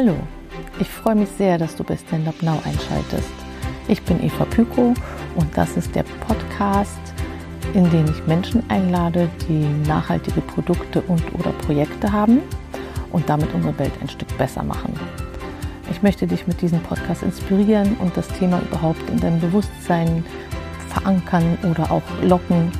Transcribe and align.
Hallo, 0.00 0.14
ich 0.78 0.88
freue 0.88 1.16
mich 1.16 1.28
sehr, 1.30 1.58
dass 1.58 1.74
du 1.74 1.82
bei 1.82 1.96
Stand 1.96 2.28
Up 2.28 2.40
Now 2.40 2.60
einschaltest. 2.64 3.32
Ich 3.88 4.00
bin 4.02 4.22
Eva 4.22 4.44
Pyko 4.44 4.94
und 5.34 5.56
das 5.56 5.76
ist 5.76 5.92
der 5.94 6.04
Podcast, 6.26 7.00
in 7.74 7.90
dem 7.90 8.04
ich 8.04 8.24
Menschen 8.28 8.62
einlade, 8.70 9.28
die 9.48 9.66
nachhaltige 9.88 10.40
Produkte 10.40 11.00
und 11.00 11.22
oder 11.34 11.50
Projekte 11.50 12.12
haben 12.12 12.42
und 13.10 13.28
damit 13.28 13.52
unsere 13.54 13.76
Welt 13.80 13.92
ein 14.00 14.08
Stück 14.08 14.28
besser 14.38 14.62
machen. 14.62 14.92
Ich 15.98 16.02
möchte 16.04 16.28
dich 16.28 16.46
mit 16.46 16.62
diesem 16.62 16.80
Podcast 16.80 17.24
inspirieren 17.24 17.96
und 17.96 18.16
das 18.16 18.28
Thema 18.28 18.62
überhaupt 18.62 19.10
in 19.10 19.18
deinem 19.18 19.40
Bewusstsein 19.40 20.24
verankern 20.90 21.58
oder 21.68 21.90
auch 21.90 22.04
locken. 22.22 22.70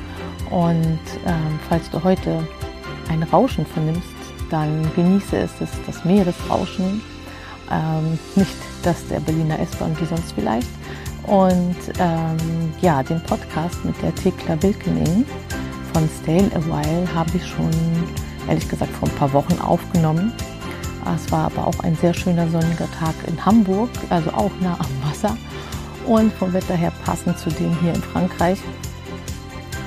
Und 0.49 1.01
ähm, 1.25 1.59
falls 1.67 1.89
du 1.89 2.01
heute 2.01 2.41
ein 3.09 3.21
Rauschen 3.23 3.65
vernimmst, 3.65 4.07
dann 4.49 4.89
genieße 4.95 5.35
es, 5.35 5.51
das, 5.59 5.69
das 5.85 6.05
Meeresrauschen, 6.05 7.01
ähm, 7.69 8.17
nicht 8.35 8.55
das 8.83 9.05
der 9.09 9.19
Berliner 9.19 9.59
S-Bahn 9.59 9.99
wie 9.99 10.05
sonst 10.05 10.31
vielleicht. 10.31 10.69
Und 11.23 11.75
ähm, 11.99 12.37
ja, 12.79 13.03
den 13.03 13.21
Podcast 13.23 13.83
mit 13.83 14.01
der 14.01 14.15
Thekla 14.15 14.63
Wilkening 14.63 15.25
von 15.91 16.07
Stay 16.23 16.39
a 16.55 16.61
While 16.67 17.13
habe 17.13 17.31
ich 17.35 17.45
schon, 17.45 17.69
ehrlich 18.47 18.69
gesagt, 18.69 18.93
vor 18.93 19.09
ein 19.09 19.15
paar 19.15 19.33
Wochen 19.33 19.59
aufgenommen. 19.59 20.31
Es 21.15 21.31
war 21.31 21.45
aber 21.45 21.67
auch 21.67 21.79
ein 21.79 21.95
sehr 21.95 22.13
schöner 22.13 22.47
sonniger 22.49 22.89
Tag 22.99 23.15
in 23.27 23.45
Hamburg, 23.45 23.89
also 24.09 24.31
auch 24.31 24.51
nah 24.61 24.77
am 24.79 25.09
Wasser 25.09 25.35
und 26.05 26.33
vom 26.33 26.53
Wetter 26.53 26.75
her 26.75 26.91
passend 27.05 27.37
zu 27.37 27.49
dem 27.49 27.77
hier 27.81 27.93
in 27.93 28.01
Frankreich. 28.01 28.59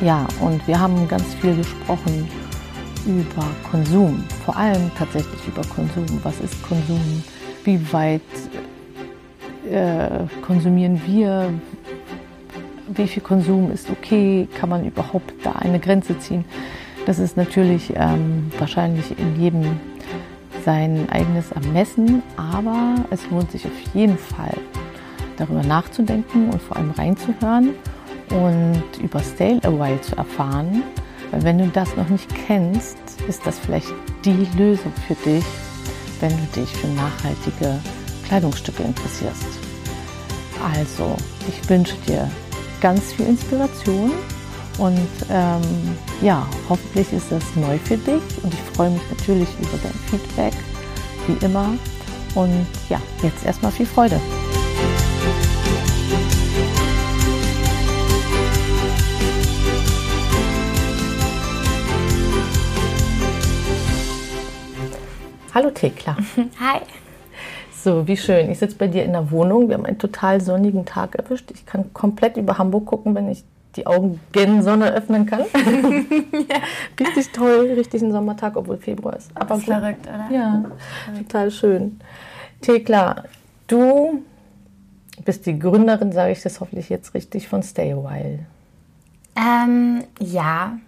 Ja, 0.00 0.26
und 0.40 0.66
wir 0.66 0.78
haben 0.80 1.06
ganz 1.08 1.34
viel 1.34 1.56
gesprochen 1.56 2.28
über 3.06 3.44
Konsum, 3.70 4.24
vor 4.44 4.56
allem 4.56 4.90
tatsächlich 4.98 5.46
über 5.46 5.62
Konsum. 5.62 6.06
Was 6.22 6.40
ist 6.40 6.60
Konsum? 6.62 7.22
Wie 7.64 7.92
weit 7.92 8.20
äh, 9.70 10.26
konsumieren 10.44 11.00
wir? 11.06 11.52
Wie 12.88 13.06
viel 13.06 13.22
Konsum 13.22 13.70
ist 13.70 13.90
okay? 13.90 14.48
Kann 14.58 14.68
man 14.68 14.84
überhaupt 14.84 15.32
da 15.42 15.52
eine 15.52 15.78
Grenze 15.78 16.18
ziehen? 16.18 16.44
Das 17.06 17.18
ist 17.18 17.36
natürlich 17.36 17.92
ähm, 17.96 18.50
wahrscheinlich 18.58 19.18
in 19.18 19.40
jedem 19.40 19.80
sein 20.64 21.08
eigenes 21.10 21.52
Ermessen, 21.52 22.22
aber 22.36 22.96
es 23.10 23.28
lohnt 23.30 23.50
sich 23.50 23.66
auf 23.66 23.94
jeden 23.94 24.18
Fall 24.18 24.56
darüber 25.36 25.62
nachzudenken 25.62 26.50
und 26.50 26.60
vor 26.62 26.76
allem 26.76 26.90
reinzuhören 26.92 27.70
und 28.30 28.82
über 29.02 29.20
Stale 29.20 29.60
Away 29.64 30.00
zu 30.00 30.16
erfahren 30.16 30.82
weil 31.32 31.42
wenn 31.44 31.58
du 31.58 31.66
das 31.68 31.96
noch 31.96 32.08
nicht 32.10 32.28
kennst, 32.46 32.98
ist 33.26 33.44
das 33.46 33.58
vielleicht 33.58 33.92
die 34.24 34.46
Lösung 34.56 34.92
für 35.08 35.14
dich, 35.14 35.44
wenn 36.20 36.30
du 36.30 36.60
dich 36.60 36.70
für 36.70 36.88
nachhaltige 36.88 37.80
Kleidungsstücke 38.28 38.82
interessierst. 38.82 39.46
Also, 40.76 41.16
ich 41.48 41.68
wünsche 41.68 41.96
dir 42.06 42.30
ganz 42.82 43.14
viel 43.14 43.26
Inspiration 43.26 44.12
und 44.78 45.08
ähm, 45.30 45.62
ja, 46.20 46.46
hoffentlich 46.68 47.12
ist 47.12 47.30
das 47.30 47.44
neu 47.56 47.78
für 47.78 47.96
dich 47.96 48.22
und 48.42 48.52
ich 48.52 48.60
freue 48.74 48.90
mich 48.90 49.02
natürlich 49.10 49.48
über 49.60 49.78
dein 49.82 49.92
Feedback, 50.10 50.54
wie 51.26 51.44
immer. 51.44 51.74
Und 52.34 52.66
ja, 52.88 53.00
jetzt 53.22 53.44
erstmal 53.44 53.72
viel 53.72 53.86
Freude. 53.86 54.20
Hallo 65.54 65.70
Thekla. 65.70 66.16
Hi. 66.60 66.80
So, 67.84 68.06
wie 68.08 68.16
schön. 68.16 68.50
Ich 68.50 68.60
sitze 68.60 68.76
bei 68.76 68.86
dir 68.86 69.04
in 69.04 69.12
der 69.12 69.30
Wohnung. 69.30 69.68
Wir 69.68 69.74
haben 69.74 69.84
einen 69.84 69.98
total 69.98 70.40
sonnigen 70.40 70.86
Tag 70.86 71.14
erwischt. 71.14 71.50
Ich 71.50 71.66
kann 71.66 71.92
komplett 71.92 72.38
über 72.38 72.56
Hamburg 72.56 72.86
gucken, 72.86 73.14
wenn 73.14 73.28
ich 73.28 73.44
die 73.76 73.86
Augen 73.86 74.20
gen 74.32 74.62
Sonne 74.62 74.92
öffnen 74.92 75.26
kann. 75.26 75.40
ja. 76.32 76.56
Richtig 77.00 77.32
toll, 77.32 77.72
richtig 77.76 78.02
ein 78.02 78.12
Sommertag, 78.12 78.56
obwohl 78.56 78.76
Februar 78.76 79.16
ist. 79.16 79.30
Aber 79.34 79.56
ist 79.56 79.64
verrückt, 79.64 80.06
oder? 80.06 80.28
Ja, 80.30 80.64
verrückt. 81.04 81.30
total 81.30 81.50
schön. 81.50 82.00
Thekla, 82.60 83.24
du 83.66 84.22
bist 85.24 85.46
die 85.46 85.58
Gründerin, 85.58 86.12
sage 86.12 86.32
ich 86.32 86.42
das 86.42 86.60
hoffentlich 86.60 86.88
jetzt 86.88 87.14
richtig, 87.14 87.48
von 87.48 87.62
Stay 87.62 87.92
a 87.92 87.96
While. 87.96 88.40
Ähm, 89.36 90.04
ja. 90.20 90.78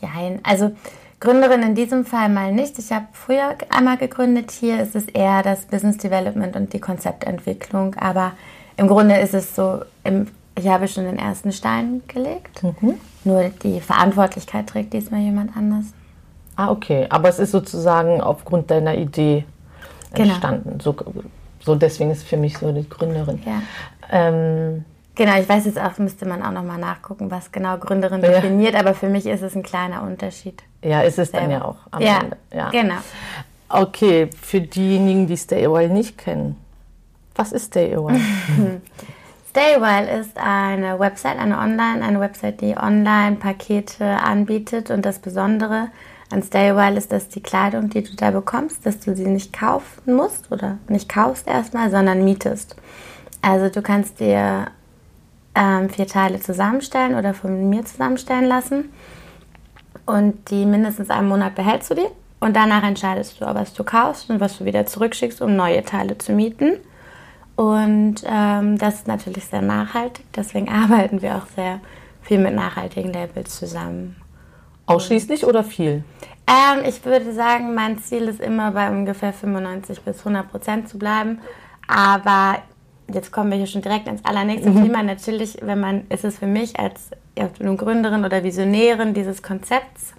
Jein. 0.00 0.40
Also 0.42 0.72
Gründerin 1.20 1.62
in 1.62 1.74
diesem 1.74 2.04
Fall 2.04 2.28
mal 2.28 2.52
nicht. 2.52 2.78
Ich 2.78 2.92
habe 2.92 3.06
früher 3.12 3.56
einmal 3.70 3.96
gegründet. 3.96 4.50
Hier 4.50 4.80
ist 4.82 4.94
es 4.94 5.06
eher 5.06 5.42
das 5.42 5.66
Business 5.66 5.96
Development 5.96 6.54
und 6.56 6.72
die 6.72 6.80
Konzeptentwicklung. 6.80 7.94
Aber 7.94 8.32
im 8.76 8.88
Grunde 8.88 9.18
ist 9.18 9.34
es 9.34 9.54
so, 9.54 9.80
im, 10.02 10.26
ich 10.56 10.68
habe 10.68 10.88
schon 10.88 11.04
den 11.04 11.18
ersten 11.18 11.52
Stein 11.52 12.02
gelegt. 12.08 12.62
Mhm. 12.62 12.94
Nur 13.24 13.50
die 13.62 13.80
Verantwortlichkeit 13.80 14.66
trägt 14.68 14.92
diesmal 14.92 15.20
jemand 15.20 15.56
anders. 15.56 15.86
Ah, 16.56 16.70
okay. 16.70 17.06
Aber 17.08 17.28
es 17.28 17.38
ist 17.38 17.50
sozusagen 17.50 18.20
aufgrund 18.20 18.70
deiner 18.70 18.94
Idee 18.94 19.44
genau. 20.12 20.28
entstanden. 20.28 20.78
Genau. 20.78 20.82
So, 20.82 20.96
so 21.60 21.74
deswegen 21.74 22.10
ist 22.10 22.24
für 22.24 22.36
mich 22.36 22.58
so 22.58 22.70
die 22.72 22.88
Gründerin. 22.88 23.40
Ja. 23.44 23.62
Ähm, 24.10 24.84
Genau, 25.16 25.38
ich 25.38 25.48
weiß 25.48 25.66
jetzt 25.66 25.78
auch, 25.78 25.96
müsste 25.98 26.26
man 26.26 26.42
auch 26.42 26.50
nochmal 26.50 26.78
nachgucken, 26.78 27.30
was 27.30 27.52
genau 27.52 27.78
Gründerin 27.78 28.20
ja. 28.20 28.32
definiert, 28.32 28.74
aber 28.74 28.94
für 28.94 29.08
mich 29.08 29.26
ist 29.26 29.42
es 29.42 29.54
ein 29.54 29.62
kleiner 29.62 30.02
Unterschied. 30.02 30.60
Ja, 30.82 31.02
ist 31.02 31.20
es 31.20 31.30
dann 31.30 31.50
ja 31.50 31.64
auch 31.64 31.76
am 31.92 32.02
ja, 32.02 32.18
Ende. 32.18 32.36
Ja, 32.52 32.70
genau. 32.70 32.96
Okay, 33.68 34.28
für 34.42 34.60
diejenigen, 34.60 35.28
die 35.28 35.36
Stay 35.36 35.64
Awhile 35.64 35.92
nicht 35.92 36.18
kennen, 36.18 36.56
was 37.36 37.52
ist 37.52 37.66
Stay 37.66 37.94
Awhile? 37.94 38.20
Stay 39.56 39.76
Awhile 39.76 40.18
ist 40.18 40.36
eine 40.36 40.98
Website, 40.98 41.38
eine 41.38 41.58
Online, 41.58 42.02
eine 42.02 42.18
Website, 42.18 42.60
die 42.60 42.76
Online-Pakete 42.76 44.04
anbietet 44.04 44.90
und 44.90 45.06
das 45.06 45.20
Besondere 45.20 45.90
an 46.32 46.42
Stay 46.42 46.70
Awhile 46.70 46.98
ist, 46.98 47.12
dass 47.12 47.28
die 47.28 47.40
Kleidung, 47.40 47.88
die 47.88 48.02
du 48.02 48.16
da 48.16 48.32
bekommst, 48.32 48.84
dass 48.84 48.98
du 48.98 49.14
sie 49.14 49.28
nicht 49.28 49.52
kaufen 49.52 50.16
musst 50.16 50.50
oder 50.50 50.78
nicht 50.88 51.08
kaufst 51.08 51.46
erstmal, 51.46 51.88
sondern 51.88 52.24
mietest. 52.24 52.74
Also 53.42 53.68
du 53.68 53.80
kannst 53.80 54.18
dir 54.18 54.72
ähm, 55.54 55.88
vier 55.88 56.08
Teile 56.08 56.40
zusammenstellen 56.40 57.14
oder 57.14 57.32
von 57.32 57.70
mir 57.70 57.84
zusammenstellen 57.84 58.46
lassen. 58.46 58.92
Und 60.04 60.50
die 60.50 60.66
mindestens 60.66 61.10
einen 61.10 61.28
Monat 61.28 61.54
behältst 61.54 61.92
du 61.92 61.94
die. 61.94 62.08
Und 62.40 62.56
danach 62.56 62.82
entscheidest 62.82 63.40
du, 63.40 63.44
was 63.44 63.72
du 63.72 63.84
kaufst 63.84 64.30
und 64.30 64.40
was 64.40 64.58
du 64.58 64.64
wieder 64.64 64.84
zurückschickst, 64.84 65.40
um 65.40 65.54
neue 65.54 65.84
Teile 65.84 66.18
zu 66.18 66.32
mieten. 66.32 66.78
Und 67.56 68.16
ähm, 68.26 68.78
das 68.78 68.94
ist 68.96 69.06
natürlich 69.06 69.46
sehr 69.46 69.62
nachhaltig. 69.62 70.24
Deswegen 70.34 70.68
arbeiten 70.70 71.22
wir 71.22 71.36
auch 71.36 71.46
sehr 71.54 71.80
viel 72.22 72.38
mit 72.38 72.54
nachhaltigen 72.54 73.12
Labels 73.12 73.58
zusammen. 73.58 74.16
Ausschließlich 74.86 75.46
oder 75.46 75.64
viel? 75.64 76.04
Ähm, 76.46 76.84
ich 76.86 77.04
würde 77.04 77.32
sagen, 77.32 77.74
mein 77.74 77.98
Ziel 77.98 78.28
ist 78.28 78.40
immer 78.40 78.72
bei 78.72 78.90
ungefähr 78.90 79.32
95 79.32 80.02
bis 80.02 80.18
100 80.18 80.50
Prozent 80.50 80.88
zu 80.88 80.98
bleiben. 80.98 81.40
Aber 81.86 82.58
jetzt 83.12 83.32
kommen 83.32 83.50
wir 83.50 83.58
hier 83.58 83.66
schon 83.66 83.82
direkt 83.82 84.08
ins 84.08 84.24
allernächste 84.24 84.70
mhm. 84.70 84.82
Thema. 84.84 85.02
Natürlich, 85.02 85.58
wenn 85.62 85.80
man, 85.80 86.06
ist 86.08 86.24
es 86.24 86.38
für 86.38 86.46
mich 86.46 86.78
als 86.78 87.10
ja, 87.38 87.48
Gründerin 87.48 88.24
oder 88.24 88.42
Visionärin 88.44 89.14
dieses 89.14 89.42
Konzepts 89.42 90.14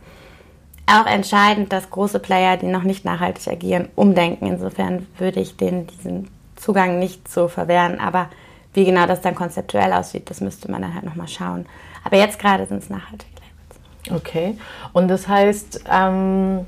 auch 0.88 1.08
entscheidend, 1.08 1.74
dass 1.74 1.90
große 1.90 2.20
Player, 2.20 2.58
die 2.58 2.68
noch 2.68 2.84
nicht 2.84 3.06
nachhaltig 3.06 3.48
agieren, 3.48 3.90
umdenken. 3.96 4.48
Insofern 4.48 5.08
würde 5.18 5.40
ich 5.40 5.58
denen 5.58 5.88
diesen 5.88 6.30
Zugang 6.56 7.00
nicht 7.00 7.28
so 7.28 7.48
verwehren. 7.48 8.00
Aber 8.00 8.30
wie 8.74 8.86
genau 8.86 9.06
das 9.06 9.22
dann 9.22 9.36
konzeptuell 9.36 9.94
aussieht, 9.94 10.30
das 10.30 10.42
müsste 10.42 10.70
man 10.70 10.82
dann 10.82 10.94
halt 10.94 11.04
nochmal 11.04 11.28
schauen. 11.28 11.66
Aber 12.04 12.18
jetzt 12.18 12.40
gerade 12.40 12.66
sind 12.66 12.84
es 12.84 12.90
nachhaltige 12.90 13.32
Labels. 13.36 14.22
Okay. 14.22 14.58
Und 14.94 15.08
das 15.08 15.28
heißt, 15.28 15.86
ähm, 15.90 16.66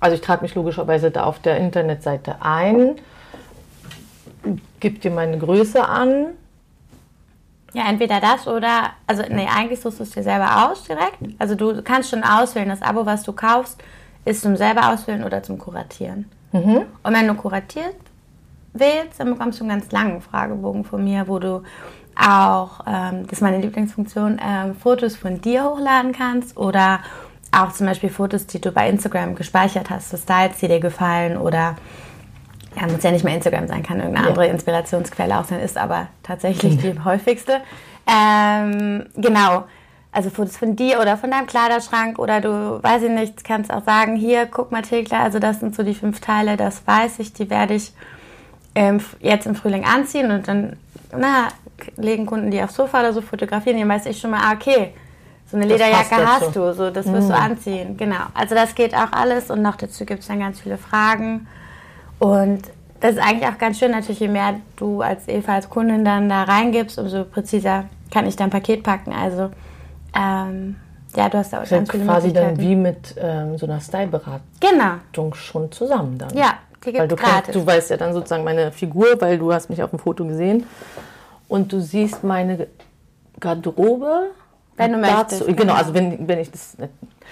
also 0.00 0.14
ich 0.14 0.20
trage 0.20 0.42
mich 0.42 0.54
logischerweise 0.54 1.10
da 1.10 1.24
auf 1.24 1.38
der 1.38 1.56
Internetseite 1.56 2.36
ein 2.40 2.96
gebe 4.80 4.98
dir 4.98 5.10
meine 5.10 5.38
Größe 5.38 5.86
an. 5.86 6.26
Ja, 7.74 7.88
entweder 7.88 8.20
das 8.20 8.46
oder, 8.46 8.90
also 9.06 9.22
nee, 9.30 9.48
eigentlich 9.54 9.80
suchst 9.80 10.00
du 10.00 10.02
es 10.02 10.10
dir 10.10 10.22
selber 10.22 10.68
aus 10.68 10.84
direkt. 10.84 11.18
Also 11.38 11.54
du 11.54 11.82
kannst 11.82 12.10
schon 12.10 12.22
auswählen, 12.22 12.68
das 12.68 12.82
Abo, 12.82 13.06
was 13.06 13.22
du 13.22 13.32
kaufst, 13.32 13.82
ist 14.24 14.42
zum 14.42 14.56
selber 14.56 14.92
auswählen 14.92 15.24
oder 15.24 15.42
zum 15.42 15.58
Kuratieren. 15.58 16.30
Mhm. 16.52 16.82
Und 17.02 17.14
wenn 17.14 17.26
du 17.26 17.34
kuratiert 17.34 17.96
wählst, 18.72 19.20
dann 19.20 19.32
bekommst 19.32 19.60
du 19.60 19.64
einen 19.64 19.80
ganz 19.80 19.90
langen 19.92 20.20
Fragebogen 20.20 20.84
von 20.84 21.02
mir, 21.04 21.28
wo 21.28 21.38
du 21.38 21.62
auch, 22.16 22.80
ähm, 22.86 23.24
das 23.24 23.34
ist 23.34 23.42
meine 23.42 23.58
Lieblingsfunktion, 23.58 24.40
ähm, 24.44 24.74
Fotos 24.74 25.16
von 25.16 25.40
dir 25.40 25.64
hochladen 25.64 26.12
kannst 26.12 26.56
oder 26.56 27.00
auch 27.52 27.72
zum 27.72 27.86
Beispiel 27.86 28.10
Fotos, 28.10 28.46
die 28.46 28.60
du 28.60 28.72
bei 28.72 28.88
Instagram 28.88 29.34
gespeichert 29.34 29.90
hast, 29.90 30.10
so 30.10 30.16
Styles, 30.16 30.58
die 30.58 30.68
dir 30.68 30.80
gefallen 30.80 31.36
oder 31.36 31.76
ja, 32.74 32.86
muss 32.86 33.02
ja 33.02 33.10
nicht 33.10 33.24
mehr 33.24 33.34
Instagram 33.34 33.68
sein, 33.68 33.82
kann 33.82 33.98
irgendeine 33.98 34.28
andere 34.28 34.46
Inspirationsquelle 34.46 35.38
auch 35.38 35.44
sein, 35.44 35.60
ist 35.60 35.76
aber 35.76 36.08
tatsächlich 36.22 36.78
die 36.78 36.98
häufigste. 37.04 37.60
Ähm, 38.06 39.06
genau. 39.16 39.64
Also 40.14 40.28
Fotos 40.28 40.58
von 40.58 40.76
dir 40.76 41.00
oder 41.00 41.16
von 41.16 41.30
deinem 41.30 41.46
Kleiderschrank 41.46 42.18
oder 42.18 42.42
du, 42.42 42.82
weiß 42.82 43.02
ich 43.04 43.10
nicht, 43.10 43.44
kannst 43.44 43.72
auch 43.72 43.84
sagen, 43.84 44.14
hier, 44.16 44.46
guck 44.46 44.70
mal 44.70 44.82
Thekla, 44.82 45.22
also 45.22 45.38
das 45.38 45.60
sind 45.60 45.74
so 45.74 45.82
die 45.82 45.94
fünf 45.94 46.20
Teile, 46.20 46.58
das 46.58 46.86
weiß 46.86 47.18
ich, 47.18 47.32
die 47.32 47.48
werde 47.48 47.74
ich 47.74 47.92
ähm, 48.74 49.00
jetzt 49.20 49.46
im 49.46 49.54
Frühling 49.54 49.84
anziehen 49.84 50.30
und 50.30 50.48
dann, 50.48 50.76
na, 51.16 51.48
legen 51.96 52.26
Kunden 52.26 52.50
die 52.50 52.62
aufs 52.62 52.74
Sofa 52.74 53.00
oder 53.00 53.12
so 53.12 53.20
fotografieren, 53.20 53.78
dann 53.78 53.88
weiß 53.88 54.06
ich 54.06 54.18
schon 54.18 54.30
mal, 54.30 54.40
ah, 54.42 54.54
okay, 54.54 54.92
so 55.50 55.56
eine 55.56 55.66
Lederjacke 55.66 56.26
hast 56.26 56.56
du, 56.56 56.72
so 56.72 56.90
das 56.90 57.06
wirst 57.12 57.28
mhm. 57.28 57.32
du 57.32 57.36
anziehen. 57.36 57.96
Genau. 57.96 58.24
Also 58.32 58.54
das 58.54 58.74
geht 58.74 58.94
auch 58.94 59.12
alles 59.12 59.50
und 59.50 59.60
noch 59.60 59.76
dazu 59.76 60.06
gibt 60.06 60.20
es 60.20 60.28
dann 60.28 60.40
ganz 60.40 60.60
viele 60.60 60.78
Fragen. 60.78 61.46
Und 62.18 62.62
das 63.00 63.12
ist 63.12 63.18
eigentlich 63.18 63.48
auch 63.48 63.58
ganz 63.58 63.78
schön, 63.78 63.90
natürlich, 63.90 64.20
je 64.20 64.28
mehr 64.28 64.54
du 64.76 65.02
als 65.02 65.28
Eva 65.28 65.54
als 65.54 65.68
Kundin 65.68 66.04
dann 66.04 66.28
da 66.28 66.44
reingibst, 66.44 66.98
umso 66.98 67.24
präziser 67.24 67.84
kann 68.10 68.26
ich 68.26 68.36
dein 68.36 68.48
Paket 68.48 68.82
packen. 68.82 69.12
Also 69.12 69.50
ähm, 70.16 70.76
ja, 71.14 71.28
du 71.28 71.38
hast 71.38 71.52
da 71.52 71.62
auch 71.62 71.68
ganz 71.68 71.90
viele 71.90 72.04
quasi 72.04 72.32
dann 72.32 72.58
wie 72.58 72.74
mit 72.74 73.14
ähm, 73.18 73.58
so 73.58 73.66
einer 73.66 73.80
Styleberatung 73.80 74.40
genau. 74.60 75.34
schon 75.34 75.70
zusammen 75.70 76.16
dann. 76.16 76.34
Ja, 76.34 76.54
die 76.84 76.94
weil 76.94 77.08
du, 77.08 77.16
kannst, 77.16 77.54
du 77.54 77.66
weißt 77.66 77.90
ja 77.90 77.96
dann 77.96 78.12
sozusagen 78.12 78.44
meine 78.44 78.72
Figur, 78.72 79.20
weil 79.20 79.38
du 79.38 79.52
hast 79.52 79.70
mich 79.70 79.82
auf 79.82 79.90
dem 79.90 79.98
Foto 79.98 80.24
gesehen 80.24 80.66
und 81.48 81.72
du 81.72 81.80
siehst 81.80 82.24
meine 82.24 82.66
Garderobe 83.40 84.30
wenn 84.76 84.92
du 84.92 84.98
möchtest. 84.98 85.42
Dazu, 85.42 85.54
genau, 85.54 85.74
also 85.74 85.94
wenn, 85.94 86.26
wenn 86.26 86.38
ich 86.38 86.50
das. 86.50 86.76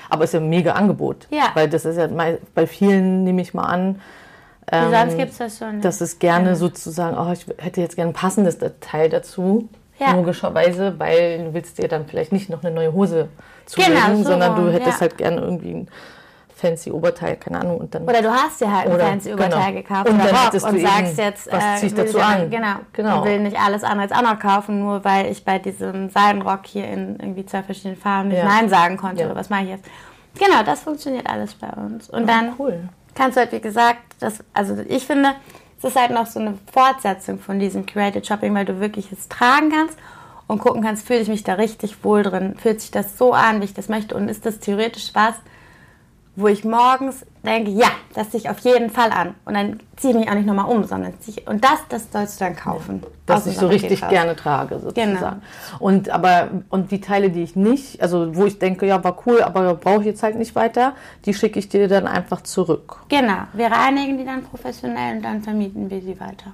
Aber 0.09 0.25
es 0.25 0.31
ist 0.31 0.35
ja 0.35 0.41
ein 0.41 0.49
mega 0.49 0.73
Angebot. 0.73 1.27
Ja. 1.31 1.51
Weil 1.55 1.69
das 1.69 1.85
ist 1.85 1.97
ja 1.97 2.09
bei 2.55 2.67
vielen, 2.67 3.25
nehme 3.25 3.43
ich 3.43 3.55
mal 3.55 3.65
an. 3.65 4.01
Ähm, 4.71 4.91
sonst 4.91 5.17
gibt 5.17 5.33
es 5.33 5.39
das 5.39 5.59
schon. 5.59 5.81
Das 5.81 6.01
ist 6.01 6.21
gerne 6.21 6.51
ja. 6.51 6.55
sozusagen, 6.55 7.17
oh, 7.19 7.33
ich 7.33 7.47
hätte 7.59 7.81
jetzt 7.81 7.97
gerne 7.97 8.11
ein 8.11 8.15
passendes 8.15 8.59
Teil 8.81 9.09
dazu. 9.09 9.69
Ja. 9.99 10.13
Logischerweise, 10.15 10.99
weil 10.99 11.45
du 11.45 11.55
willst 11.55 11.79
dir 11.79 11.89
dann 11.89 12.07
vielleicht 12.07 12.33
nicht 12.33 12.49
noch 12.49 12.63
eine 12.63 12.75
neue 12.75 12.93
Hose 12.93 13.29
zulegen, 13.67 13.95
genau, 13.95 14.17
so 14.17 14.23
sondern 14.31 14.57
du 14.57 14.73
hättest 14.73 14.95
ja. 14.95 15.01
halt 15.01 15.19
gerne 15.19 15.41
irgendwie 15.41 15.73
ein 15.73 15.89
fancy 16.61 16.91
Oberteil, 16.91 17.37
keine 17.37 17.61
Ahnung. 17.61 17.79
Und 17.79 17.95
dann, 17.95 18.05
oder 18.05 18.23
du 18.23 18.31
hast 18.31 18.61
dir 18.61 18.71
halt 18.71 18.89
ein 18.89 18.99
fancy 18.99 19.31
genau. 19.31 19.43
Oberteil 19.43 19.73
genau. 19.73 19.83
gekauft 19.83 20.09
und 20.09 20.15
oder 20.21 20.31
Rock 20.31 20.53
und 20.53 20.81
sagst 20.81 21.19
jetzt, 21.19 21.53
was 21.53 21.83
äh, 21.83 21.87
ich 21.87 21.95
dazu 21.95 22.21
an? 22.21 22.51
Genau, 22.51 22.75
genau. 22.93 23.19
Und 23.19 23.25
will 23.25 23.41
nicht 23.41 23.59
alles 23.59 23.83
andere 23.83 24.03
jetzt 24.03 24.17
auch 24.17 24.23
noch 24.23 24.39
kaufen, 24.39 24.81
nur 24.81 25.05
weil 25.05 25.27
ich 25.27 25.45
bei 25.45 25.59
diesem 25.59 26.11
Seidenrock 26.11 26.67
hier 26.67 26.87
in 26.87 27.19
irgendwie 27.19 27.47
zwei 27.47 27.63
verschiedenen 27.63 27.97
Farben 27.97 28.29
nicht 28.29 28.39
ja. 28.39 28.45
Nein 28.45 28.69
sagen 28.69 28.97
konnte. 28.97 29.23
Ja. 29.23 29.27
Oder 29.27 29.37
was 29.37 29.51
mache 29.51 29.63
ich 29.63 29.69
jetzt? 29.71 29.85
Genau, 30.39 30.63
das 30.65 30.81
funktioniert 30.81 31.29
alles 31.29 31.55
bei 31.55 31.69
uns. 31.71 32.09
Und 32.11 32.25
oh, 32.25 32.27
dann 32.27 32.53
cool. 32.59 32.89
kannst 33.15 33.37
du 33.37 33.41
halt, 33.41 33.53
wie 33.53 33.61
gesagt, 33.61 34.01
das, 34.21 34.45
also 34.53 34.77
ich 34.87 35.07
finde, 35.07 35.31
es 35.79 35.85
ist 35.85 35.99
halt 35.99 36.11
noch 36.11 36.27
so 36.27 36.39
eine 36.39 36.59
Fortsetzung 36.73 37.39
von 37.39 37.59
diesem 37.59 37.87
Curated 37.87 38.27
Shopping, 38.27 38.55
weil 38.55 38.67
du 38.67 38.81
wirklich 38.81 39.11
es 39.13 39.29
tragen 39.29 39.71
kannst 39.71 39.99
und 40.47 40.59
gucken 40.59 40.83
kannst, 40.83 41.07
fühle 41.07 41.21
ich 41.21 41.29
mich 41.29 41.43
da 41.43 41.55
richtig 41.55 42.05
wohl 42.05 42.23
drin, 42.23 42.55
fühlt 42.57 42.81
sich 42.81 42.91
das 42.91 43.17
so 43.17 43.33
an, 43.33 43.61
wie 43.61 43.65
ich 43.65 43.75
das 43.75 43.89
möchte 43.89 44.15
und 44.15 44.29
ist 44.29 44.45
das 44.45 44.59
theoretisch 44.59 45.11
was, 45.15 45.35
wo 46.37 46.49
ich 46.49 46.65
morgens 46.65 47.27
denke, 47.45 47.71
ja, 47.71 47.89
das 48.15 48.31
ziehe 48.31 48.43
ich 48.43 48.49
auf 48.49 48.61
jeden 48.61 48.91
Fall 48.91 49.11
an. 49.11 49.35
Und 49.45 49.55
dann 49.55 49.81
ziehe 49.97 50.13
ich 50.13 50.19
mich 50.19 50.31
auch 50.31 50.35
nicht 50.35 50.47
nochmal 50.47 50.67
um, 50.67 50.85
sondern 50.85 51.19
ziehe 51.21 51.43
Und 51.47 51.65
das, 51.65 51.81
das 51.89 52.11
sollst 52.13 52.41
du 52.41 52.45
dann 52.45 52.57
kaufen. 52.57 53.03
Was 53.27 53.47
ich 53.47 53.57
so 53.57 53.67
richtig 53.67 54.07
gerne 54.09 54.37
trage, 54.37 54.79
sozusagen. 54.79 55.15
Genau. 55.15 55.33
Und 55.79 56.11
aber, 56.11 56.49
und 56.69 56.91
die 56.91 57.01
Teile, 57.01 57.31
die 57.31 57.43
ich 57.43 57.57
nicht, 57.57 58.01
also 58.01 58.37
wo 58.37 58.47
ich 58.47 58.59
denke, 58.59 58.87
ja, 58.87 59.03
war 59.03 59.17
cool, 59.27 59.43
aber 59.43 59.75
brauche 59.75 60.01
ich 60.01 60.07
jetzt 60.07 60.23
halt 60.23 60.37
nicht 60.37 60.55
weiter, 60.55 60.95
die 61.25 61.35
schicke 61.35 61.59
ich 61.59 61.69
dir 61.69 61.89
dann 61.89 62.07
einfach 62.07 62.43
zurück. 62.43 62.99
Genau. 63.09 63.45
Wir 63.53 63.67
reinigen 63.67 64.19
die 64.19 64.25
dann 64.25 64.43
professionell 64.45 65.17
und 65.17 65.23
dann 65.23 65.43
vermieten 65.43 65.91
wir 65.91 66.01
sie 66.01 66.19
weiter. 66.21 66.53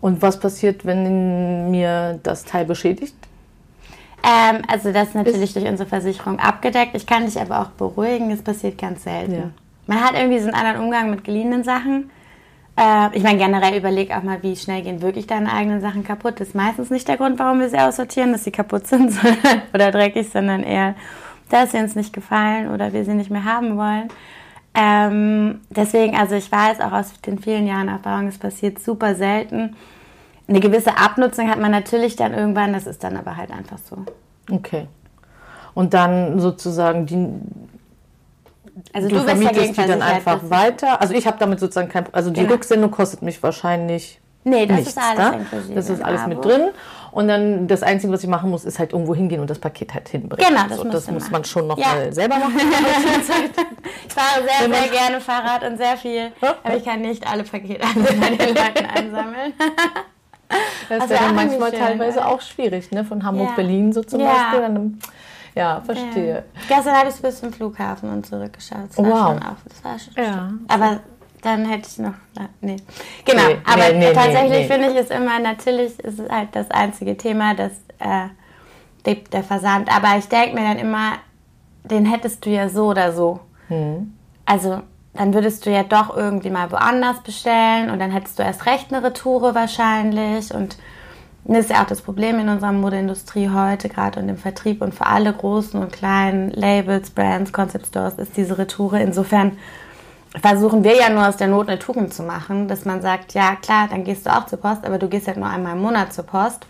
Und 0.00 0.20
was 0.20 0.38
passiert, 0.38 0.84
wenn 0.84 1.70
mir 1.70 2.18
das 2.22 2.44
Teil 2.44 2.66
beschädigt? 2.66 3.14
Ähm, 4.24 4.62
also 4.68 4.90
das 4.90 5.08
ist 5.08 5.14
natürlich 5.14 5.42
ist 5.42 5.56
durch 5.56 5.66
unsere 5.66 5.88
Versicherung 5.88 6.38
abgedeckt. 6.38 6.94
Ich 6.94 7.06
kann 7.06 7.26
dich 7.26 7.38
aber 7.38 7.60
auch 7.60 7.68
beruhigen, 7.68 8.30
es 8.30 8.42
passiert 8.42 8.78
ganz 8.78 9.04
selten. 9.04 9.34
Ja. 9.34 9.50
Man 9.86 10.02
hat 10.02 10.14
irgendwie 10.14 10.38
so 10.38 10.46
einen 10.46 10.54
anderen 10.54 10.82
Umgang 10.82 11.10
mit 11.10 11.24
geliehenen 11.24 11.62
Sachen. 11.62 12.10
Äh, 12.76 13.14
ich 13.14 13.22
meine, 13.22 13.38
generell 13.38 13.76
überleg 13.76 14.16
auch 14.16 14.22
mal, 14.22 14.42
wie 14.42 14.56
schnell 14.56 14.80
gehen 14.80 15.02
wirklich 15.02 15.26
deine 15.26 15.52
eigenen 15.52 15.82
Sachen 15.82 16.04
kaputt. 16.04 16.40
Das 16.40 16.48
ist 16.48 16.54
meistens 16.54 16.88
nicht 16.88 17.06
der 17.06 17.18
Grund, 17.18 17.38
warum 17.38 17.60
wir 17.60 17.68
sie 17.68 17.78
aussortieren, 17.78 18.32
dass 18.32 18.44
sie 18.44 18.50
kaputt 18.50 18.86
sind 18.86 19.12
oder 19.74 19.90
dreckig, 19.90 20.30
sondern 20.30 20.62
eher, 20.62 20.94
dass 21.50 21.72
sie 21.72 21.78
uns 21.78 21.94
nicht 21.94 22.14
gefallen 22.14 22.70
oder 22.70 22.94
wir 22.94 23.04
sie 23.04 23.14
nicht 23.14 23.30
mehr 23.30 23.44
haben 23.44 23.76
wollen. 23.76 24.08
Ähm, 24.74 25.60
deswegen, 25.68 26.16
also 26.16 26.34
ich 26.34 26.50
weiß 26.50 26.80
auch 26.80 26.92
aus 26.92 27.12
den 27.20 27.38
vielen 27.38 27.66
Jahren 27.66 27.88
Erfahrung, 27.88 28.26
es 28.26 28.38
passiert 28.38 28.78
super 28.78 29.14
selten 29.14 29.76
eine 30.46 30.60
gewisse 30.60 30.96
Abnutzung 30.96 31.48
hat 31.48 31.58
man 31.58 31.70
natürlich 31.70 32.16
dann 32.16 32.34
irgendwann, 32.34 32.72
das 32.72 32.86
ist 32.86 33.02
dann 33.02 33.16
aber 33.16 33.36
halt 33.36 33.50
einfach 33.50 33.78
so. 33.78 34.04
Okay. 34.50 34.86
Und 35.74 35.94
dann 35.94 36.38
sozusagen 36.38 37.06
die. 37.06 37.28
Also 38.92 39.08
du, 39.08 39.16
du 39.16 39.22
vermietest 39.22 39.76
die 39.76 39.86
dann 39.86 40.02
einfach 40.02 40.50
weiter. 40.50 41.00
Also 41.00 41.14
ich 41.14 41.26
habe 41.26 41.36
damit 41.38 41.60
sozusagen 41.60 41.88
kein. 41.88 42.06
Also 42.12 42.30
die 42.30 42.40
genau. 42.40 42.54
Rücksendung 42.54 42.90
kostet 42.90 43.22
mich 43.22 43.42
wahrscheinlich. 43.42 44.20
Nee, 44.46 44.66
das 44.66 44.76
nichts, 44.76 44.90
ist 44.90 44.98
alles 44.98 45.30
ne? 45.30 45.38
inklusive. 45.38 45.74
Das 45.74 45.88
ist 45.88 46.04
alles 46.04 46.26
mit 46.26 46.44
drin. 46.44 46.68
Und 47.12 47.28
dann 47.28 47.66
das 47.66 47.82
Einzige, 47.82 48.12
was 48.12 48.22
ich 48.22 48.28
machen 48.28 48.50
muss, 48.50 48.64
ist 48.64 48.78
halt 48.78 48.92
irgendwo 48.92 49.14
hingehen 49.14 49.40
und 49.40 49.48
das 49.48 49.58
Paket 49.58 49.94
halt 49.94 50.08
hinbringen. 50.08 50.46
Genau, 50.46 50.68
das, 50.68 50.76
so, 50.76 50.84
das 50.84 51.10
muss 51.10 51.30
man 51.30 51.44
schon 51.44 51.66
noch 51.66 51.78
ja. 51.78 51.94
mal 51.94 52.12
selber 52.12 52.36
machen. 52.36 52.56
ich 54.06 54.12
fahre 54.12 54.42
sehr, 54.44 54.68
sehr 54.68 54.88
gerne 54.88 55.20
Fahrrad 55.20 55.64
und 55.64 55.78
sehr 55.78 55.96
viel. 55.96 56.32
Aber 56.62 56.76
ich 56.76 56.84
kann 56.84 57.00
nicht 57.00 57.26
alle 57.26 57.44
Pakete 57.44 57.80
bei 57.80 58.30
den 58.30 58.54
Leuten 58.54 58.84
einsammeln. 58.84 59.54
Das 60.88 61.02
also 61.02 61.14
ist 61.14 61.20
ja 61.20 61.26
dann 61.26 61.36
manchmal 61.36 61.70
schön, 61.70 61.80
teilweise 61.80 62.18
ja. 62.18 62.26
auch 62.26 62.40
schwierig, 62.40 62.90
ne? 62.90 63.04
Von 63.04 63.24
Hamburg-Berlin 63.24 63.92
so 63.92 64.02
zum 64.02 64.20
ja. 64.20 64.32
Beispiel. 64.32 64.60
Dann, 64.60 64.98
ja, 65.54 65.80
verstehe. 65.80 66.44
Gestern 66.68 66.94
habe 66.94 67.08
ich 67.08 67.16
bis 67.16 67.40
zum 67.40 67.52
Flughafen 67.52 68.10
und 68.10 68.26
zurückgeschaut. 68.26 68.88
Das 68.88 68.98
war 68.98 69.04
wow. 69.04 69.28
schon 69.28 69.42
auf. 69.42 69.56
Das 69.68 69.84
war 69.84 69.98
schon 69.98 70.24
ja. 70.24 70.52
Aber 70.68 71.00
dann 71.42 71.64
hätte 71.66 71.88
ich 71.88 71.98
noch. 71.98 72.14
Nee. 72.60 72.76
Genau, 73.24 73.46
nee, 73.46 73.56
aber 73.64 73.92
nee, 73.92 73.98
nee, 73.98 74.12
tatsächlich 74.12 74.66
finde 74.66 74.90
ich 74.90 74.96
es 74.96 75.10
immer, 75.10 75.38
natürlich 75.38 75.98
ist 76.00 76.18
es 76.18 76.28
halt 76.28 76.48
das 76.52 76.70
einzige 76.70 77.16
Thema, 77.16 77.54
das 77.54 77.72
äh, 77.98 78.28
der 79.32 79.44
Versand. 79.44 79.94
Aber 79.94 80.16
ich 80.18 80.26
denke 80.26 80.54
mir 80.54 80.62
dann 80.62 80.78
immer, 80.78 81.12
den 81.84 82.06
hättest 82.06 82.44
du 82.44 82.50
ja 82.50 82.68
so 82.68 82.86
oder 82.86 83.12
so. 83.12 83.40
Hm. 83.68 84.14
Also 84.46 84.80
dann 85.14 85.32
würdest 85.32 85.64
du 85.64 85.70
ja 85.70 85.84
doch 85.84 86.16
irgendwie 86.16 86.50
mal 86.50 86.70
woanders 86.72 87.20
bestellen 87.22 87.90
und 87.90 88.00
dann 88.00 88.10
hättest 88.10 88.38
du 88.38 88.42
erst 88.42 88.66
recht 88.66 88.92
eine 88.92 89.04
Retoure 89.04 89.54
wahrscheinlich 89.54 90.52
und 90.52 90.76
das 91.46 91.66
ist 91.66 91.70
ja 91.70 91.82
auch 91.82 91.86
das 91.86 92.00
Problem 92.00 92.38
in 92.38 92.48
unserer 92.48 92.72
Modeindustrie 92.72 93.50
heute, 93.50 93.90
gerade 93.90 94.18
und 94.18 94.28
im 94.30 94.38
Vertrieb 94.38 94.80
und 94.80 94.94
für 94.94 95.06
alle 95.06 95.32
großen 95.32 95.80
und 95.80 95.92
kleinen 95.92 96.50
Labels, 96.50 97.10
Brands, 97.10 97.52
Concept 97.52 97.86
Stores 97.86 98.14
ist 98.14 98.36
diese 98.38 98.56
Retoure. 98.56 99.02
Insofern 99.02 99.58
versuchen 100.40 100.84
wir 100.84 100.96
ja 100.96 101.10
nur 101.10 101.28
aus 101.28 101.36
der 101.36 101.48
Not 101.48 101.68
eine 101.68 101.78
Tugend 101.78 102.14
zu 102.14 102.22
machen, 102.22 102.66
dass 102.66 102.86
man 102.86 103.02
sagt, 103.02 103.34
ja 103.34 103.56
klar, 103.56 103.88
dann 103.90 104.04
gehst 104.04 104.24
du 104.24 104.34
auch 104.34 104.46
zur 104.46 104.58
Post, 104.58 104.86
aber 104.86 104.98
du 104.98 105.08
gehst 105.08 105.26
halt 105.26 105.36
nur 105.36 105.48
einmal 105.48 105.74
im 105.74 105.82
Monat 105.82 106.14
zur 106.14 106.24
Post, 106.24 106.66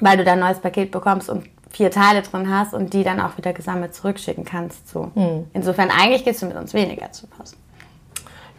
weil 0.00 0.16
du 0.16 0.24
dein 0.24 0.40
neues 0.40 0.58
Paket 0.58 0.90
bekommst 0.90 1.30
und 1.30 1.44
vier 1.72 1.90
Teile 1.90 2.22
drin 2.22 2.50
hast 2.50 2.74
und 2.74 2.92
die 2.92 3.02
dann 3.02 3.20
auch 3.20 3.36
wieder 3.38 3.52
gesammelt 3.52 3.94
zurückschicken 3.94 4.44
kannst. 4.44 4.88
So. 4.88 5.10
Hm. 5.14 5.46
Insofern 5.52 5.90
eigentlich 5.90 6.24
gehst 6.24 6.42
du 6.42 6.46
mit 6.46 6.56
uns 6.56 6.74
weniger 6.74 7.10
zu 7.12 7.26
Post. 7.26 7.56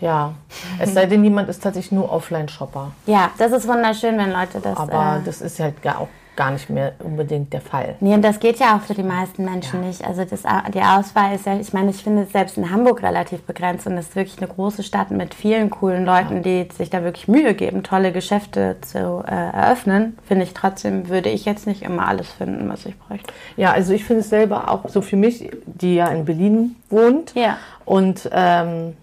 Ja, 0.01 0.33
es 0.79 0.93
sei 0.93 1.05
denn, 1.05 1.23
jemand 1.23 1.47
ist 1.47 1.63
tatsächlich 1.63 1.93
nur 1.93 2.11
Offline-Shopper. 2.11 2.91
Ja, 3.05 3.31
das 3.37 3.53
ist 3.53 3.67
wunderschön, 3.67 4.17
wenn 4.17 4.33
Leute 4.33 4.59
das. 4.59 4.75
Aber 4.75 5.19
äh, 5.21 5.25
das 5.25 5.39
ist 5.39 5.59
halt 5.61 5.75
auch 5.85 6.09
gar 6.35 6.51
nicht 6.51 6.69
mehr 6.69 6.93
unbedingt 6.99 7.53
der 7.53 7.61
Fall. 7.61 7.95
Nee, 7.99 8.13
und 8.13 8.23
das 8.23 8.39
geht 8.39 8.57
ja 8.59 8.75
auch 8.75 8.81
für 8.81 8.93
die 8.93 9.03
meisten 9.03 9.45
Menschen 9.45 9.81
ja. 9.81 9.87
nicht. 9.87 10.03
Also 10.03 10.25
das, 10.25 10.43
die 10.73 10.81
Auswahl 10.81 11.35
ist 11.35 11.45
ja, 11.45 11.59
ich 11.59 11.73
meine, 11.73 11.91
ich 11.91 12.03
finde 12.03 12.23
es 12.23 12.31
selbst 12.31 12.57
in 12.57 12.71
Hamburg 12.71 13.03
relativ 13.03 13.41
begrenzt 13.43 13.85
und 13.85 13.97
es 13.97 14.09
ist 14.09 14.15
wirklich 14.15 14.37
eine 14.39 14.47
große 14.47 14.83
Stadt 14.83 15.11
mit 15.11 15.33
vielen 15.33 15.69
coolen 15.69 16.05
Leuten, 16.05 16.41
die 16.41 16.67
sich 16.75 16.89
da 16.89 17.03
wirklich 17.03 17.27
Mühe 17.27 17.53
geben, 17.53 17.83
tolle 17.83 18.11
Geschäfte 18.11 18.77
zu 18.81 19.23
äh, 19.27 19.31
eröffnen. 19.31 20.17
Finde 20.27 20.45
ich 20.45 20.53
trotzdem, 20.53 21.09
würde 21.09 21.29
ich 21.29 21.45
jetzt 21.45 21.67
nicht 21.67 21.83
immer 21.83 22.07
alles 22.07 22.29
finden, 22.29 22.67
was 22.67 22.85
ich 22.85 22.97
bräuchte. 22.97 23.31
Ja, 23.55 23.71
also 23.71 23.93
ich 23.93 24.03
finde 24.03 24.21
es 24.21 24.29
selber 24.29 24.71
auch 24.71 24.89
so 24.89 25.01
für 25.01 25.17
mich, 25.17 25.51
die 25.65 25.95
ja 25.95 26.07
in 26.07 26.25
Berlin 26.25 26.75
wohnt 26.89 27.35
ja. 27.35 27.57
und 27.85 28.29
ähm, 28.31 28.95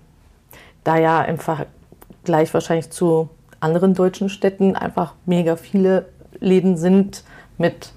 da 0.83 0.97
ja 0.97 1.23
im 1.23 1.39
Vergleich 1.39 2.53
wahrscheinlich 2.53 2.91
zu 2.91 3.29
anderen 3.61 3.95
deutschen 3.95 4.29
Städten 4.29 4.75
einfach 4.75 5.15
mega 5.27 5.57
viele 5.57 6.07
Läden 6.41 6.77
sind 6.77 7.25
mit 7.59 7.93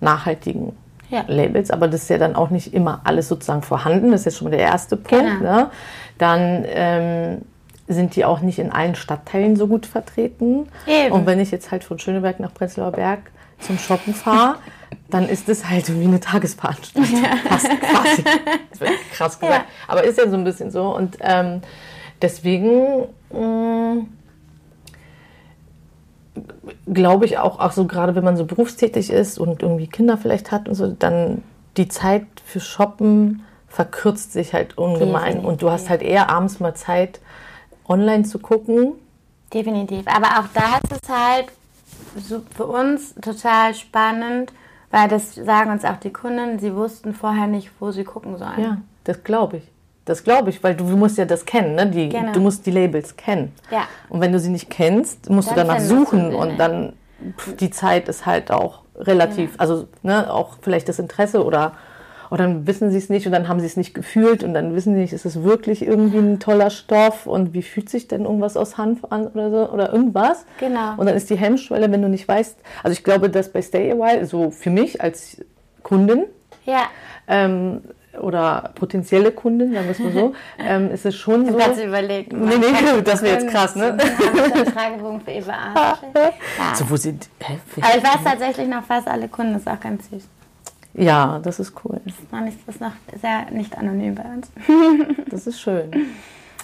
nachhaltigen 0.00 0.72
ja. 1.10 1.24
Labels, 1.26 1.70
aber 1.70 1.88
das 1.88 2.02
ist 2.02 2.10
ja 2.10 2.18
dann 2.18 2.36
auch 2.36 2.50
nicht 2.50 2.74
immer 2.74 3.00
alles 3.04 3.28
sozusagen 3.28 3.62
vorhanden. 3.62 4.10
Das 4.10 4.20
ist 4.20 4.24
jetzt 4.26 4.38
schon 4.38 4.50
mal 4.50 4.56
der 4.56 4.66
erste 4.66 4.96
Punkt. 4.96 5.38
Genau. 5.38 5.56
Ne? 5.56 5.70
Dann 6.18 6.64
ähm, 6.68 7.42
sind 7.86 8.16
die 8.16 8.24
auch 8.24 8.40
nicht 8.40 8.58
in 8.58 8.70
allen 8.70 8.94
Stadtteilen 8.94 9.56
so 9.56 9.66
gut 9.66 9.86
vertreten. 9.86 10.68
Eben. 10.86 11.12
Und 11.12 11.26
wenn 11.26 11.40
ich 11.40 11.50
jetzt 11.50 11.70
halt 11.70 11.84
von 11.84 11.98
Schöneberg 11.98 12.40
nach 12.40 12.52
Prenzlauer 12.52 12.92
Berg 12.92 13.30
zum 13.60 13.78
Shoppen 13.78 14.14
fahre, 14.14 14.56
dann 15.10 15.28
ist 15.28 15.48
es 15.48 15.68
halt 15.68 15.88
wie 15.98 16.04
eine 16.04 16.20
Tagesveranstaltung. 16.20 17.22
Ja. 17.22 17.36
Fast. 17.48 17.70
Das 18.70 18.80
wird 18.80 18.92
krass 19.12 19.40
gesagt. 19.40 19.64
Ja. 19.64 19.72
Aber 19.86 20.04
ist 20.04 20.18
ja 20.18 20.28
so 20.28 20.36
ein 20.36 20.44
bisschen 20.44 20.70
so. 20.70 20.94
Und 20.94 21.16
ähm, 21.22 21.62
deswegen 22.20 23.06
Mm, 23.30 24.06
Glaube 26.86 27.24
ich 27.24 27.38
auch, 27.38 27.60
auch 27.60 27.72
so 27.72 27.86
gerade 27.86 28.14
wenn 28.14 28.24
man 28.24 28.36
so 28.36 28.44
berufstätig 28.44 29.10
ist 29.10 29.38
und 29.38 29.62
irgendwie 29.62 29.86
Kinder 29.86 30.16
vielleicht 30.16 30.50
hat 30.52 30.68
und 30.68 30.74
so, 30.74 30.88
dann 30.88 31.42
die 31.76 31.88
Zeit 31.88 32.26
für 32.44 32.60
Shoppen 32.60 33.44
verkürzt 33.68 34.32
sich 34.32 34.54
halt 34.54 34.76
ungemein. 34.78 35.24
Definitiv. 35.24 35.48
Und 35.48 35.62
du 35.62 35.70
hast 35.70 35.90
halt 35.90 36.02
eher 36.02 36.30
abends 36.30 36.60
mal 36.60 36.74
Zeit, 36.74 37.20
online 37.86 38.24
zu 38.24 38.38
gucken. 38.38 38.94
Definitiv. 39.52 40.06
Aber 40.06 40.40
auch 40.40 40.48
da 40.54 40.78
ist 40.78 41.02
es 41.02 41.08
halt 41.08 41.46
so 42.16 42.42
für 42.54 42.66
uns 42.66 43.14
total 43.16 43.74
spannend, 43.74 44.52
weil 44.90 45.08
das 45.08 45.34
sagen 45.34 45.70
uns 45.70 45.84
auch 45.84 45.96
die 45.96 46.12
Kunden, 46.12 46.58
sie 46.58 46.74
wussten 46.74 47.14
vorher 47.14 47.46
nicht, 47.46 47.70
wo 47.78 47.90
sie 47.90 48.04
gucken 48.04 48.36
sollen. 48.38 48.60
Ja, 48.60 48.78
das 49.04 49.22
glaube 49.22 49.58
ich. 49.58 49.64
Das 50.08 50.24
glaube 50.24 50.50
ich, 50.50 50.62
weil 50.62 50.74
du, 50.74 50.84
du 50.84 50.96
musst 50.96 51.18
ja 51.18 51.24
das 51.24 51.44
kennen, 51.44 51.74
ne? 51.74 51.86
Die, 51.86 52.08
Genau. 52.08 52.32
Du 52.32 52.40
musst 52.40 52.64
die 52.66 52.70
Labels 52.70 53.16
kennen. 53.16 53.52
Ja. 53.70 53.82
Und 54.08 54.20
wenn 54.20 54.32
du 54.32 54.38
sie 54.40 54.50
nicht 54.50 54.70
kennst, 54.70 55.28
musst 55.30 55.50
Dann 55.50 55.56
du 55.56 55.64
danach 55.66 55.80
suchen 55.80 56.34
und 56.34 56.48
nicht. 56.48 56.60
dann 56.60 56.92
pff, 57.36 57.56
die 57.56 57.70
Zeit 57.70 58.08
ist 58.08 58.26
halt 58.26 58.50
auch 58.50 58.82
relativ, 58.96 59.54
also 59.58 59.86
ne, 60.02 60.32
auch 60.32 60.56
vielleicht 60.62 60.88
das 60.88 60.98
Interesse 60.98 61.44
oder 61.44 61.72
oder 62.30 62.44
dann 62.44 62.66
wissen 62.66 62.90
sie 62.90 62.98
es 62.98 63.08
nicht 63.08 63.24
und 63.24 63.32
dann 63.32 63.48
haben 63.48 63.58
sie 63.58 63.64
es 63.64 63.78
nicht 63.78 63.94
gefühlt 63.94 64.44
und 64.44 64.52
dann 64.52 64.74
wissen 64.74 64.92
sie 64.92 65.00
nicht, 65.00 65.14
ist 65.14 65.24
es 65.24 65.42
wirklich 65.44 65.80
irgendwie 65.80 66.18
ein 66.18 66.38
toller 66.38 66.68
Stoff 66.68 67.26
und 67.26 67.54
wie 67.54 67.62
fühlt 67.62 67.88
sich 67.88 68.06
denn 68.06 68.24
irgendwas 68.26 68.54
aus 68.58 68.76
Hanf 68.76 69.02
an 69.08 69.28
oder 69.28 69.50
so 69.50 69.72
oder 69.72 69.90
irgendwas. 69.94 70.44
Genau. 70.60 70.92
Und 70.98 71.06
dann 71.06 71.16
ist 71.16 71.30
die 71.30 71.38
Hemmschwelle, 71.38 71.90
wenn 71.90 72.02
du 72.02 72.08
nicht 72.10 72.28
weißt, 72.28 72.58
also 72.82 72.92
ich 72.92 73.02
glaube, 73.02 73.30
dass 73.30 73.48
bei 73.50 73.62
Stay 73.62 73.90
a 73.90 73.94
While, 73.94 74.26
so 74.26 74.50
für 74.50 74.68
mich 74.68 75.00
als 75.00 75.42
Kundin, 75.82 76.24
Ja. 76.66 76.82
ähm, 77.28 77.80
oder 78.20 78.70
potenzielle 78.74 79.32
Kundin, 79.32 79.72
sagen 79.72 79.84
wir 79.86 79.92
es 79.92 79.98
mal 79.98 80.12
so, 80.12 80.34
ähm, 80.58 80.90
ist 80.90 81.06
es 81.06 81.14
schon 81.16 81.42
Ich 81.46 81.52
so. 81.52 81.60
habe 81.60 81.72
gerade 81.74 81.84
überlegt. 81.86 82.32
Nee, 82.32 82.56
nee, 82.58 83.00
das 83.04 83.22
wäre 83.22 83.40
jetzt 83.40 83.48
krass, 83.52 83.74
ne? 83.76 83.96
Einen 84.54 84.66
Fragebogen 84.66 85.20
für 85.20 85.30
Eva. 85.32 85.52
Ja. 86.14 86.74
So, 86.74 86.88
wo 86.90 86.96
sind. 86.96 87.28
Hä, 87.40 87.58
Aber 87.80 87.96
ich 87.96 88.02
weiß 88.04 88.24
tatsächlich 88.24 88.68
noch 88.68 88.84
fast 88.84 89.08
alle 89.08 89.28
Kunden, 89.28 89.52
das 89.54 89.62
ist 89.62 89.68
auch 89.68 89.80
ganz 89.80 90.08
süß. 90.10 90.22
ja, 90.94 91.38
das 91.42 91.60
ist 91.60 91.72
cool. 91.84 92.00
Noch 92.32 92.40
nicht, 92.40 92.58
das 92.66 92.74
ist 92.76 92.80
noch 92.80 92.92
sehr 93.20 93.50
nicht 93.50 93.76
anonym 93.78 94.14
bei 94.14 94.24
uns. 94.24 94.50
Das 95.30 95.46
ist 95.46 95.60
schön. 95.60 95.90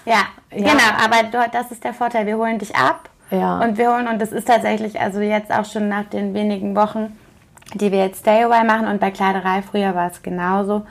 Ja, 0.07 0.25
Ja. 0.51 0.59
genau, 0.73 0.91
aber 1.03 1.29
dort, 1.33 1.55
das 1.55 1.71
ist 1.71 1.83
der 1.85 1.95
Vorteil. 1.95 2.27
Wir 2.27 2.37
holen 2.37 2.59
dich 2.59 2.75
ab 2.77 3.09
Ja. 3.31 3.61
und 3.61 3.79
wir 3.79 3.91
holen, 3.95 4.07
und 4.09 4.21
das 4.21 4.33
ist 4.33 4.47
tatsächlich, 4.49 5.01
also 5.01 5.21
jetzt 5.21 5.51
auch 5.53 5.65
schon 5.65 5.89
nach 5.89 6.05
den 6.05 6.35
wenigen 6.35 6.77
Wochen, 6.77 7.17
die 7.75 7.91
wir 7.91 8.01
jetzt 8.01 8.21
Stay 8.21 8.45
Away 8.45 8.65
machen 8.65 8.87
und 8.87 9.01
bei 9.01 9.11
Kleiderei 9.11 9.63
früher 9.63 9.95
war 9.95 10.11
es 10.11 10.23
genauso. 10.23 10.85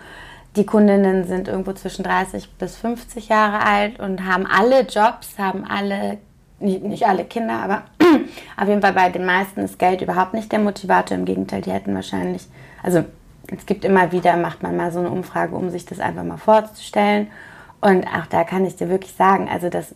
Die 0.56 0.66
Kundinnen 0.66 1.26
sind 1.26 1.48
irgendwo 1.48 1.74
zwischen 1.74 2.04
30 2.04 2.52
bis 2.58 2.76
50 2.78 3.30
Jahre 3.30 3.66
alt 3.66 4.00
und 4.00 4.26
haben 4.26 4.46
alle 4.46 4.82
Jobs, 4.82 5.40
haben 5.40 5.66
alle, 5.66 6.20
nicht, 6.60 6.84
nicht 6.84 7.08
alle 7.08 7.26
Kinder, 7.26 7.56
aber 7.56 7.84
auf 8.58 8.68
jeden 8.68 8.82
Fall 8.82 8.94
bei 8.94 9.10
den 9.10 9.26
meisten 9.26 9.62
ist 9.62 9.80
Geld 9.80 10.02
überhaupt 10.02 10.36
nicht 10.36 10.52
der 10.52 10.60
Motivator. 10.60 11.18
Im 11.18 11.26
Gegenteil, 11.26 11.62
die 11.62 11.72
hätten 11.72 11.96
wahrscheinlich, 11.96 12.48
also 12.84 13.04
es 13.48 13.66
gibt 13.66 13.84
immer 13.84 14.12
wieder, 14.12 14.38
macht 14.38 14.62
man 14.62 14.78
mal 14.78 14.92
so 14.92 15.00
eine 15.00 15.10
Umfrage, 15.10 15.56
um 15.56 15.70
sich 15.70 15.86
das 15.86 16.00
einfach 16.00 16.24
mal 16.24 16.38
vorzustellen. 16.38 17.28
Und 17.82 18.06
auch 18.08 18.28
da 18.28 18.44
kann 18.44 18.66
ich 18.66 18.76
dir 18.76 18.90
wirklich 18.90 19.14
sagen, 19.14 19.50
also 19.50 19.70
dass 19.70 19.96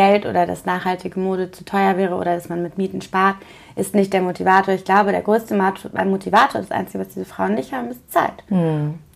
Geld 0.00 0.24
oder 0.24 0.46
dass 0.46 0.64
nachhaltige 0.64 1.20
Mode 1.20 1.50
zu 1.50 1.62
teuer 1.64 1.98
wäre 1.98 2.14
oder 2.14 2.34
dass 2.34 2.48
man 2.48 2.62
mit 2.62 2.78
Mieten 2.78 3.02
spart, 3.02 3.36
ist 3.76 3.94
nicht 3.94 4.12
der 4.14 4.22
Motivator. 4.22 4.72
Ich 4.72 4.84
glaube, 4.86 5.10
der 5.12 5.20
größte 5.20 5.54
Motivator, 5.54 6.60
das 6.62 6.70
Einzige, 6.70 7.00
was 7.00 7.08
diese 7.08 7.26
Frauen 7.26 7.54
nicht 7.54 7.72
haben, 7.74 7.90
ist 7.90 8.10
Zeit. 8.10 8.42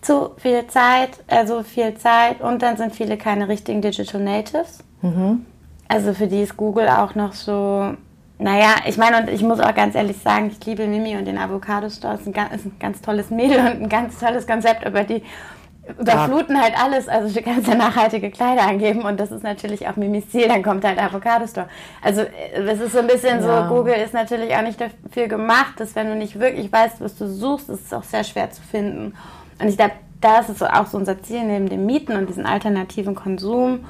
Zu 0.03 0.33
viel 0.37 0.67
Zeit, 0.67 1.13
also 1.27 1.63
viel 1.63 1.95
Zeit 1.95 2.43
und 2.43 2.61
dann 2.61 2.77
sind 2.77 2.95
viele 2.95 3.17
keine 3.17 3.49
richtigen 3.49 3.81
Digital 3.81 4.21
Natives. 4.21 4.81
Also 5.89 6.13
für 6.13 6.27
die 6.27 6.43
ist 6.43 6.57
Google 6.59 6.89
auch 6.89 7.15
noch 7.15 7.33
so, 7.33 7.95
naja, 8.39 8.75
ich 8.87 8.99
meine, 8.99 9.23
und 9.23 9.31
ich 9.31 9.43
muss 9.43 9.61
auch 9.61 9.75
ganz 9.75 9.95
ehrlich 9.95 10.19
sagen, 10.19 10.51
ich 10.53 10.67
liebe 10.67 10.87
Mimi 10.87 11.17
und 11.17 11.25
den 11.25 11.39
Avocado 11.39 11.89
Store. 11.89 12.15
Ist 12.15 12.27
ein, 12.27 12.35
ganz, 12.35 12.55
ist 12.57 12.67
ein 12.67 12.77
ganz 12.79 13.01
tolles 13.01 13.31
Mädel 13.31 13.59
und 13.61 13.83
ein 13.83 13.89
ganz 13.89 14.19
tolles 14.19 14.47
Konzept, 14.47 14.85
aber 14.85 15.05
die 15.05 15.23
überfluten 15.99 16.61
halt 16.61 16.75
alles. 16.83 17.09
Also 17.09 17.35
du 17.35 17.43
kannst 17.43 17.69
ja 17.69 17.75
nachhaltige 17.75 18.31
Kleider 18.31 18.63
angeben 18.63 19.03
und 19.03 19.21
das 19.21 19.31
ist 19.31 19.43
natürlich 19.43 19.87
auch 19.87 19.97
Mimis 19.97 20.29
Ziel, 20.31 20.49
dann 20.49 20.63
kommt 20.63 20.85
halt 20.85 20.99
Avocado 20.99 21.47
Store. 21.47 21.69
Also 22.03 22.23
äh, 22.23 22.65
das 22.65 22.81
ist 22.81 22.93
so 22.93 23.01
ein 23.01 23.07
bisschen 23.07 23.41
Ja. 23.41 23.69
so, 23.69 23.75
Google 23.75 23.95
ist 23.95 24.15
natürlich 24.15 24.55
auch 24.57 24.63
nicht 24.63 24.81
dafür 24.81 25.29
gemacht, 25.29 25.79
dass 25.79 25.95
wenn 25.95 26.09
du 26.09 26.17
nicht 26.17 26.39
wirklich 26.39 26.73
weißt, 26.73 27.01
was 27.01 27.17
du 27.17 27.27
suchst, 27.29 27.69
ist 27.69 27.87
es 27.87 27.93
auch 27.93 28.05
sehr 28.05 28.25
schwer 28.25 28.51
zu 28.51 28.63
finden. 28.63 29.15
Und 29.61 29.69
ich 29.69 29.77
glaube, 29.77 29.93
da 30.21 30.41
ist 30.41 30.63
auch 30.63 30.87
so 30.87 30.97
unser 30.97 31.23
Ziel, 31.23 31.45
neben 31.45 31.69
dem 31.69 31.85
Mieten 31.85 32.17
und 32.17 32.29
diesen 32.29 32.47
alternativen 32.47 33.15
Konsum 33.15 33.85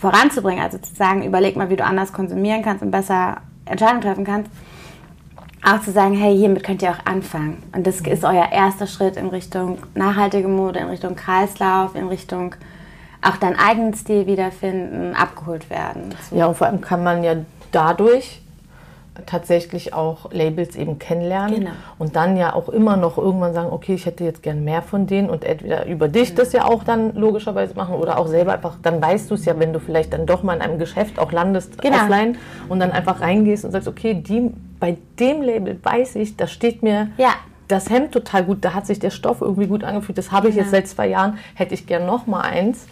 voranzubringen. 0.00 0.62
Also 0.62 0.78
zu 0.78 0.94
sagen, 0.94 1.22
überleg 1.22 1.56
mal, 1.56 1.68
wie 1.68 1.76
du 1.76 1.84
anders 1.84 2.12
konsumieren 2.12 2.62
kannst 2.62 2.82
und 2.82 2.90
besser 2.90 3.38
Entscheidungen 3.66 4.00
treffen 4.00 4.24
kannst. 4.24 4.50
Auch 5.62 5.80
zu 5.82 5.92
sagen, 5.92 6.14
hey, 6.14 6.36
hiermit 6.36 6.64
könnt 6.64 6.82
ihr 6.82 6.90
auch 6.90 7.04
anfangen. 7.04 7.62
Und 7.74 7.86
das 7.86 8.00
ist 8.00 8.24
euer 8.24 8.50
erster 8.50 8.86
Schritt 8.86 9.16
in 9.16 9.28
Richtung 9.28 9.78
nachhaltige 9.94 10.48
Mode, 10.48 10.78
in 10.78 10.86
Richtung 10.86 11.16
Kreislauf, 11.16 11.94
in 11.94 12.08
Richtung 12.08 12.54
auch 13.22 13.36
deinen 13.36 13.58
eigenen 13.58 13.92
Stil 13.94 14.26
wiederfinden, 14.26 15.14
abgeholt 15.14 15.68
werden. 15.68 16.14
Ja, 16.30 16.46
und 16.46 16.56
vor 16.56 16.66
allem 16.66 16.80
kann 16.80 17.04
man 17.04 17.22
ja 17.22 17.36
dadurch 17.72 18.40
tatsächlich 19.26 19.94
auch 19.94 20.30
Labels 20.32 20.76
eben 20.76 20.98
kennenlernen 20.98 21.54
Genau. 21.60 21.70
und 21.98 22.16
dann 22.16 22.36
ja 22.36 22.54
auch 22.54 22.68
immer 22.68 22.96
noch 22.96 23.18
irgendwann 23.18 23.52
sagen, 23.54 23.68
okay, 23.72 23.94
ich 23.94 24.06
hätte 24.06 24.24
jetzt 24.24 24.42
gern 24.42 24.64
mehr 24.64 24.82
von 24.82 25.06
denen 25.06 25.30
und 25.30 25.44
entweder 25.44 25.86
über 25.86 26.08
dich 26.08 26.30
Genau. 26.30 26.40
das 26.42 26.52
ja 26.52 26.64
auch 26.66 26.84
dann 26.84 27.14
logischerweise 27.14 27.74
machen 27.74 27.94
oder 27.94 28.18
auch 28.18 28.26
selber 28.26 28.52
einfach, 28.52 28.76
dann 28.82 29.00
weißt 29.02 29.30
du 29.30 29.34
es 29.34 29.44
ja, 29.44 29.58
wenn 29.58 29.72
du 29.72 29.80
vielleicht 29.80 30.12
dann 30.12 30.26
doch 30.26 30.42
mal 30.42 30.54
in 30.56 30.62
einem 30.62 30.78
Geschäft 30.78 31.18
auch 31.18 31.32
landest 31.32 31.80
Genau. 31.80 31.96
offline 31.96 32.36
und 32.68 32.80
dann 32.80 32.92
einfach 32.92 33.20
reingehst 33.20 33.64
und 33.64 33.72
sagst, 33.72 33.88
okay, 33.88 34.14
die, 34.14 34.50
bei 34.78 34.96
dem 35.18 35.42
Label 35.42 35.78
weiß 35.82 36.16
ich, 36.16 36.36
da 36.36 36.46
steht 36.46 36.82
mir 36.82 37.08
Ja. 37.16 37.30
das 37.68 37.88
Hemd 37.90 38.12
total 38.12 38.44
gut, 38.44 38.64
da 38.64 38.74
hat 38.74 38.86
sich 38.86 38.98
der 38.98 39.10
Stoff 39.10 39.40
irgendwie 39.40 39.66
gut 39.66 39.84
angefühlt, 39.84 40.18
das 40.18 40.32
habe 40.32 40.48
ich 40.48 40.54
Genau. 40.54 40.64
jetzt 40.64 40.72
seit 40.72 40.88
zwei 40.88 41.06
Jahren, 41.08 41.38
hätte 41.54 41.74
ich 41.74 41.86
gern 41.86 42.06
noch 42.06 42.26
mal 42.26 42.40
eins. 42.40 42.86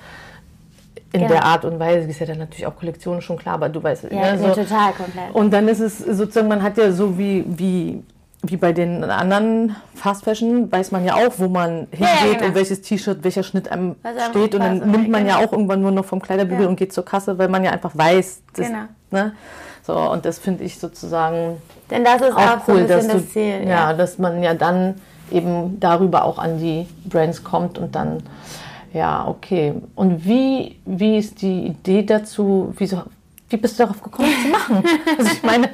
In 1.12 1.20
Genau. 1.20 1.32
der 1.32 1.44
Art 1.44 1.64
und 1.64 1.78
Weise, 1.78 2.06
ist 2.08 2.20
ja 2.20 2.26
dann 2.26 2.38
natürlich 2.38 2.66
auch 2.66 2.76
Kollektionen 2.76 3.22
schon 3.22 3.38
klar, 3.38 3.54
aber 3.54 3.68
du 3.70 3.82
weißt, 3.82 4.04
Ja, 4.10 4.34
ne, 4.36 4.42
ja, 4.42 4.52
total 4.52 4.92
komplett. 4.92 5.34
und 5.34 5.50
dann 5.52 5.66
ist 5.68 5.80
es 5.80 5.98
sozusagen, 5.98 6.48
man 6.48 6.62
hat 6.62 6.76
ja 6.76 6.92
so 6.92 7.16
wie, 7.16 7.44
wie, 7.46 8.02
wie 8.42 8.56
bei 8.58 8.72
den 8.74 9.02
anderen 9.04 9.74
Fast 9.94 10.24
Fashion, 10.24 10.70
weiß 10.70 10.90
man 10.92 11.06
ja 11.06 11.14
auch, 11.14 11.32
wo 11.38 11.48
man 11.48 11.86
ja, 11.98 12.06
hingeht 12.08 12.38
genau. 12.38 12.48
und 12.50 12.54
welches 12.54 12.82
T-Shirt, 12.82 13.18
welcher 13.24 13.42
Schnitt 13.42 13.72
einem 13.72 13.96
steht. 14.30 14.54
Und 14.54 14.60
dann 14.62 14.90
nimmt 14.90 15.08
man 15.08 15.26
ja 15.26 15.36
genau. 15.36 15.48
auch 15.48 15.52
irgendwann 15.52 15.80
nur 15.80 15.92
noch 15.92 16.04
vom 16.04 16.20
Kleiderbügel 16.20 16.64
Ja. 16.64 16.68
und 16.68 16.76
geht 16.76 16.92
zur 16.92 17.04
Kasse, 17.06 17.38
weil 17.38 17.48
man 17.48 17.64
ja 17.64 17.70
einfach 17.72 17.92
weiß. 17.96 18.42
Das, 18.54 18.66
Genau. 18.66 18.80
ne? 19.10 19.32
So, 19.86 19.94
und 19.98 20.26
das 20.26 20.38
finde 20.38 20.64
ich 20.64 20.78
sozusagen 20.78 21.56
Denn 21.90 22.04
das 22.04 22.20
ist 22.20 22.32
auch, 22.32 22.36
auch 22.58 22.64
so 22.66 22.72
cool, 22.72 22.80
ein 22.80 22.88
dass 22.88 23.06
du, 23.06 23.14
das 23.14 23.30
Ziel. 23.30 23.66
ja, 23.66 23.94
dass 23.94 24.18
man 24.18 24.42
ja 24.42 24.52
dann 24.52 24.96
eben 25.32 25.80
darüber 25.80 26.24
auch 26.24 26.38
an 26.38 26.58
die 26.58 26.86
Brands 27.06 27.42
kommt 27.42 27.78
und 27.78 27.94
dann, 27.94 28.22
ja, 28.92 29.26
okay. 29.28 29.74
Und 29.94 30.24
wie, 30.24 30.78
wie 30.84 31.18
ist 31.18 31.40
die 31.42 31.66
Idee 31.66 32.02
dazu, 32.02 32.72
wieso, 32.76 33.02
wie 33.50 33.56
bist 33.56 33.78
du 33.78 33.84
darauf 33.84 34.02
gekommen, 34.02 34.28
das 34.32 34.42
zu 34.42 34.48
machen? 34.48 34.84
Also 35.18 35.30
ich 35.32 35.42
meine, 35.42 35.70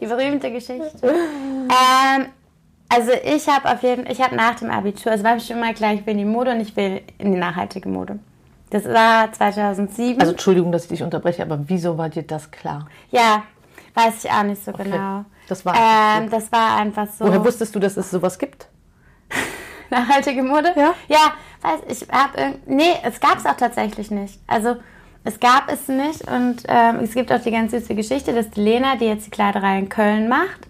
Die 0.00 0.06
berühmte 0.06 0.50
Geschichte. 0.50 0.90
ähm, 1.02 2.26
also 2.88 3.12
ich 3.24 3.48
habe 3.48 3.70
auf 3.70 3.82
jeden 3.82 4.06
ich 4.10 4.20
habe 4.20 4.36
nach 4.36 4.56
dem 4.56 4.70
Abitur, 4.70 5.12
also 5.12 5.24
war 5.24 5.36
ich 5.36 5.46
schon 5.46 5.60
mal 5.60 5.72
gleich, 5.72 6.00
ich 6.00 6.06
will 6.06 6.12
in 6.12 6.18
die 6.18 6.24
Mode 6.24 6.50
und 6.52 6.60
ich 6.60 6.76
will 6.76 7.00
in 7.18 7.32
die 7.32 7.38
nachhaltige 7.38 7.88
Mode. 7.88 8.18
Das 8.70 8.84
war 8.86 9.30
2007. 9.32 10.20
also 10.20 10.32
Entschuldigung, 10.32 10.72
dass 10.72 10.84
ich 10.84 10.88
dich 10.88 11.02
unterbreche, 11.02 11.42
aber 11.42 11.58
wieso 11.68 11.96
war 11.98 12.08
dir 12.08 12.22
das 12.22 12.50
klar? 12.50 12.86
ja, 13.10 13.42
weiß 13.94 14.24
ich 14.24 14.30
auch 14.30 14.42
nicht 14.42 14.64
so 14.64 14.72
genau. 14.72 15.24
Das 15.48 15.64
war 15.66 15.74
einfach 15.74 16.22
ähm, 16.22 16.30
das 16.30 16.50
war 16.52 16.76
einfach 16.76 17.06
so. 17.06 17.26
Woher 17.26 17.44
wusstest 17.44 17.74
du, 17.74 17.78
dass 17.78 17.96
es 17.96 18.10
sowas 18.10 18.38
gibt? 18.38 18.66
Nachhaltige 19.98 20.42
Mode? 20.42 20.72
Ja. 20.76 20.94
Ja, 21.08 21.32
weiß 21.62 21.80
ich 21.88 22.08
habe 22.10 22.38
irgend- 22.38 22.68
nee, 22.68 22.92
es 23.04 23.20
gab 23.20 23.36
es 23.38 23.46
auch 23.46 23.56
tatsächlich 23.56 24.10
nicht. 24.10 24.40
Also 24.46 24.76
es 25.24 25.38
gab 25.38 25.70
es 25.72 25.86
nicht 25.88 26.28
und 26.30 26.62
ähm, 26.66 26.96
es 27.02 27.14
gibt 27.14 27.32
auch 27.32 27.40
die 27.40 27.50
ganz 27.52 27.70
süße 27.72 27.94
Geschichte, 27.94 28.32
dass 28.32 28.50
die 28.50 28.60
Lena, 28.62 28.96
die 28.96 29.04
jetzt 29.06 29.26
die 29.26 29.30
Kleiderei 29.30 29.78
in 29.78 29.88
Köln 29.88 30.28
macht, 30.28 30.66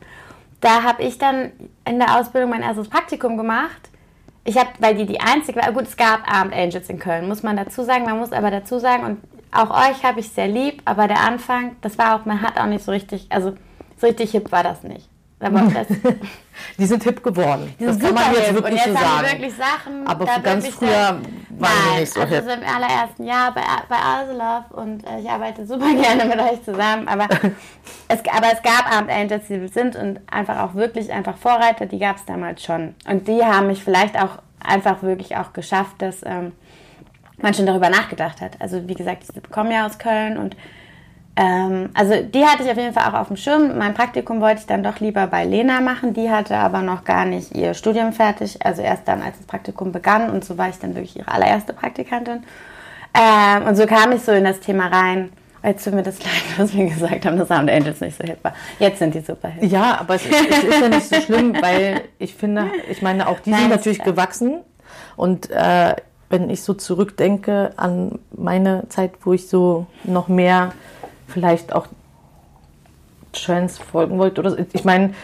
da 0.60 0.82
habe 0.82 1.02
ich 1.02 1.18
dann 1.18 1.52
in 1.84 1.98
der 1.98 2.18
Ausbildung 2.18 2.50
mein 2.50 2.62
erstes 2.62 2.88
Praktikum 2.88 3.36
gemacht. 3.36 3.90
Ich 4.44 4.56
habe, 4.58 4.70
weil 4.80 4.96
die 4.96 5.06
die 5.06 5.20
einzige 5.20 5.60
war, 5.62 5.72
gut, 5.72 5.84
es 5.84 5.96
gab 5.96 6.28
Abend 6.30 6.52
Angels 6.54 6.88
in 6.88 6.98
Köln, 6.98 7.28
muss 7.28 7.42
man 7.42 7.56
dazu 7.56 7.84
sagen. 7.84 8.04
Man 8.04 8.18
muss 8.18 8.32
aber 8.32 8.50
dazu 8.50 8.78
sagen, 8.78 9.04
und 9.04 9.20
auch 9.52 9.70
euch 9.70 10.02
habe 10.04 10.20
ich 10.20 10.28
sehr 10.30 10.48
lieb, 10.48 10.82
aber 10.84 11.06
der 11.08 11.20
Anfang, 11.20 11.76
das 11.80 11.96
war 11.96 12.16
auch, 12.16 12.24
man 12.24 12.42
hat 12.42 12.58
auch 12.58 12.66
nicht 12.66 12.84
so 12.84 12.90
richtig, 12.90 13.26
also 13.30 13.54
so 14.00 14.06
richtig 14.06 14.32
hip 14.32 14.50
war 14.52 14.62
das 14.64 14.82
nicht. 14.82 15.08
Aber 15.42 15.60
das, 15.74 15.86
Die 16.78 16.86
sind 16.86 17.02
hip 17.02 17.22
geworden. 17.22 17.74
die 17.78 17.84
das 17.84 17.96
sind 17.96 18.04
kann 18.04 18.14
man 18.14 18.34
jetzt 18.34 18.46
hip. 18.46 18.54
wirklich 18.54 18.72
und 18.72 18.86
jetzt 18.86 18.98
so 18.98 19.04
haben 19.06 19.24
sagen. 19.26 19.40
wirklich 19.40 19.54
Sachen. 19.54 20.06
Aber 20.06 20.24
ganz 20.42 20.68
früher 20.68 20.88
waren 20.88 21.72
die 21.94 22.00
nicht 22.00 22.12
so 22.12 22.20
also 22.20 22.34
hip. 22.34 22.44
so 22.44 22.50
im 22.50 22.62
allerersten 22.62 23.24
Jahr 23.24 23.52
bei, 23.52 23.62
bei 23.88 23.96
Arselov 23.96 24.70
und 24.70 25.04
äh, 25.04 25.20
ich 25.20 25.28
arbeite 25.28 25.66
super 25.66 25.92
gerne 26.00 26.24
mit 26.24 26.38
euch 26.38 26.62
zusammen, 26.64 27.08
aber 27.08 27.28
es, 28.08 28.20
aber 28.20 28.52
es 28.52 28.62
gab 28.62 28.90
Abend 28.90 29.10
Angels, 29.10 29.46
die 29.48 29.66
sind 29.68 29.96
und 29.96 30.20
einfach 30.30 30.60
auch 30.60 30.74
wirklich 30.74 31.12
einfach 31.12 31.36
Vorreiter, 31.36 31.86
die 31.86 31.98
gab 31.98 32.16
es 32.16 32.24
damals 32.24 32.62
schon. 32.62 32.94
Und 33.08 33.26
die 33.28 33.44
haben 33.44 33.66
mich 33.66 33.82
vielleicht 33.82 34.16
auch 34.16 34.38
einfach 34.60 35.02
wirklich 35.02 35.36
auch 35.36 35.52
geschafft, 35.52 35.96
dass 36.00 36.22
ähm, 36.24 36.52
man 37.38 37.54
schon 37.54 37.66
darüber 37.66 37.90
nachgedacht 37.90 38.40
hat. 38.40 38.60
Also 38.60 38.86
wie 38.88 38.94
gesagt, 38.94 39.24
ich 39.24 39.50
komme 39.50 39.74
ja 39.74 39.86
aus 39.86 39.98
Köln 39.98 40.36
und 40.38 40.56
ähm, 41.34 41.90
also 41.94 42.14
die 42.22 42.44
hatte 42.44 42.62
ich 42.62 42.70
auf 42.70 42.76
jeden 42.76 42.92
Fall 42.92 43.10
auch 43.10 43.18
auf 43.18 43.28
dem 43.28 43.36
Schirm. 43.36 43.78
Mein 43.78 43.94
Praktikum 43.94 44.40
wollte 44.40 44.60
ich 44.60 44.66
dann 44.66 44.82
doch 44.82 45.00
lieber 45.00 45.26
bei 45.26 45.44
Lena 45.44 45.80
machen. 45.80 46.12
Die 46.12 46.30
hatte 46.30 46.56
aber 46.56 46.82
noch 46.82 47.04
gar 47.04 47.24
nicht 47.24 47.54
ihr 47.54 47.72
Studium 47.74 48.12
fertig. 48.12 48.64
Also 48.64 48.82
erst 48.82 49.08
dann, 49.08 49.22
als 49.22 49.38
das 49.38 49.46
Praktikum 49.46 49.92
begann. 49.92 50.30
Und 50.30 50.44
so 50.44 50.58
war 50.58 50.68
ich 50.68 50.78
dann 50.78 50.94
wirklich 50.94 51.16
ihre 51.16 51.30
allererste 51.30 51.72
Praktikantin. 51.72 52.44
Ähm, 53.14 53.66
und 53.66 53.76
so 53.76 53.86
kam 53.86 54.12
ich 54.12 54.22
so 54.22 54.32
in 54.32 54.44
das 54.44 54.60
Thema 54.60 54.88
rein. 54.88 55.32
Jetzt 55.62 55.84
tut 55.84 55.94
mir 55.94 56.02
das 56.02 56.18
leid, 56.22 56.58
was 56.58 56.74
wir 56.76 56.86
gesagt 56.86 57.24
haben, 57.24 57.38
dass 57.38 57.48
Sound 57.48 57.70
Angels 57.70 58.00
nicht 58.00 58.18
so 58.18 58.24
hip 58.24 58.42
war. 58.42 58.52
Jetzt 58.78 58.98
sind 58.98 59.14
die 59.14 59.20
super 59.20 59.48
hip. 59.48 59.70
Ja, 59.70 60.00
aber 60.00 60.16
es, 60.16 60.26
es 60.26 60.64
ist 60.64 60.80
ja 60.80 60.88
nicht 60.88 61.08
so 61.08 61.20
schlimm, 61.20 61.54
weil 61.60 62.02
ich 62.18 62.34
finde, 62.34 62.70
ich 62.90 63.00
meine, 63.00 63.26
auch 63.26 63.40
die 63.40 63.50
Nein, 63.50 63.60
sind 63.60 63.70
natürlich 63.70 64.02
gewachsen. 64.02 64.60
Und 65.16 65.50
äh, 65.50 65.94
wenn 66.28 66.50
ich 66.50 66.62
so 66.62 66.74
zurückdenke 66.74 67.72
an 67.76 68.18
meine 68.32 68.88
Zeit, 68.88 69.12
wo 69.22 69.32
ich 69.32 69.48
so 69.48 69.86
noch 70.04 70.28
mehr 70.28 70.72
vielleicht 71.32 71.72
auch 71.72 71.86
Trends 73.32 73.78
folgen 73.78 74.18
wollte. 74.18 74.40
Oder 74.40 74.50
so. 74.50 74.56
Ich 74.72 74.84
meine, 74.84 75.14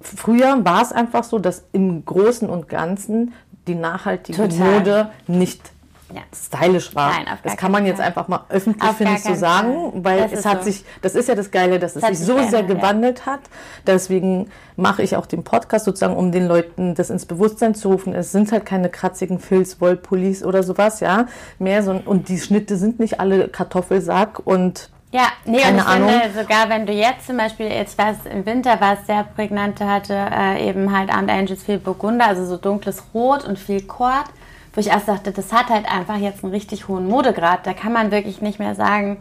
früher 0.00 0.64
war 0.64 0.82
es 0.82 0.92
einfach 0.92 1.24
so, 1.24 1.38
dass 1.38 1.64
im 1.72 2.04
Großen 2.04 2.48
und 2.48 2.68
Ganzen 2.68 3.32
die 3.66 3.74
nachhaltige 3.74 4.48
Total. 4.48 4.78
Mode 4.78 5.10
nicht 5.26 5.71
ja. 6.14 6.22
stylisch 6.34 6.94
war. 6.94 7.12
Nein, 7.12 7.26
das 7.42 7.56
kann 7.56 7.72
man 7.72 7.86
jetzt 7.86 7.96
Fall. 7.96 8.06
einfach 8.06 8.28
mal 8.28 8.44
öffentlich, 8.48 8.90
finde 8.92 9.14
ich, 9.14 9.22
so 9.22 9.34
sagen, 9.34 10.04
weil 10.04 10.22
das 10.22 10.32
es 10.32 10.46
hat 10.46 10.58
so. 10.58 10.70
sich, 10.70 10.84
das 11.00 11.14
ist 11.14 11.28
ja 11.28 11.34
das 11.34 11.50
Geile, 11.50 11.78
dass 11.78 11.96
es 11.96 12.04
sich 12.04 12.18
so 12.18 12.34
geändert, 12.34 12.50
sehr 12.50 12.62
gewandelt 12.62 13.20
ja. 13.20 13.32
hat. 13.32 13.40
Deswegen 13.86 14.50
mache 14.76 15.02
ich 15.02 15.16
auch 15.16 15.26
den 15.26 15.44
Podcast 15.44 15.84
sozusagen, 15.84 16.16
um 16.16 16.32
den 16.32 16.46
Leuten 16.46 16.94
das 16.94 17.10
ins 17.10 17.26
Bewusstsein 17.26 17.74
zu 17.74 17.90
rufen. 17.90 18.14
Es 18.14 18.32
sind 18.32 18.52
halt 18.52 18.66
keine 18.66 18.88
kratzigen 18.88 19.38
Filz, 19.38 19.80
Wollpullis 19.80 20.44
oder 20.44 20.62
sowas, 20.62 21.00
ja, 21.00 21.26
mehr 21.58 21.82
so, 21.82 22.00
und 22.04 22.28
die 22.28 22.38
Schnitte 22.38 22.76
sind 22.76 23.00
nicht 23.00 23.20
alle 23.20 23.48
Kartoffelsack 23.48 24.40
und 24.44 24.90
ja, 25.12 25.26
nee, 25.44 25.58
Keine 25.58 25.76
und 25.76 25.82
ich 25.82 25.86
Ahnung. 25.88 26.08
finde 26.08 26.40
sogar, 26.40 26.68
wenn 26.70 26.86
du 26.86 26.92
jetzt 26.92 27.26
zum 27.26 27.36
Beispiel, 27.36 27.66
jetzt 27.66 27.98
weiß 27.98 28.16
im 28.32 28.46
Winter 28.46 28.80
war 28.80 28.94
es 28.94 29.06
sehr 29.06 29.24
prägnante, 29.24 29.86
hatte 29.86 30.14
äh, 30.14 30.66
eben 30.66 30.96
halt 30.96 31.14
Armed 31.14 31.30
Angels 31.30 31.62
viel 31.62 31.76
Burgunder, 31.76 32.28
also 32.28 32.46
so 32.46 32.56
dunkles 32.56 33.02
Rot 33.12 33.44
und 33.44 33.58
viel 33.58 33.82
Kord 33.82 34.24
wo 34.72 34.80
ich 34.80 34.88
erst 34.88 35.08
dachte, 35.08 35.32
das 35.32 35.52
hat 35.52 35.68
halt 35.68 35.86
einfach 35.90 36.16
jetzt 36.16 36.44
einen 36.44 36.52
richtig 36.52 36.88
hohen 36.88 37.06
Modegrad. 37.06 37.66
Da 37.66 37.74
kann 37.74 37.92
man 37.92 38.10
wirklich 38.10 38.40
nicht 38.40 38.58
mehr 38.58 38.74
sagen, 38.74 39.18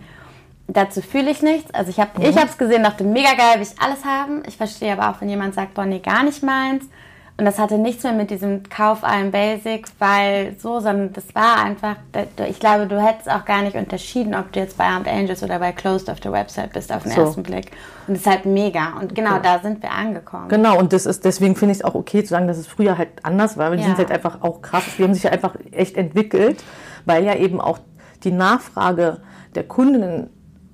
dazu 0.67 1.01
fühle 1.01 1.31
ich 1.31 1.41
nichts. 1.41 1.73
Also 1.73 1.89
ich 1.89 1.99
habe 1.99 2.11
mhm. 2.19 2.37
es 2.37 2.57
gesehen, 2.57 2.83
dachte, 2.83 3.03
mega 3.03 3.33
geil, 3.33 3.55
will 3.55 3.63
ich 3.63 3.81
alles 3.81 4.05
haben. 4.05 4.43
Ich 4.47 4.57
verstehe 4.57 4.93
aber 4.93 5.09
auch, 5.09 5.21
wenn 5.21 5.29
jemand 5.29 5.53
sagt, 5.53 5.73
boah, 5.73 5.85
nee, 5.85 5.99
gar 5.99 6.23
nicht 6.23 6.43
meins. 6.43 6.85
Und 7.37 7.45
das 7.45 7.57
hatte 7.57 7.77
nichts 7.77 8.03
mehr 8.03 8.13
mit 8.13 8.29
diesem 8.29 8.63
Kauf 8.69 9.03
allen 9.03 9.31
Basic, 9.31 9.87
weil 9.97 10.55
so, 10.59 10.79
sondern 10.79 11.11
das 11.13 11.33
war 11.33 11.63
einfach, 11.63 11.95
ich 12.47 12.59
glaube, 12.59 12.85
du 12.85 13.01
hättest 13.01 13.31
auch 13.31 13.45
gar 13.45 13.63
nicht 13.63 13.75
unterschieden, 13.75 14.35
ob 14.35 14.51
du 14.51 14.59
jetzt 14.59 14.77
bei 14.77 14.83
Armed 14.83 15.07
Angels 15.07 15.41
oder 15.41 15.57
bei 15.57 15.71
Closed 15.71 16.09
auf 16.09 16.19
der 16.19 16.31
Website 16.33 16.73
bist 16.73 16.93
auf 16.93 17.03
den 17.03 17.13
so. 17.13 17.21
ersten 17.21 17.41
Blick. 17.41 17.71
Und 18.07 18.15
das 18.15 18.21
ist 18.21 18.27
halt 18.27 18.45
mega. 18.45 18.93
Und 18.99 19.15
genau 19.15 19.31
okay. 19.31 19.41
da 19.43 19.59
sind 19.59 19.81
wir 19.81 19.91
angekommen. 19.91 20.49
Genau, 20.49 20.77
und 20.77 20.93
das 20.93 21.05
ist, 21.05 21.25
deswegen 21.25 21.55
finde 21.55 21.71
ich 21.71 21.79
es 21.79 21.83
auch 21.83 21.95
okay 21.95 22.23
zu 22.23 22.29
sagen, 22.29 22.47
dass 22.47 22.57
es 22.57 22.67
früher 22.67 22.97
halt 22.97 23.09
anders 23.23 23.57
war, 23.57 23.71
weil 23.71 23.77
die 23.77 23.83
ja. 23.83 23.89
sind 23.89 23.97
halt 23.97 24.11
einfach 24.11 24.41
auch 24.41 24.61
krass. 24.61 24.83
Die 24.97 25.03
haben 25.03 25.13
sich 25.13 25.23
ja 25.23 25.31
einfach 25.31 25.55
echt 25.71 25.97
entwickelt, 25.97 26.63
weil 27.05 27.23
ja 27.23 27.35
eben 27.35 27.59
auch 27.59 27.79
die 28.23 28.31
Nachfrage 28.31 29.21
der 29.55 29.63
Kundinnen 29.63 30.29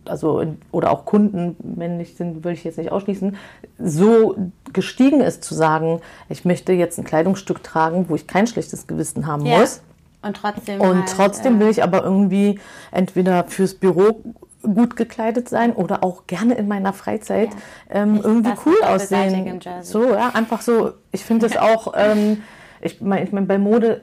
also 0.10 0.46
oder 0.72 0.92
auch 0.92 1.06
Kunden 1.06 1.56
männlich 1.64 2.16
sind, 2.16 2.44
würde 2.44 2.54
ich 2.54 2.64
jetzt 2.64 2.78
nicht 2.78 2.92
ausschließen, 2.92 3.36
so 3.80 4.36
gestiegen 4.74 5.22
ist 5.22 5.44
zu 5.44 5.54
sagen, 5.54 6.02
ich 6.30 6.46
möchte 6.46 6.74
jetzt 6.74 6.98
ein 6.98 7.04
Kleidungsstück 7.04 7.64
tragen, 7.64 8.06
wo 8.10 8.16
ich 8.16 8.28
kein 8.28 8.48
schlechtes 8.48 8.88
Gewissen 8.88 9.28
haben 9.28 9.46
ja. 9.46 9.60
muss. 9.60 9.82
Und 10.22 10.38
trotzdem. 10.38 10.82
Und 10.82 10.98
halt, 10.98 11.14
trotzdem 11.16 11.60
will 11.60 11.70
ich 11.70 11.84
aber 11.84 12.04
irgendwie 12.04 12.60
entweder 12.92 13.44
fürs 13.46 13.76
Büro 13.76 14.22
gut 14.62 14.96
gekleidet 14.96 15.48
sein 15.48 15.74
oder 15.74 16.04
auch 16.04 16.28
gerne 16.28 16.56
in 16.56 16.68
meiner 16.68 16.94
Freizeit 16.94 17.50
ja. 17.90 18.02
ähm, 18.02 18.20
irgendwie 18.24 18.52
cool 18.66 18.82
aussehen. 18.84 19.60
So, 19.82 20.14
ja, 20.14 20.30
einfach 20.34 20.62
so. 20.62 20.94
Ich 21.12 21.24
finde 21.24 21.46
es 21.46 21.58
auch, 21.58 21.94
ähm, 21.98 22.44
ich 22.82 23.02
meine, 23.02 23.26
ich 23.26 23.32
mein, 23.32 23.48
bei 23.48 23.58
Mode 23.58 24.02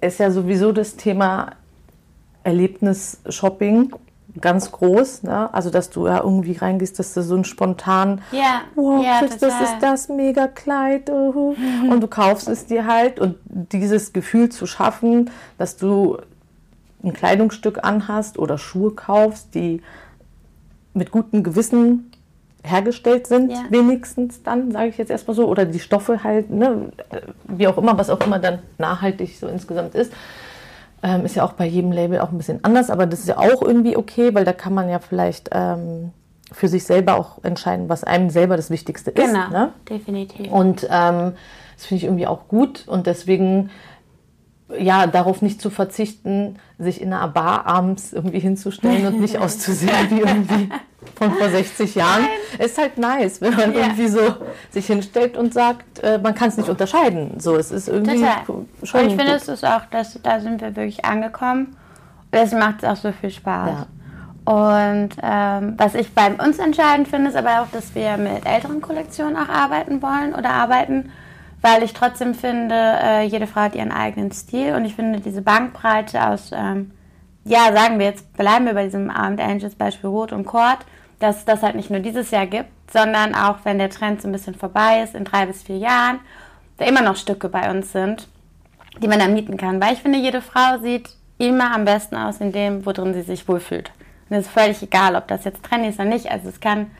ist 0.00 0.20
ja 0.20 0.30
sowieso 0.30 0.72
das 0.72 0.96
Thema 0.96 1.52
Erlebnis-Shopping 2.44 3.92
ganz 4.40 4.72
groß. 4.72 5.24
Ne? 5.24 5.52
Also, 5.52 5.70
dass 5.70 5.90
du 5.90 6.06
ja 6.06 6.22
irgendwie 6.22 6.52
reingehst, 6.52 6.98
dass 6.98 7.14
du 7.14 7.22
so 7.22 7.36
ein 7.36 7.44
spontan, 7.44 8.20
ja, 8.32 8.62
wow, 8.74 9.04
ja, 9.04 9.20
kriegst, 9.20 9.42
das 9.42 9.60
ist 9.60 9.76
das 9.80 10.08
mega 10.08 10.46
Kleid 10.46 11.10
uh, 11.10 11.54
mhm. 11.56 11.90
und 11.90 12.00
du 12.00 12.08
kaufst 12.08 12.48
es 12.48 12.66
dir 12.66 12.86
halt 12.86 13.18
und 13.18 13.36
dieses 13.48 14.12
Gefühl 14.12 14.48
zu 14.48 14.66
schaffen, 14.66 15.30
dass 15.58 15.76
du 15.76 16.18
ein 17.02 17.12
Kleidungsstück 17.12 17.84
anhast 17.84 18.38
oder 18.38 18.58
Schuhe 18.58 18.90
kaufst, 18.92 19.54
die 19.54 19.82
mit 20.94 21.10
gutem 21.10 21.42
Gewissen 21.42 22.10
hergestellt 22.62 23.26
sind, 23.26 23.52
ja. 23.52 23.64
wenigstens 23.70 24.42
dann, 24.42 24.72
sage 24.72 24.88
ich 24.88 24.98
jetzt 24.98 25.10
erstmal 25.10 25.36
so, 25.36 25.46
oder 25.46 25.64
die 25.64 25.78
Stoffe 25.78 26.24
halt, 26.24 26.50
ne, 26.50 26.90
wie 27.44 27.68
auch 27.68 27.78
immer, 27.78 27.96
was 27.96 28.10
auch 28.10 28.20
immer 28.20 28.38
dann 28.38 28.58
nachhaltig 28.78 29.38
so 29.38 29.46
insgesamt 29.46 29.94
ist. 29.94 30.12
Ähm, 31.02 31.24
ist 31.24 31.36
ja 31.36 31.44
auch 31.44 31.52
bei 31.52 31.66
jedem 31.66 31.92
Label 31.92 32.20
auch 32.20 32.32
ein 32.32 32.38
bisschen 32.38 32.64
anders, 32.64 32.90
aber 32.90 33.06
das 33.06 33.20
ist 33.20 33.28
ja 33.28 33.38
auch 33.38 33.62
irgendwie 33.62 33.96
okay, 33.96 34.34
weil 34.34 34.44
da 34.44 34.52
kann 34.52 34.74
man 34.74 34.88
ja 34.88 34.98
vielleicht 34.98 35.50
ähm, 35.52 36.12
für 36.52 36.68
sich 36.68 36.84
selber 36.84 37.16
auch 37.16 37.44
entscheiden, 37.44 37.88
was 37.88 38.04
einem 38.04 38.30
selber 38.30 38.56
das 38.56 38.70
Wichtigste 38.70 39.10
ist. 39.10 39.26
Genau, 39.26 39.50
ne? 39.50 39.72
definitiv. 39.88 40.50
Und 40.50 40.84
ähm, 40.84 41.32
das 41.76 41.86
finde 41.86 41.98
ich 41.98 42.04
irgendwie 42.04 42.26
auch 42.26 42.48
gut 42.48 42.88
und 42.88 43.06
deswegen 43.06 43.70
ja, 44.78 45.06
darauf 45.06 45.42
nicht 45.42 45.60
zu 45.60 45.70
verzichten, 45.70 46.58
sich 46.78 47.00
in 47.00 47.12
einer 47.12 47.28
Bar 47.28 47.66
abends 47.66 48.12
irgendwie 48.12 48.40
hinzustellen 48.40 49.06
und 49.06 49.20
nicht 49.20 49.38
auszusehen 49.40 50.10
wie 50.10 50.20
irgendwie 50.20 50.68
von 51.14 51.32
vor 51.32 51.48
60 51.48 51.94
Jahren. 51.94 52.22
Nein. 52.22 52.66
Ist 52.66 52.78
halt 52.78 52.98
nice, 52.98 53.40
wenn 53.40 53.54
man 53.54 53.72
ja. 53.72 53.80
irgendwie 53.80 54.08
so 54.08 54.20
sich 54.70 54.86
hinstellt 54.86 55.36
und 55.36 55.54
sagt, 55.54 56.00
äh, 56.02 56.18
man 56.18 56.34
kann 56.34 56.48
es 56.48 56.56
nicht 56.56 56.68
unterscheiden. 56.68 57.38
So, 57.38 57.56
es 57.56 57.70
ist 57.70 57.88
irgendwie 57.88 58.16
Total. 58.16 58.66
schon. 58.82 59.00
Und 59.00 59.06
ich 59.06 59.16
finde, 59.16 59.32
es 59.32 59.48
ist 59.48 59.64
auch, 59.64 59.82
dass, 59.90 60.18
da 60.22 60.40
sind 60.40 60.60
wir 60.60 60.74
wirklich 60.74 61.04
angekommen. 61.04 61.76
Es 62.32 62.52
macht 62.52 62.84
auch 62.84 62.96
so 62.96 63.12
viel 63.12 63.30
Spaß. 63.30 63.70
Ja. 63.70 63.86
Und 64.46 65.10
ähm, 65.22 65.74
was 65.76 65.94
ich 65.94 66.12
bei 66.14 66.32
uns 66.32 66.58
entscheidend 66.58 67.08
finde, 67.08 67.30
ist 67.30 67.36
aber 67.36 67.62
auch, 67.62 67.70
dass 67.72 67.94
wir 67.94 68.16
mit 68.16 68.46
älteren 68.46 68.80
Kollektionen 68.80 69.36
auch 69.36 69.48
arbeiten 69.48 70.02
wollen 70.02 70.34
oder 70.34 70.50
arbeiten, 70.50 71.10
weil 71.66 71.82
ich 71.82 71.94
trotzdem 71.94 72.32
finde, 72.34 72.76
äh, 72.76 73.24
jede 73.24 73.48
Frau 73.48 73.62
hat 73.62 73.74
ihren 73.74 73.90
eigenen 73.90 74.30
Stil 74.30 74.74
und 74.74 74.84
ich 74.84 74.94
finde 74.94 75.18
diese 75.18 75.42
Bankbreite 75.42 76.24
aus, 76.28 76.52
ähm, 76.54 76.92
ja, 77.44 77.72
sagen 77.74 77.98
wir 77.98 78.06
jetzt, 78.06 78.32
bleiben 78.36 78.66
wir 78.66 78.74
bei 78.74 78.84
diesem 78.84 79.10
Abend 79.10 79.40
Angels 79.40 79.74
Beispiel 79.74 80.08
Rot 80.08 80.30
und 80.30 80.46
Kord, 80.46 80.78
dass 81.18 81.38
es 81.38 81.44
das 81.44 81.64
halt 81.64 81.74
nicht 81.74 81.90
nur 81.90 81.98
dieses 81.98 82.30
Jahr 82.30 82.46
gibt, 82.46 82.70
sondern 82.92 83.34
auch 83.34 83.58
wenn 83.64 83.78
der 83.78 83.90
Trend 83.90 84.22
so 84.22 84.28
ein 84.28 84.32
bisschen 84.32 84.54
vorbei 84.54 85.02
ist, 85.02 85.16
in 85.16 85.24
drei 85.24 85.44
bis 85.46 85.64
vier 85.64 85.78
Jahren, 85.78 86.20
da 86.78 86.84
immer 86.84 87.02
noch 87.02 87.16
Stücke 87.16 87.48
bei 87.48 87.68
uns 87.68 87.90
sind, 87.90 88.28
die 89.02 89.08
man 89.08 89.18
dann 89.18 89.34
mieten 89.34 89.56
kann. 89.56 89.80
Weil 89.80 89.94
ich 89.94 90.02
finde, 90.02 90.20
jede 90.20 90.42
Frau 90.42 90.78
sieht 90.80 91.10
immer 91.36 91.74
am 91.74 91.84
besten 91.84 92.14
aus 92.14 92.40
in 92.40 92.52
dem, 92.52 92.86
worin 92.86 93.12
sie 93.12 93.22
sich 93.22 93.48
wohlfühlt. 93.48 93.90
Und 94.30 94.36
es 94.36 94.46
ist 94.46 94.52
völlig 94.52 94.80
egal, 94.84 95.16
ob 95.16 95.26
das 95.26 95.42
jetzt 95.42 95.64
trendy 95.64 95.88
ist 95.88 95.98
oder 95.98 96.08
nicht. 96.08 96.30
Also 96.30 96.48
es 96.48 96.60
kann, 96.60 96.92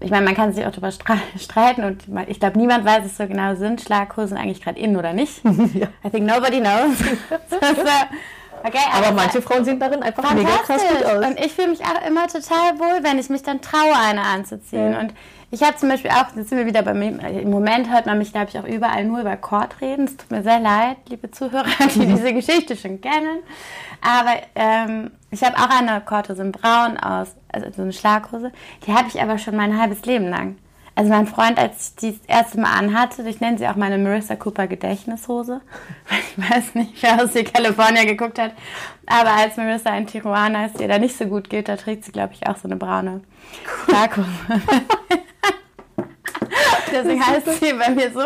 ich 0.00 0.10
meine, 0.10 0.24
man 0.24 0.34
kann 0.34 0.52
sich 0.52 0.64
auch 0.66 0.70
darüber 0.70 0.90
streiten 1.38 1.84
und 1.84 2.04
ich 2.28 2.40
glaube, 2.40 2.58
niemand 2.58 2.84
weiß 2.84 3.04
es 3.06 3.16
so 3.16 3.26
genau, 3.26 3.54
sind 3.54 3.80
Schlaghosen 3.80 4.36
eigentlich 4.36 4.62
gerade 4.62 4.78
in 4.78 4.96
oder 4.96 5.12
nicht. 5.12 5.42
ja. 5.44 5.88
I 6.04 6.10
think 6.10 6.26
nobody 6.26 6.60
knows. 6.60 6.96
Okay, 8.66 8.78
aber, 8.90 9.08
aber 9.08 9.16
manche 9.16 9.42
Frauen 9.42 9.62
sehen 9.62 9.78
darin 9.78 10.02
einfach 10.02 10.32
mega 10.32 10.48
krass 10.48 10.80
gut 10.88 11.04
aus. 11.04 11.26
Und 11.26 11.38
ich 11.38 11.52
fühle 11.52 11.68
mich 11.68 11.80
auch 11.82 12.06
immer 12.08 12.26
total 12.28 12.78
wohl, 12.78 13.04
wenn 13.04 13.18
ich 13.18 13.28
mich 13.28 13.42
dann 13.42 13.60
traue, 13.60 13.94
eine 13.94 14.22
anzuziehen. 14.22 14.92
Ja. 14.92 15.00
Und 15.00 15.12
ich 15.50 15.62
habe 15.62 15.76
zum 15.76 15.90
Beispiel 15.90 16.10
auch, 16.10 16.34
jetzt 16.34 16.48
sind 16.48 16.56
wir 16.56 16.64
wieder 16.64 16.80
bei 16.82 16.94
mir, 16.94 17.20
im 17.28 17.50
Moment 17.50 17.92
hört 17.92 18.06
man 18.06 18.16
mich, 18.16 18.32
glaube 18.32 18.48
ich, 18.48 18.58
auch 18.58 18.64
überall 18.64 19.04
nur 19.04 19.20
über 19.20 19.36
Kord 19.36 19.82
reden. 19.82 20.06
Es 20.06 20.16
tut 20.16 20.30
mir 20.30 20.42
sehr 20.42 20.60
leid, 20.60 20.96
liebe 21.10 21.30
Zuhörer, 21.30 21.66
die 21.94 22.06
diese 22.06 22.32
Geschichte 22.32 22.74
schon 22.74 23.02
kennen. 23.02 23.40
Aber 24.00 24.32
ähm, 24.54 25.10
ich 25.30 25.44
habe 25.44 25.58
auch 25.58 25.68
eine 25.68 26.00
Korthose 26.00 26.40
in 26.40 26.50
Braun 26.50 26.96
aus, 26.96 27.36
also 27.54 27.70
so 27.74 27.82
eine 27.82 27.92
Schlaghose. 27.92 28.52
Die 28.86 28.92
habe 28.92 29.08
ich 29.08 29.20
aber 29.20 29.38
schon 29.38 29.56
mein 29.56 29.80
halbes 29.80 30.04
Leben 30.04 30.28
lang. 30.28 30.56
Also 30.96 31.10
mein 31.10 31.26
Freund, 31.26 31.58
als 31.58 31.88
ich 31.88 31.96
die 31.96 32.18
das 32.18 32.26
erste 32.28 32.60
Mal 32.60 32.72
anhatte, 32.78 33.28
ich 33.28 33.40
nenne 33.40 33.58
sie 33.58 33.66
auch 33.66 33.74
meine 33.74 33.98
Marissa 33.98 34.36
Cooper 34.36 34.68
Gedächtnishose, 34.68 35.60
ich 36.36 36.50
weiß 36.50 36.76
nicht, 36.76 37.02
wer 37.02 37.20
aus 37.22 37.32
der 37.32 37.42
California 37.42 38.04
geguckt 38.04 38.38
hat, 38.38 38.52
aber 39.06 39.32
als 39.32 39.56
Marissa 39.56 39.96
in 39.96 40.06
Tijuana 40.06 40.66
ist, 40.66 40.80
ihr 40.80 40.86
da 40.86 40.98
nicht 40.98 41.16
so 41.16 41.24
gut 41.24 41.50
geht, 41.50 41.68
da 41.68 41.76
trägt 41.76 42.04
sie, 42.04 42.12
glaube 42.12 42.34
ich, 42.34 42.46
auch 42.46 42.56
so 42.56 42.68
eine 42.68 42.76
braune 42.76 43.22
Schlaghose. 43.86 44.28
Deswegen 46.92 47.26
heißt 47.26 47.60
sie 47.60 47.72
bei 47.72 47.90
mir 47.90 48.12
so. 48.12 48.20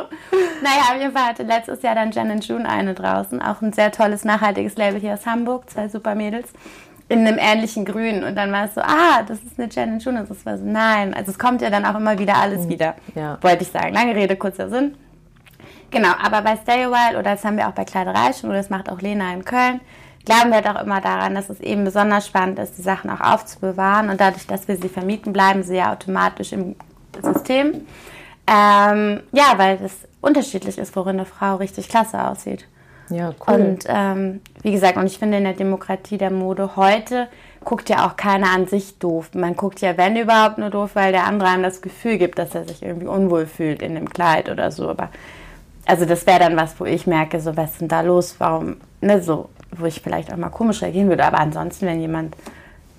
Naja, 0.62 0.92
auf 0.92 1.00
jeden 1.00 1.12
Fall 1.12 1.28
hatte 1.28 1.42
letztes 1.42 1.80
Jahr 1.80 1.94
dann 1.94 2.10
Jen 2.10 2.38
June 2.40 2.68
eine 2.68 2.92
draußen. 2.92 3.40
Auch 3.40 3.62
ein 3.62 3.72
sehr 3.72 3.90
tolles, 3.92 4.24
nachhaltiges 4.24 4.76
Label 4.76 5.00
hier 5.00 5.14
aus 5.14 5.24
Hamburg. 5.24 5.70
Zwei 5.70 5.88
super 5.88 6.14
Mädels. 6.14 6.52
In 7.08 7.26
einem 7.26 7.38
ähnlichen 7.38 7.84
Grün. 7.84 8.22
Und 8.22 8.36
dann 8.36 8.52
war 8.52 8.66
es 8.66 8.74
so, 8.74 8.82
ah, 8.82 9.22
das 9.26 9.38
ist 9.38 9.58
eine 9.58 9.68
June. 9.98 10.20
Und 10.20 10.30
das 10.30 10.44
war 10.44 10.58
so, 10.58 10.64
nein. 10.64 11.14
Also 11.14 11.30
es 11.30 11.38
kommt 11.38 11.62
ja 11.62 11.70
dann 11.70 11.86
auch 11.86 11.94
immer 11.94 12.18
wieder 12.18 12.36
alles 12.36 12.66
mhm. 12.66 12.68
wieder. 12.68 12.94
Ja. 13.14 13.38
Wollte 13.40 13.64
ich 13.64 13.70
sagen. 13.70 13.94
Lange 13.94 14.14
Rede, 14.14 14.36
kurzer 14.36 14.68
Sinn. 14.68 14.94
Genau, 15.90 16.10
aber 16.22 16.42
bei 16.42 16.56
Stay 16.56 16.84
a 16.84 16.90
While, 16.90 17.18
oder 17.18 17.30
das 17.32 17.44
haben 17.44 17.56
wir 17.56 17.66
auch 17.66 17.72
bei 17.72 17.84
Kleiderei 17.84 18.32
schon, 18.34 18.50
oder 18.50 18.58
das 18.58 18.68
macht 18.68 18.90
auch 18.90 19.00
Lena 19.00 19.32
in 19.32 19.44
Köln, 19.44 19.80
glauben 20.26 20.52
wir 20.52 20.60
doch 20.60 20.82
immer 20.82 21.00
daran, 21.00 21.34
dass 21.34 21.48
es 21.48 21.60
eben 21.60 21.84
besonders 21.84 22.26
spannend 22.26 22.58
ist, 22.58 22.76
die 22.76 22.82
Sachen 22.82 23.08
auch 23.08 23.20
aufzubewahren. 23.20 24.10
Und 24.10 24.20
dadurch, 24.20 24.46
dass 24.46 24.68
wir 24.68 24.76
sie 24.76 24.88
vermieten, 24.88 25.32
bleiben 25.32 25.62
sie 25.62 25.76
ja 25.76 25.92
automatisch 25.92 26.52
im 26.52 26.76
System. 27.22 27.86
Ähm, 28.46 29.20
ja, 29.32 29.54
weil 29.56 29.78
es 29.82 29.92
unterschiedlich 30.20 30.78
ist, 30.78 30.94
worin 30.94 31.16
eine 31.16 31.24
Frau 31.24 31.56
richtig 31.56 31.88
klasse 31.88 32.22
aussieht. 32.22 32.66
Ja, 33.10 33.32
cool. 33.46 33.54
Und 33.54 33.84
ähm, 33.88 34.40
wie 34.62 34.72
gesagt, 34.72 34.96
und 34.96 35.06
ich 35.06 35.18
finde 35.18 35.38
in 35.38 35.44
der 35.44 35.54
Demokratie 35.54 36.18
der 36.18 36.30
Mode 36.30 36.76
heute 36.76 37.28
guckt 37.64 37.88
ja 37.88 38.06
auch 38.06 38.16
keiner 38.16 38.50
an 38.50 38.66
sich 38.66 38.98
doof. 38.98 39.30
Man 39.34 39.56
guckt 39.56 39.80
ja, 39.80 39.96
wenn 39.96 40.16
überhaupt, 40.16 40.58
nur 40.58 40.70
doof, 40.70 40.90
weil 40.94 41.12
der 41.12 41.24
andere 41.24 41.50
einem 41.50 41.62
das 41.62 41.82
Gefühl 41.82 42.18
gibt, 42.18 42.38
dass 42.38 42.54
er 42.54 42.64
sich 42.64 42.82
irgendwie 42.82 43.06
unwohl 43.06 43.46
fühlt 43.46 43.82
in 43.82 43.94
dem 43.94 44.08
Kleid 44.08 44.48
oder 44.48 44.70
so. 44.70 44.88
Aber 44.88 45.10
also 45.86 46.04
das 46.04 46.26
wäre 46.26 46.38
dann 46.38 46.56
was, 46.56 46.78
wo 46.78 46.84
ich 46.84 47.06
merke, 47.06 47.40
so 47.40 47.56
was 47.56 47.72
ist 47.72 47.80
denn 47.80 47.88
da 47.88 48.00
los? 48.02 48.36
Warum, 48.38 48.76
ne, 49.00 49.22
so, 49.22 49.48
wo 49.76 49.86
ich 49.86 50.00
vielleicht 50.00 50.32
auch 50.32 50.36
mal 50.36 50.50
komisch 50.50 50.82
reagieren 50.82 51.08
würde. 51.08 51.24
Aber 51.24 51.38
ansonsten, 51.38 51.86
wenn 51.86 52.00
jemand 52.00 52.36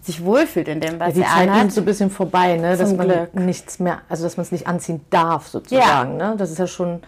sich 0.02 0.24
wohlfühlt 0.24 0.67
in 0.67 0.80
dem, 0.82 1.00
was 1.00 1.10
ja, 1.10 1.13
die 1.13 1.22
er 1.22 1.28
Zeit 1.28 1.50
anhat, 1.50 1.67
ist 1.67 1.76
so 1.76 1.82
ein 1.82 1.86
bisschen 1.86 2.10
vorbei, 2.10 2.58
ne? 2.58 2.76
dass 2.76 2.93
man 2.93 3.08
Glück. 3.08 3.34
nichts 3.36 3.80
mehr, 3.80 4.00
also 4.10 4.24
dass 4.24 4.38
man 4.38 4.43
es 4.43 4.52
nicht 4.52 4.67
anziehen 4.67 5.02
darf 5.10 5.48
sozusagen. 5.48 6.17
Ne? 6.17 6.36
Das 6.38 6.52
ist 6.52 6.60
ja 6.60 6.67
schon. 6.67 7.02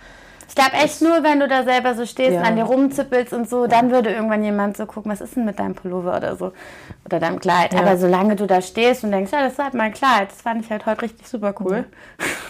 Ich 0.51 0.55
glaube 0.55 0.73
echt 0.73 1.01
nur, 1.01 1.23
wenn 1.23 1.39
du 1.39 1.47
da 1.47 1.63
selber 1.63 1.95
so 1.95 2.05
stehst 2.05 2.33
Ja. 2.33 2.41
und 2.41 2.45
an 2.45 2.55
dir 2.57 2.63
rumzippelst 2.65 3.31
und 3.31 3.49
so, 3.49 3.67
dann 3.67 3.89
würde 3.89 4.09
irgendwann 4.11 4.43
jemand 4.43 4.75
so 4.75 4.85
gucken, 4.85 5.09
was 5.09 5.21
ist 5.21 5.37
denn 5.37 5.45
mit 5.45 5.57
deinem 5.59 5.75
Pullover 5.75 6.17
oder 6.17 6.35
so. 6.35 6.51
Oder 7.05 7.21
deinem 7.21 7.39
Kleid. 7.39 7.71
Ja. 7.73 7.79
Aber 7.79 7.95
solange 7.95 8.35
du 8.35 8.45
da 8.47 8.61
stehst 8.61 9.05
und 9.05 9.11
denkst, 9.13 9.31
ja, 9.31 9.43
das 9.43 9.53
ist 9.53 9.59
halt 9.63 9.73
mein 9.75 9.93
Kleid, 9.93 10.29
das 10.29 10.41
fand 10.41 10.65
ich 10.65 10.69
halt 10.69 10.85
heute 10.85 11.03
richtig 11.03 11.25
super 11.25 11.55
cool. 11.61 11.85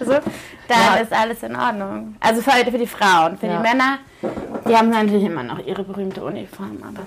so, 0.00 0.12
dann 0.12 0.22
Ja. 0.70 0.94
ist 1.02 1.12
alles 1.12 1.42
in 1.42 1.54
Ordnung. 1.54 2.16
Also 2.18 2.40
für, 2.40 2.50
für 2.52 2.78
die 2.78 2.86
Frauen. 2.86 3.36
Für 3.36 3.46
die 3.48 3.58
Männer, 3.58 3.98
die 4.66 4.74
haben 4.74 4.88
natürlich 4.88 5.24
immer 5.24 5.42
noch 5.42 5.58
ihre 5.58 5.84
berühmte 5.84 6.24
Uniform. 6.24 6.78
Aber 6.82 7.02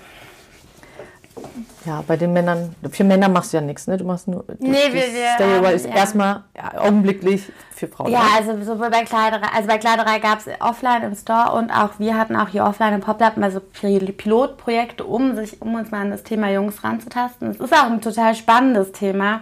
Ja, 1.88 2.04
bei 2.06 2.18
den 2.18 2.34
Männern, 2.34 2.76
für 2.92 3.04
Männer 3.06 3.30
machst 3.30 3.54
du 3.54 3.58
ja 3.58 3.62
nichts, 3.64 3.88
ne? 3.88 3.96
Du 3.98 4.04
machst 4.04 4.28
nur. 4.28 4.44
Nee, 4.60 4.74
das 4.86 4.94
wir- 4.94 5.02
wir 5.14 5.46
Away 5.46 5.66
haben- 5.68 5.76
ist 5.76 5.86
ja. 5.88 5.96
erstmal 5.96 6.44
ja, 6.56 6.82
augenblicklich 6.82 7.50
für 7.72 7.88
Frauen. 7.88 8.12
Ja, 8.12 8.20
ne? 8.20 8.26
also 8.36 8.64
sowohl 8.64 8.90
bei 8.90 9.04
Kleiderei, 9.06 9.48
also 9.56 9.68
bei 9.68 9.78
Kleiderei 9.78 10.20
gab 10.20 10.40
es 10.40 10.48
offline 10.60 11.04
im 11.04 11.16
Store 11.16 11.54
und 11.54 11.72
auch 11.72 11.92
wir 11.98 12.18
hatten 12.18 12.36
auch 12.36 12.50
hier 12.50 12.66
offline 12.66 12.94
im 12.96 13.00
Poplab 13.02 13.38
mal 13.38 13.52
so 13.52 13.60
Pil- 13.60 14.12
Pilotprojekte, 14.12 15.06
um 15.06 15.36
sich, 15.36 15.62
um 15.62 15.76
uns 15.76 15.90
mal 15.90 16.02
an 16.02 16.12
das 16.12 16.24
Thema 16.24 16.50
Jungs 16.52 16.84
ranzutasten. 16.84 17.52
Es 17.52 17.60
ist 17.60 17.74
auch 17.74 17.86
ein 17.90 18.02
total 18.02 18.36
spannendes 18.36 18.92
Thema. 18.92 19.42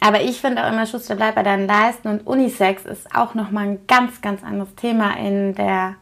Aber 0.00 0.20
ich 0.20 0.40
finde 0.40 0.64
auch 0.64 0.72
immer, 0.72 0.86
Schuster 0.86 1.14
bleibt 1.14 1.36
bei 1.36 1.42
deinen 1.44 1.66
Leisten 1.68 2.08
und 2.08 2.26
Unisex 2.26 2.84
ist 2.84 3.14
auch 3.14 3.34
nochmal 3.34 3.64
ein 3.68 3.86
ganz, 3.86 4.20
ganz 4.20 4.42
anderes 4.42 4.74
Thema 4.74 5.16
in 5.16 5.54
der 5.54 5.94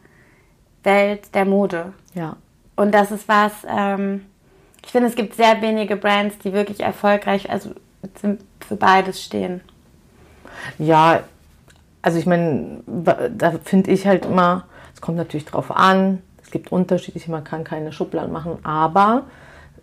Welt 0.83 1.33
der 1.35 1.45
Mode. 1.45 1.93
ja. 2.15 2.35
Und 2.75 2.91
das 2.95 3.11
ist 3.11 3.27
was, 3.27 3.51
ähm, 3.69 4.25
ich 4.85 4.91
finde, 4.91 5.07
es 5.07 5.15
gibt 5.15 5.35
sehr 5.35 5.61
wenige 5.61 5.95
Brands, 5.95 6.37
die 6.39 6.53
wirklich 6.53 6.81
erfolgreich, 6.81 7.49
also 7.49 7.71
für 8.21 8.75
beides 8.75 9.23
stehen. 9.23 9.61
Ja, 10.77 11.21
also 12.01 12.19
ich 12.19 12.25
meine, 12.25 12.81
da 12.85 13.53
finde 13.63 13.91
ich 13.91 14.05
halt 14.05 14.25
immer, 14.25 14.65
es 14.93 15.01
kommt 15.01 15.17
natürlich 15.17 15.45
drauf 15.45 15.71
an, 15.71 16.21
es 16.43 16.51
gibt 16.51 16.71
unterschiedliche, 16.71 17.31
man 17.31 17.43
kann 17.43 17.63
keine 17.63 17.91
Schubladen 17.91 18.31
machen, 18.31 18.57
aber 18.63 19.23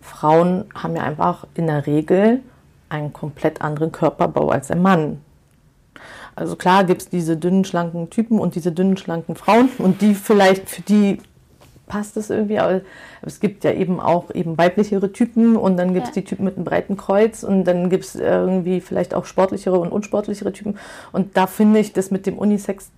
Frauen 0.01 0.65
haben 0.73 0.95
ja 0.95 1.03
einfach 1.03 1.45
in 1.55 1.67
der 1.67 1.85
Regel 1.87 2.41
einen 2.89 3.11
komplett 3.11 3.61
anderen 3.61 3.91
Körperbau 3.91 4.49
als 4.49 4.71
ein 4.71 4.81
Mann. 4.81 5.21
Also 6.35 6.55
klar 6.55 6.83
gibt 6.83 7.01
es 7.01 7.09
diese 7.09 7.37
dünnen, 7.37 7.65
schlanken 7.65 8.09
Typen 8.09 8.39
und 8.39 8.55
diese 8.55 8.71
dünnen, 8.71 8.97
schlanken 8.97 9.35
Frauen 9.35 9.69
und 9.77 10.01
die 10.01 10.15
vielleicht, 10.15 10.69
für 10.69 10.81
die 10.81 11.19
passt 11.91 12.15
es 12.15 12.29
irgendwie, 12.29 12.57
aber 12.57 12.81
es 13.21 13.41
gibt 13.41 13.65
ja 13.65 13.71
eben 13.73 13.99
auch 13.99 14.33
eben 14.33 14.57
weiblichere 14.57 15.11
Typen 15.11 15.57
und 15.57 15.75
dann 15.75 15.93
gibt 15.93 16.07
es 16.07 16.15
Ja. 16.15 16.21
die 16.21 16.25
Typen 16.25 16.45
mit 16.45 16.55
einem 16.55 16.63
breiten 16.63 16.95
Kreuz 16.95 17.43
und 17.43 17.65
dann 17.65 17.89
gibt 17.89 18.05
es 18.05 18.15
irgendwie 18.15 18.79
vielleicht 18.79 19.13
auch 19.13 19.25
sportlichere 19.25 19.77
und 19.77 19.91
unsportlichere 19.91 20.53
Typen 20.53 20.77
und 21.11 21.35
da 21.35 21.47
finde 21.47 21.79
ich 21.79 21.91
das 21.91 22.09
mit 22.09 22.25
dem 22.25 22.37
Unisex 22.37 22.89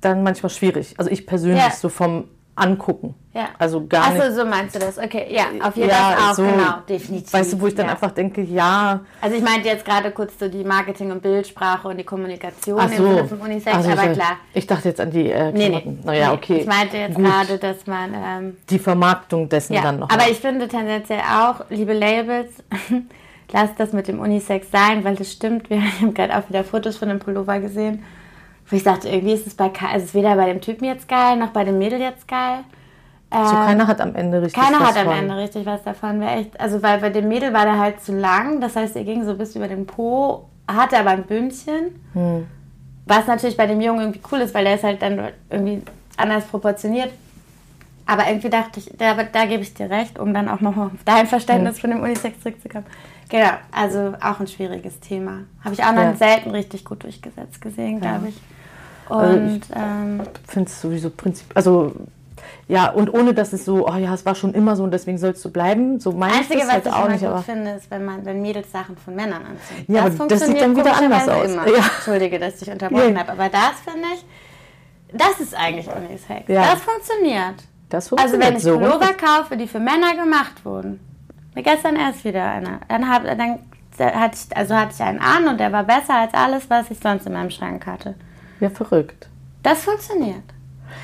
dann 0.00 0.22
manchmal 0.22 0.50
schwierig. 0.50 0.94
Also 0.96 1.10
ich 1.10 1.26
persönlich 1.26 1.62
Ja. 1.64 1.70
so 1.72 1.88
vom 1.88 2.24
Angucken. 2.56 3.14
Ja. 3.32 3.48
Also 3.58 3.84
gar 3.86 4.04
Achso, 4.06 4.26
nicht. 4.28 4.36
so 4.36 4.44
meinst 4.44 4.74
du 4.76 4.78
das. 4.78 4.96
Okay, 4.96 5.26
ja, 5.28 5.46
auf 5.66 5.74
jeden 5.76 5.88
Ja, 5.88 5.94
Fall 5.96 6.30
auch, 6.30 6.34
so, 6.34 6.42
genau, 6.44 6.74
definitiv. 6.88 7.32
Weißt 7.32 7.52
du, 7.52 7.60
wo 7.60 7.66
ich 7.66 7.74
dann 7.74 7.86
ja. 7.86 7.92
einfach 7.92 8.12
denke, 8.12 8.42
ja, 8.42 9.00
Also 9.20 9.36
ich 9.36 9.42
meinte 9.42 9.66
jetzt 9.68 9.84
gerade 9.84 10.12
kurz 10.12 10.38
so 10.38 10.48
die 10.48 10.62
Marketing- 10.62 11.10
und 11.10 11.20
Bildsprache 11.20 11.88
und 11.88 11.96
die 11.96 12.04
Kommunikation 12.04 12.78
ach 12.80 12.90
im 12.90 12.96
so. 12.96 13.08
Sinne 13.08 13.24
von 13.28 13.40
Unisex, 13.40 13.76
Ach 13.76 13.82
so, 13.82 13.90
aber 13.90 14.04
so. 14.04 14.12
klar. 14.12 14.36
Ich 14.52 14.66
dachte 14.68 14.88
jetzt 14.88 15.00
an 15.00 15.10
die 15.10 15.30
äh, 15.32 15.50
Nee, 15.50 15.68
nee. 15.68 15.80
Klamotten. 15.80 16.00
Naja, 16.04 16.28
nee. 16.28 16.34
okay. 16.34 16.56
Ich 16.58 16.66
meinte 16.66 16.96
jetzt 16.96 17.14
Gut. 17.16 17.24
gerade, 17.24 17.58
dass 17.58 17.86
man... 17.88 18.14
Ähm, 18.14 18.56
Die 18.70 18.78
Vermarktung 18.78 19.48
dessen 19.48 19.74
ja, 19.74 19.82
dann 19.82 19.98
noch. 19.98 20.10
aber 20.10 20.22
mal. 20.22 20.30
ich 20.30 20.38
finde 20.38 20.68
tendenziell 20.68 21.20
auch, 21.20 21.64
liebe 21.70 21.92
Labels, 21.92 22.52
lasst 23.52 23.74
das 23.78 23.92
mit 23.92 24.06
dem 24.08 24.20
Unisex 24.20 24.70
sein, 24.70 25.02
weil 25.04 25.16
das 25.16 25.32
stimmt. 25.32 25.70
Wir 25.70 25.80
haben 26.00 26.14
gerade 26.14 26.36
auch 26.38 26.48
wieder 26.48 26.62
Fotos 26.62 26.96
von 26.96 27.08
dem 27.08 27.18
Pullover 27.18 27.58
gesehen, 27.58 28.04
wo 28.68 28.76
ich 28.76 28.82
dachte, 28.82 29.08
irgendwie 29.08 29.34
ist 29.34 29.46
es 29.46 29.54
bei 29.54 29.66
also 29.66 29.96
es 29.96 30.04
ist 30.04 30.14
weder 30.14 30.36
bei 30.36 30.46
dem 30.46 30.60
Typen 30.60 30.84
jetzt 30.86 31.08
geil, 31.08 31.36
noch 31.36 31.50
bei 31.50 31.64
dem 31.64 31.78
Mädel 31.78 32.00
jetzt 32.00 32.26
geil. 32.26 32.60
also 33.30 33.54
keiner 33.54 33.86
hat 33.86 34.00
am 34.00 34.14
Ende 34.14 34.40
richtig 34.42 34.62
Keiner 34.62 34.80
was 34.80 34.96
hat 34.96 35.06
am. 35.06 35.12
Ende 35.12 35.36
richtig 35.36 35.66
was 35.66 35.82
davon. 35.82 36.20
Wäre 36.20 36.32
echt, 36.32 36.58
also 36.60 36.82
weil 36.82 36.98
bei 36.98 37.10
dem 37.10 37.28
Mädel 37.28 37.52
war 37.52 37.64
der 37.64 37.78
halt 37.78 38.00
zu 38.00 38.12
lang, 38.12 38.60
das 38.60 38.76
heißt, 38.76 38.96
er 38.96 39.04
ging 39.04 39.24
so 39.24 39.34
bis 39.34 39.54
über 39.56 39.68
den 39.68 39.86
Po, 39.86 40.48
hatte 40.66 40.98
aber 40.98 41.10
ein 41.10 41.24
Bündchen. 41.24 42.00
Hm. 42.14 42.46
Was 43.06 43.26
natürlich 43.26 43.56
bei 43.56 43.66
dem 43.66 43.80
Jungen 43.82 44.00
irgendwie 44.00 44.20
cool 44.32 44.38
ist, 44.40 44.54
weil 44.54 44.64
der 44.64 44.76
ist 44.76 44.84
halt 44.84 45.02
dann 45.02 45.20
irgendwie 45.50 45.82
anders 46.16 46.44
proportioniert. 46.46 47.10
Aber 48.06 48.26
irgendwie 48.28 48.50
dachte 48.50 48.80
ich, 48.80 48.90
da, 48.98 49.14
da 49.14 49.44
gebe 49.46 49.62
ich 49.62 49.74
dir 49.74 49.90
recht, 49.90 50.18
um 50.18 50.32
dann 50.32 50.48
auch 50.48 50.60
nochmal 50.60 50.86
auf 50.86 50.92
dein 51.04 51.20
Hm. 51.22 51.26
Verständnis 51.26 51.80
von 51.80 51.90
dem 51.90 52.00
Unisex 52.02 52.40
zurückzukommen. 52.40 52.86
Genau, 53.34 53.50
also 53.72 54.14
auch 54.22 54.38
ein 54.38 54.46
schwieriges 54.46 55.00
Thema. 55.00 55.40
Habe 55.64 55.74
ich 55.74 55.82
auch 55.82 55.90
noch 55.92 56.02
Ja. 56.02 56.14
selten 56.14 56.50
richtig 56.52 56.84
gut 56.84 57.02
durchgesetzt 57.02 57.60
gesehen, 57.60 58.00
glaube 58.00 58.28
ich. 58.28 58.40
Also 59.08 59.36
Und 59.36 59.56
ich- 59.56 59.62
ähm, 59.76 60.22
finde 60.46 60.70
es 60.70 60.80
sowieso 60.80 61.10
prinzip, 61.10 61.46
also 61.54 61.92
ja, 62.68 62.90
und 62.90 63.12
ohne 63.12 63.34
dass 63.34 63.52
es 63.52 63.64
so, 63.64 63.86
oh 63.88 63.94
ja, 63.96 64.14
es 64.14 64.24
war 64.24 64.34
schon 64.36 64.54
immer 64.54 64.76
so 64.76 64.84
und 64.84 64.92
deswegen 64.92 65.18
soll 65.18 65.30
es 65.32 65.42
so 65.42 65.50
bleiben, 65.50 65.98
so 65.98 66.12
meine 66.12 66.32
ich 66.34 66.38
Einzige, 66.42 66.60
das 66.60 66.66
was 66.68 66.72
halt 66.74 66.86
ich 66.86 66.92
auch 66.92 67.04
immer 67.06 67.08
nicht, 67.14 67.26
gut 67.26 67.44
finde, 67.44 67.70
ist, 67.72 67.90
wenn 67.90 68.04
man, 68.04 68.24
wenn 68.24 68.40
Mädels 68.40 68.70
Sachen 68.70 68.96
von 68.96 69.14
Männern 69.16 69.42
anziehen. 69.44 69.84
Ja, 69.94 70.04
aber 70.06 70.26
das 70.28 70.46
sieht 70.46 70.60
dann 70.60 70.76
wieder 70.76 70.96
anders 70.96 71.28
aus. 71.28 71.50
Immer. 71.50 71.66
Ja. 71.68 71.74
Entschuldige, 71.96 72.38
dass 72.38 72.54
ich 72.54 72.60
dich 72.60 72.70
unterbrochen 72.70 73.14
Ja. 73.14 73.20
habe, 73.20 73.32
aber 73.32 73.48
das 73.48 73.72
finde 73.84 74.06
ich, 74.14 74.24
das 75.12 75.40
ist 75.40 75.54
eigentlich 75.54 75.88
Unisex. 75.88 76.48
Ja. 76.48 76.62
Das 76.72 76.80
funktioniert. 76.80 77.64
das 77.88 78.04
Also 78.12 78.16
funktioniert 78.16 78.50
wenn 78.50 78.56
ich 78.58 78.62
so. 78.62 78.78
Pullover 78.78 79.12
kaufe, 79.14 79.56
die 79.56 79.66
für 79.66 79.80
Männer 79.80 80.14
gemacht 80.14 80.64
wurden, 80.64 81.00
gestern 81.62 81.96
erst 81.96 82.24
wieder 82.24 82.44
einer, 82.50 82.80
dann 82.88 83.08
hab, 83.08 83.24
dann 83.24 83.58
hatte 83.98 84.36
ich, 84.50 84.56
also 84.56 84.74
hatte 84.74 84.92
ich 84.94 85.00
einen 85.02 85.20
an 85.20 85.46
und 85.48 85.58
der 85.60 85.70
war 85.72 85.84
besser 85.84 86.14
als 86.14 86.34
alles, 86.34 86.68
was 86.68 86.90
ich 86.90 86.98
sonst 86.98 87.26
in 87.26 87.32
meinem 87.32 87.50
Schrank 87.50 87.86
hatte. 87.86 88.14
Ja, 88.60 88.70
verrückt. 88.70 89.28
Das 89.62 89.84
funktioniert. 89.84 90.42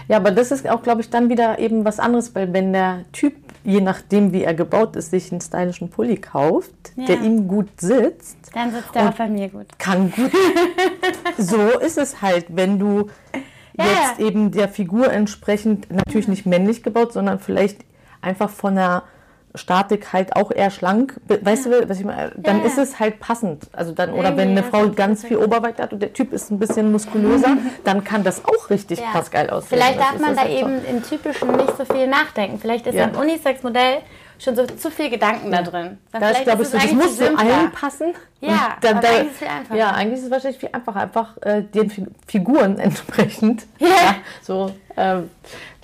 Ja, 0.09 0.17
aber 0.19 0.31
das 0.31 0.51
ist 0.51 0.69
auch, 0.69 0.83
glaube 0.83 1.01
ich, 1.01 1.11
dann 1.11 1.29
wieder 1.29 1.59
eben 1.59 1.85
was 1.85 1.99
anderes, 2.01 2.35
weil 2.35 2.53
wenn 2.53 2.73
der 2.73 3.05
Typ, 3.13 3.35
je 3.65 3.81
nachdem 3.81 4.33
wie 4.33 4.43
er 4.45 4.55
gebaut 4.55 4.97
ist, 4.97 5.11
sich 5.11 5.31
einen 5.31 5.41
stylischen 5.41 5.91
Pulli 5.91 6.17
kauft, 6.17 6.73
Ja. 6.97 7.07
der 7.07 7.21
ihm 7.21 7.47
gut 7.49 7.69
sitzt, 7.81 8.37
Dann 8.55 8.73
sitzt 8.73 8.95
Und- 8.95 9.03
auch 9.09 9.15
bei 9.15 9.29
mir 9.29 9.49
gut. 9.49 9.67
kann 9.79 10.11
gut. 10.13 10.31
so 11.39 11.79
ist 11.79 11.99
es 11.99 12.21
halt, 12.23 12.47
wenn 12.49 12.79
du 12.79 13.09
Ja, 13.79 13.85
jetzt 13.85 14.19
ja. 14.21 14.27
eben 14.27 14.51
der 14.51 14.69
Figur 14.69 15.11
entsprechend 15.13 15.91
natürlich 15.93 16.29
nicht 16.29 16.45
männlich 16.47 16.83
gebaut, 16.83 17.13
sondern 17.13 17.39
vielleicht 17.39 17.85
einfach 18.21 18.51
von 18.51 18.75
der 18.75 19.03
Statik 19.55 20.13
halt 20.13 20.37
auch 20.37 20.51
eher 20.53 20.71
schlank. 20.71 21.21
Weißt 21.29 21.67
du, 21.67 21.89
was 21.89 21.99
ich 21.99 22.05
meine? 22.05 22.33
Dann 22.37 22.61
Ja, 22.61 22.65
ist 22.67 22.77
ja. 22.77 22.83
es 22.85 23.01
halt 23.01 23.19
passend. 23.21 23.65
Also 23.73 23.93
dann, 23.93 24.13
oder 24.13 24.37
wenn 24.37 24.51
eine 24.51 24.61
ist 24.61 24.69
Frau 24.69 24.89
ganz 24.91 25.25
viel 25.25 25.37
Oberweite 25.39 25.83
hat 25.83 25.93
und 25.93 26.01
der 26.01 26.13
Typ 26.13 26.33
ist 26.33 26.51
ein 26.51 26.59
bisschen 26.59 26.93
muskulöser, 26.93 27.57
dann 27.85 28.05
kann 28.05 28.23
das 28.25 28.45
auch 28.45 28.71
richtig 28.71 29.01
Ja. 29.01 29.11
krass 29.13 29.31
geil 29.31 29.51
aussehen. 29.51 29.79
Vielleicht 29.79 29.99
Das 29.99 30.05
darf 30.07 30.15
ist 30.17 30.21
man 30.23 30.35
da 30.37 30.43
halt 30.43 30.51
so. 30.53 30.59
eben 30.59 30.85
im 30.85 31.03
Typischen 31.03 31.57
nicht 31.57 31.77
so 31.77 31.85
viel 31.85 32.07
nachdenken. 32.07 32.59
Vielleicht 32.61 32.87
ist 32.87 32.95
Ja. 32.95 33.05
ein 33.07 33.17
Unisex-Modell 33.17 33.99
schon 34.39 34.57
so 34.57 34.65
zu 34.67 34.91
viel 34.91 35.11
Gedanken 35.11 35.51
da 35.51 35.61
drin. 35.63 35.99
Da 36.13 36.31
ist, 36.31 36.45
glaube 36.45 36.63
ich, 36.63 36.69
so, 36.69 36.79
das 36.79 36.93
muss 36.93 37.17
zu 37.19 37.27
allen 37.37 37.71
passen. 37.73 38.15
Ja, 38.41 38.51
Und 38.77 38.85
da, 38.85 38.91
aber 38.93 39.01
da, 39.01 39.09
eigentlich 39.09 39.27
ist 39.27 39.33
es 39.33 39.39
viel 39.39 39.49
einfacher. 39.49 39.77
Ja, 39.77 39.91
eigentlich 39.91 40.19
ist 40.21 40.25
es 40.25 40.31
wahrscheinlich 40.31 40.61
viel 40.61 40.71
einfacher, 40.73 41.01
einfach 41.01 41.37
äh, 41.43 41.63
den 41.63 41.91
Fi- 41.91 42.07
Figuren 42.27 42.79
entsprechend. 42.79 43.67
Ja. 43.79 43.89
so, 44.41 44.73
ähm, 44.97 45.29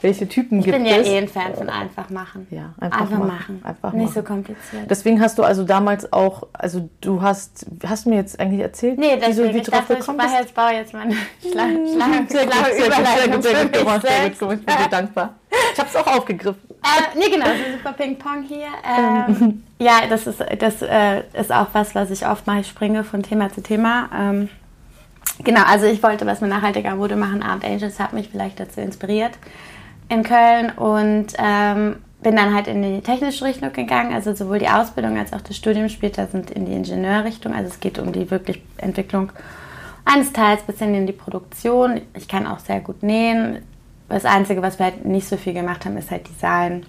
welche 0.06 0.28
Typen 0.28 0.60
Ich 0.60 0.66
gibt 0.66 0.76
bin 0.78 0.86
ja 0.86 0.98
es? 0.98 1.08
eh 1.08 1.18
ein 1.18 1.28
Fan 1.28 1.54
von 1.54 1.68
einfach 1.68 2.08
machen. 2.10 2.46
Ja, 2.50 2.74
einfach 2.78 3.00
einfach 3.00 3.18
machen. 3.18 3.28
machen. 3.28 3.60
Einfach 3.64 3.92
nicht 3.92 4.04
machen. 4.04 4.14
so 4.14 4.22
kompliziert. 4.22 4.88
Deswegen 4.88 5.20
hast 5.20 5.36
du 5.36 5.42
also 5.42 5.64
damals 5.64 6.12
auch, 6.12 6.46
also 6.52 6.88
du 7.00 7.20
hast, 7.20 7.66
hast 7.86 8.06
du 8.06 8.10
mir 8.10 8.16
jetzt 8.16 8.38
eigentlich 8.38 8.60
erzählt, 8.60 8.98
nee, 8.98 9.16
wie, 9.16 9.20
deswegen, 9.20 9.52
wie 9.54 9.58
ich 9.58 9.64
du 9.64 9.72
drauf 9.72 9.90
ich 9.90 9.98
gekommen 9.98 10.18
bist? 10.18 10.34
jetzt, 10.38 10.54
baue 10.54 10.72
jetzt 10.72 10.92
meine 10.92 11.14
Schlange, 11.50 11.88
Schlange, 11.92 12.26
Sehr 12.28 12.44
gut, 12.44 12.54
Schlange 12.54 12.72
sehr 12.72 12.88
gut, 12.88 13.02
sehr 13.02 13.28
gut, 13.28 13.42
sehr 13.42 13.52
gut 13.64 13.72
mich 13.72 13.80
gemacht, 13.80 14.02
sehr 14.06 14.30
gut 14.30 14.38
gemacht, 14.38 14.58
ich 14.60 14.66
bin 14.66 14.76
dir 14.76 14.88
dankbar. 14.88 15.34
Ich 15.72 15.78
habe 15.78 15.88
es 15.88 15.96
auch 15.96 16.06
aufgegriffen. 16.06 16.60
Äh, 16.86 17.18
nee, 17.18 17.28
genau, 17.28 17.46
so 17.46 17.76
super 17.76 17.94
Ping-Pong 17.94 18.44
hier. 18.44 18.68
Ähm, 18.86 19.64
ja, 19.80 20.02
das 20.08 20.28
ist, 20.28 20.38
das 20.60 20.82
äh, 20.82 21.22
ist 21.32 21.50
auch 21.50 21.66
was, 21.72 21.96
was 21.96 22.12
ich 22.12 22.24
oft 22.24 22.46
mache. 22.46 22.60
Ich 22.60 22.68
springe 22.68 23.02
von 23.02 23.24
Thema 23.24 23.52
zu 23.52 23.60
Thema. 23.60 24.08
Ähm, 24.16 24.48
genau, 25.42 25.62
also 25.66 25.86
ich 25.86 26.00
wollte 26.04 26.26
was 26.26 26.40
mit 26.42 26.50
nachhaltiger 26.50 26.94
Mode 26.94 27.16
machen. 27.16 27.42
Art 27.42 27.64
Angels 27.64 27.98
hat 27.98 28.12
mich 28.12 28.28
vielleicht 28.28 28.60
dazu 28.60 28.80
inspiriert 28.80 29.32
in 30.08 30.22
Köln. 30.22 30.70
Und 30.70 31.34
ähm, 31.38 31.96
bin 32.22 32.34
dann 32.34 32.54
halt 32.54 32.66
in 32.66 32.82
die 32.82 33.02
technische 33.02 33.44
Richtung 33.44 33.72
gegangen, 33.72 34.12
also 34.12 34.34
sowohl 34.34 34.58
die 34.58 34.68
Ausbildung 34.68 35.16
als 35.16 35.32
auch 35.32 35.40
das 35.42 35.56
Studium 35.56 35.88
später 35.88 36.26
sind 36.26 36.50
in 36.50 36.66
die 36.66 36.72
Ingenieurrichtung. 36.72 37.54
Also 37.54 37.68
es 37.68 37.78
geht 37.78 37.98
um 37.98 38.12
die 38.12 38.30
wirklich 38.30 38.62
Entwicklung 38.78 39.30
eines 40.04 40.32
Teils 40.32 40.62
bis 40.62 40.78
hin 40.78 40.94
in 40.94 41.06
die 41.06 41.12
Produktion. 41.12 42.00
Ich 42.14 42.26
kann 42.26 42.46
auch 42.46 42.58
sehr 42.58 42.80
gut 42.80 43.02
nähen. 43.02 43.62
Das 44.08 44.24
Einzige, 44.24 44.62
was 44.62 44.78
wir 44.78 44.86
halt 44.86 45.04
nicht 45.04 45.28
so 45.28 45.36
viel 45.36 45.52
gemacht 45.52 45.84
haben, 45.84 45.96
ist 45.96 46.10
halt 46.10 46.28
Design. 46.28 46.86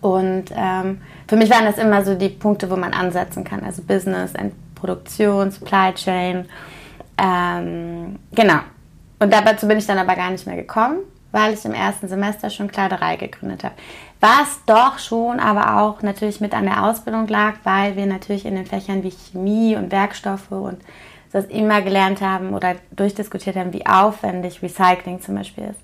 Und 0.00 0.46
ähm, 0.54 1.00
für 1.28 1.36
mich 1.36 1.50
waren 1.50 1.64
das 1.64 1.78
immer 1.78 2.04
so 2.04 2.14
die 2.14 2.28
Punkte, 2.28 2.70
wo 2.70 2.76
man 2.76 2.92
ansetzen 2.92 3.44
kann. 3.44 3.62
Also 3.62 3.82
Business, 3.82 4.32
Produktion, 4.74 5.50
Supply 5.50 5.92
Chain. 5.94 6.46
Ähm, 7.18 8.18
genau. 8.32 8.58
Und 9.18 9.32
dazu 9.32 9.66
bin 9.66 9.78
ich 9.78 9.86
dann 9.86 9.98
aber 9.98 10.14
gar 10.14 10.30
nicht 10.30 10.46
mehr 10.46 10.56
gekommen, 10.56 10.98
weil 11.34 11.52
ich 11.52 11.64
im 11.64 11.74
ersten 11.74 12.06
Semester 12.06 12.48
schon 12.48 12.70
Kleiderei 12.70 13.16
gegründet 13.16 13.64
habe. 13.64 13.74
Was 14.20 14.60
doch 14.66 15.00
schon 15.00 15.40
aber 15.40 15.80
auch 15.82 16.00
natürlich 16.00 16.40
mit 16.40 16.54
an 16.54 16.64
der 16.64 16.84
Ausbildung 16.84 17.26
lag, 17.26 17.54
weil 17.64 17.96
wir 17.96 18.06
natürlich 18.06 18.46
in 18.46 18.54
den 18.54 18.66
Fächern 18.66 19.02
wie 19.02 19.10
Chemie 19.10 19.74
und 19.74 19.90
Werkstoffe 19.90 20.52
und 20.52 20.78
das 21.32 21.46
immer 21.46 21.82
gelernt 21.82 22.20
haben 22.20 22.54
oder 22.54 22.76
durchdiskutiert 22.92 23.56
haben, 23.56 23.72
wie 23.72 23.84
aufwendig 23.84 24.62
Recycling 24.62 25.20
zum 25.20 25.34
Beispiel 25.34 25.64
ist. 25.64 25.80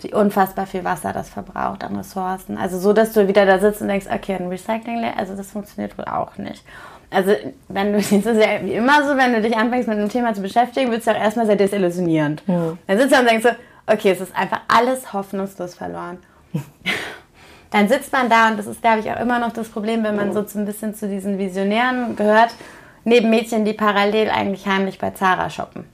Wie 0.00 0.14
unfassbar 0.14 0.66
viel 0.66 0.84
Wasser 0.84 1.12
das 1.12 1.28
verbraucht 1.28 1.84
an 1.84 1.96
Ressourcen. 1.96 2.56
Also 2.56 2.78
so, 2.78 2.94
dass 2.94 3.12
du 3.12 3.28
wieder 3.28 3.44
da 3.44 3.58
sitzt 3.58 3.82
und 3.82 3.88
denkst, 3.88 4.06
okay, 4.10 4.34
ein 4.34 4.48
Recycling, 4.48 5.04
also 5.16 5.36
das 5.36 5.50
funktioniert 5.50 5.96
wohl 5.98 6.06
auch 6.06 6.38
nicht. 6.38 6.64
Also 7.10 7.32
wenn 7.68 7.92
du, 7.92 7.98
das 7.98 8.10
ist 8.10 8.26
ja 8.26 8.64
wie 8.64 8.72
immer 8.72 9.06
so, 9.06 9.18
wenn 9.18 9.34
du 9.34 9.42
dich 9.42 9.54
anfängst 9.54 9.86
mit 9.86 9.98
einem 9.98 10.08
Thema 10.08 10.32
zu 10.32 10.40
beschäftigen, 10.40 10.90
wird 10.90 11.00
es 11.00 11.06
ja 11.06 11.12
auch 11.12 11.20
erstmal 11.20 11.44
sehr 11.44 11.56
desillusionierend. 11.56 12.42
Mhm. 12.48 12.78
Dann 12.86 12.98
sitzt 12.98 13.12
du 13.12 13.20
und 13.20 13.28
denkst 13.28 13.44
so, 13.44 13.54
okay, 13.86 14.10
es 14.10 14.20
ist 14.20 14.34
einfach 14.34 14.60
alles 14.68 15.12
hoffnungslos 15.12 15.74
verloren. 15.74 16.18
dann 17.70 17.88
sitzt 17.88 18.12
man 18.12 18.28
da 18.28 18.48
und 18.48 18.58
das 18.58 18.66
ist, 18.66 18.82
glaube 18.82 19.00
ich, 19.00 19.10
auch 19.10 19.20
immer 19.20 19.38
noch 19.38 19.52
das 19.52 19.68
Problem, 19.68 20.04
wenn 20.04 20.16
man 20.16 20.32
so 20.32 20.44
ein 20.58 20.64
bisschen 20.64 20.94
zu 20.94 21.08
diesen 21.08 21.38
Visionären 21.38 22.16
gehört, 22.16 22.54
neben 23.04 23.30
Mädchen, 23.30 23.64
die 23.64 23.72
parallel 23.72 24.30
eigentlich 24.30 24.66
heimlich 24.66 24.98
bei 24.98 25.10
Zara 25.10 25.50
shoppen. 25.50 25.84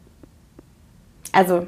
Also 1.32 1.66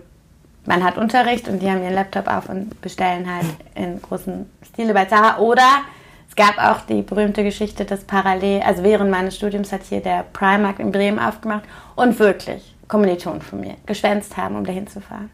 man 0.67 0.85
hat 0.85 0.97
Unterricht 0.97 1.49
und 1.49 1.61
die 1.61 1.71
haben 1.71 1.83
ihren 1.83 1.95
Laptop 1.95 2.29
auf 2.29 2.49
und 2.49 2.81
bestellen 2.81 3.33
halt 3.33 3.47
in 3.75 4.01
großen 4.01 4.49
Stile 4.73 4.95
bei 4.95 5.07
Zara. 5.07 5.39
Oder 5.39 5.83
es 6.29 6.37
gab 6.37 6.59
auch 6.59 6.83
die 6.83 7.03
berühmte 7.03 7.43
Geschichte, 7.43 7.85
dass 7.85 8.05
parallel, 8.05 8.63
also 8.63 8.83
während 8.83 9.11
meines 9.11 9.37
Studiums 9.37 9.73
hat 9.73 9.83
hier 9.83 10.01
der 10.01 10.25
Primark 10.33 10.79
in 10.79 10.93
Bremen 10.93 11.19
aufgemacht 11.19 11.65
und 11.97 12.19
wirklich 12.19 12.75
Kommilitonen 12.87 13.43
von 13.43 13.61
mir 13.61 13.75
geschwänzt 13.87 14.37
haben, 14.37 14.57
um 14.57 14.65
dahin 14.65 14.87
zu 14.87 15.01
fahren. 15.01 15.31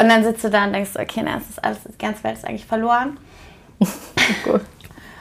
Und 0.00 0.08
dann 0.08 0.22
sitzt 0.22 0.44
du 0.44 0.50
da 0.50 0.64
und 0.64 0.72
denkst, 0.72 0.92
okay, 0.94 1.22
na, 1.24 1.34
das 1.34 1.50
ist 1.50 1.64
alles, 1.64 1.78
die 1.84 1.98
ganze 1.98 2.22
Welt 2.24 2.36
ist 2.36 2.44
eigentlich 2.44 2.66
verloren. 2.66 3.18
Gut. 4.44 4.60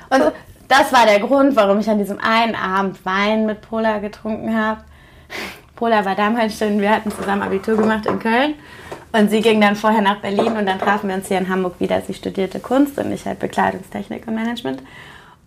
Und 0.09 0.31
das 0.67 0.93
war 0.93 1.05
der 1.05 1.19
Grund, 1.19 1.55
warum 1.55 1.79
ich 1.79 1.89
an 1.89 1.97
diesem 1.97 2.19
einen 2.19 2.55
Abend 2.55 3.03
Wein 3.05 3.45
mit 3.45 3.61
Pola 3.61 3.99
getrunken 3.99 4.55
habe. 4.55 4.81
Pola 5.75 6.05
war 6.05 6.15
damals 6.15 6.57
schon, 6.57 6.79
wir 6.79 6.89
hatten 6.89 7.11
zusammen 7.11 7.41
Abitur 7.41 7.77
gemacht 7.77 8.05
in 8.05 8.19
Köln. 8.19 8.55
Und 9.13 9.29
sie 9.29 9.41
ging 9.41 9.61
dann 9.61 9.75
vorher 9.75 10.01
nach 10.01 10.19
Berlin 10.19 10.57
und 10.57 10.65
dann 10.65 10.79
trafen 10.79 11.09
wir 11.09 11.15
uns 11.15 11.27
hier 11.27 11.37
in 11.37 11.49
Hamburg 11.49 11.79
wieder. 11.79 12.01
Sie 12.01 12.13
studierte 12.13 12.59
Kunst 12.59 12.97
und 12.99 13.11
ich 13.11 13.25
halt 13.25 13.39
Bekleidungstechnik 13.39 14.27
und 14.27 14.35
Management. 14.35 14.81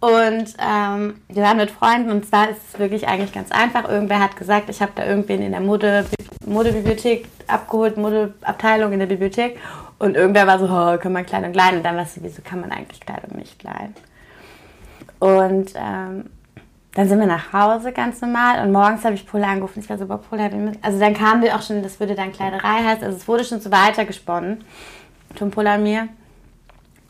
Und 0.01 0.55
ähm, 0.59 1.15
wir 1.29 1.43
waren 1.43 1.59
mit 1.59 1.71
Freunden 1.71 2.11
und 2.11 2.27
zwar 2.27 2.49
ist 2.49 2.61
es 2.73 2.79
wirklich 2.79 3.07
eigentlich 3.07 3.33
ganz 3.33 3.53
einfach. 3.53 3.87
Irgendwer 3.87 4.19
hat 4.19 4.37
gesagt, 4.37 4.71
ich 4.71 4.81
habe 4.81 4.93
da 4.95 5.05
irgendwen 5.05 5.43
in 5.43 5.53
der 5.53 5.61
Mode, 5.61 6.07
Modebibliothek 6.47 7.29
abgeholt, 7.47 7.99
Modeabteilung 7.99 8.93
in 8.93 8.99
der 8.99 9.07
Bibliothek. 9.07 9.59
Und 9.99 10.17
irgendwer 10.17 10.47
war 10.47 10.59
so, 10.59 10.65
oh, 10.65 10.97
kann 10.97 11.13
man 11.13 11.27
Kleidung 11.27 11.53
leihen? 11.53 11.77
Und 11.77 11.83
dann 11.85 11.97
war 11.97 12.07
so, 12.07 12.23
wieso 12.23 12.41
kann 12.41 12.63
man 12.63 12.73
eigentlich 12.73 13.01
Kleidung 13.01 13.37
nicht 13.37 13.63
leihen? 13.63 13.95
Und 15.19 15.75
ähm, 15.77 16.31
dann 16.95 17.09
sind 17.09 17.21
wir 17.21 17.27
nach 17.27 17.53
Hause 17.53 17.93
ganz 17.93 18.23
normal 18.23 18.65
und 18.65 18.73
morgens 18.73 19.05
habe 19.05 19.15
ich 19.15 19.27
Pola 19.27 19.49
angerufen. 19.49 19.81
Ich 19.81 19.91
war 19.91 19.99
so, 19.99 20.07
boah, 20.07 20.19
Pola, 20.19 20.49
also 20.81 20.99
dann 20.99 21.13
kamen 21.13 21.43
wir 21.43 21.55
auch 21.55 21.63
schon, 21.63 21.83
das 21.83 22.01
würde 22.01 22.15
dann 22.15 22.33
Kleiderei 22.33 22.85
heißen. 22.85 23.05
Also 23.05 23.19
es 23.19 23.29
wurde 23.29 23.45
schon 23.45 23.61
so 23.61 23.71
weiter 23.71 24.07
gesponnen 24.07 24.65
von 25.37 25.51
Pola 25.51 25.75
und 25.75 25.83
mir. 25.83 26.09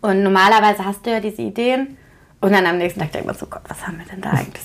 Und 0.01 0.25
normalerweise 0.25 0.85
hast 0.85 1.07
du 1.07 1.11
ja 1.11 1.21
diese 1.21 1.43
Ideen 1.43 1.97
und 2.41 2.53
dann 2.53 2.67
am 2.67 2.79
nächsten 2.79 3.01
Tag 3.01 3.13
denkt 3.13 3.27
man 3.27 3.37
so, 3.37 3.47
Gott, 3.47 3.63
was 3.69 3.87
haben 3.87 3.99
wir 3.99 4.07
denn 4.07 4.23
da 4.23 4.31
eigentlich? 4.31 4.65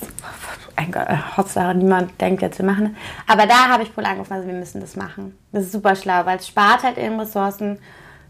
Ein 0.76 0.92
Gott, 0.92 1.08
äh, 1.08 1.16
Hauptsache 1.36 1.74
niemand 1.74 2.18
denkt 2.20 2.40
jetzt, 2.42 2.58
wir 2.58 2.64
machen 2.64 2.94
das. 2.94 3.36
Aber 3.36 3.46
da 3.46 3.68
habe 3.68 3.82
ich 3.82 3.94
Pola 3.94 4.10
angerufen, 4.10 4.32
also 4.32 4.46
wir 4.46 4.54
müssen 4.54 4.80
das 4.80 4.96
machen. 4.96 5.36
Das 5.52 5.64
ist 5.64 5.72
super 5.72 5.94
schlau, 5.94 6.24
weil 6.24 6.38
es 6.38 6.48
spart 6.48 6.82
halt 6.82 6.96
eben 6.96 7.20
Ressourcen. 7.20 7.78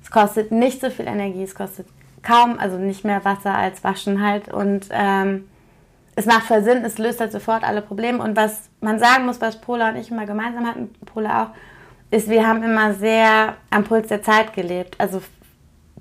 Es 0.02 0.10
kostet 0.10 0.50
nicht 0.50 0.80
so 0.80 0.90
viel 0.90 1.06
Energie, 1.06 1.44
es 1.44 1.54
kostet 1.54 1.86
kaum, 2.22 2.58
also 2.58 2.76
nicht 2.76 3.04
mehr 3.04 3.24
Wasser 3.24 3.54
als 3.54 3.84
Waschen 3.84 4.20
halt. 4.20 4.48
Und 4.48 4.88
ähm, 4.90 5.48
es 6.16 6.26
macht 6.26 6.44
voll 6.44 6.64
Sinn, 6.64 6.84
es 6.84 6.98
löst 6.98 7.20
halt 7.20 7.30
sofort 7.30 7.62
alle 7.62 7.82
Probleme. 7.82 8.22
Und 8.22 8.36
was 8.36 8.68
man 8.80 8.98
sagen 8.98 9.26
muss, 9.26 9.40
was 9.40 9.60
Pola 9.60 9.90
und 9.90 9.96
ich 9.96 10.10
immer 10.10 10.26
gemeinsam 10.26 10.66
hatten, 10.66 10.92
Pola 11.04 11.44
auch, 11.44 11.48
ist, 12.10 12.28
wir 12.28 12.46
haben 12.46 12.62
immer 12.62 12.94
sehr 12.94 13.54
am 13.70 13.84
Puls 13.84 14.08
der 14.08 14.22
Zeit 14.22 14.54
gelebt. 14.54 14.96
Also 14.98 15.22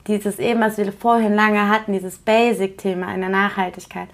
dieses 0.08 0.40
eben, 0.40 0.62
was 0.62 0.78
wir 0.78 0.92
vorhin 0.92 1.34
lange 1.34 1.70
hatten, 1.70 1.94
dieses 1.94 2.18
Basic-Thema 2.18 3.14
in 3.14 3.22
der 3.22 3.30
Nachhaltigkeit. 3.30 4.08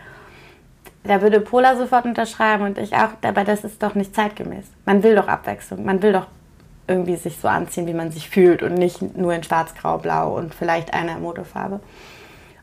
Da 1.03 1.21
würde 1.21 1.41
Pola 1.41 1.75
sofort 1.75 2.05
unterschreiben 2.05 2.63
und 2.63 2.77
ich 2.77 2.95
auch, 2.95 3.09
aber 3.23 3.43
das 3.43 3.63
ist 3.63 3.81
doch 3.81 3.95
nicht 3.95 4.15
zeitgemäß. 4.15 4.65
Man 4.85 5.03
will 5.03 5.15
doch 5.15 5.27
Abwechslung, 5.27 5.83
man 5.83 6.01
will 6.01 6.13
doch 6.13 6.27
irgendwie 6.87 7.15
sich 7.15 7.37
so 7.37 7.47
anziehen, 7.47 7.87
wie 7.87 7.93
man 7.93 8.11
sich 8.11 8.29
fühlt 8.29 8.61
und 8.63 8.75
nicht 8.75 9.01
nur 9.15 9.33
in 9.33 9.43
schwarz, 9.43 9.73
grau, 9.75 9.97
blau 9.97 10.35
und 10.37 10.53
vielleicht 10.53 10.93
eine 10.93 11.15
Modefarbe. 11.15 11.79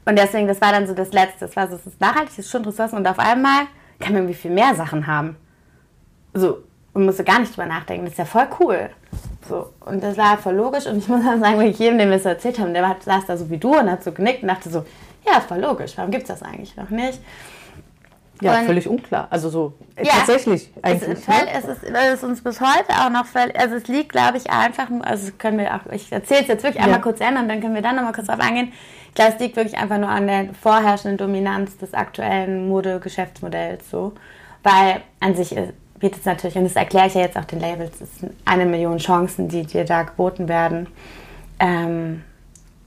Und 0.04 0.18
deswegen, 0.18 0.46
das 0.46 0.60
war 0.60 0.72
dann 0.72 0.86
so 0.86 0.94
das 0.94 1.12
Letzte. 1.12 1.40
Das 1.40 1.56
war 1.56 1.68
so, 1.68 1.76
es 1.76 1.86
ist 1.86 2.00
nachhaltig, 2.00 2.30
es 2.30 2.38
ist 2.38 2.50
schon 2.50 2.64
Ressourcen 2.64 2.96
und 2.96 3.06
auf 3.06 3.18
einmal 3.18 3.66
kann 3.98 4.12
man 4.12 4.22
irgendwie 4.22 4.34
viel 4.34 4.50
mehr 4.50 4.74
Sachen 4.74 5.06
haben. 5.06 5.36
So, 6.32 6.62
und 6.98 7.06
musste 7.06 7.24
gar 7.24 7.38
nicht 7.38 7.56
drüber 7.56 7.66
nachdenken. 7.66 8.04
Das 8.04 8.12
ist 8.12 8.18
ja 8.18 8.24
voll 8.24 8.48
cool. 8.60 8.90
So, 9.48 9.70
und 9.86 10.02
das 10.02 10.16
war 10.16 10.36
voll 10.36 10.54
logisch 10.54 10.86
und 10.86 10.98
ich 10.98 11.08
muss 11.08 11.24
dann 11.24 11.40
sagen, 11.40 11.58
wenn 11.58 11.68
ich 11.68 11.78
jedem, 11.78 11.98
dem 11.98 12.10
wir 12.10 12.16
es 12.16 12.24
erzählt 12.24 12.58
haben, 12.58 12.74
der 12.74 12.96
saß 13.00 13.26
da 13.26 13.36
so 13.36 13.48
wie 13.48 13.56
du 13.56 13.78
und 13.78 13.90
hat 13.90 14.04
so 14.04 14.12
genickt 14.12 14.42
und 14.42 14.48
dachte 14.48 14.68
so, 14.68 14.84
ja, 15.24 15.40
voll 15.40 15.60
logisch, 15.60 15.92
warum 15.96 16.10
gibt 16.10 16.24
es 16.24 16.28
das 16.28 16.42
eigentlich 16.42 16.76
noch 16.76 16.90
nicht? 16.90 17.20
Ja, 18.40 18.58
und 18.58 18.66
völlig 18.66 18.88
unklar. 18.88 19.26
Also 19.30 19.48
so 19.48 19.72
ja, 19.96 20.12
tatsächlich 20.12 20.70
eigentlich. 20.82 21.10
Es 21.10 21.18
ist, 21.20 21.28
ne? 21.28 21.34
es, 21.52 21.64
ist, 21.64 21.82
es 21.82 22.14
ist 22.14 22.24
uns 22.24 22.42
bis 22.42 22.60
heute 22.60 22.90
auch 22.90 23.10
noch 23.10 23.26
völlig, 23.26 23.58
also 23.58 23.76
es 23.76 23.88
liegt, 23.88 24.10
glaube 24.10 24.36
ich, 24.36 24.50
einfach 24.50 24.90
nur, 24.90 25.04
also 25.04 25.32
können 25.38 25.58
wir 25.58 25.74
auch, 25.74 25.90
ich 25.92 26.12
erzähle 26.12 26.42
es 26.42 26.48
jetzt 26.48 26.62
wirklich 26.62 26.82
einmal 26.82 27.00
kurz 27.00 27.20
ändern 27.20 27.44
und 27.44 27.48
dann 27.48 27.60
können 27.60 27.74
wir 27.74 27.82
dann 27.82 27.96
nochmal 27.96 28.12
kurz 28.12 28.26
drauf 28.26 28.40
eingehen. 28.40 28.72
Ich 29.08 29.14
glaube, 29.14 29.32
es 29.34 29.40
liegt 29.40 29.56
wirklich 29.56 29.76
einfach 29.76 29.98
nur 29.98 30.08
an 30.08 30.26
der 30.26 30.50
vorherrschenden 30.54 31.16
Dominanz 31.16 31.78
des 31.78 31.94
aktuellen 31.94 32.68
Modegeschäftsmodells 32.68 33.90
so. 33.90 34.12
Weil 34.62 35.00
an 35.20 35.34
sich 35.34 35.56
bietet 35.98 36.20
es 36.20 36.26
natürlich, 36.26 36.56
und 36.56 36.64
das 36.64 36.76
erkläre 36.76 37.06
ich 37.06 37.14
ja 37.14 37.22
jetzt 37.22 37.36
auch 37.36 37.44
den 37.44 37.60
Labels, 37.60 38.00
es 38.00 38.18
sind 38.18 38.32
eine 38.44 38.66
Million 38.66 38.98
Chancen, 38.98 39.48
die 39.48 39.64
dir 39.64 39.84
da 39.84 40.02
geboten 40.02 40.48
werden, 40.48 40.86
ähm, 41.58 42.24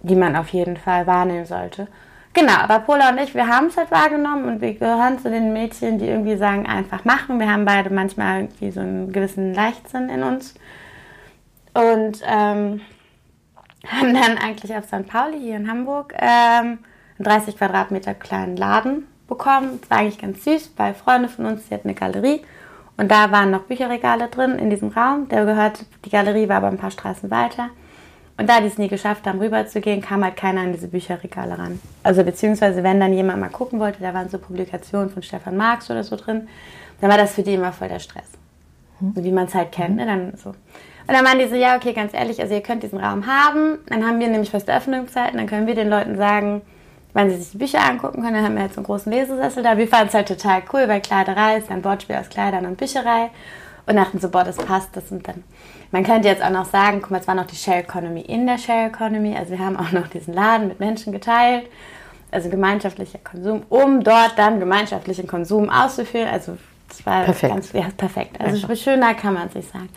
die 0.02 0.16
man 0.16 0.36
auf 0.36 0.50
jeden 0.50 0.78
Fall 0.78 1.08
wahrnehmen 1.08 1.46
sollte. 1.46 1.88
Genau, 2.34 2.54
aber 2.54 2.80
Pola 2.80 3.10
und 3.10 3.20
ich, 3.20 3.36
wir 3.36 3.48
haben 3.48 3.68
es 3.68 3.76
halt 3.76 3.92
wahrgenommen 3.92 4.46
und 4.46 4.62
wir 4.62 4.74
gehören 4.74 5.20
zu 5.20 5.30
den 5.30 5.52
Mädchen, 5.52 6.00
die 6.00 6.08
irgendwie 6.08 6.38
sagen, 6.38 6.66
einfach 6.66 7.04
machen. 7.04 7.40
Wir 7.40 7.52
haben 7.52 7.66
beide 7.66 7.90
manchmal 7.90 8.44
irgendwie 8.44 8.72
so 8.72 8.80
einen 8.80 9.12
gewissen 9.12 9.54
Leichtsinn 9.54 10.08
in 10.08 10.24
uns. 10.24 10.54
Und 11.74 12.22
ähm, 12.26 12.82
haben 13.88 14.14
dann 14.14 14.38
eigentlich 14.38 14.76
auf 14.76 14.86
St. 14.86 15.08
Pauli 15.08 15.40
hier 15.40 15.58
in 15.58 15.70
Hamburg 15.70 16.14
ähm, 16.18 16.80
einen 17.18 17.24
30 17.24 17.58
Quadratmeter 17.58 18.14
kleinen 18.14 18.56
Laden 18.56 19.08
bekommen. 19.28 19.80
Das 19.82 19.90
war 19.90 19.98
eigentlich 19.98 20.20
ganz 20.20 20.44
süß, 20.44 20.74
weil 20.78 20.94
Freunde 20.94 21.28
von 21.28 21.46
uns, 21.46 21.68
die 21.68 21.74
hatten 21.74 21.90
eine 21.90 21.96
Galerie 21.96 22.42
und 23.02 23.10
da 23.10 23.32
waren 23.32 23.50
noch 23.50 23.64
Bücherregale 23.64 24.28
drin 24.28 24.60
in 24.60 24.70
diesem 24.70 24.90
Raum. 24.90 25.28
Der 25.28 25.44
gehört, 25.44 25.86
die 26.06 26.12
Galerie 26.12 26.48
war 26.48 26.58
aber 26.58 26.68
ein 26.68 26.78
paar 26.78 26.92
Straßen 26.92 27.32
weiter. 27.32 27.70
Und 28.38 28.48
da 28.48 28.62
die 28.62 28.68
es 28.68 28.78
nie 28.78 28.90
geschafft 28.90 29.26
haben, 29.26 29.40
rüberzugehen, 29.40 30.02
kam 30.02 30.24
halt 30.24 30.38
keiner 30.38 30.62
an 30.62 30.72
diese 30.72 30.88
Bücherregale 30.88 31.58
ran. 31.58 31.80
Also 32.04 32.24
beziehungsweise, 32.24 32.84
wenn 32.84 33.00
dann 33.00 33.12
jemand 33.12 33.40
mal 33.40 33.50
gucken 33.50 33.80
wollte, 33.80 34.04
da 34.04 34.14
waren 34.14 34.30
so 34.30 34.38
Publikationen 34.38 35.10
von 35.10 35.24
Stefan 35.24 35.58
Marx 35.58 35.90
oder 35.90 36.04
so 36.04 36.16
drin, 36.16 36.48
dann 37.00 37.10
war 37.10 37.18
das 37.18 37.34
für 37.34 37.42
die 37.42 37.56
immer 37.56 37.74
voll 37.74 37.88
der 37.88 37.98
Stress. 37.98 38.28
Hm. 39.00 39.14
So 39.16 39.24
wie 39.24 39.32
man 39.32 39.48
es 39.48 39.56
halt 39.56 39.72
kennt, 39.72 39.96
ne? 39.96 40.06
Dann 40.06 40.34
so. 40.38 40.50
Und 40.50 40.56
dann 41.08 41.26
waren 41.26 41.40
die 41.40 41.48
so, 41.48 41.56
ja, 41.56 41.78
okay, 41.78 41.94
ganz 41.94 42.14
ehrlich, 42.14 42.40
also 42.40 42.54
ihr 42.54 42.62
könnt 42.62 42.84
diesen 42.84 43.00
Raum 43.00 43.26
haben. 43.26 43.80
Dann 43.88 44.06
haben 44.06 44.20
wir 44.20 44.28
nämlich 44.28 44.52
feste 44.52 44.76
Öffnungszeiten, 44.76 45.40
dann 45.40 45.48
können 45.48 45.66
wir 45.66 45.74
den 45.74 45.90
Leuten 45.90 46.18
sagen, 46.18 46.62
wann 47.14 47.30
sie 47.30 47.38
sich 47.38 47.52
die 47.52 47.58
Bücher 47.58 47.84
angucken 47.84 48.22
können. 48.22 48.36
Dann 48.36 48.46
haben 48.46 48.56
wir 48.56 48.64
jetzt 48.64 48.78
einen 48.78 48.86
großen 48.86 49.12
Lesesessel 49.12 49.64
da. 49.64 49.78
Wir 49.78 49.88
fanden 49.88 50.08
es 50.08 50.14
halt 50.14 50.28
total 50.28 50.62
cool, 50.74 50.88
weil 50.88 51.02
Kleiderei 51.02 51.58
ist 51.58 51.70
ein 51.70 51.84
Wortspiel 51.84 52.16
aus 52.16 52.30
Kleidern 52.30 52.66
und 52.66 52.78
Bücherei. 52.78 53.30
Und 53.88 53.96
dachten 53.96 54.20
so, 54.20 54.30
boah, 54.30 54.44
das 54.44 54.58
passt, 54.58 54.96
das 54.96 55.12
und 55.12 55.28
dann 55.28 55.44
man 55.92 56.06
könnte 56.06 56.30
jetzt 56.30 56.42
auch 56.42 56.50
noch 56.50 56.66
sagen, 56.66 57.02
guck 57.02 57.12
mal, 57.12 57.20
es 57.20 57.28
war 57.28 57.36
noch 57.36 57.46
die 57.46 57.56
Share 57.56 57.80
Economy 57.80 58.22
in 58.22 58.48
der 58.48 58.58
Share 58.58 58.88
Economy. 58.88 59.36
Also 59.36 59.52
wir 59.52 59.60
haben 59.60 59.78
auch 59.78 59.92
noch 59.92 60.08
diesen 60.08 60.34
Laden 60.34 60.70
mit 60.70 60.80
Menschen 60.80 61.12
geteilt, 61.12 61.68
also 62.32 62.50
gemeinschaftlicher 62.50 63.20
Konsum, 63.20 63.64
um 63.68 64.02
dort 64.04 64.38
dann 64.38 64.60
gemeinschaftlichen 64.60 65.28
Konsum 65.28 65.70
auszuführen. 65.70 66.30
Also 66.30 66.58
das 66.88 67.06
war 67.06 67.26
perfekt. 67.26 67.54
ganz 67.54 67.74
ja, 67.74 67.88
perfekt. 67.96 68.40
Also 68.40 68.56
Einfach. 68.56 68.82
schöner 68.82 69.14
kann 69.16 69.34
man 69.34 69.48
es 69.48 69.56
nicht 69.56 69.72
sagen. 69.72 69.90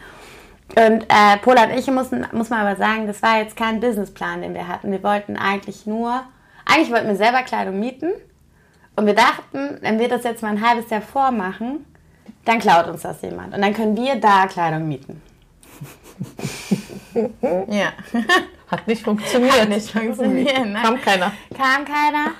Und 0.77 1.05
äh, 1.05 1.37
Paula 1.42 1.64
und 1.64 1.79
ich 1.79 1.87
mussten, 1.88 2.27
muss 2.33 2.50
man 2.50 2.66
aber 2.66 2.77
sagen, 2.77 3.07
das 3.07 3.22
war 3.22 3.38
jetzt 3.38 3.57
kein 3.57 3.79
Businessplan, 3.79 4.42
den 4.42 4.55
wir 4.55 4.66
hatten. 4.66 4.90
Wir 4.90 5.03
wollten 5.05 5.37
eigentlich 5.37 5.87
nur 5.87 6.22
eigentlich 6.64 6.90
wollten 6.90 7.09
wir 7.09 7.16
selber 7.16 7.42
Kleidung 7.42 7.79
mieten. 7.79 8.12
Und 8.96 9.07
wir 9.07 9.14
dachten, 9.14 9.79
wenn 9.81 9.98
wir 9.98 10.09
das 10.09 10.24
jetzt 10.24 10.42
mal 10.42 10.50
ein 10.50 10.66
halbes 10.66 10.88
Jahr 10.90 11.03
vormachen, 11.03 11.85
dann 12.44 12.59
klaut 12.59 12.87
uns 12.87 13.03
das 13.03 13.22
jemand. 13.22 13.55
Und 13.55 13.62
dann 13.62 13.74
können 13.74 13.96
wir 13.96 14.16
da 14.16 14.46
Kleidung 14.46 14.87
mieten. 14.88 15.20
ja. 17.68 17.92
Hat 18.70 18.87
nicht 18.87 19.03
funktioniert. 19.03 19.61
Hat 19.61 19.68
nicht 19.68 19.90
funktioniert. 19.90 20.66
Ne? 20.66 20.81
Kam 20.81 21.00
keiner. 21.00 21.33
Kam 21.57 21.85
keiner. 21.85 22.33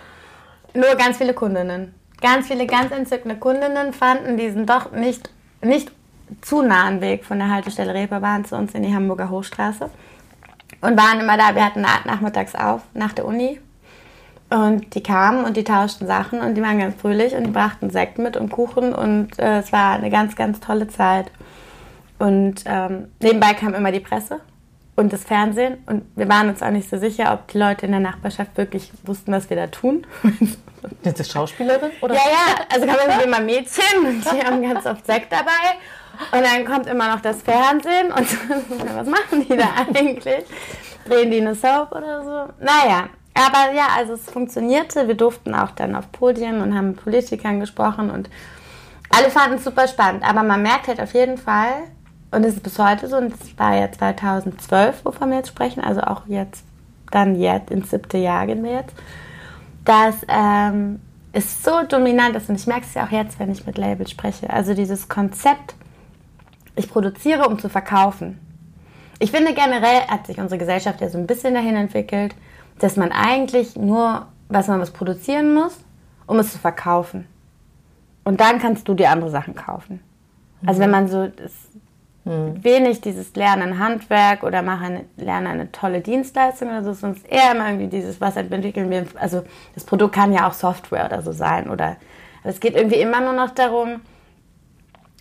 Nur 0.75 0.95
ganz 0.97 1.19
viele 1.19 1.35
Kundinnen. 1.35 1.95
Ganz 2.21 2.47
viele 2.47 2.67
ganz 2.67 2.91
entzückende 2.93 3.37
Kundinnen 3.37 3.93
fanden 3.93 4.37
diesen 4.37 4.67
doch 4.67 4.93
nicht, 4.93 5.31
nicht 5.61 5.93
zu 6.41 6.63
nahen 6.63 7.01
Weg 7.01 7.25
von 7.25 7.39
der 7.39 7.51
Haltestelle 7.51 7.93
Reeperbahn 7.93 8.45
zu 8.45 8.57
uns 8.57 8.75
in 8.75 8.83
die 8.83 8.95
Hamburger 8.95 9.29
Hochstraße 9.29 9.91
und 10.81 10.97
waren 10.97 11.21
immer 11.21 11.37
da. 11.37 11.55
Wir 11.55 11.65
hatten 11.65 11.83
nachmittags 11.83 12.55
auf 12.55 12.83
nach 12.95 13.13
der 13.13 13.27
Uni 13.27 13.61
und 14.51 14.95
die 14.95 15.03
kamen 15.03 15.45
und 15.45 15.57
die 15.57 15.65
tauschten 15.65 16.07
Sachen 16.07 16.41
und 16.41 16.55
die 16.55 16.63
waren 16.63 16.79
ganz 16.79 17.01
fröhlich 17.01 17.35
und 17.35 17.45
die 17.45 17.51
brachten 17.51 17.91
Sekt 17.91 18.19
mit 18.19 18.37
und 18.37 18.51
Kuchen 18.51 18.95
und 18.95 19.39
äh, 19.39 19.59
es 19.59 19.73
war 19.73 19.95
eine 19.95 20.11
ganz, 20.11 20.37
ganz 20.37 20.61
tolle 20.61 20.89
Zeit. 20.89 21.31
Und 22.19 22.63
ähm, 22.67 23.09
nebenbei 23.21 23.55
kam 23.55 23.75
immer 23.75 23.91
die 23.91 24.01
Presse 24.01 24.41
und 24.97 25.13
das 25.13 25.25
Fernsehen 25.25 25.79
und 25.87 26.05
wir 26.15 26.29
waren 26.29 26.49
uns 26.49 26.63
auch 26.63 26.71
nicht 26.71 26.89
so 26.89 26.99
sicher, 26.99 27.33
ob 27.33 27.49
die 27.49 27.59
Leute 27.59 27.87
in 27.87 27.93
der 27.93 28.01
Nachbarschaft 28.01 28.57
wirklich 28.57 28.93
wussten, 29.03 29.33
was 29.33 29.51
wir 29.51 29.57
da 29.57 29.67
tun. 29.67 30.07
Sind 31.03 31.19
das 31.19 31.31
Schauspielerin? 31.31 31.91
Oder? 32.01 32.15
Ja, 32.15 32.21
ja, 32.21 32.65
also 32.73 32.87
kamen 32.87 33.21
immer 33.25 33.41
Mädchen 33.41 34.07
und 34.07 34.25
die 34.25 34.45
haben 34.45 34.63
ganz 34.63 34.87
oft 34.87 35.05
Sekt 35.07 35.33
dabei 35.33 35.79
und 36.31 36.45
dann 36.45 36.65
kommt 36.65 36.87
immer 36.87 37.13
noch 37.13 37.21
das 37.21 37.43
Fernsehen 37.43 38.13
und 38.13 38.29
was 38.95 39.07
machen 39.09 39.47
die 39.49 39.57
da 39.57 39.71
eigentlich? 39.77 40.45
Drehen 41.09 41.31
die 41.31 41.41
eine 41.41 41.55
Soap 41.55 41.93
oder 41.93 42.23
so? 42.23 42.65
Naja, 42.65 43.09
aber 43.35 43.75
ja, 43.75 43.89
also 43.97 44.15
es 44.15 44.31
funktionierte. 44.31 45.09
Wir 45.09 45.17
durften 45.17 45.55
auch 45.55 45.73
dann 45.73 45.97
auf 45.97 46.11
Podien 46.13 46.61
und 46.61 46.77
haben 46.77 46.89
mit 46.89 47.03
Politikern 47.03 47.61
gesprochen 47.61 48.11
und 48.11 48.31
alle 49.11 49.31
fanden 49.31 49.57
es 49.57 49.65
super 49.65 49.89
spannend. 49.89 50.23
Aber 50.29 50.43
man 50.43 50.63
merkt 50.63 50.89
halt 50.89 51.01
auf 51.01 51.15
jeden 51.15 51.39
Fall, 51.39 51.73
und 52.31 52.45
es 52.45 52.55
ist 52.55 52.63
bis 52.63 52.79
heute 52.79 53.09
so, 53.09 53.17
und 53.17 53.33
es 53.33 53.59
war 53.59 53.77
ja 53.77 53.91
2012, 53.91 55.05
wovon 55.05 55.31
wir 55.31 55.39
jetzt 55.39 55.49
sprechen, 55.49 55.83
also 55.83 56.01
auch 56.01 56.27
jetzt, 56.27 56.65
dann 57.11 57.39
jetzt, 57.39 57.71
ins 57.71 57.91
siebte 57.91 58.19
Jahr 58.19 58.47
gehen 58.47 58.65
wir 58.65 58.73
jetzt, 58.73 58.95
dass 59.85 60.17
ähm, 60.29 61.01
es 61.33 61.63
so 61.63 61.83
dominant 61.89 62.35
ist, 62.35 62.49
und 62.49 62.57
ich 62.57 62.67
merke 62.67 62.87
es 62.87 62.95
ja 62.95 63.07
auch 63.07 63.11
jetzt, 63.11 63.39
wenn 63.39 63.53
ich 63.53 63.67
mit 63.67 63.79
Labels 63.79 64.11
spreche, 64.11 64.51
also 64.51 64.75
dieses 64.75 65.09
Konzept, 65.09 65.77
ich 66.77 66.91
produziere, 66.91 67.47
um 67.47 67.59
zu 67.59 67.69
verkaufen. 67.69 68.41
Ich 69.21 69.31
finde 69.31 69.55
generell 69.55 70.01
hat 70.09 70.27
sich 70.27 70.39
unsere 70.39 70.59
Gesellschaft 70.59 71.01
ja 71.01 71.09
so 71.09 71.19
ein 71.19 71.29
bisschen 71.29 71.55
dahin 71.55 71.77
entwickelt, 71.77 72.35
dass 72.79 72.97
man 72.97 73.13
eigentlich 73.13 73.77
nur, 73.77 74.27
was 74.49 74.69
man 74.69 74.81
was 74.81 74.91
produzieren 74.91 75.55
muss, 75.55 75.77
um 76.27 76.39
es 76.39 76.53
zu 76.53 76.59
verkaufen. 76.59 77.27
Und 78.25 78.41
dann 78.41 78.59
kannst 78.59 78.89
du 78.89 78.95
dir 78.95 79.11
andere 79.11 79.31
Sachen 79.31 79.55
kaufen. 79.55 80.01
Also 80.67 80.81
wenn 80.81 80.91
man 80.91 81.09
so 81.09 81.27
das, 81.27 81.53
mhm. 82.25 82.63
wenig 82.65 83.01
dieses 83.01 83.35
Lernen 83.35 83.79
Handwerk 83.79 84.43
oder 84.43 84.63
machen 84.63 85.01
lernen 85.17 85.47
eine 85.47 85.73
tolle 85.73 86.01
Dienstleistung 86.01 86.69
oder 86.69 86.83
so, 86.83 86.93
sonst 86.95 87.27
eher 87.31 87.53
immer 87.53 87.69
irgendwie 87.69 87.89
dieses, 87.89 88.21
was 88.21 88.37
entwickeln 88.37 88.91
wir. 88.91 89.07
Also 89.21 89.45
das 89.75 89.85
Produkt 89.85 90.15
kann 90.15 90.33
ja 90.33 90.49
auch 90.49 90.55
Software 90.55 91.05
oder 91.07 91.23
so 91.23 91.33
sein 91.33 91.69
oder 91.69 91.97
es 92.43 92.61
geht 92.61 92.77
irgendwie 92.77 93.01
immer 93.01 93.21
nur 93.21 93.33
noch 93.33 93.51
darum, 93.51 94.01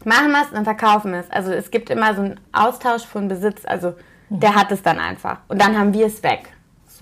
machen 0.05 0.31
wir 0.31 0.41
es 0.41 0.57
und 0.57 0.63
verkaufen 0.63 1.11
wir 1.11 1.19
es. 1.19 1.31
Also 1.31 1.51
es 1.51 1.71
gibt 1.71 1.89
immer 1.89 2.13
so 2.15 2.21
einen 2.21 2.39
Austausch 2.51 3.05
von 3.05 3.27
Besitz. 3.27 3.65
Also 3.65 3.93
der 4.29 4.55
hat 4.55 4.71
es 4.71 4.81
dann 4.81 4.99
einfach 4.99 5.39
und 5.47 5.61
dann 5.61 5.77
haben 5.77 5.93
wir 5.93 6.07
es 6.07 6.23
weg. 6.23 6.53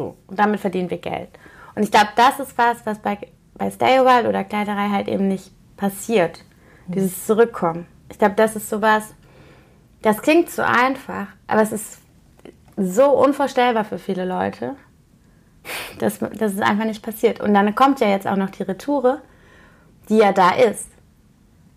So 0.01 0.17
und 0.27 0.39
damit 0.39 0.59
verdienen 0.59 0.89
wir 0.89 0.97
Geld. 0.97 1.29
Und 1.75 1.83
ich 1.83 1.91
glaube, 1.91 2.09
das 2.15 2.39
ist 2.39 2.57
was, 2.57 2.85
was 2.85 2.99
bei, 2.99 3.17
bei 3.53 3.69
Stay 3.69 3.99
Wild 3.99 4.27
oder 4.27 4.43
Kleiderei 4.43 4.89
halt 4.89 5.07
eben 5.07 5.27
nicht 5.27 5.51
passiert. 5.77 6.43
Mhm. 6.87 6.93
Dieses 6.93 7.25
Zurückkommen. 7.25 7.85
Ich 8.09 8.17
glaube, 8.17 8.35
das 8.35 8.55
ist 8.55 8.69
sowas, 8.69 9.13
das 10.01 10.21
klingt 10.21 10.49
so 10.49 10.63
einfach, 10.63 11.27
aber 11.47 11.61
es 11.61 11.71
ist 11.71 11.99
so 12.75 13.11
unvorstellbar 13.11 13.85
für 13.85 13.99
viele 13.99 14.25
Leute, 14.25 14.75
dass, 15.99 16.19
dass 16.19 16.53
es 16.53 16.61
einfach 16.61 16.85
nicht 16.85 17.03
passiert. 17.03 17.39
Und 17.39 17.53
dann 17.53 17.75
kommt 17.75 17.99
ja 17.99 18.07
jetzt 18.07 18.27
auch 18.27 18.35
noch 18.35 18.49
die 18.49 18.63
Retoure, 18.63 19.21
die 20.09 20.17
ja 20.17 20.31
da 20.31 20.51
ist. 20.51 20.89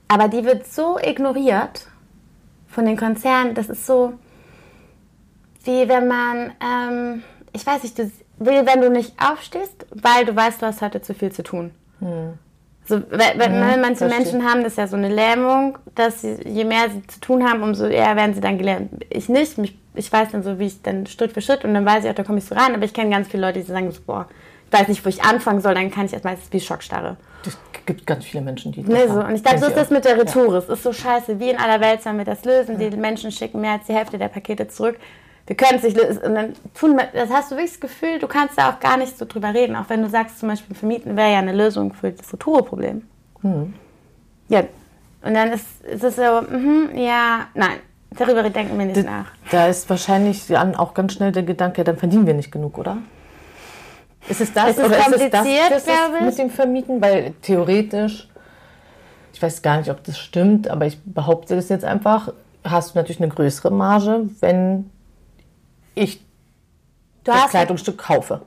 Aber 0.08 0.28
die 0.28 0.44
wird 0.44 0.66
so 0.66 0.98
ignoriert 0.98 1.88
von 2.68 2.87
den 2.87 2.96
Konzernen, 2.96 3.54
das 3.54 3.68
ist 3.68 3.87
so 3.87 4.14
wie 5.64 5.88
wenn 5.88 6.06
man, 6.06 6.52
ähm, 6.60 7.22
ich 7.55 7.67
weiß 7.67 7.83
nicht, 7.85 7.99
wie 7.99 8.67
wenn 8.67 8.81
du 8.81 8.90
nicht 8.90 9.14
aufstehst, 9.19 9.87
weil 9.90 10.27
du 10.27 10.35
weißt, 10.35 10.61
du 10.61 10.67
hast 10.67 10.83
heute 10.83 11.01
zu 11.01 11.14
viel 11.14 11.33
zu 11.33 11.43
tun. 11.43 11.71
Hm. 12.01 12.35
So, 12.87 13.01
wenn, 13.09 13.38
wenn 13.38 13.53
mhm, 13.53 13.81
manche 13.81 14.05
Menschen 14.07 14.45
haben 14.45 14.62
das 14.62 14.77
ja 14.77 14.87
so 14.87 14.97
eine 14.97 15.09
Lähmung, 15.09 15.79
dass 15.95 16.21
sie, 16.21 16.37
je 16.45 16.64
mehr 16.64 16.90
sie 16.90 17.07
zu 17.07 17.19
tun 17.19 17.49
haben, 17.49 17.62
umso 17.62 17.87
eher 17.87 18.14
werden 18.14 18.35
sie 18.35 18.43
dann 18.43 18.59
gelähmt. 18.59 18.90
Ich 19.09 19.31
nicht, 19.31 19.57
mich, 19.57 19.79
ich 19.95 20.12
weiß 20.12 20.33
dann 20.33 20.43
so, 20.43 20.59
wie 20.59 20.67
ich 20.67 20.83
dann 20.83 21.07
Schritt 21.07 21.33
für 21.33 21.40
Schritt 21.40 21.64
und 21.64 21.73
dann 21.73 21.87
weiß 21.87 22.05
ich 22.05 22.11
auch, 22.11 22.14
da 22.14 22.25
komme 22.25 22.38
ich 22.38 22.45
so 22.45 22.55
rein, 22.55 22.75
aber 22.75 22.85
ich 22.85 22.93
kenne 22.93 23.09
ganz 23.09 23.29
viele 23.29 23.47
Leute, 23.47 23.61
die 23.61 23.64
sagen 23.64 23.90
so, 23.90 24.03
boah, 24.05 24.29
ich 24.67 24.79
weiß 24.79 24.88
nicht, 24.88 25.03
wo 25.03 25.09
ich 25.09 25.23
anfangen 25.23 25.62
soll, 25.62 25.75
dann 25.75 25.90
kann 25.90 26.05
ich 26.05 26.12
erst 26.12 26.27
meistens 26.27 26.53
wie 26.53 26.61
Schockstarre. 26.61 27.17
Das 27.45 27.57
gibt 27.87 28.07
ganz 28.07 28.25
viele 28.27 28.43
Menschen, 28.43 28.73
die 28.73 28.83
das 28.83 28.90
nee, 28.90 29.07
so. 29.07 29.21
Und 29.21 29.35
ich 29.35 29.43
glaube, 29.43 29.61
so 29.61 29.67
ist 29.67 29.77
das 29.77 29.90
mit 29.90 30.05
der 30.05 30.19
Retour. 30.19 30.55
Es 30.55 30.69
ist 30.69 30.83
so 30.83 30.93
scheiße. 30.93 31.38
Wie 31.38 31.51
in 31.51 31.59
aller 31.59 31.81
Welt 31.81 32.03
sollen 32.03 32.19
wir 32.19 32.25
das 32.25 32.45
lösen? 32.45 32.79
Die 32.79 32.90
Menschen 32.90 33.31
schicken 33.31 33.61
mehr 33.61 33.73
als 33.73 33.87
die 33.87 33.93
Hälfte 33.93 34.19
der 34.19 34.29
Pakete 34.29 34.69
zurück. 34.69 34.97
Wir 35.46 35.57
können 35.57 35.78
es 35.78 35.83
nicht. 35.83 35.98
Und 35.98 36.35
dann 36.35 36.54
tun 36.74 36.96
wir, 36.96 37.09
das 37.12 37.30
hast 37.30 37.50
du 37.50 37.57
wirklich 37.57 37.72
das 37.72 37.80
Gefühl, 37.80 38.18
du 38.18 38.26
kannst 38.26 38.57
da 38.57 38.70
auch 38.70 38.80
gar 38.80 38.96
nicht 38.96 39.18
so 39.18 39.26
drüber 39.26 39.52
reden. 39.52 39.76
Auch 39.76 39.88
wenn 39.88 40.02
du 40.02 40.09
sagst, 40.09 40.38
zum 40.38 40.48
Beispiel 40.48 40.74
vermieten 40.74 41.16
wäre 41.16 41.33
ja 41.33 41.38
eine 41.38 41.52
Lösung 41.52 41.92
für 41.92 42.11
das 42.11 42.33
Retoureproblem. 42.33 43.02
Hm. 43.42 43.74
Ja. 44.48 44.64
Und 45.22 45.35
dann 45.35 45.52
ist, 45.52 45.85
ist 45.85 46.04
es 46.04 46.16
so, 46.16 46.22
mm, 46.22 46.96
ja, 46.96 47.46
nein. 47.54 47.78
Darüber 48.16 48.48
denken 48.48 48.78
wir 48.78 48.87
nicht 48.87 48.98
da, 48.98 49.02
nach. 49.02 49.26
Da 49.50 49.66
ist 49.66 49.88
wahrscheinlich 49.90 50.57
auch 50.57 50.94
ganz 50.94 51.14
schnell 51.14 51.33
der 51.33 51.42
Gedanke, 51.42 51.83
dann 51.83 51.96
verdienen 51.96 52.26
wir 52.26 52.35
nicht 52.35 52.52
genug, 52.52 52.78
oder? 52.78 52.98
Ist 54.28 54.40
es 54.40 54.52
das? 54.52 54.70
Es 54.70 54.78
ist 54.78 54.85
oder 54.85 54.96
kompliziert, 54.98 55.70
ist 55.70 55.76
es 55.76 55.85
das, 55.85 56.11
das 56.12 56.20
mit 56.20 56.38
dem 56.38 56.50
Vermieten? 56.50 57.02
Weil 57.02 57.33
theoretisch, 57.42 58.28
ich 59.33 59.42
weiß 59.42 59.62
gar 59.62 59.78
nicht, 59.78 59.90
ob 59.90 60.02
das 60.04 60.18
stimmt, 60.18 60.68
aber 60.68 60.87
ich 60.87 60.98
behaupte 61.04 61.57
das 61.57 61.68
jetzt 61.68 61.85
einfach, 61.85 62.33
hast 62.62 62.94
du 62.94 62.98
natürlich 62.98 63.20
eine 63.20 63.33
größere 63.33 63.70
Marge, 63.70 64.28
wenn 64.40 64.90
ich 65.94 66.20
du 67.24 67.33
das 67.33 67.50
Kleidungsstück 67.50 67.98
kaufe. 67.98 68.42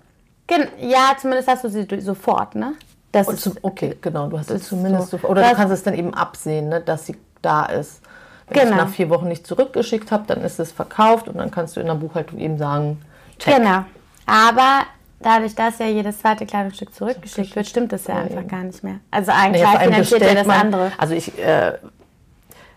Ja, 0.79 1.15
zumindest 1.19 1.49
hast 1.49 1.63
du 1.63 1.69
sie 1.69 1.85
sofort, 1.99 2.55
ne? 2.55 2.73
Das 3.11 3.27
ist, 3.27 3.63
okay, 3.63 3.97
genau, 4.01 4.27
du 4.27 4.37
hast 4.37 4.49
sie 4.49 4.59
zumindest 4.59 5.05
so, 5.05 5.17
sofort. 5.17 5.31
Oder 5.31 5.49
du 5.49 5.55
kannst 5.55 5.73
es 5.73 5.83
dann 5.83 5.93
eben 5.93 6.13
absehen, 6.13 6.69
ne, 6.69 6.81
dass 6.81 7.05
sie 7.05 7.15
da 7.41 7.65
ist. 7.65 8.01
Wenn 8.47 8.63
genau. 8.63 8.71
ich 8.71 8.77
nach 8.77 8.89
vier 8.89 9.09
Wochen 9.09 9.27
nicht 9.27 9.45
zurückgeschickt 9.45 10.11
habe, 10.11 10.23
dann 10.27 10.41
ist 10.41 10.59
es 10.59 10.71
verkauft 10.71 11.27
und 11.27 11.37
dann 11.37 11.51
kannst 11.51 11.75
du 11.75 11.81
in 11.81 11.87
der 11.87 11.95
Buchhaltung 11.95 12.39
eben 12.39 12.57
sagen, 12.57 13.01
check. 13.39 13.57
Genau. 13.57 13.83
Aber 14.25 14.83
dadurch, 15.19 15.55
dass 15.55 15.79
ja 15.79 15.87
jedes 15.87 16.19
zweite 16.19 16.45
Kleidungsstück 16.45 16.93
zurückgeschickt 16.93 17.55
wird, 17.55 17.67
stimmt 17.67 17.91
das 17.91 18.07
ja, 18.07 18.15
ja 18.15 18.21
einfach 18.21 18.47
gar 18.47 18.63
nicht 18.63 18.83
mehr. 18.83 18.99
Also 19.11 19.31
eigentlich 19.31 19.63
naja, 19.63 19.79
finanziert 19.79 20.21
ja 20.21 20.35
das 20.35 20.49
andere. 20.49 20.91
Also 20.97 21.13
ich 21.13 21.37
äh, 21.39 21.73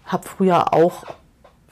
habe 0.07 0.27
früher 0.27 0.73
auch 0.73 1.05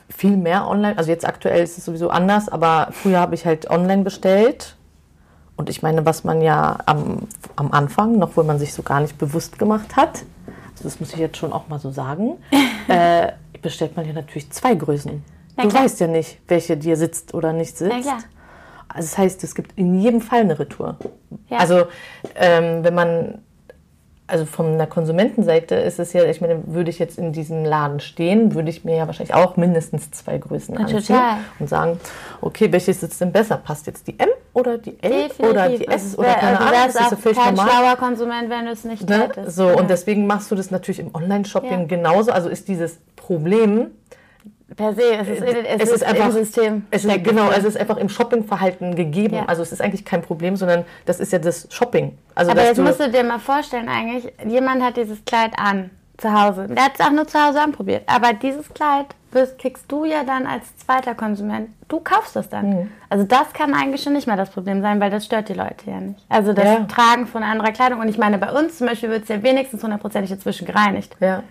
viel 0.09 0.37
mehr 0.37 0.69
online, 0.69 0.97
also 0.97 1.11
jetzt 1.11 1.27
aktuell 1.27 1.63
ist 1.63 1.79
es 1.79 1.85
sowieso 1.85 2.11
anders, 2.11 2.49
aber 2.49 2.89
früher 2.93 3.21
habe 3.21 3.35
ich 3.35 3.45
halt 3.45 3.71
online 3.71 4.03
bestellt. 4.03 4.77
Und 5.57 5.69
ich 5.69 5.83
meine, 5.83 6.07
was 6.07 6.23
man 6.23 6.41
ja 6.41 6.79
am, 6.87 7.27
am 7.57 7.73
Anfang, 7.73 8.19
noch 8.19 8.37
wo 8.37 8.43
man 8.45 8.59
sich 8.59 8.73
so 8.73 8.83
gar 8.83 9.01
nicht 9.01 9.19
bewusst 9.19 9.59
gemacht 9.59 9.97
hat, 9.97 10.25
also 10.73 10.85
das 10.85 11.01
muss 11.01 11.13
ich 11.13 11.19
jetzt 11.19 11.37
schon 11.37 11.53
auch 11.53 11.69
mal 11.69 11.81
so 11.81 11.91
sagen, 11.91 12.39
äh, 12.89 13.33
bestellt 13.61 13.97
man 13.97 14.07
ja 14.07 14.13
natürlich 14.13 14.51
zwei 14.51 14.75
Größen. 14.75 15.25
Na 15.57 15.65
du 15.65 15.71
klar. 15.71 15.85
weißt 15.85 16.01
ja 16.01 16.07
nicht, 16.07 16.39
welche 16.47 16.77
dir 16.77 16.97
sitzt 16.97 17.35
oder 17.35 17.53
nicht 17.53 17.77
sitzt. 17.77 18.09
Also 18.89 19.07
das 19.07 19.19
heißt, 19.19 19.45
es 19.45 19.55
gibt 19.55 19.77
in 19.77 20.01
jedem 20.01 20.21
Fall 20.21 20.41
eine 20.41 20.59
Retour. 20.59 20.97
Ja. 21.49 21.59
Also 21.59 21.87
ähm, 22.37 22.85
wenn 22.85 22.95
man, 22.95 23.43
also 24.29 24.45
von 24.45 24.77
der 24.77 24.87
Konsumentenseite 24.87 25.75
ist 25.75 25.99
es 25.99 26.13
ja, 26.13 26.25
ich 26.25 26.41
meine, 26.41 26.63
würde 26.67 26.91
ich 26.91 26.99
jetzt 26.99 27.19
in 27.19 27.33
diesem 27.33 27.65
Laden 27.65 27.99
stehen, 27.99 28.55
würde 28.55 28.69
ich 28.69 28.85
mir 28.85 28.97
ja 28.97 29.07
wahrscheinlich 29.07 29.35
auch 29.35 29.57
mindestens 29.57 30.11
zwei 30.11 30.37
Größen 30.37 30.75
ja, 30.75 30.81
anziehen 30.83 31.01
total. 31.01 31.39
und 31.59 31.69
sagen, 31.69 31.99
okay, 32.43 32.71
welches 32.71 33.01
sitzt 33.01 33.21
denn 33.23 33.33
besser? 33.33 33.57
Passt 33.57 33.87
jetzt 33.87 34.07
die 34.07 34.19
M 34.19 34.29
oder 34.53 34.77
die 34.77 35.03
L 35.03 35.29
Definitiv. 35.29 35.51
oder 35.51 35.69
die 35.71 35.89
S 35.89 36.19
oder 36.19 36.35
keine 36.35 36.61
Ahnung? 36.61 36.73
Das 36.93 37.13
ist 37.13 37.25
ja 37.25 37.33
kein 37.33 37.55
normal. 37.55 37.71
schlauer 37.71 37.97
Konsument, 37.97 38.51
wenn 38.51 38.67
du 38.67 38.73
es 38.73 38.85
nicht 38.85 39.09
ne? 39.09 39.19
hättest. 39.23 39.57
So, 39.57 39.71
ja. 39.71 39.75
und 39.77 39.89
deswegen 39.89 40.27
machst 40.27 40.51
du 40.51 40.55
das 40.55 40.71
natürlich 40.71 41.01
im 41.01 41.15
Online-Shopping 41.15 41.89
genauso. 41.89 42.31
Also 42.31 42.51
ist 42.51 42.69
dieses 42.69 42.99
Problem, 43.17 43.93
per 44.77 44.95
se. 44.95 45.03
Es 45.15 45.29
ist, 45.29 45.43
äh, 45.43 45.65
es, 45.67 45.83
es 45.83 45.89
ist, 45.89 45.95
ist 45.97 46.05
einfach, 46.05 46.27
im 46.27 46.33
System. 46.33 46.87
Es 46.91 47.05
ist, 47.05 47.25
genau, 47.25 47.51
es 47.51 47.65
ist 47.65 47.77
einfach 47.77 47.97
im 47.97 48.09
Shoppingverhalten 48.09 48.95
gegeben. 48.95 49.37
Ja. 49.37 49.45
Also 49.47 49.63
es 49.63 49.73
ist 49.73 49.81
eigentlich 49.81 50.05
kein 50.05 50.23
Problem, 50.23 50.57
sondern 50.57 50.85
das 51.07 51.21
ist 51.21 51.33
ja 51.33 51.39
das 51.39 51.67
Shopping. 51.71 52.17
Also, 52.35 52.51
Aber 52.51 52.65
jetzt 52.65 52.79
musst 52.79 53.01
du 53.01 53.11
dir 53.11 53.25
mal 53.25 53.39
vorstellen, 53.39 53.89
eigentlich, 53.89 54.33
jemand 54.47 54.83
hat 54.83 54.97
dieses 54.97 55.25
Kleid 55.25 55.53
an. 55.59 55.91
zu 56.19 56.33
Hause. 56.33 56.67
Der 56.69 56.85
hat 56.85 56.93
es 56.99 57.01
auch 57.01 57.13
nur 57.13 57.27
zu 57.27 57.39
Hause 57.43 57.61
anprobiert. 57.61 58.03
Aber 58.07 58.33
dieses 58.33 58.69
Kleid 58.75 59.07
wirst, 59.31 59.59
kriegst 59.59 59.85
du 59.91 60.05
ja 60.05 60.25
dann 60.25 60.47
als 60.47 60.77
zweiter 60.79 61.15
Konsument. 61.15 61.71
Du 61.89 62.01
kaufst 62.01 62.35
das 62.37 62.49
dann. 62.49 62.71
Mhm. 62.71 62.91
Also 63.09 63.25
das 63.25 63.53
kann 63.53 63.73
eigentlich 63.75 64.03
schon 64.03 64.13
nicht 64.13 64.27
mehr 64.27 64.37
das 64.37 64.51
Problem 64.51 64.83
sein, 64.83 65.01
weil 65.01 65.11
das 65.11 65.25
stört 65.25 65.49
die 65.49 65.55
Leute 65.55 65.91
ja 65.91 66.01
nicht. 66.01 66.21
Also 66.29 66.53
das 66.53 66.65
ja. 66.65 66.85
Tragen 66.85 67.27
von 67.27 67.43
anderer 67.43 67.73
Kleidung. 67.73 68.01
Und 68.01 68.09
ich 68.09 68.19
meine, 68.19 68.39
bei 68.39 68.53
uns 68.53 68.79
zum 68.79 68.87
Beispiel 68.87 69.11
wird 69.11 69.23
es 69.23 69.29
ja 69.29 69.43
wenigstens 69.43 69.83
hundertprozentig 69.83 70.31
inzwischen 70.31 70.67
gereinigt. 70.67 71.17
Ja. 71.21 71.43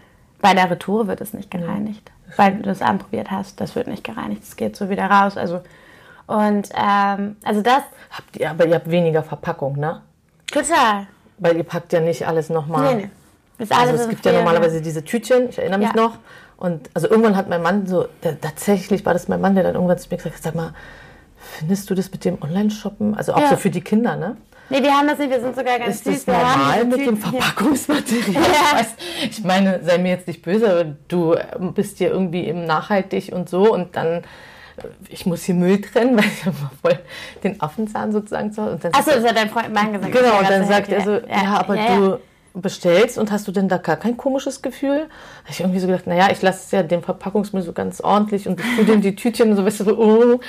Bei 0.41 0.53
der 0.53 0.69
Retour 0.69 1.07
wird 1.07 1.21
es 1.21 1.33
nicht 1.33 1.49
gereinigt. 1.49 2.03
Ja, 2.05 2.13
weil 2.35 2.55
du 2.55 2.63
das 2.63 2.81
anprobiert 2.81 3.31
hast. 3.31 3.61
Das 3.61 3.75
wird 3.75 3.87
nicht 3.87 4.03
gereinigt. 4.03 4.43
Es 4.43 4.55
geht 4.55 4.75
so 4.75 4.89
wieder 4.89 5.05
raus. 5.05 5.37
Also 5.37 5.61
und 6.27 6.69
ähm, 6.75 7.37
also 7.43 7.61
das. 7.61 7.83
Habt 8.11 8.37
ihr, 8.37 8.49
aber 8.49 8.65
ihr 8.65 8.75
habt 8.75 8.89
weniger 8.89 9.23
Verpackung, 9.23 9.77
ne? 9.77 10.01
Total. 10.51 11.07
Weil 11.39 11.57
ihr 11.57 11.63
packt 11.63 11.93
ja 11.93 12.01
nicht 12.01 12.27
alles 12.27 12.49
nochmal. 12.49 12.95
Nee, 12.95 13.03
nee. 13.03 13.09
Das 13.59 13.71
also 13.71 13.95
es 13.95 14.09
gibt 14.09 14.23
ja 14.25 14.33
normalerweise 14.33 14.81
diese 14.81 15.03
Tütchen, 15.03 15.49
ich 15.49 15.57
erinnere 15.57 15.79
mich 15.79 15.89
ja. 15.89 15.95
noch. 15.95 16.17
Und 16.57 16.89
also 16.93 17.09
irgendwann 17.09 17.35
hat 17.35 17.49
mein 17.49 17.61
Mann 17.61 17.87
so, 17.87 18.07
der, 18.23 18.39
tatsächlich 18.39 19.05
war 19.05 19.13
das 19.13 19.27
mein 19.27 19.41
Mann, 19.41 19.55
der 19.55 19.63
dann 19.63 19.75
irgendwann 19.75 19.97
zu 19.97 20.09
mir 20.09 20.17
gesagt 20.17 20.35
hat, 20.35 20.43
sag 20.43 20.55
mal, 20.55 20.73
findest 21.37 21.89
du 21.89 21.95
das 21.95 22.11
mit 22.11 22.23
dem 22.25 22.41
Online-Shoppen? 22.41 23.15
Also 23.15 23.33
auch 23.33 23.41
ja. 23.41 23.49
so 23.49 23.55
für 23.55 23.69
die 23.69 23.81
Kinder, 23.81 24.15
ne? 24.15 24.37
Nee, 24.69 24.83
wir 24.83 24.91
haben 24.91 25.07
das 25.07 25.17
nicht, 25.17 25.29
wir 25.29 25.39
sind 25.39 25.55
sogar 25.55 25.79
ganz 25.79 25.95
ist 25.95 26.03
süß. 26.03 26.13
Ist 26.15 26.27
das 26.27 26.37
normal 26.37 26.85
mit 26.85 27.05
dem 27.05 27.17
Verpackungsmaterial? 27.17 28.43
Ja. 28.43 28.85
Ich 29.29 29.43
meine, 29.43 29.81
sei 29.83 29.97
mir 29.97 30.09
jetzt 30.09 30.27
nicht 30.27 30.41
böse, 30.41 30.97
du 31.07 31.35
bist 31.73 31.97
hier 31.97 32.11
irgendwie 32.11 32.45
im 32.45 32.65
nachhaltig 32.65 33.31
und 33.33 33.49
so 33.49 33.73
und 33.73 33.95
dann 33.95 34.23
ich 35.09 35.25
muss 35.25 35.43
hier 35.43 35.55
Müll 35.55 35.81
trennen, 35.81 36.17
weil 36.17 36.25
ich 36.25 36.45
habe 36.45 36.55
voll 36.81 36.99
den 37.43 37.61
Affenzahn 37.61 38.11
sozusagen 38.11 38.51
zu. 38.51 38.61
Achso, 38.61 39.11
das 39.11 39.23
hat 39.23 39.37
dein 39.37 39.49
Freund 39.49 39.73
Mann 39.73 39.93
gesagt. 39.93 40.11
Genau, 40.11 40.39
und 40.39 40.49
dann 40.49 40.67
sagt 40.67 40.89
er 40.89 41.01
so, 41.01 41.13
ja, 41.13 41.43
ja 41.43 41.57
aber 41.57 41.75
ja, 41.75 41.97
du 41.97 42.19
bestellst 42.53 43.17
und 43.17 43.31
hast 43.31 43.47
du 43.47 43.51
denn 43.51 43.69
da 43.69 43.77
gar 43.77 43.97
kein 43.97 44.17
komisches 44.17 44.61
Gefühl? 44.61 44.97
Da 44.97 45.43
habe 45.43 45.51
ich 45.51 45.59
irgendwie 45.59 45.79
so 45.79 45.87
gedacht, 45.87 46.07
naja, 46.07 46.29
ich 46.31 46.41
lasse 46.41 46.75
ja 46.75 46.83
den 46.83 47.01
Verpackungsmüll 47.01 47.61
so 47.61 47.73
ganz 47.73 48.01
ordentlich 48.01 48.47
und 48.47 48.59
tu 48.59 48.83
dem 48.83 49.01
die 49.01 49.15
Tütchen 49.15 49.51
und 49.51 49.57
so, 49.57 49.65
weißt 49.65 49.81
du, 49.81 49.83
so, 49.85 49.97
oh. 49.97 50.39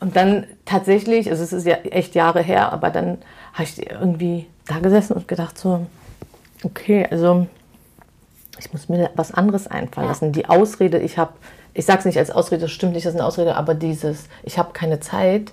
Und 0.00 0.16
dann 0.16 0.46
tatsächlich, 0.64 1.30
also 1.30 1.42
es 1.42 1.52
ist 1.52 1.66
ja 1.66 1.76
echt 1.76 2.14
Jahre 2.14 2.42
her, 2.42 2.72
aber 2.72 2.90
dann 2.90 3.18
habe 3.60 3.68
ich 3.68 3.90
irgendwie 3.90 4.46
da 4.66 4.78
gesessen 4.78 5.14
und 5.14 5.28
gedacht 5.28 5.58
so, 5.58 5.86
okay, 6.64 7.06
also 7.10 7.46
ich 8.58 8.72
muss 8.72 8.88
mir 8.88 9.10
was 9.14 9.32
anderes 9.32 9.66
einfallen 9.66 10.08
lassen. 10.08 10.32
Die 10.32 10.48
Ausrede, 10.48 10.98
ich 10.98 11.18
habe 11.18 11.32
ich 11.74 11.86
sage 11.86 12.00
es 12.00 12.04
nicht 12.04 12.18
als 12.18 12.30
Ausrede, 12.30 12.62
das 12.62 12.72
stimmt 12.72 12.94
nicht, 12.94 13.06
das 13.06 13.14
ist 13.14 13.20
eine 13.20 13.26
Ausrede, 13.26 13.56
aber 13.56 13.74
dieses, 13.74 14.28
ich 14.42 14.58
habe 14.58 14.72
keine 14.72 15.00
Zeit 15.00 15.52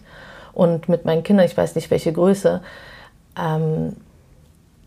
und 0.53 0.89
mit 0.89 1.05
meinen 1.05 1.23
Kindern, 1.23 1.45
ich 1.45 1.55
weiß 1.55 1.75
nicht 1.75 1.91
welche 1.91 2.11
Größe, 2.11 2.61
ähm, 3.39 3.95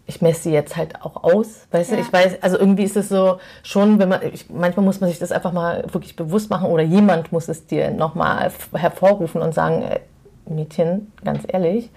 ich 0.06 0.20
messe 0.20 0.42
sie 0.42 0.52
jetzt 0.52 0.76
halt 0.76 1.02
auch 1.02 1.22
aus, 1.22 1.68
weißt 1.70 1.92
ja. 1.92 1.96
du, 1.96 2.02
ich 2.02 2.12
weiß, 2.12 2.42
also 2.42 2.58
irgendwie 2.58 2.82
ist 2.82 2.96
es 2.96 3.08
so 3.08 3.38
schon, 3.62 4.00
wenn 4.00 4.08
man, 4.08 4.22
ich, 4.22 4.50
manchmal 4.50 4.84
muss 4.84 5.00
man 5.00 5.08
sich 5.08 5.20
das 5.20 5.30
einfach 5.30 5.52
mal 5.52 5.84
wirklich 5.92 6.16
bewusst 6.16 6.50
machen 6.50 6.68
oder 6.68 6.82
jemand 6.82 7.30
muss 7.30 7.48
es 7.48 7.66
dir 7.66 7.92
nochmal 7.92 8.50
hervorrufen 8.72 9.40
und 9.40 9.54
sagen, 9.54 9.82
äh, 9.82 10.00
Mädchen, 10.50 11.12
ganz 11.24 11.44
ehrlich, 11.46 11.90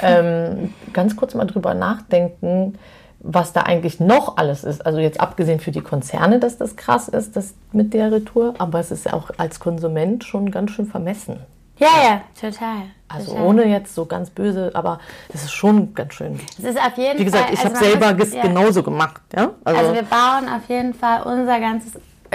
ähm, 0.00 0.72
ganz 0.92 1.16
kurz 1.16 1.34
mal 1.34 1.46
drüber 1.46 1.74
nachdenken, 1.74 2.78
was 3.20 3.52
da 3.52 3.62
eigentlich 3.62 4.00
noch 4.00 4.36
alles 4.36 4.64
ist. 4.64 4.86
Also 4.86 4.98
jetzt 4.98 5.20
abgesehen 5.20 5.60
für 5.60 5.72
die 5.72 5.80
Konzerne, 5.80 6.38
dass 6.38 6.56
das 6.56 6.76
krass 6.76 7.08
ist, 7.08 7.36
das 7.36 7.54
mit 7.72 7.92
der 7.94 8.12
Retour, 8.12 8.54
aber 8.58 8.80
es 8.80 8.90
ist 8.90 9.06
ja 9.06 9.14
auch 9.14 9.30
als 9.36 9.60
Konsument 9.60 10.24
schon 10.24 10.50
ganz 10.50 10.70
schön 10.70 10.86
vermessen. 10.86 11.40
Ja, 11.78 11.88
ja, 12.02 12.20
total. 12.38 12.82
Also 13.08 13.32
total. 13.32 13.46
ohne 13.46 13.66
jetzt 13.66 13.94
so 13.94 14.04
ganz 14.04 14.30
böse, 14.30 14.70
aber 14.74 14.98
das 15.30 15.44
ist 15.44 15.52
schon 15.52 15.94
ganz 15.94 16.14
schön. 16.14 16.38
Es 16.58 16.64
ist 16.64 16.78
auf 16.78 16.96
jeden 16.96 17.18
Wie 17.18 17.24
gesagt, 17.24 17.44
Fall, 17.44 17.54
ich 17.54 17.60
also 17.60 17.74
habe 17.74 17.84
selber 17.84 18.22
es 18.22 18.34
ja. 18.34 18.42
genauso 18.42 18.82
gemacht. 18.82 19.22
Ja? 19.34 19.50
Also, 19.64 19.80
also 19.80 19.94
wir 19.94 20.02
bauen 20.02 20.48
auf 20.48 20.68
jeden 20.68 20.92
Fall 20.92 21.22
unser 21.22 21.60
ganzes 21.60 21.92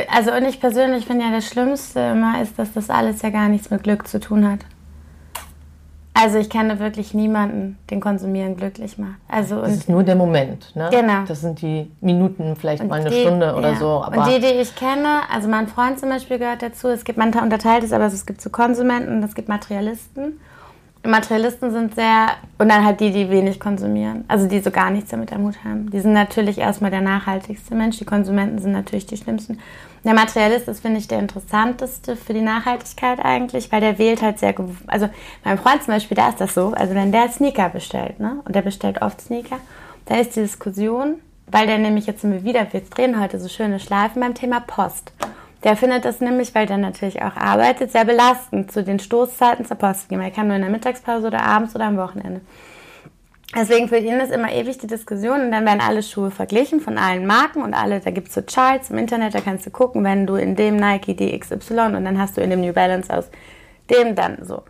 also 0.07 0.31
und 0.31 0.45
ich 0.45 0.59
persönlich 0.59 1.05
finde 1.05 1.25
ja 1.25 1.31
das 1.31 1.45
Schlimmste 1.45 1.99
immer 1.99 2.41
ist, 2.41 2.57
dass 2.57 2.73
das 2.73 2.89
alles 2.89 3.21
ja 3.21 3.29
gar 3.29 3.47
nichts 3.47 3.69
mit 3.69 3.83
Glück 3.83 4.07
zu 4.07 4.19
tun 4.19 4.49
hat. 4.49 4.59
Also 6.15 6.37
ich 6.37 6.49
kenne 6.49 6.79
wirklich 6.79 7.13
niemanden, 7.13 7.77
den 7.89 7.99
Konsumieren 7.99 8.55
glücklich 8.55 8.97
macht. 8.99 9.15
Also 9.27 9.61
das 9.61 9.73
ist 9.73 9.89
nur 9.89 10.03
der 10.03 10.15
Moment, 10.15 10.75
ne? 10.75 10.89
Genau. 10.91 11.23
Das 11.27 11.41
sind 11.41 11.61
die 11.61 11.91
Minuten, 12.01 12.55
vielleicht 12.55 12.87
mal 12.87 13.01
eine 13.01 13.09
die, 13.09 13.21
Stunde 13.21 13.55
oder 13.55 13.71
ja. 13.71 13.75
so. 13.77 14.05
und 14.05 14.27
die, 14.27 14.39
die 14.39 14.61
ich 14.61 14.75
kenne, 14.75 15.21
also 15.31 15.49
mein 15.49 15.67
Freund 15.67 15.99
zum 15.99 16.09
Beispiel 16.09 16.37
gehört 16.37 16.61
dazu. 16.61 16.89
Es 16.89 17.03
gibt, 17.03 17.17
man 17.17 17.33
unterteilt 17.33 17.83
es, 17.83 17.91
aber 17.91 18.05
es 18.05 18.25
gibt 18.27 18.41
so 18.41 18.51
Konsumenten 18.51 19.17
und 19.17 19.23
es 19.23 19.33
gibt 19.33 19.49
Materialisten. 19.49 20.39
Materialisten 21.05 21.71
sind 21.71 21.95
sehr, 21.95 22.27
und 22.57 22.69
dann 22.69 22.85
halt 22.85 22.99
die, 23.01 23.11
die 23.11 23.29
wenig 23.29 23.59
konsumieren. 23.59 24.23
Also 24.27 24.47
die 24.47 24.59
so 24.59 24.71
gar 24.71 24.89
nichts 24.89 25.11
damit 25.11 25.33
am 25.33 25.43
Hut 25.43 25.63
haben. 25.63 25.91
Die 25.91 25.99
sind 25.99 26.13
natürlich 26.13 26.57
erstmal 26.57 26.91
der 26.91 27.01
nachhaltigste 27.01 27.75
Mensch. 27.75 27.97
Die 27.97 28.05
Konsumenten 28.05 28.59
sind 28.59 28.71
natürlich 28.71 29.05
die 29.05 29.17
schlimmsten. 29.17 29.59
Der 30.05 30.13
Materialist 30.13 30.67
ist, 30.67 30.81
finde 30.81 30.99
ich, 30.99 31.07
der 31.07 31.19
interessanteste 31.19 32.15
für 32.15 32.33
die 32.33 32.41
Nachhaltigkeit 32.41 33.19
eigentlich, 33.23 33.71
weil 33.71 33.79
der 33.79 33.97
wählt 33.97 34.21
halt 34.21 34.37
sehr, 34.39 34.53
also 34.87 35.09
mein 35.45 35.57
Freund 35.57 35.81
zum 35.83 35.93
Beispiel, 35.93 36.15
da 36.15 36.29
ist 36.29 36.41
das 36.41 36.53
so, 36.53 36.73
also 36.73 36.93
wenn 36.93 37.13
der 37.13 37.29
Sneaker 37.29 37.69
bestellt, 37.69 38.19
ne, 38.19 38.41
und 38.43 38.53
der 38.53 38.63
bestellt 38.63 39.01
oft 39.01 39.21
Sneaker, 39.21 39.59
da 40.05 40.17
ist 40.17 40.35
die 40.35 40.41
Diskussion, 40.41 41.21
weil 41.47 41.67
der 41.67 41.77
nämlich 41.77 42.05
jetzt 42.05 42.23
wir 42.23 42.43
wieder, 42.43 42.67
wir 42.71 42.81
drehen 42.81 43.19
heute 43.19 43.39
so 43.39 43.47
schöne 43.47 43.79
Schleifen 43.79 44.21
beim 44.21 44.33
Thema 44.33 44.59
Post. 44.59 45.13
Der 45.63 45.77
findet 45.77 46.03
das 46.03 46.19
nämlich, 46.19 46.53
weil 46.53 46.65
der 46.65 46.77
natürlich 46.77 47.21
auch 47.21 47.37
arbeitet, 47.37 47.91
sehr 47.91 48.03
belastend, 48.03 48.71
zu 48.71 48.83
den 48.83 48.99
Stoßzeiten 48.99 49.65
zur 49.65 49.77
Post 49.77 50.09
gehen. 50.09 50.19
Er 50.19 50.31
kann 50.31 50.47
nur 50.47 50.57
in 50.57 50.61
der 50.61 50.71
Mittagspause 50.71 51.27
oder 51.27 51.41
abends 51.43 51.73
oder 51.73 51.85
am 51.85 51.97
Wochenende. 51.97 52.41
Deswegen 53.55 53.87
für 53.87 53.97
ihn 53.97 54.19
ist 54.19 54.31
immer 54.31 54.51
ewig 54.51 54.79
die 54.79 54.87
Diskussion 54.87 55.41
und 55.41 55.51
dann 55.51 55.65
werden 55.65 55.79
alle 55.79 56.01
Schuhe 56.01 56.31
verglichen 56.31 56.81
von 56.81 56.97
allen 56.97 57.27
Marken 57.27 57.61
und 57.61 57.75
alle, 57.75 57.99
da 57.99 58.09
gibt 58.09 58.29
es 58.29 58.33
so 58.33 58.41
Charts 58.41 58.89
im 58.89 58.97
Internet, 58.97 59.35
da 59.35 59.41
kannst 59.41 59.65
du 59.65 59.69
gucken, 59.69 60.03
wenn 60.03 60.25
du 60.25 60.35
in 60.35 60.55
dem 60.55 60.75
Nike 60.75 61.15
die 61.15 61.37
XY 61.37 61.95
und 61.95 62.03
dann 62.03 62.19
hast 62.19 62.35
du 62.35 62.41
in 62.41 62.49
dem 62.49 62.61
New 62.61 62.73
Balance 62.73 63.15
aus 63.15 63.29
dem 63.91 64.15
dann 64.15 64.43
so. 64.43 64.63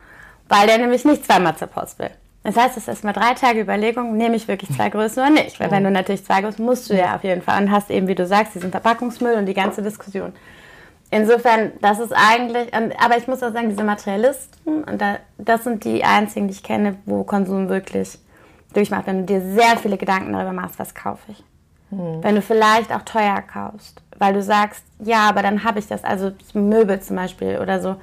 Weil 0.49 0.67
der 0.67 0.77
nämlich 0.77 1.05
nicht 1.05 1.25
zweimal 1.25 1.55
zur 1.55 1.69
Post 1.69 1.97
will. 1.99 2.09
Das 2.43 2.57
heißt, 2.57 2.71
es 2.71 2.83
ist 2.83 2.89
erstmal 2.89 3.13
drei 3.13 3.33
Tage 3.35 3.61
Überlegung, 3.61 4.17
nehme 4.17 4.35
ich 4.35 4.49
wirklich 4.49 4.69
zwei 4.75 4.89
Größen 4.89 5.23
oder 5.23 5.31
nicht? 5.31 5.61
Weil 5.61 5.71
wenn 5.71 5.85
du 5.85 5.91
natürlich 5.91 6.25
zwei 6.25 6.41
Größen 6.41 6.63
musst 6.63 6.89
du 6.89 6.93
ja 6.93 7.15
auf 7.15 7.23
jeden 7.23 7.41
Fall 7.41 7.63
und 7.63 7.71
hast 7.71 7.89
eben, 7.89 8.07
wie 8.07 8.15
du 8.15 8.27
sagst, 8.27 8.53
diesen 8.53 8.71
Verpackungsmüll 8.71 9.35
und 9.35 9.45
die 9.45 9.53
ganze 9.53 9.81
Diskussion. 9.81 10.33
Insofern, 11.14 11.74
das 11.80 11.99
ist 11.99 12.11
eigentlich, 12.11 12.74
aber 12.74 13.18
ich 13.18 13.28
muss 13.28 13.43
auch 13.43 13.53
sagen, 13.53 13.70
diese 13.70 13.84
Materialisten, 13.84 14.84
und 14.84 15.03
das 15.38 15.64
sind 15.64 15.84
die 15.84 16.03
einzigen, 16.03 16.47
die 16.47 16.55
ich 16.55 16.64
kenne, 16.64 16.95
wo 17.05 17.24
Konsum 17.24 17.70
wirklich 17.70 18.18
durchmacht, 18.74 19.05
wenn 19.05 19.20
du 19.20 19.26
dir 19.26 19.41
sehr 19.41 19.78
viele 19.78 19.97
Gedanken 19.97 20.34
darüber 20.34 20.53
machst, 20.53 20.80
was 20.80 20.95
kaufe 20.95 21.32
ich. 21.32 21.43
Hm. 21.91 22.24
Wenn 22.24 22.34
du 22.34 22.41
vielleicht 22.41 22.91
auch 22.91 23.03
teuer 23.03 23.43
kaufst, 23.43 24.01
weil 24.18 24.34
du 24.34 24.41
sagst, 24.41 24.84
ja, 25.03 25.30
aber 25.30 25.43
dann 25.43 25.64
habe 25.64 25.78
ich 25.78 25.86
das, 25.86 26.03
also 26.03 26.32
Möbel 26.55 26.99
zum 26.99 27.18
Beispiel 27.18 27.59
oder 27.61 27.80
so. 27.80 27.95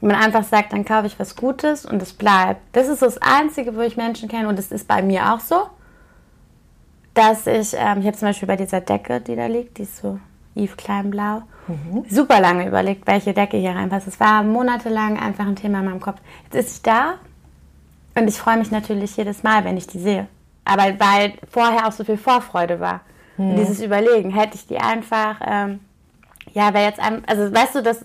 Wenn 0.00 0.12
man 0.12 0.22
einfach 0.22 0.44
sagt, 0.44 0.72
dann 0.72 0.86
kaufe 0.86 1.06
ich 1.06 1.18
was 1.18 1.36
Gutes 1.36 1.84
und 1.84 2.00
es 2.00 2.14
bleibt. 2.14 2.62
Das 2.72 2.88
ist 2.88 3.02
das 3.02 3.18
Einzige, 3.20 3.76
wo 3.76 3.82
ich 3.82 3.98
Menschen 3.98 4.26
kenne 4.26 4.48
und 4.48 4.58
das 4.58 4.72
ist 4.72 4.88
bei 4.88 5.02
mir 5.02 5.34
auch 5.34 5.40
so, 5.40 5.66
dass 7.12 7.46
ich, 7.46 7.74
ähm, 7.74 8.00
ich 8.00 8.06
habe 8.06 8.16
zum 8.16 8.28
Beispiel 8.28 8.48
bei 8.48 8.56
dieser 8.56 8.80
Decke, 8.80 9.20
die 9.20 9.36
da 9.36 9.44
liegt, 9.44 9.76
die 9.76 9.82
ist 9.82 9.98
so 9.98 10.18
Yves 10.56 10.76
Klein 10.76 11.10
Blau, 11.10 11.42
mhm. 11.66 12.04
super 12.08 12.40
lange 12.40 12.66
überlegt, 12.66 13.06
welche 13.06 13.32
Decke 13.32 13.56
hier 13.56 13.74
reinpasst. 13.74 14.06
Es 14.06 14.20
war 14.20 14.42
monatelang 14.42 15.18
einfach 15.18 15.46
ein 15.46 15.56
Thema 15.56 15.80
in 15.80 15.86
meinem 15.86 16.00
Kopf. 16.00 16.20
Jetzt 16.44 16.54
ist 16.54 16.76
sie 16.76 16.82
da 16.82 17.14
und 18.14 18.28
ich 18.28 18.38
freue 18.38 18.58
mich 18.58 18.70
natürlich 18.70 19.16
jedes 19.16 19.42
Mal, 19.42 19.64
wenn 19.64 19.76
ich 19.76 19.86
die 19.86 19.98
sehe. 19.98 20.28
Aber 20.64 20.84
weil 20.98 21.34
vorher 21.50 21.86
auch 21.86 21.92
so 21.92 22.04
viel 22.04 22.16
Vorfreude 22.16 22.80
war. 22.80 23.00
Mhm. 23.36 23.50
Und 23.50 23.56
dieses 23.56 23.80
Überlegen, 23.80 24.30
hätte 24.30 24.54
ich 24.54 24.66
die 24.66 24.78
einfach, 24.78 25.40
ähm, 25.44 25.80
ja, 26.52 26.72
wäre 26.72 26.84
jetzt, 26.84 27.00
ein, 27.00 27.22
also 27.26 27.52
weißt 27.52 27.74
du, 27.76 27.82
dass 27.82 28.04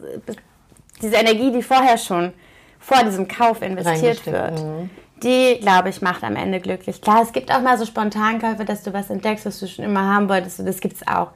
diese 1.02 1.16
Energie, 1.16 1.52
die 1.52 1.62
vorher 1.62 1.98
schon 1.98 2.34
vor 2.80 3.04
diesem 3.04 3.28
Kauf 3.28 3.62
investiert 3.62 4.26
wird, 4.26 4.60
mhm. 4.64 4.90
die, 5.22 5.60
glaube 5.62 5.90
ich, 5.90 6.02
macht 6.02 6.24
am 6.24 6.36
Ende 6.36 6.60
glücklich. 6.60 7.02
Klar, 7.02 7.22
es 7.22 7.32
gibt 7.32 7.54
auch 7.54 7.62
mal 7.62 7.78
so 7.78 7.86
Spontankäufe, 7.86 8.66
dass 8.66 8.84
du 8.84 8.94
was 8.94 9.10
entdeckst, 9.10 9.46
was 9.46 9.60
du 9.60 9.68
schon 9.68 9.86
immer 9.86 10.02
haben 10.02 10.28
wolltest, 10.28 10.60
das 10.66 10.80
gibt 10.80 10.96
es 10.96 11.08
auch. 11.08 11.32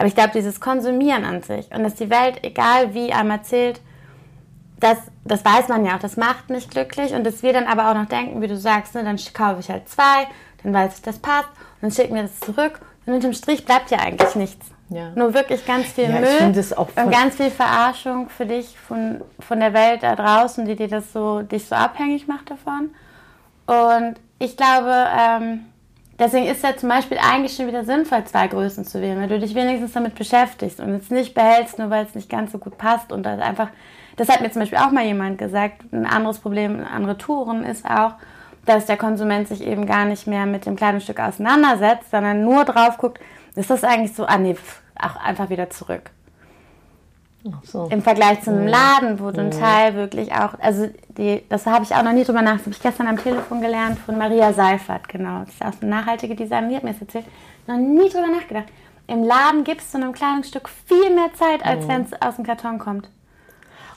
Aber 0.00 0.06
ich 0.06 0.14
glaube, 0.14 0.30
dieses 0.32 0.62
Konsumieren 0.62 1.26
an 1.26 1.42
sich 1.42 1.70
und 1.74 1.82
dass 1.82 1.94
die 1.94 2.08
Welt, 2.08 2.42
egal 2.42 2.94
wie 2.94 3.12
einem 3.12 3.32
erzählt, 3.32 3.82
das, 4.78 4.96
das 5.26 5.44
weiß 5.44 5.68
man 5.68 5.84
ja 5.84 5.96
auch, 5.96 6.00
das 6.00 6.16
macht 6.16 6.48
nicht 6.48 6.70
glücklich 6.70 7.12
und 7.12 7.22
dass 7.22 7.42
wir 7.42 7.52
dann 7.52 7.66
aber 7.66 7.90
auch 7.90 7.94
noch 7.94 8.06
denken, 8.06 8.40
wie 8.40 8.46
du 8.46 8.56
sagst, 8.56 8.94
ne, 8.94 9.04
dann 9.04 9.18
kaufe 9.34 9.60
ich 9.60 9.68
halt 9.68 9.90
zwei, 9.90 10.26
dann 10.62 10.72
weiß 10.72 10.94
ich, 10.94 11.02
das 11.02 11.18
passt 11.18 11.50
und 11.50 11.82
dann 11.82 11.90
schicken 11.90 12.14
wir 12.14 12.22
das 12.22 12.40
zurück 12.40 12.80
und 13.04 13.12
unterm 13.12 13.34
Strich 13.34 13.66
bleibt 13.66 13.90
ja 13.90 13.98
eigentlich 13.98 14.34
nichts. 14.36 14.68
Ja. 14.88 15.10
Nur 15.16 15.34
wirklich 15.34 15.66
ganz 15.66 15.88
viel 15.88 16.08
ja, 16.08 16.18
Müll 16.18 16.64
und 16.96 17.10
ganz 17.10 17.36
viel 17.36 17.50
Verarschung 17.50 18.30
für 18.30 18.46
dich 18.46 18.78
von, 18.78 19.20
von 19.38 19.60
der 19.60 19.74
Welt 19.74 20.02
da 20.02 20.16
draußen, 20.16 20.64
die 20.64 20.76
dir 20.76 20.88
das 20.88 21.12
so, 21.12 21.42
dich 21.42 21.66
so 21.66 21.74
abhängig 21.74 22.26
macht 22.26 22.50
davon. 22.50 22.88
Und 23.66 24.14
ich 24.38 24.56
glaube, 24.56 25.08
ähm, 25.14 25.66
Deswegen 26.20 26.46
ist 26.48 26.62
ja 26.62 26.76
zum 26.76 26.90
Beispiel 26.90 27.16
eigentlich 27.16 27.56
schon 27.56 27.66
wieder 27.66 27.82
sinnvoll, 27.82 28.22
zwei 28.24 28.46
Größen 28.46 28.84
zu 28.84 29.00
wählen, 29.00 29.18
weil 29.18 29.28
du 29.28 29.40
dich 29.40 29.54
wenigstens 29.54 29.94
damit 29.94 30.14
beschäftigst 30.16 30.78
und 30.78 30.90
es 30.90 31.08
nicht 31.08 31.32
behältst, 31.32 31.78
nur 31.78 31.88
weil 31.88 32.04
es 32.04 32.14
nicht 32.14 32.28
ganz 32.28 32.52
so 32.52 32.58
gut 32.58 32.76
passt. 32.76 33.10
Und 33.10 33.22
das 33.22 33.40
einfach, 33.40 33.70
das 34.16 34.28
hat 34.28 34.42
mir 34.42 34.50
zum 34.50 34.60
Beispiel 34.60 34.78
auch 34.78 34.90
mal 34.90 35.06
jemand 35.06 35.38
gesagt, 35.38 35.90
ein 35.94 36.04
anderes 36.04 36.38
Problem, 36.38 36.84
andere 36.84 37.16
Touren 37.16 37.64
ist 37.64 37.86
auch, 37.86 38.12
dass 38.66 38.84
der 38.84 38.98
Konsument 38.98 39.48
sich 39.48 39.66
eben 39.66 39.86
gar 39.86 40.04
nicht 40.04 40.26
mehr 40.26 40.44
mit 40.44 40.66
dem 40.66 40.76
Kleidungsstück 40.76 41.18
auseinandersetzt, 41.18 42.10
sondern 42.10 42.44
nur 42.44 42.66
drauf 42.66 42.98
guckt, 42.98 43.18
ist 43.54 43.70
das 43.70 43.82
eigentlich 43.82 44.14
so, 44.14 44.26
ah 44.26 44.36
nee, 44.36 44.56
auch 45.00 45.16
einfach 45.16 45.48
wieder 45.48 45.70
zurück. 45.70 46.10
So. 47.62 47.86
Im 47.90 48.02
Vergleich 48.02 48.42
zu 48.42 48.50
einem 48.50 48.66
Laden, 48.66 49.18
wo 49.18 49.30
du 49.30 49.40
ein 49.40 49.50
Teil 49.50 49.94
wirklich 49.94 50.30
auch, 50.32 50.54
also 50.60 50.88
die, 51.16 51.42
das 51.48 51.64
habe 51.64 51.84
ich 51.84 51.94
auch 51.94 52.02
noch 52.02 52.12
nie 52.12 52.24
drüber 52.24 52.42
nachgedacht, 52.42 52.60
das 52.60 52.66
habe 52.66 52.76
ich 52.76 52.82
gestern 52.82 53.06
am 53.06 53.16
Telefon 53.16 53.60
gelernt 53.62 53.98
von 53.98 54.18
Maria 54.18 54.52
Seifert, 54.52 55.08
genau. 55.08 55.40
Das 55.40 55.54
ist 55.54 55.62
auch 55.62 55.80
eine 55.80 55.90
nachhaltige 55.90 56.34
Design, 56.34 56.68
die 56.68 56.76
hat 56.76 56.84
mir 56.84 56.92
das 56.92 57.00
erzählt. 57.00 57.24
Noch 57.66 57.78
nie 57.78 58.08
drüber 58.10 58.26
nachgedacht. 58.26 58.66
Im 59.06 59.24
Laden 59.24 59.64
gibst 59.64 59.92
du 59.94 59.98
einem 59.98 60.12
Kleidungsstück 60.12 60.68
viel 60.68 61.14
mehr 61.14 61.32
Zeit, 61.34 61.64
als 61.64 61.88
wenn 61.88 62.02
es 62.02 62.12
aus 62.20 62.36
dem 62.36 62.44
Karton 62.44 62.78
kommt. 62.78 63.08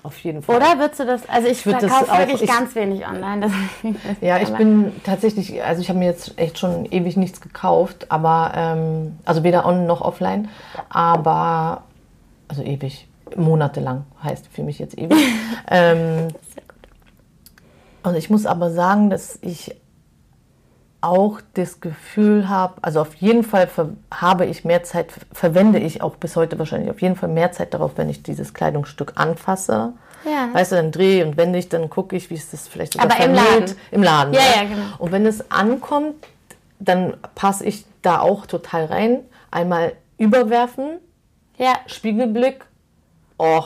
Auf 0.03 0.17
jeden 0.19 0.41
Fall. 0.41 0.57
Oder 0.57 0.79
würdest 0.79 0.99
du 1.01 1.05
das, 1.05 1.27
also 1.29 1.47
ich, 1.47 1.63
das 1.63 1.79
verkaufe 1.79 2.11
auch- 2.11 2.17
wirklich 2.19 2.41
ich- 2.43 2.49
ganz 2.49 2.73
wenig 2.75 3.05
online. 3.07 3.49
Ja, 4.21 4.37
ich 4.39 4.49
bin 4.53 4.91
tatsächlich, 5.03 5.61
also 5.63 5.81
ich 5.81 5.89
habe 5.89 5.99
mir 5.99 6.05
jetzt 6.05 6.37
echt 6.37 6.59
schon 6.59 6.85
ewig 6.85 7.15
nichts 7.17 7.41
gekauft, 7.41 8.07
aber 8.09 8.51
ähm, 8.55 9.17
also 9.25 9.43
weder 9.43 9.65
on 9.65 9.85
noch 9.85 10.01
offline, 10.01 10.49
aber 10.89 11.83
also 12.47 12.63
ewig, 12.63 13.07
monatelang 13.35 14.05
heißt 14.23 14.47
für 14.47 14.63
mich 14.63 14.79
jetzt 14.79 14.97
ewig. 14.97 15.17
ähm, 15.69 16.27
und 18.03 18.15
ich 18.15 18.29
muss 18.29 18.45
aber 18.45 18.71
sagen, 18.71 19.09
dass 19.09 19.39
ich 19.41 19.75
auch 21.01 21.41
das 21.53 21.81
Gefühl 21.81 22.47
habe, 22.47 22.75
also 22.81 23.01
auf 23.01 23.15
jeden 23.15 23.43
Fall 23.43 23.67
habe 24.09 24.45
ich 24.45 24.63
mehr 24.63 24.83
Zeit, 24.83 25.07
verwende 25.33 25.79
ich 25.79 26.01
auch 26.01 26.15
bis 26.15 26.37
heute 26.37 26.57
wahrscheinlich 26.57 26.89
auf 26.89 27.01
jeden 27.01 27.17
Fall 27.17 27.29
mehr 27.29 27.51
Zeit 27.51 27.73
darauf, 27.73 27.97
wenn 27.97 28.09
ich 28.09 28.23
dieses 28.23 28.53
Kleidungsstück 28.53 29.13
anfasse. 29.15 29.93
Ja. 30.23 30.49
Weißt 30.53 30.71
du, 30.71 30.77
dann 30.77 30.91
drehe 30.91 31.25
und 31.25 31.35
wende 31.35 31.59
ich, 31.59 31.67
dann 31.67 31.89
gucke 31.89 32.15
ich, 32.15 32.29
wie 32.29 32.35
ist 32.35 32.53
das 32.53 32.69
vielleicht 32.69 32.93
sogar 32.93 33.11
Aber 33.11 33.25
im. 33.25 33.33
Laden. 33.33 33.75
Im 33.91 34.03
Laden. 34.03 34.33
Ja, 34.33 34.39
ne? 34.39 34.45
ja, 34.55 34.63
genau. 34.63 34.85
Und 34.97 35.11
wenn 35.11 35.25
es 35.25 35.51
ankommt, 35.51 36.15
dann 36.79 37.15
passe 37.35 37.65
ich 37.65 37.85
da 38.01 38.19
auch 38.19 38.45
total 38.45 38.85
rein. 38.85 39.19
Einmal 39.51 39.93
überwerfen, 40.17 40.99
ja, 41.57 41.75
Spiegelblick, 41.85 42.65
oh, 43.37 43.63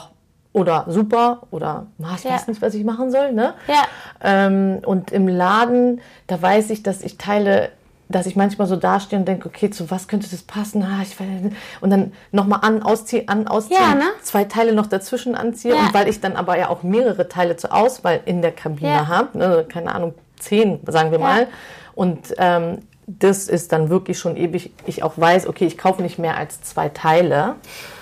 oder 0.54 0.86
super, 0.88 1.44
oder 1.52 1.86
ich 2.16 2.24
Ja. 2.24 2.32
weiß 2.32 2.48
nicht, 2.48 2.62
was 2.62 2.74
ich 2.74 2.84
machen 2.84 3.12
soll. 3.12 3.32
Ne? 3.34 3.54
ja, 3.68 3.84
Ähm, 4.22 4.80
und 4.86 5.12
im 5.12 5.28
Laden, 5.28 6.02
da 6.28 6.42
weiß 6.42 6.72
ich, 6.72 6.82
dass 6.82 7.02
ich 7.02 7.18
Teile, 7.18 7.70
dass 8.10 8.26
ich 8.26 8.36
manchmal 8.36 8.68
so 8.68 8.76
dastehe 8.76 9.20
und 9.20 9.28
denke, 9.28 9.48
okay, 9.50 9.70
zu 9.70 9.92
was 9.92 10.08
könnte 10.08 10.28
das 10.30 10.42
passen? 10.42 10.82
Ah, 10.82 11.02
ich 11.04 11.20
weiß, 11.20 11.28
nicht. 11.44 11.56
und 11.82 11.90
dann 11.92 12.14
nochmal 12.32 12.60
an, 12.64 12.82
ausziehen, 12.82 13.28
an, 13.28 13.48
ausziehen, 13.48 13.80
Ja, 13.80 13.94
ne? 13.96 14.06
zwei 14.24 14.46
Teile 14.46 14.74
noch 14.74 14.88
dazwischen 14.88 15.36
anziehe. 15.36 15.76
Und 15.76 15.94
weil 15.94 16.08
ich 16.08 16.22
dann 16.22 16.36
aber 16.36 16.58
ja 16.58 16.70
auch 16.70 16.82
mehrere 16.84 17.28
Teile 17.28 17.58
zur 17.58 17.74
Auswahl 17.74 18.22
in 18.26 18.42
der 18.42 18.52
Kabine 18.54 19.08
habe, 19.08 19.38
ne, 19.38 19.66
keine 19.68 19.94
Ahnung, 19.94 20.14
zehn, 20.40 20.80
sagen 20.88 21.12
wir 21.12 21.20
mal. 21.20 21.48
Und 21.94 22.34
ähm, 22.38 22.80
das 23.06 23.48
ist 23.48 23.72
dann 23.74 23.90
wirklich 23.90 24.18
schon 24.20 24.36
ewig, 24.38 24.72
ich 24.86 25.04
auch 25.04 25.14
weiß, 25.18 25.48
okay, 25.48 25.66
ich 25.66 25.78
kaufe 25.78 26.02
nicht 26.02 26.18
mehr 26.18 26.36
als 26.38 26.62
zwei 26.62 26.90
Teile. 26.90 27.56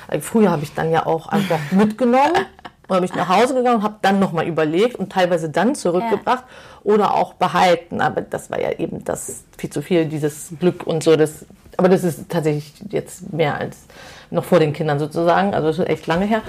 Äh, 0.10 0.20
Früher 0.20 0.52
habe 0.52 0.64
ich 0.64 0.74
dann 0.74 0.92
ja 0.92 1.06
auch 1.06 1.28
einfach 1.28 1.60
mitgenommen 1.72 2.46
und 2.88 2.96
habe 2.96 3.06
ich 3.06 3.16
nach 3.16 3.30
Hause 3.30 3.56
gegangen 3.56 3.78
und 3.78 3.84
habe 3.84 3.96
dann 4.02 4.20
nochmal 4.20 4.48
überlegt 4.48 4.96
und 4.96 5.12
teilweise 5.12 5.50
dann 5.50 5.76
zurückgebracht 5.76 6.44
oder 6.84 7.14
auch 7.14 7.34
behalten. 7.34 8.02
Aber 8.02 8.22
das 8.22 8.52
war 8.52 8.62
ja 8.62 8.72
eben 8.72 9.04
das 9.04 9.44
viel 9.58 9.70
zu 9.70 9.82
viel, 9.82 10.06
dieses 10.06 10.54
Glück 10.60 10.86
und 10.86 11.04
so. 11.04 11.16
Das, 11.16 11.46
aber 11.78 11.90
das 11.90 12.04
ist 12.04 12.30
tatsächlich 12.30 12.74
jetzt 12.90 13.34
mehr 13.34 13.56
als 13.56 13.86
noch 14.30 14.46
vor 14.46 14.60
den 14.60 14.74
Kindern 14.74 15.00
sozusagen. 15.00 15.54
Also 15.54 15.68
das 15.68 15.80
ist 15.80 15.90
echt 15.90 16.08
lange 16.08 16.26
her. 16.26 16.42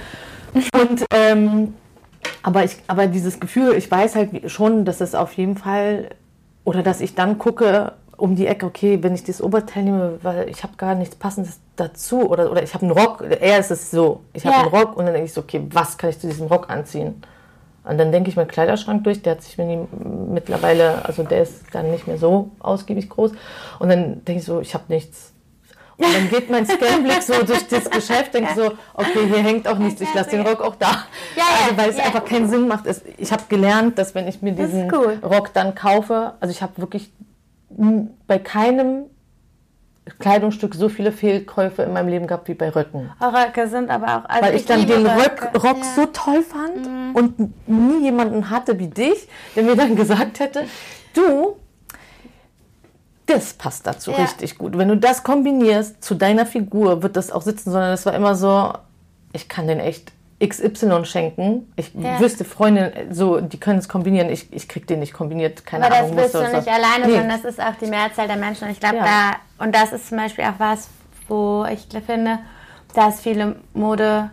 Und 0.53 1.05
ähm, 1.11 1.73
aber 2.43 2.63
ich, 2.63 2.77
aber 2.87 3.07
dieses 3.07 3.39
Gefühl, 3.39 3.73
ich 3.73 3.89
weiß 3.89 4.15
halt 4.15 4.49
schon, 4.49 4.85
dass 4.85 5.01
es 5.01 5.15
auf 5.15 5.33
jeden 5.33 5.57
Fall 5.57 6.09
oder 6.63 6.83
dass 6.83 7.01
ich 7.01 7.15
dann 7.15 7.37
gucke 7.37 7.93
um 8.17 8.35
die 8.35 8.47
Ecke, 8.47 8.65
okay, 8.65 8.97
wenn 9.01 9.13
ich 9.13 9.23
das 9.23 9.41
Oberteil 9.41 9.83
nehme, 9.83 10.19
weil 10.23 10.49
ich 10.49 10.63
habe 10.63 10.73
gar 10.75 10.95
nichts 10.95 11.15
passendes 11.15 11.59
dazu 11.75 12.27
oder, 12.27 12.51
oder 12.51 12.63
ich 12.63 12.73
habe 12.73 12.83
einen 12.85 12.91
Rock, 12.97 13.23
eher 13.39 13.59
ist 13.59 13.71
es 13.71 13.91
so, 13.91 14.21
ich 14.33 14.45
habe 14.45 14.55
Ja. 14.55 14.61
einen 14.63 14.71
Rock 14.71 14.97
und 14.97 15.05
dann 15.05 15.13
denke 15.13 15.27
ich 15.27 15.33
so, 15.33 15.41
okay, 15.41 15.61
was 15.71 15.97
kann 15.97 16.09
ich 16.09 16.19
zu 16.19 16.27
diesem 16.27 16.47
Rock 16.47 16.69
anziehen? 16.69 17.21
Und 17.83 17.97
dann 17.99 18.11
denke 18.11 18.29
ich 18.29 18.35
meinen 18.35 18.47
Kleiderschrank 18.49 19.03
durch, 19.03 19.21
der 19.21 19.33
hat 19.33 19.43
sich 19.43 19.57
mir 19.57 19.87
mittlerweile, 20.29 21.05
also 21.05 21.23
der 21.23 21.43
ist 21.43 21.63
dann 21.71 21.89
nicht 21.91 22.07
mehr 22.07 22.17
so 22.17 22.49
ausgiebig 22.59 23.07
groß 23.09 23.31
und 23.79 23.89
dann 23.89 24.25
denke 24.25 24.39
ich 24.41 24.45
so, 24.45 24.59
ich 24.59 24.73
habe 24.73 24.85
nichts. 24.89 25.31
Und 25.97 26.13
dann 26.13 26.29
geht 26.29 26.49
mein 26.49 26.65
Scanblick 26.65 27.21
so 27.21 27.33
durch 27.43 27.67
das 27.67 27.89
Geschäft, 27.89 28.33
denke 28.33 28.49
ich 28.49 28.55
so, 28.55 28.73
okay, 28.95 29.27
hier 29.27 29.37
hängt 29.43 29.67
auch 29.67 29.77
nichts, 29.77 30.01
ich 30.01 30.13
lasse 30.13 30.31
den 30.31 30.41
Rock 30.41 30.61
auch 30.61 30.75
da. 30.75 31.05
Ja, 31.35 31.43
also 31.65 31.77
weil 31.77 31.89
es 31.91 31.97
ja. 31.97 32.05
einfach 32.05 32.25
keinen 32.25 32.49
Sinn 32.49 32.67
macht. 32.67 32.85
Ich 33.17 33.31
habe 33.31 33.43
gelernt, 33.47 33.97
dass 33.97 34.15
wenn 34.15 34.27
ich 34.27 34.41
mir 34.41 34.53
diesen 34.53 34.93
cool. 34.93 35.19
Rock 35.23 35.53
dann 35.53 35.75
kaufe, 35.75 36.33
also 36.39 36.51
ich 36.51 36.61
habe 36.61 36.73
wirklich 36.77 37.11
bei 37.69 38.39
keinem 38.39 39.03
Kleidungsstück 40.19 40.73
so 40.73 40.87
viele 40.87 41.11
Fehlkäufe 41.11 41.83
in 41.83 41.91
meinem 41.91 42.07
Leben 42.07 42.27
gehabt 42.27 42.47
wie 42.47 42.53
bei 42.53 42.69
Röcken. 42.69 43.09
Röcke 43.21 43.67
sind 43.67 43.89
aber 43.89 44.19
auch. 44.19 44.29
Also 44.29 44.45
Weil 44.45 44.55
ich, 44.55 44.65
dann 44.65 44.79
liebe 44.79 44.93
den 44.93 45.05
Röcke. 45.05 45.47
Rock, 45.57 45.63
Ja. 45.65 45.73
Mhm. 45.73 45.83
so 45.95 46.05
toll 46.07 46.43
fand 46.43 47.15
und 47.15 47.67
nie 47.67 48.03
jemanden 48.03 48.49
hatte 48.49 48.79
wie 48.79 48.87
dich, 48.87 49.27
der 49.55 49.63
mir 49.63 49.75
dann 49.75 49.95
gesagt 49.97 50.39
hätte, 50.39 50.63
du, 51.13 51.57
das 53.25 53.53
passt 53.53 53.85
dazu 53.85 54.11
Ja. 54.11 54.17
richtig 54.17 54.57
gut. 54.57 54.77
Wenn 54.77 54.87
du 54.87 54.95
das 54.95 55.23
kombinierst 55.23 56.01
zu 56.01 56.15
deiner 56.15 56.45
Figur, 56.45 57.03
wird 57.03 57.17
das 57.17 57.29
auch 57.31 57.41
sitzen, 57.41 57.71
sondern 57.71 57.91
es 57.91 58.05
war 58.05 58.13
immer 58.13 58.35
so, 58.35 58.71
ich 59.33 59.49
kann 59.49 59.67
den 59.67 59.81
echt 59.81 60.13
XY 60.39 61.03
schenken. 61.05 61.71
Ich 61.75 61.91
Ja. 61.95 62.19
wüsste, 62.19 62.45
Freundinnen, 62.45 62.91
so, 63.13 63.41
die 63.41 63.59
können 63.59 63.79
es 63.79 63.89
kombinieren. 63.89 64.29
Ich, 64.29 64.51
ich 64.53 64.67
krieg 64.67 64.85
den 64.85 64.99
nicht 64.99 65.13
kombiniert. 65.13 65.65
Keine 65.65 65.85
Aber 65.85 65.95
das 65.95 66.03
Ahnung. 66.05 66.15
bist 66.17 66.33
du 66.35 66.39
Muster 66.39 66.49
oder 66.51 66.57
nicht 66.59 66.65
so. 66.65 66.71
alleine, 66.71 67.05
Nee. 67.07 67.11
sondern 67.17 67.29
das 67.41 67.45
ist 67.45 67.59
auch 67.61 67.75
die 67.81 67.87
Mehrzahl 67.87 68.27
der 68.27 68.37
Menschen. 68.37 68.65
Und 68.65 68.71
ich 68.71 68.79
glaube, 68.79 68.97
Ja. 68.97 69.03
da, 69.57 69.63
und 69.65 69.73
das 69.73 69.91
ist 69.93 70.07
zum 70.09 70.17
Beispiel 70.17 70.43
auch 70.45 70.59
was, 70.59 70.89
wo 71.27 71.65
ich 71.71 71.87
finde, 72.05 72.39
dass 72.93 73.19
viele 73.21 73.55
Mode, 73.73 74.29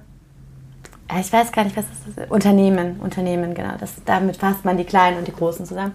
äh, 1.09 1.20
ich 1.20 1.32
weiß 1.32 1.50
gar 1.52 1.64
nicht, 1.64 1.76
was 1.76 1.86
das 1.88 2.24
ist, 2.24 2.30
Unternehmen, 2.30 3.00
Unternehmen, 3.00 3.55
genau, 3.55 3.74
das, 3.80 3.94
damit 4.05 4.36
fasst 4.36 4.64
man 4.64 4.76
die 4.76 4.84
Kleinen 4.84 5.16
und 5.18 5.26
die 5.26 5.32
Großen 5.34 5.64
zusammen, 5.64 5.94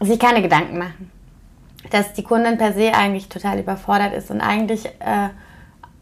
sich 0.00 0.18
keine 0.18 0.42
Gedanken 0.42 0.78
machen. 0.78 1.10
Dass 1.90 2.12
die 2.12 2.22
Kundin 2.22 2.56
per 2.56 2.72
se 2.72 2.94
eigentlich 2.94 3.28
total 3.28 3.58
überfordert 3.58 4.12
ist 4.14 4.30
und 4.30 4.40
eigentlich 4.40 4.86
äh, 4.86 5.28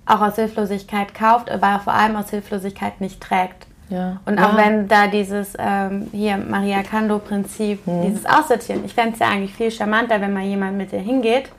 auch 0.08 0.20
aus 0.20 0.36
Hilflosigkeit 0.36 1.14
kauft, 1.14 1.50
aber 1.50 1.80
vor 1.84 1.92
allem 1.92 2.16
aus 2.16 2.30
Hilflosigkeit 2.30 3.00
nicht 3.00 3.20
trägt. 3.20 3.66
Ja. 3.90 4.20
Und 4.26 4.38
auch 4.38 4.52
Ja. 4.56 4.66
wenn 4.66 4.88
da 4.88 5.06
dieses 5.06 5.54
ähm, 5.58 6.08
hier 6.12 6.36
Maria 6.36 6.82
Kando-Prinzip, 6.82 7.86
Mhm. 7.86 8.02
dieses 8.02 8.26
Aussortieren, 8.26 8.84
ich 8.84 8.94
fände 8.94 9.12
es 9.14 9.18
ja 9.20 9.28
eigentlich 9.28 9.54
viel 9.54 9.70
charmanter, 9.70 10.20
wenn 10.20 10.32
mal 10.32 10.42
jemand 10.42 10.76
mit 10.76 10.92
dir 10.92 10.98
hingeht 11.00 11.50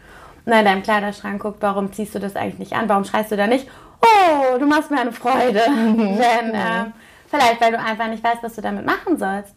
und 0.45 0.53
in 0.53 0.65
deinem 0.65 0.83
Kleiderschrank 0.83 1.41
guckt, 1.41 1.57
warum 1.61 1.91
ziehst 1.91 2.13
du 2.15 2.19
das 2.19 2.35
eigentlich 2.35 2.59
nicht 2.59 2.73
an? 2.73 2.87
Warum 2.89 3.03
schreist 3.03 3.31
du 3.31 3.37
da 3.37 3.47
nicht, 3.47 3.67
oh, 4.01 4.57
du 4.59 4.65
machst 4.67 4.91
mir 4.91 5.01
eine 5.01 5.11
Freude? 5.11 5.61
Denn 5.67 6.51
ähm, 6.53 6.93
vielleicht, 7.27 7.59
weil 7.61 7.71
du 7.71 7.79
einfach 7.79 8.07
nicht 8.07 8.23
weißt, 8.23 8.41
was 8.43 8.55
du 8.55 8.61
damit 8.61 8.85
machen 8.85 9.17
sollst. 9.17 9.55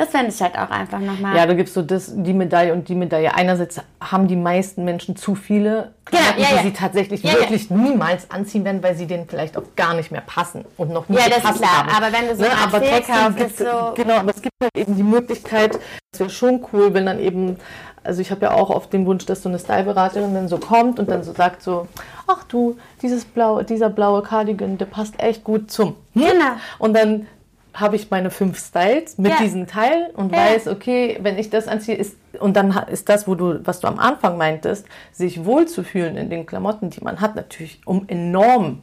Das 0.00 0.08
fände 0.10 0.28
ich 0.30 0.40
halt 0.40 0.56
auch 0.56 0.70
einfach 0.70 0.98
nochmal. 0.98 1.36
Ja, 1.36 1.46
da 1.46 1.54
gibst 1.54 1.76
du 1.76 1.82
das, 1.82 2.10
die 2.14 2.32
Medaille 2.32 2.72
und 2.72 2.88
die 2.88 2.94
Medaille. 2.94 3.34
Einerseits 3.34 3.80
haben 4.00 4.28
die 4.28 4.36
meisten 4.36 4.84
Menschen 4.84 5.14
zu 5.16 5.34
viele 5.34 5.92
Klamotten, 6.04 6.36
Genau, 6.36 6.48
ja, 6.48 6.56
ja. 6.56 6.62
die 6.62 6.68
sie 6.68 6.72
tatsächlich 6.74 7.22
Ja, 7.22 7.32
ja. 7.32 7.38
wirklich 7.40 7.70
niemals 7.70 8.30
anziehen 8.30 8.64
werden, 8.64 8.82
weil 8.82 8.96
sie 8.96 9.06
denen 9.06 9.26
vielleicht 9.28 9.56
auch 9.58 9.62
gar 9.76 9.94
nicht 9.94 10.10
mehr 10.10 10.22
passen 10.22 10.64
und 10.76 10.90
noch 10.90 11.08
nie 11.08 11.16
Ja, 11.16 11.28
das 11.28 11.38
ist 11.38 11.58
klar. 11.58 11.86
haben. 11.86 11.88
Aber 11.90 12.12
wenn 12.12 12.28
du 12.28 12.34
so 12.36 12.42
ne? 12.42 12.48
aber 12.62 12.80
trotzdem 12.82 13.36
gibt, 13.36 13.58
so- 13.58 13.64
genau, 13.94 14.14
aber 14.14 14.30
es 14.30 14.42
gibt 14.42 14.54
halt 14.62 14.74
eben 14.76 14.96
die 14.96 15.02
Möglichkeit, 15.02 15.78
das 16.12 16.20
wäre 16.20 16.30
schon 16.30 16.64
cool, 16.72 16.94
wenn 16.94 17.06
dann 17.06 17.20
eben, 17.20 17.56
also 18.02 18.20
ich 18.22 18.30
habe 18.30 18.46
ja 18.46 18.52
auch 18.52 18.70
oft 18.70 18.92
den 18.92 19.04
Wunsch, 19.06 19.26
dass 19.26 19.42
so 19.42 19.48
eine 19.48 19.58
Styleberaterin 19.58 20.32
dann 20.34 20.48
so 20.48 20.58
kommt 20.58 20.98
und 20.98 21.10
dann 21.10 21.22
so 21.22 21.32
sagt 21.32 21.62
so, 21.62 21.86
ach 22.26 22.42
du, 22.44 22.76
dieses 23.02 23.24
blaue, 23.24 23.64
dieser 23.64 23.90
blaue 23.90 24.22
Cardigan, 24.22 24.78
der 24.78 24.86
passt 24.86 25.20
echt 25.22 25.44
gut 25.44 25.70
zum. 25.70 25.94
Hm? 26.14 26.22
Genau. 26.22 26.52
Und 26.78 26.94
dann 26.96 27.26
habe 27.74 27.96
ich 27.96 28.10
meine 28.10 28.30
fünf 28.30 28.58
Styles 28.58 29.16
mit 29.18 29.32
Ja. 29.32 29.38
diesen 29.38 29.66
Teil 29.66 30.10
und 30.14 30.32
Ja. 30.32 30.38
weiß, 30.38 30.68
okay, 30.68 31.18
wenn 31.22 31.38
ich 31.38 31.50
das 31.50 31.68
anziehe, 31.68 31.96
ist 31.96 32.16
und 32.38 32.56
dann 32.56 32.70
ist 32.90 33.08
das, 33.08 33.26
wo 33.28 33.34
du, 33.34 33.60
was 33.66 33.80
du 33.80 33.88
am 33.88 33.98
Anfang 33.98 34.36
meintest, 34.36 34.86
sich 35.12 35.44
wohlzufühlen 35.44 36.16
in 36.16 36.30
den 36.30 36.46
Klamotten, 36.46 36.90
die 36.90 37.02
man 37.02 37.20
hat, 37.20 37.36
natürlich 37.36 37.80
um 37.84 38.04
enorm. 38.08 38.82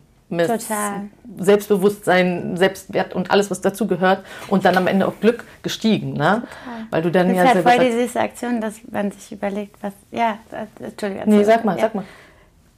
Selbstbewusstsein, 1.40 2.58
Selbstwert 2.58 3.14
und 3.14 3.32
alles, 3.32 3.50
was 3.50 3.62
dazu 3.62 3.88
gehört 3.88 4.26
und 4.50 4.66
dann 4.66 4.76
am 4.76 4.88
Ende 4.88 5.08
auch 5.08 5.20
Glück 5.22 5.46
gestiegen, 5.64 6.14
ne? 6.14 6.44
Weil 6.90 7.02
du 7.02 7.12
dann 7.12 7.28
das 7.30 7.38
ja 7.38 7.44
ist 7.44 7.66
halt 7.66 7.70
voll 7.70 7.86
die 7.86 7.92
süße 7.94 8.20
Aktion, 8.20 8.60
dass 8.60 8.76
man 8.92 9.12
sich 9.12 9.32
überlegt, 9.32 9.78
was. 9.82 9.94
Ja, 10.12 10.38
Entschuldigung. 10.82 11.24
nee, 11.28 11.44
sag 11.44 11.64
mal, 11.64 11.76
ja. 11.78 11.84
sag 11.84 11.96
mal. 11.96 12.04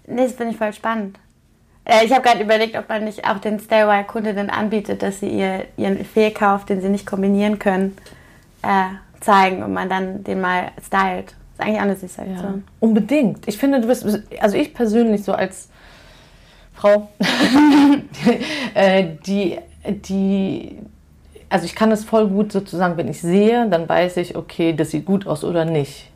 Nee, 0.06 0.24
das 0.26 0.34
finde 0.34 0.54
ich 0.54 0.58
voll 0.58 0.74
spannend. 0.74 1.18
Äh, 1.90 2.06
ich 2.06 2.12
habe 2.14 2.22
gerade 2.22 2.42
überlegt, 2.44 2.78
ob 2.78 2.88
man 2.88 3.04
nicht 3.04 3.26
auch 3.28 3.40
den 3.40 3.60
Staywire-Kundinnen 3.60 4.50
anbietet, 4.50 5.02
dass 5.02 5.20
sie 5.20 5.30
ihr, 5.30 5.66
ihren 5.78 6.04
Fehlkauf, 6.06 6.66
den 6.66 6.82
sie 6.82 6.90
nicht 6.90 7.06
kombinieren 7.06 7.58
können, 7.60 7.98
äh, 8.62 8.86
zeigen 9.22 9.64
und 9.64 9.74
man 9.74 9.90
dann 9.90 10.24
den 10.24 10.40
mal 10.42 10.72
stylt. 10.86 11.28
Das 11.28 11.34
ist 11.34 11.62
eigentlich 11.62 11.78
auch 11.78 11.84
eine 11.84 11.96
süße 11.96 12.22
Ja, 12.26 12.32
Aktion. 12.34 12.64
unbedingt. 12.80 13.48
Ich 13.48 13.58
finde, 13.58 13.82
du 13.82 13.88
bist, 13.88 14.06
also 14.40 14.56
ich 14.56 14.74
persönlich 14.74 15.24
so 15.24 15.34
als 15.34 15.70
Frau, 16.74 17.10
äh, 18.74 19.06
die, 19.26 19.58
die, 19.86 20.78
also 21.50 21.66
ich 21.66 21.76
kann 21.76 21.92
es 21.92 22.06
voll 22.06 22.28
gut 22.28 22.52
sozusagen, 22.54 22.96
wenn 22.98 23.10
ich 23.10 23.20
sehe, 23.20 23.68
dann 23.68 23.90
weiß 23.90 24.18
ich, 24.18 24.38
okay, 24.38 24.74
das 24.74 24.92
sieht 24.92 25.06
gut 25.06 25.28
aus 25.28 25.44
oder 25.44 25.66
nicht. 25.66 26.10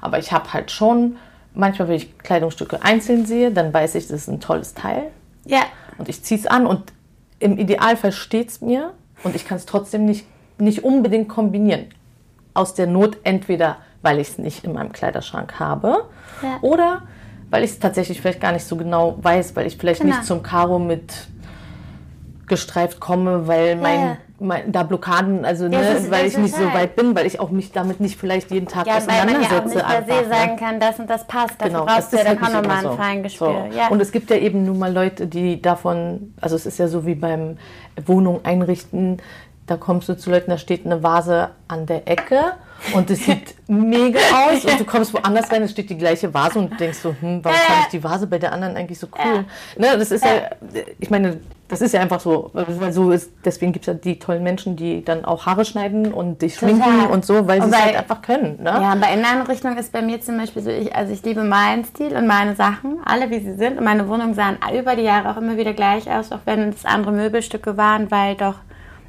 Aber 0.00 0.18
ich 0.18 0.32
habe 0.32 0.52
halt 0.52 0.72
schon, 0.72 1.16
manchmal, 1.54 1.88
wenn 1.88 1.96
ich 1.96 2.18
Kleidungsstücke 2.18 2.82
einzeln 2.82 3.26
sehe, 3.26 3.50
dann 3.50 3.72
weiß 3.72 3.94
ich, 3.96 4.04
das 4.08 4.22
ist 4.22 4.28
ein 4.28 4.40
tolles 4.40 4.74
Teil. 4.74 5.04
Ja, 5.44 5.62
und 5.98 6.08
ich 6.08 6.22
ziehe 6.22 6.38
es 6.40 6.46
an 6.46 6.66
und 6.66 6.92
im 7.38 7.58
Idealfall 7.58 8.12
steht 8.12 8.48
es 8.50 8.60
mir 8.60 8.92
und 9.24 9.34
ich 9.34 9.46
kann 9.46 9.56
es 9.56 9.66
trotzdem 9.66 10.04
nicht, 10.04 10.26
nicht 10.58 10.84
unbedingt 10.84 11.28
kombinieren. 11.28 11.86
Aus 12.54 12.74
der 12.74 12.86
Not 12.86 13.18
entweder, 13.24 13.78
weil 14.02 14.18
ich 14.18 14.28
es 14.30 14.38
nicht 14.38 14.64
in 14.64 14.72
meinem 14.74 14.92
Kleiderschrank 14.92 15.58
habe 15.58 16.04
Ja. 16.42 16.58
oder 16.62 17.02
weil 17.50 17.64
ich 17.64 17.72
es 17.72 17.78
tatsächlich 17.80 18.20
vielleicht 18.20 18.40
gar 18.40 18.52
nicht 18.52 18.64
so 18.64 18.76
genau 18.76 19.18
weiß, 19.22 19.54
weil 19.56 19.66
ich 19.66 19.76
vielleicht 19.76 20.00
Genau. 20.00 20.16
nicht 20.16 20.26
zum 20.26 20.42
Karo 20.42 20.78
mit 20.78 21.12
gestreift 22.46 23.00
komme, 23.00 23.46
weil 23.46 23.76
mein, 23.76 24.00
Ja. 24.00 24.16
Da 24.66 24.82
Blockaden, 24.82 25.44
also 25.44 25.68
ne, 25.68 25.80
ist- 25.92 26.10
weil 26.10 26.26
ich 26.26 26.36
nicht 26.36 26.54
so 26.54 26.64
halt- 26.64 26.74
weit 26.74 26.96
bin, 26.96 27.14
weil 27.14 27.26
ich 27.26 27.38
auch 27.40 27.50
mich 27.50 27.72
damit 27.72 28.00
nicht 28.00 28.18
vielleicht 28.18 28.50
jeden 28.50 28.66
Tag 28.66 28.86
Ja, 28.86 28.94
weil 29.06 29.24
man 29.26 29.42
ja 29.42 29.48
auch 29.48 29.64
auseinandersetze. 29.64 29.76
nicht 29.76 29.86
per 29.86 30.04
se 30.22 30.28
ne? 30.28 30.34
sagen 30.34 30.56
kann, 30.56 30.80
das 30.80 30.98
und 30.98 31.08
das 31.10 31.26
passt. 31.26 31.54
Dafür 31.60 31.72
Genau, 31.72 31.84
brauchst 31.86 32.12
das 32.12 32.20
du 32.22 32.28
ja 32.28 32.34
dann 32.34 32.44
auch 32.44 32.52
nochmal 32.62 32.76
ein 32.78 32.82
so. 32.82 32.96
Feingespür. 32.96 33.66
So. 33.70 33.76
Ja. 33.78 33.88
Und 33.88 34.00
es 34.00 34.12
gibt 34.12 34.30
ja 34.30 34.36
eben 34.36 34.64
nun 34.64 34.78
mal 34.78 34.92
Leute, 34.92 35.26
die 35.26 35.60
davon, 35.62 36.34
also 36.40 36.56
es 36.56 36.66
ist 36.66 36.78
ja 36.78 36.88
so 36.88 37.06
wie 37.06 37.14
beim 37.14 37.56
Wohnung 38.06 38.40
einrichten, 38.44 39.18
da 39.66 39.76
kommst 39.76 40.08
du 40.08 40.16
zu 40.16 40.30
Leuten, 40.30 40.50
da 40.50 40.58
steht 40.58 40.84
eine 40.84 41.02
Vase 41.04 41.50
an 41.68 41.86
der 41.86 42.08
Ecke 42.08 42.40
und 42.94 43.08
es 43.10 43.24
sieht 43.24 43.54
mega 43.68 44.18
aus 44.18 44.64
und 44.64 44.80
du 44.80 44.84
kommst 44.84 45.14
woanders 45.14 45.52
rein, 45.52 45.62
es 45.62 45.70
steht 45.70 45.88
die 45.88 45.96
gleiche 45.96 46.34
Vase 46.34 46.58
und 46.58 46.72
du 46.72 46.76
denkst 46.76 46.98
so, 46.98 47.14
hm, 47.20 47.44
warum 47.44 47.56
fand 47.58 47.80
ich 47.84 47.88
die 47.90 48.02
Vase 48.02 48.26
bei 48.26 48.38
der 48.38 48.52
anderen 48.52 48.76
eigentlich 48.76 48.98
so 48.98 49.06
cool? 49.24 49.44
Ne, 49.78 49.96
das 49.96 50.10
ist 50.10 50.24
ja, 50.24 50.50
ich 50.98 51.10
meine, 51.10 51.38
das 51.72 51.80
ist 51.80 51.94
ja 51.94 52.00
einfach 52.00 52.20
so, 52.20 52.50
weil 52.52 52.92
so 52.92 53.10
ist, 53.12 53.32
deswegen 53.46 53.72
gibt 53.72 53.88
es 53.88 53.94
ja 53.94 53.94
die 53.94 54.18
tollen 54.18 54.42
Menschen, 54.42 54.76
die 54.76 55.02
dann 55.02 55.24
auch 55.24 55.46
Haare 55.46 55.64
schneiden 55.64 56.12
und 56.12 56.42
dich 56.42 56.56
schminken 56.56 57.06
und 57.10 57.24
so, 57.24 57.48
weil 57.48 57.62
sie 57.62 57.70
es 57.70 57.82
halt 57.82 57.96
einfach 57.96 58.20
können. 58.20 58.62
Ne? 58.62 58.68
Ja, 58.68 58.94
bei 58.94 59.14
Inneneinrichtung 59.14 59.78
ist 59.78 59.90
bei 59.90 60.02
mir 60.02 60.20
zum 60.20 60.36
Beispiel 60.36 60.60
so, 60.60 60.68
ich, 60.68 60.94
also 60.94 61.14
ich 61.14 61.22
liebe 61.22 61.44
meinen 61.44 61.86
Stil 61.86 62.14
und 62.14 62.26
meine 62.26 62.56
Sachen, 62.56 62.98
alle 63.06 63.30
wie 63.30 63.40
sie 63.40 63.54
sind. 63.54 63.78
Und 63.78 63.84
meine 63.84 64.06
Wohnungen 64.06 64.34
sahen 64.34 64.58
über 64.78 64.96
die 64.96 65.02
Jahre 65.02 65.30
auch 65.30 65.38
immer 65.38 65.56
wieder 65.56 65.72
gleich 65.72 66.10
aus, 66.10 66.30
auch 66.30 66.40
wenn 66.44 66.68
es 66.68 66.84
andere 66.84 67.12
Möbelstücke 67.12 67.78
waren, 67.78 68.10
weil 68.10 68.34
doch 68.34 68.56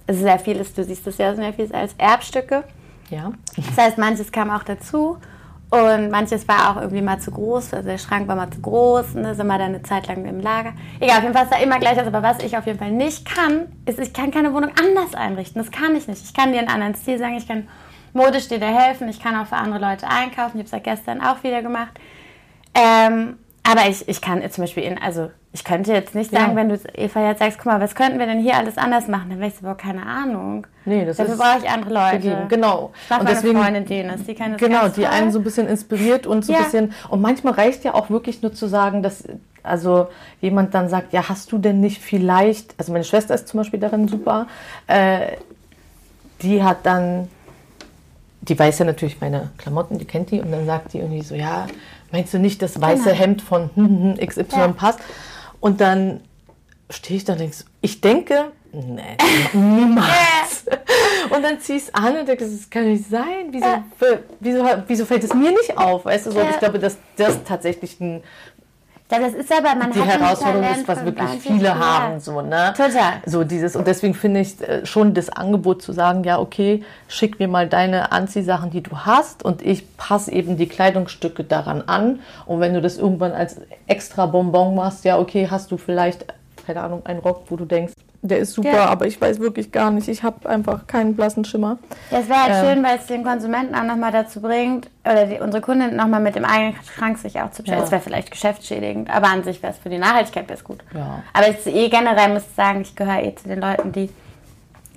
es 0.07 0.19
sehr 0.19 0.39
viel 0.39 0.55
ist, 0.55 0.77
du 0.77 0.85
siehst 0.85 1.05
es 1.05 1.17
ja 1.17 1.35
sehr 1.35 1.51
viel 1.51 1.69
als 1.75 1.95
Erbstücke. 1.97 2.63
ja. 3.09 3.33
Das 3.57 3.85
heißt, 3.87 3.97
manches 3.97 4.31
kam 4.31 4.49
auch 4.49 4.63
dazu 4.63 5.17
und 5.73 6.11
manches 6.11 6.47
war 6.47 6.69
auch 6.69 6.81
irgendwie 6.81 7.01
mal 7.01 7.19
zu 7.19 7.31
groß. 7.31 7.73
Also 7.73 7.89
der 7.89 7.97
Schrank 7.97 8.27
war 8.27 8.35
mal 8.35 8.51
zu 8.51 8.61
groß, 8.61 9.15
ne, 9.15 9.33
sind 9.33 9.47
wir 9.47 9.57
dann 9.57 9.69
eine 9.69 9.81
Zeit 9.81 10.05
lang 10.05 10.23
im 10.25 10.39
Lager. 10.39 10.73
Egal, 10.99 11.17
auf 11.17 11.23
jeden 11.23 11.33
Fall 11.33 11.45
ist 11.45 11.51
da 11.51 11.57
immer 11.57 11.79
gleich 11.79 11.99
aus. 11.99 12.05
Aber 12.05 12.21
was 12.21 12.43
ich 12.43 12.55
auf 12.55 12.67
jeden 12.67 12.77
Fall 12.77 12.91
nicht 12.91 13.25
kann, 13.25 13.65
ist, 13.87 13.97
ich 13.97 14.13
kann 14.13 14.29
keine 14.29 14.53
Wohnung 14.53 14.69
anders 14.79 15.15
einrichten. 15.15 15.59
Das 15.59 15.71
kann 15.71 15.95
ich 15.95 16.07
nicht. 16.07 16.23
Ich 16.23 16.35
kann 16.35 16.51
dir 16.51 16.59
einen 16.59 16.67
anderen 16.67 16.93
Stil 16.93 17.17
sagen, 17.17 17.37
ich 17.37 17.47
kann 17.47 17.67
modisch 18.13 18.49
dir 18.49 18.59
da 18.59 18.67
helfen, 18.67 19.09
ich 19.09 19.19
kann 19.19 19.35
auch 19.35 19.47
für 19.47 19.55
andere 19.55 19.79
Leute 19.79 20.07
einkaufen. 20.07 20.59
Ich 20.59 20.59
habe 20.59 20.65
es 20.65 20.71
ja 20.71 20.77
gestern 20.77 21.21
auch 21.21 21.41
wieder 21.43 21.63
gemacht. 21.63 21.99
Ähm, 22.75 23.39
aber 23.63 23.87
ich, 23.89 24.07
ich 24.09 24.21
kann 24.21 24.41
jetzt 24.41 24.55
zum 24.55 24.63
Beispiel, 24.63 24.83
in, 24.83 24.97
also 25.01 25.31
ich 25.53 25.63
könnte 25.63 25.93
jetzt 25.93 26.15
nicht 26.15 26.31
sagen, 26.31 26.51
Ja. 26.51 26.55
wenn 26.55 26.69
du 26.69 26.79
Eva 26.95 27.27
jetzt 27.29 27.39
sagst, 27.39 27.57
guck 27.59 27.67
mal, 27.67 27.79
was 27.79 27.95
könnten 27.95 28.19
wir 28.19 28.25
denn 28.25 28.39
hier 28.41 28.57
alles 28.57 28.77
anders 28.77 29.07
machen? 29.07 29.29
Dann 29.29 29.39
wäre 29.39 29.49
ich 29.49 29.55
so, 29.55 29.61
boah, 29.65 29.77
keine 29.77 30.05
Ahnung. 30.05 30.67
Nee, 30.85 31.05
das 31.05 31.17
Dafür 31.17 31.33
ist 31.35 31.39
brauche 31.39 31.59
ich 31.63 31.69
andere 31.69 31.93
Leute. 31.93 32.17
gegeben. 32.19 32.47
Genau. 32.49 32.91
Ich 33.05 33.11
Und 33.11 33.23
meine 33.23 33.35
deswegen- 33.35 33.59
Freundin 33.61 33.85
Denis, 33.85 34.23
die 34.25 34.35
kann 34.35 34.51
das 34.53 34.59
Genau, 34.61 34.87
die 34.89 35.01
toll. 35.03 35.11
einen 35.11 35.31
so 35.31 35.39
ein 35.39 35.43
bisschen 35.43 35.67
inspiriert 35.67 36.27
und 36.27 36.43
so 36.43 36.51
ein 36.53 36.59
Ja. 36.59 36.63
bisschen. 36.65 36.93
Und 37.09 37.21
manchmal 37.21 37.53
reicht 37.53 37.83
ja 37.85 37.93
auch 37.93 38.09
wirklich 38.09 38.41
nur 38.41 38.53
zu 38.53 38.67
sagen, 38.67 39.01
dass 39.03 39.23
also 39.65 40.07
jemand 40.41 40.73
dann 40.73 40.89
sagt, 40.89 41.13
ja, 41.13 41.29
hast 41.29 41.49
du 41.53 41.57
denn 41.57 41.79
nicht 41.79 42.01
vielleicht, 42.01 42.75
also 42.77 42.91
meine 42.91 43.05
Schwester 43.05 43.33
ist 43.33 43.47
zum 43.47 43.59
Beispiel 43.59 43.79
darin 43.79 44.09
super, 44.09 44.47
äh, 44.87 45.37
die 46.41 46.61
hat 46.61 46.79
dann, 46.85 47.29
die 48.41 48.59
weiß 48.59 48.79
ja 48.79 48.85
natürlich 48.85 49.21
meine 49.21 49.51
Klamotten, 49.57 49.99
die 49.99 50.05
kennt 50.05 50.31
die 50.31 50.41
und 50.41 50.51
dann 50.51 50.65
sagt 50.65 50.91
die 50.91 50.97
irgendwie 50.99 51.21
so, 51.21 51.33
ja, 51.35 51.67
meinst 52.13 52.33
du 52.33 52.39
nicht, 52.39 52.61
das 52.61 52.79
weiße 52.79 53.03
Genau. 53.05 53.15
Hemd 53.15 53.41
von 53.41 53.69
XY 54.25 54.45
Ja. 54.55 54.67
passt? 54.69 54.99
Und 55.59 55.81
dann 55.81 56.21
stehe 56.89 57.17
ich 57.17 57.25
da 57.25 57.33
und 57.33 57.39
denke, 57.39 57.55
ich 57.81 57.99
denke, 57.99 58.51
nee, 58.71 59.17
niemals. 59.53 60.65
Und 61.29 61.41
dann 61.41 61.59
zieh 61.61 61.77
ich 61.77 61.83
es 61.83 61.93
an 61.95 62.17
und 62.17 62.27
denke, 62.27 62.43
das 62.45 62.69
kann 62.69 62.83
nicht 62.91 63.09
sein. 63.09 63.47
Wieso, 63.49 63.65
Ja. 63.65 63.83
wieso, 64.41 64.65
wieso 64.87 65.05
fällt 65.05 65.23
es 65.23 65.33
mir 65.33 65.51
nicht 65.51 65.77
auf? 65.77 66.03
Weißt 66.05 66.25
du, 66.27 66.31
so, 66.31 66.39
Ja. 66.39 66.49
ich 66.51 66.59
glaube, 66.59 66.79
dass 66.79 66.97
das 67.15 67.43
tatsächlich 67.45 67.99
ein, 68.01 68.21
Ja, 69.13 69.19
das 69.19 69.35
ist 69.35 69.51
aber, 69.51 69.75
man 69.75 69.91
die 69.91 70.01
hat 70.01 70.19
Herausforderung 70.19 70.71
ist, 70.71 70.87
was 70.87 71.05
wirklich 71.05 71.29
viele 71.39 71.57
Dinge. 71.59 71.79
haben. 71.79 72.19
So, 72.19 72.41
ne? 72.41 72.73
Total. 72.75 73.21
So 73.27 73.43
dieses, 73.43 73.75
und 73.75 73.85
deswegen 73.85 74.15
finde 74.15 74.39
ich 74.39 74.59
äh, 74.59 74.87
schon 74.87 75.13
das 75.13 75.29
Angebot 75.29 75.83
zu 75.83 75.93
sagen, 75.93 76.23
ja, 76.23 76.39
okay, 76.39 76.83
schick 77.07 77.37
mir 77.37 77.47
mal 77.47 77.69
deine 77.69 78.11
Anziehsachen, 78.11 78.71
die 78.71 78.81
du 78.81 78.97
hast 78.97 79.45
und 79.45 79.61
ich 79.61 79.97
passe 79.97 80.31
eben 80.31 80.57
die 80.57 80.67
Kleidungsstücke 80.67 81.43
daran 81.43 81.83
an. 81.83 82.21
Und 82.47 82.59
wenn 82.59 82.73
du 82.73 82.81
das 82.81 82.97
irgendwann 82.97 83.33
als 83.33 83.61
extra 83.85 84.25
Bonbon 84.25 84.73
machst, 84.73 85.05
ja, 85.05 85.19
okay, 85.19 85.47
hast 85.47 85.71
du 85.71 85.77
vielleicht, 85.77 86.25
keine 86.65 86.81
Ahnung, 86.81 87.05
einen 87.05 87.19
Rock, 87.19 87.43
wo 87.49 87.55
du 87.55 87.65
denkst, 87.65 87.93
der 88.25 88.39
ist 88.39 88.53
super, 88.53 88.71
Ja. 88.71 88.85
aber 88.85 89.05
ich 89.05 89.19
weiß 89.21 89.39
wirklich 89.39 89.71
gar 89.71 89.91
nicht, 89.91 90.07
ich 90.07 90.23
habe 90.23 90.49
einfach 90.49 90.87
keinen 90.87 91.15
blassen 91.15 91.43
Schimmer. 91.45 91.77
Ja, 92.09 92.19
es 92.19 92.29
wäre 92.29 92.43
halt 92.43 92.53
Ähm. 92.55 92.65
schön, 92.75 92.83
weil 92.83 92.97
es 92.97 93.05
den 93.05 93.23
Konsumenten 93.23 93.75
auch 93.75 93.83
nochmal 93.83 94.11
dazu 94.11 94.41
bringt, 94.41 94.89
oder 95.05 95.25
die, 95.25 95.39
unsere 95.39 95.61
Kunden 95.61 95.95
nochmal 95.95 96.21
mit 96.21 96.35
dem 96.35 96.45
eigenen 96.45 96.75
Schrank 96.95 97.17
sich 97.17 97.39
auch 97.41 97.51
zu 97.51 97.63
beschäftigen. 97.63 97.77
Ja. 97.79 97.83
Es 97.83 97.91
wäre 97.91 98.01
vielleicht 98.01 98.31
geschäftsschädigend, 98.31 99.09
aber 99.09 99.27
an 99.27 99.43
sich 99.43 99.61
wäre 99.61 99.73
es 99.73 99.79
für 99.79 99.89
die 99.89 99.97
Nachhaltigkeit 99.97 100.47
wär's 100.49 100.63
gut. 100.63 100.79
Ja. 100.93 101.21
Aber 101.33 101.49
ich, 101.49 101.65
eh 101.67 101.89
generell 101.89 102.33
muss 102.33 102.43
ich 102.49 102.55
sagen, 102.55 102.81
ich 102.81 102.95
gehöre 102.95 103.21
eh 103.23 103.35
zu 103.35 103.47
den 103.49 103.59
Leuten, 103.59 103.91
die 103.91 104.09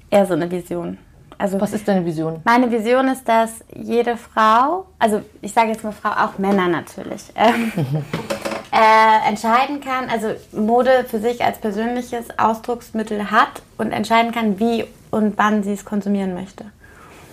eher 0.09 0.25
so 0.25 0.35
eine 0.35 0.49
Vision. 0.51 0.99
Also 1.39 1.61
Was 1.61 1.75
ist 1.75 1.87
deine 1.87 2.03
Vision? 2.07 2.41
Meine 2.45 2.71
Vision 2.71 3.09
ist, 3.09 3.29
dass 3.29 3.63
jede 3.75 4.17
Frau, 4.17 4.87
also 4.99 5.21
ich 5.43 5.53
sage 5.53 5.69
jetzt 5.69 5.85
mal 5.85 5.93
Frau, 5.93 6.09
auch 6.11 6.39
Männer 6.39 6.67
natürlich, 6.69 7.25
ähm, 7.35 7.73
äh, 8.77 9.29
entscheiden 9.29 9.81
kann, 9.81 10.11
also 10.11 10.35
Mode 10.53 11.07
für 11.09 11.19
sich 11.19 11.43
als 11.43 11.59
persönliches 11.59 12.27
Ausdrucksmittel 12.39 13.31
hat 13.31 13.63
und 13.79 13.93
entscheiden 13.93 14.33
kann, 14.33 14.61
wie 14.61 14.85
und 15.11 15.39
wann 15.39 15.63
sie 15.63 15.73
es 15.73 15.87
konsumieren 15.87 16.35
möchte. 16.35 16.67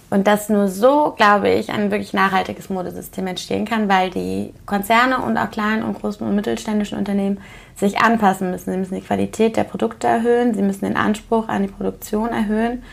Und 0.09 0.27
dass 0.27 0.47
nur 0.47 0.67
so, 0.67 1.13
glaube 1.17 1.49
ich, 1.49 1.71
ein 1.71 1.91
wirklich 1.91 2.13
nachhaltiges 2.13 2.69
Modesystem 2.69 3.27
entstehen 3.27 3.65
kann, 3.65 3.89
weil 3.89 4.11
die 4.11 4.53
Konzerne 4.65 5.17
und 5.17 5.37
auch 5.37 5.49
kleinen 5.49 5.83
und 5.83 5.99
großen 5.99 6.25
und 6.25 6.35
mittelständischen 6.35 6.97
Unternehmen 6.97 7.41
sich 7.75 7.99
anpassen 7.99 8.51
müssen. 8.51 8.71
Sie 8.71 8.77
müssen 8.77 8.95
die 8.95 9.01
Qualität 9.01 9.57
der 9.57 9.63
Produkte 9.63 10.07
erhöhen, 10.07 10.53
sie 10.53 10.61
müssen 10.61 10.85
den 10.85 10.95
Anspruch 10.95 11.49
an 11.49 11.63
die 11.63 11.71
Produktion 11.71 12.29
erhöhen, 12.29 12.83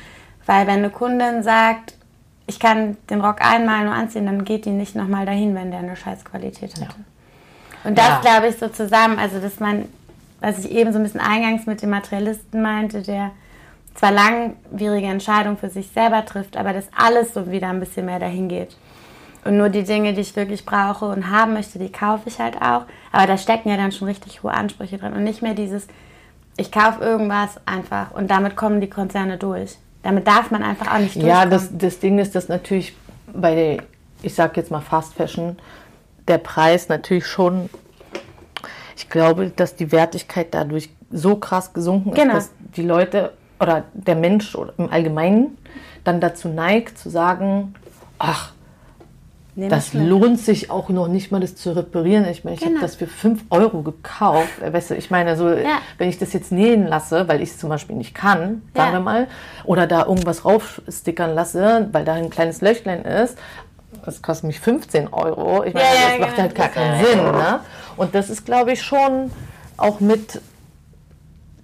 weil 0.46 0.66
wenn 0.66 0.78
eine 0.78 0.90
Kundin 0.90 1.42
sagt, 1.42 1.94
ich 2.46 2.58
kann 2.58 2.96
den 3.10 3.20
Rock 3.20 3.42
einmal 3.42 3.84
nur 3.84 3.94
anziehen, 3.94 4.26
dann 4.26 4.44
geht 4.44 4.64
die 4.64 4.70
nicht 4.70 4.96
nochmal 4.96 5.26
dahin, 5.26 5.54
wenn 5.54 5.70
der 5.70 5.80
eine 5.80 5.94
scheiß 5.94 6.24
Qualität 6.24 6.74
hatte. 6.74 6.96
Und 7.84 7.96
das 7.96 8.08
Ja. 8.08 8.20
glaube 8.20 8.48
ich 8.48 8.56
so 8.58 8.68
zusammen, 8.68 9.18
also 9.18 9.38
dass 9.40 9.58
man, 9.60 9.86
was 10.40 10.58
ich 10.64 10.70
eben 10.70 10.92
so 10.92 10.98
ein 10.98 11.02
bisschen 11.04 11.20
eingangs 11.20 11.66
mit 11.66 11.82
dem 11.82 11.90
Materialisten 11.90 12.60
meinte, 12.62 13.02
der 13.02 13.30
zwar 13.94 14.12
langwierige 14.12 15.06
Entscheidungen 15.08 15.56
für 15.56 15.68
sich 15.70 15.88
selber 15.92 16.24
trifft, 16.24 16.56
aber 16.56 16.72
dass 16.72 16.86
alles 16.96 17.34
so 17.34 17.50
wieder 17.50 17.68
ein 17.68 17.80
bisschen 17.80 18.06
mehr 18.06 18.18
dahin 18.18 18.48
geht. 18.48 18.76
Und 19.44 19.56
nur 19.56 19.70
die 19.70 19.84
Dinge, 19.84 20.12
die 20.12 20.20
ich 20.20 20.36
wirklich 20.36 20.66
brauche 20.66 21.06
und 21.06 21.30
haben 21.30 21.54
möchte, 21.54 21.78
die 21.78 21.90
kaufe 21.90 22.28
ich 22.28 22.38
halt 22.38 22.60
auch. 22.60 22.82
Aber 23.10 23.26
da 23.26 23.38
stecken 23.38 23.70
ja 23.70 23.76
dann 23.78 23.90
schon 23.90 24.06
richtig 24.08 24.42
hohe 24.42 24.52
Ansprüche 24.52 24.98
drin. 24.98 25.14
Und 25.14 25.24
nicht 25.24 25.40
mehr 25.40 25.54
dieses, 25.54 25.86
ich 26.58 26.70
kaufe 26.70 27.02
irgendwas 27.02 27.58
einfach 27.64 28.10
und 28.12 28.30
damit 28.30 28.54
kommen 28.56 28.82
die 28.82 28.90
Konzerne 28.90 29.38
durch. 29.38 29.76
Damit 30.02 30.26
darf 30.26 30.50
man 30.50 30.62
einfach 30.62 30.94
auch 30.94 30.98
nicht 30.98 31.16
Ja, 31.16 31.44
durchkommen. 31.46 31.50
das, 31.50 31.68
das 31.72 31.98
Ding 32.00 32.18
ist, 32.18 32.34
dass 32.34 32.48
natürlich 32.48 32.94
bei 33.32 33.54
der, 33.54 33.82
ich 34.22 34.34
sag 34.34 34.56
jetzt 34.58 34.70
mal 34.70 34.80
Fast 34.82 35.14
Fashion, 35.14 35.58
der 36.30 36.38
Preis 36.38 36.88
natürlich 36.88 37.26
schon, 37.26 37.68
ich 38.96 39.10
glaube, 39.10 39.50
dass 39.54 39.74
die 39.76 39.92
Wertigkeit 39.92 40.48
dadurch 40.52 40.88
so 41.10 41.36
krass 41.36 41.72
gesunken 41.72 42.12
Genau. 42.14 42.36
ist, 42.36 42.50
dass 42.50 42.50
die 42.76 42.82
Leute 42.82 43.32
oder 43.58 43.84
der 43.92 44.14
Mensch 44.14 44.54
oder 44.54 44.72
im 44.78 44.90
Allgemeinen 44.90 45.58
dann 46.04 46.20
dazu 46.20 46.48
neigt 46.48 46.96
zu 46.98 47.10
sagen, 47.10 47.74
ach, 48.18 48.52
Nehm 49.56 49.68
das 49.68 49.92
lohnt 49.92 50.38
sich 50.38 50.70
auch 50.70 50.88
noch 50.90 51.08
nicht 51.08 51.32
mal, 51.32 51.40
das 51.40 51.56
zu 51.56 51.74
reparieren. 51.74 52.24
Ich 52.28 52.44
meine, 52.44 52.54
ich 52.54 52.60
Genau. 52.62 52.76
habe 52.76 52.86
das 52.86 52.94
für 52.94 53.08
5 53.08 53.42
Euro 53.50 53.82
gekauft. 53.82 54.62
Äh, 54.62 54.72
Weißt 54.72 54.90
du, 54.90 54.94
ich 54.94 55.10
meine, 55.10 55.36
so, 55.36 55.48
Ja. 55.48 55.80
wenn 55.98 56.08
ich 56.08 56.18
das 56.18 56.32
jetzt 56.32 56.52
nähen 56.52 56.86
lasse, 56.86 57.26
weil 57.26 57.42
ich 57.42 57.50
es 57.50 57.58
zum 57.58 57.68
Beispiel 57.68 57.96
nicht 57.96 58.14
kann, 58.14 58.62
sagen 58.74 58.92
Ja. 58.92 58.92
wir 58.92 59.00
mal, 59.00 59.26
oder 59.64 59.88
da 59.88 60.06
irgendwas 60.06 60.44
raufstickern 60.44 61.34
lasse, 61.34 61.88
weil 61.90 62.04
da 62.04 62.14
ein 62.14 62.30
kleines 62.30 62.60
Löchlein 62.60 63.04
ist, 63.04 63.36
das 64.04 64.22
kostet 64.22 64.44
mich 64.44 64.60
15 64.60 65.08
Euro. 65.08 65.64
Ich 65.64 65.74
meine, 65.74 65.86
Ja, 65.86 65.94
ja, 65.94 66.08
das 66.10 66.18
macht 66.20 66.30
genau. 66.36 66.42
halt 66.42 66.54
gar 66.54 66.68
keinen 66.68 67.00
ja- 67.00 67.06
Sinn. 67.06 67.22
Ne? 67.24 67.60
Und 67.96 68.14
das 68.14 68.30
ist, 68.30 68.44
glaube 68.44 68.72
ich, 68.72 68.82
schon 68.82 69.30
auch 69.76 70.00
mit 70.00 70.40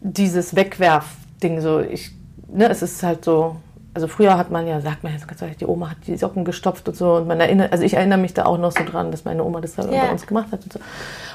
dieses 0.00 0.54
Wegwerfding 0.54 1.60
so. 1.60 1.80
Ich, 1.80 2.12
ne, 2.48 2.68
es 2.68 2.82
ist 2.82 3.02
halt 3.02 3.24
so. 3.24 3.56
Also 3.96 4.08
früher 4.08 4.36
hat 4.36 4.50
man 4.50 4.66
ja, 4.66 4.78
sagt 4.82 5.04
man 5.04 5.14
ja 5.14 5.18
so 5.18 5.26
ganz 5.26 5.40
ehrlich, 5.40 5.56
die 5.56 5.64
Oma 5.64 5.88
hat 5.92 5.96
die 6.06 6.18
Socken 6.18 6.44
gestopft 6.44 6.86
und 6.86 6.94
so. 6.94 7.14
Und 7.14 7.26
man 7.26 7.40
erinnert, 7.40 7.72
also 7.72 7.82
ich 7.82 7.94
erinnere 7.94 8.18
mich 8.18 8.34
da 8.34 8.44
auch 8.44 8.58
noch 8.58 8.70
so 8.70 8.84
dran, 8.84 9.10
dass 9.10 9.24
meine 9.24 9.42
Oma 9.42 9.62
das 9.62 9.74
da 9.74 9.84
Ja. 9.90 10.04
bei 10.04 10.10
uns 10.10 10.26
gemacht 10.26 10.48
hat 10.52 10.62
und 10.64 10.72
so. 10.74 10.80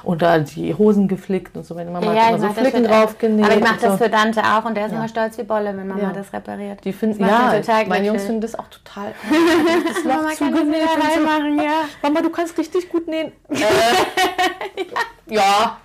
Und 0.04 0.22
da 0.22 0.38
die 0.38 0.76
Hosen 0.76 1.08
geflickt 1.08 1.58
und 1.58 1.66
so. 1.66 1.74
Meine 1.74 1.90
Mama 1.90 2.14
Ja, 2.14 2.22
hat 2.26 2.30
immer 2.30 2.38
so 2.40 2.48
das 2.50 2.58
Flicken 2.60 2.84
drauf 2.84 3.18
genäht. 3.18 3.46
Aber 3.46 3.56
ich 3.56 3.62
mache 3.64 3.80
das 3.82 3.92
so. 3.94 3.98
für 4.04 4.10
Dante 4.12 4.42
auch 4.44 4.64
und 4.66 4.76
der 4.78 4.86
ist 4.86 4.92
Ja. 4.92 5.00
immer 5.00 5.08
stolz 5.08 5.40
wie 5.40 5.44
Bolle, 5.44 5.76
wenn 5.76 5.88
Mama 5.88 6.02
Ja. 6.04 6.12
das 6.14 6.32
repariert. 6.32 6.86
Die 6.86 6.94
finden, 6.94 7.18
Das 7.24 7.30
ja, 7.32 7.54
total 7.62 7.88
meine 7.88 8.06
Jungs 8.06 8.24
finden 8.26 8.42
das 8.42 8.54
auch 8.54 8.68
total. 8.68 9.12
Das 9.94 10.04
Mama 10.04 10.30
kann 10.38 10.52
das 10.54 10.68
wieder 10.68 10.88
so. 10.88 11.08
reinmachen, 11.08 11.58
ja. 11.58 11.72
Mama, 12.04 12.22
du 12.22 12.30
kannst 12.30 12.56
richtig 12.60 12.90
gut 12.90 13.08
nähen. 13.08 13.32
Äh, 13.50 13.56
ja, 15.34 15.78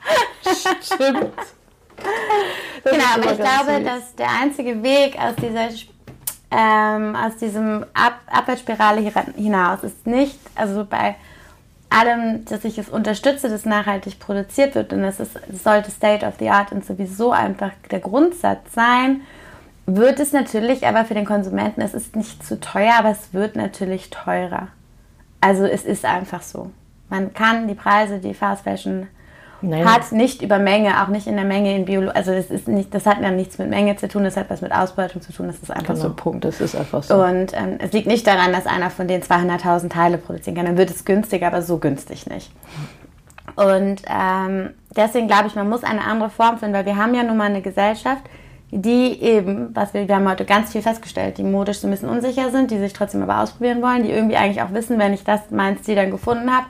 stimmt. 0.82 1.32
genau, 2.84 3.04
aber 3.14 3.32
ich 3.32 3.38
glaube, 3.38 3.76
süß. 3.78 3.84
dass 3.84 4.14
der 4.16 4.28
einzige 4.42 4.82
Weg 4.82 5.16
aus 5.18 5.34
dieser 5.36 5.70
ähm, 6.57 7.14
aus 7.14 7.36
diesem 7.36 7.84
Ab 7.92 8.14
Abwärtsspirale 8.28 9.02
hinaus 9.36 9.84
ist 9.84 10.07
nicht, 10.07 10.38
also 10.54 10.86
bei 10.88 11.16
allem, 11.90 12.44
dass 12.46 12.64
ich 12.64 12.78
es 12.78 12.88
unterstütze, 12.88 13.50
dass 13.50 13.66
nachhaltig 13.66 14.18
produziert 14.18 14.74
wird 14.74 14.92
und 14.92 15.02
das, 15.02 15.20
ist, 15.20 15.38
sollte 15.62 15.90
State 15.90 16.24
of 16.26 16.34
the 16.38 16.48
Art 16.48 16.72
und 16.72 16.84
sowieso 16.84 17.30
einfach 17.30 17.72
der 17.90 18.00
Grundsatz 18.00 18.72
sein, 18.72 19.20
wird 19.84 20.18
es 20.18 20.32
natürlich 20.32 20.86
aber 20.86 21.04
für 21.04 21.14
den 21.14 21.26
Konsumenten, 21.26 21.82
es 21.82 21.94
ist 21.94 22.16
nicht 22.16 22.44
zu 22.44 22.59
teuer, 22.59 22.94
aber 22.98 23.11
es 23.11 23.34
wird 23.34 23.54
natürlich 23.54 24.11
teurer. 24.11 24.68
Also 25.40 25.64
es 25.64 25.84
ist 25.84 26.04
einfach 26.04 26.42
so. 26.42 26.70
Man 27.09 27.34
kann 27.34 27.68
die 27.68 27.74
Preise, 27.74 28.18
die 28.18 28.34
Fast 28.34 28.64
Fashion 28.64 29.07
Nein. 29.66 29.84
hat, 29.84 30.12
nicht 30.12 30.42
über 30.42 30.58
Menge, 30.58 31.02
auch 31.02 31.08
nicht 31.08 31.26
in 31.26 31.36
der 31.36 31.44
Menge 31.44 31.74
in 31.74 31.84
Biologie. 31.84 32.14
Also 32.14 32.32
das 32.32 32.46
ist 32.46 32.68
nicht, 32.68 32.94
das 32.94 33.06
hat 33.06 33.20
ja 33.20 33.30
nichts 33.30 33.58
mit 33.58 33.68
Menge 33.68 33.96
zu 33.96 34.08
tun, 34.08 34.24
das 34.24 34.36
hat 34.36 34.48
was 34.48 34.60
mit 34.60 34.72
Ausbeutung 34.72 35.20
zu 35.22 35.32
tun. 35.32 35.48
Das 35.48 35.58
ist 35.58 35.70
einfach 35.70 35.94
genau. 35.94 36.08
so. 36.08 36.14
Punkt. 36.14 36.44
Das 36.44 36.60
ist 36.60 36.76
einfach 36.76 37.02
so. 37.02 37.14
Und 37.14 37.52
ähm, 37.54 37.78
es 37.78 37.92
liegt 37.92 38.06
nicht 38.06 38.26
daran, 38.26 38.52
dass 38.52 38.66
einer 38.66 38.90
von 38.90 39.08
den 39.08 39.22
200.000 39.22 39.88
Teile 39.90 40.18
produzieren 40.18 40.56
kann. 40.56 40.66
Dann 40.66 40.78
wird 40.78 40.90
es 40.90 41.04
günstiger, 41.04 41.48
aber 41.48 41.62
so 41.62 41.78
günstig 41.78 42.26
nicht. 42.26 42.50
Und 43.56 44.02
ähm, 44.08 44.70
deswegen 44.94 45.28
glaube 45.28 45.46
ich, 45.46 45.54
man 45.54 45.68
muss 45.68 45.82
eine 45.84 46.04
andere 46.04 46.30
Form 46.30 46.58
finden, 46.58 46.74
weil 46.74 46.86
wir 46.86 46.96
haben 46.96 47.14
ja 47.14 47.22
nun 47.22 47.36
mal 47.36 47.44
eine 47.44 47.62
Gesellschaft, 47.62 48.22
die 48.70 49.20
eben, 49.22 49.74
was 49.74 49.94
wir, 49.94 50.08
wir 50.08 50.16
haben 50.16 50.28
heute 50.28 50.44
ganz 50.44 50.72
viel 50.72 50.82
festgestellt, 50.82 51.38
die 51.38 51.44
modisch 51.44 51.78
so 51.78 51.86
ein 51.86 51.90
bisschen 51.90 52.08
unsicher 52.08 52.50
sind, 52.50 52.70
die 52.70 52.78
sich 52.78 52.92
trotzdem 52.92 53.22
aber 53.22 53.40
ausprobieren 53.40 53.80
wollen, 53.80 54.02
die 54.02 54.10
irgendwie 54.10 54.36
eigentlich 54.36 54.62
auch 54.62 54.72
wissen, 54.72 54.98
wenn 54.98 55.14
ich 55.14 55.24
das 55.24 55.40
mein 55.50 55.78
Stil 55.78 55.94
dann 55.94 56.10
gefunden 56.10 56.54
habe, 56.54 56.66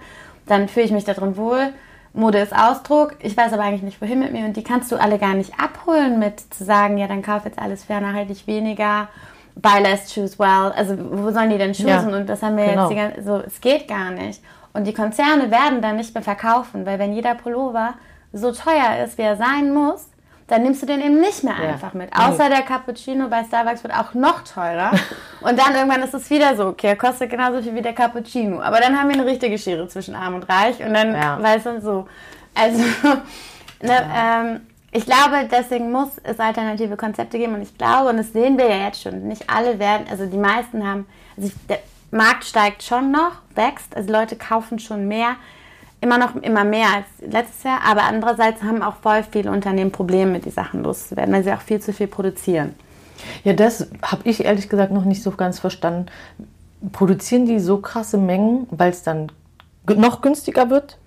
dann 0.46 0.68
fühle 0.68 0.86
ich 0.86 0.92
mich 0.92 1.04
darin 1.04 1.36
wohl. 1.36 1.72
Mode 2.16 2.38
ist 2.38 2.56
Ausdruck, 2.56 3.14
ich 3.20 3.36
weiß 3.36 3.52
aber 3.52 3.62
eigentlich 3.62 3.82
nicht, 3.82 4.00
wohin 4.00 4.20
mit 4.20 4.32
mir 4.32 4.46
und 4.46 4.56
die 4.56 4.64
kannst 4.64 4.90
du 4.90 4.96
alle 4.96 5.18
gar 5.18 5.34
nicht 5.34 5.52
abholen 5.60 6.18
mit 6.18 6.40
zu 6.52 6.64
sagen, 6.64 6.98
ja, 6.98 7.06
dann 7.06 7.22
kauf 7.22 7.44
jetzt 7.44 7.58
alles 7.58 7.84
fair, 7.84 8.00
nachhaltig 8.00 8.46
weniger, 8.46 9.08
buy 9.54 9.82
less, 9.82 10.12
choose 10.12 10.38
well. 10.38 10.72
Also 10.74 10.96
wo 10.98 11.30
sollen 11.30 11.50
die 11.50 11.58
denn 11.58 11.72
choosen? 11.72 11.88
Ja, 11.88 12.16
und 12.16 12.26
das 12.26 12.42
haben 12.42 12.56
wir 12.56 12.66
genau. 12.66 12.82
jetzt 12.82 12.90
die 12.90 12.96
ganze, 12.96 13.22
so, 13.22 13.42
es 13.46 13.60
geht 13.60 13.86
gar 13.86 14.10
nicht. 14.10 14.42
Und 14.72 14.86
die 14.86 14.94
Konzerne 14.94 15.50
werden 15.50 15.80
dann 15.80 15.96
nicht 15.96 16.14
mehr 16.14 16.22
verkaufen, 16.22 16.86
weil 16.86 16.98
wenn 16.98 17.12
jeder 17.12 17.34
Pullover 17.34 17.94
so 18.32 18.52
teuer 18.52 19.04
ist, 19.04 19.18
wie 19.18 19.22
er 19.22 19.36
sein 19.36 19.72
muss, 19.72 20.08
dann 20.48 20.62
nimmst 20.62 20.82
du 20.82 20.86
den 20.86 21.00
eben 21.00 21.20
nicht 21.20 21.42
mehr 21.42 21.56
einfach 21.56 21.92
ja. 21.92 21.98
mit. 21.98 22.10
Außer 22.16 22.48
der 22.48 22.62
Cappuccino 22.62 23.28
bei 23.28 23.42
Starbucks 23.42 23.82
wird 23.82 23.94
auch 23.94 24.14
noch 24.14 24.44
teurer. 24.44 24.92
und 25.40 25.58
dann 25.58 25.74
irgendwann 25.74 26.02
ist 26.02 26.14
es 26.14 26.30
wieder 26.30 26.56
so, 26.56 26.66
okay, 26.68 26.88
er 26.88 26.96
kostet 26.96 27.30
genauso 27.30 27.62
viel 27.62 27.74
wie 27.74 27.82
der 27.82 27.94
Cappuccino. 27.94 28.60
Aber 28.60 28.78
dann 28.78 28.96
haben 28.96 29.08
wir 29.08 29.16
eine 29.16 29.26
richtige 29.26 29.58
Schere 29.58 29.88
zwischen 29.88 30.14
Arm 30.14 30.34
und 30.34 30.48
Reich 30.48 30.78
und 30.80 30.94
dann, 30.94 31.14
ja. 31.14 31.42
weißt 31.42 31.66
du, 31.66 31.80
so. 31.80 32.08
Also, 32.54 32.78
ne, 33.82 33.92
ja. 33.92 34.40
ähm, 34.40 34.60
ich 34.92 35.04
glaube, 35.04 35.48
deswegen 35.50 35.90
muss 35.90 36.10
es 36.22 36.38
alternative 36.38 36.96
Konzepte 36.96 37.38
geben 37.38 37.54
und 37.54 37.62
ich 37.62 37.76
glaube, 37.76 38.10
und 38.10 38.16
das 38.16 38.32
sehen 38.32 38.56
wir 38.56 38.68
ja 38.68 38.86
jetzt 38.86 39.02
schon, 39.02 39.26
nicht 39.26 39.50
alle 39.50 39.78
werden, 39.78 40.06
also 40.08 40.26
die 40.26 40.38
meisten 40.38 40.86
haben, 40.86 41.06
also 41.36 41.48
ich, 41.48 41.66
der 41.66 41.80
Markt 42.12 42.44
steigt 42.44 42.84
schon 42.84 43.10
noch, 43.10 43.32
wächst, 43.54 43.96
also 43.96 44.12
Leute 44.12 44.36
kaufen 44.36 44.78
schon 44.78 45.08
mehr 45.08 45.36
immer 46.00 46.18
noch 46.18 46.36
immer 46.36 46.64
mehr 46.64 46.88
als 46.94 47.32
letztes 47.32 47.62
Jahr, 47.64 47.80
aber 47.86 48.04
andererseits 48.04 48.62
haben 48.62 48.82
auch 48.82 48.96
voll 48.96 49.24
viele 49.30 49.50
Unternehmen 49.50 49.92
Probleme, 49.92 50.32
mit 50.32 50.44
die 50.44 50.50
Sachen 50.50 50.82
loszuwerden, 50.82 51.34
weil 51.34 51.44
sie 51.44 51.52
auch 51.52 51.60
viel 51.60 51.80
zu 51.80 51.92
viel 51.92 52.06
produzieren. 52.06 52.74
Ja, 53.44 53.54
das 53.54 53.88
habe 54.02 54.28
ich 54.28 54.44
ehrlich 54.44 54.68
gesagt 54.68 54.92
noch 54.92 55.04
nicht 55.04 55.22
so 55.22 55.30
ganz 55.30 55.58
verstanden. 55.58 56.06
Produzieren 56.92 57.46
die 57.46 57.60
so 57.60 57.78
krasse 57.78 58.18
Mengen, 58.18 58.66
weil 58.70 58.90
es 58.90 59.02
dann 59.02 59.32
noch 59.86 60.20
günstiger 60.20 60.68
wird 60.68 60.98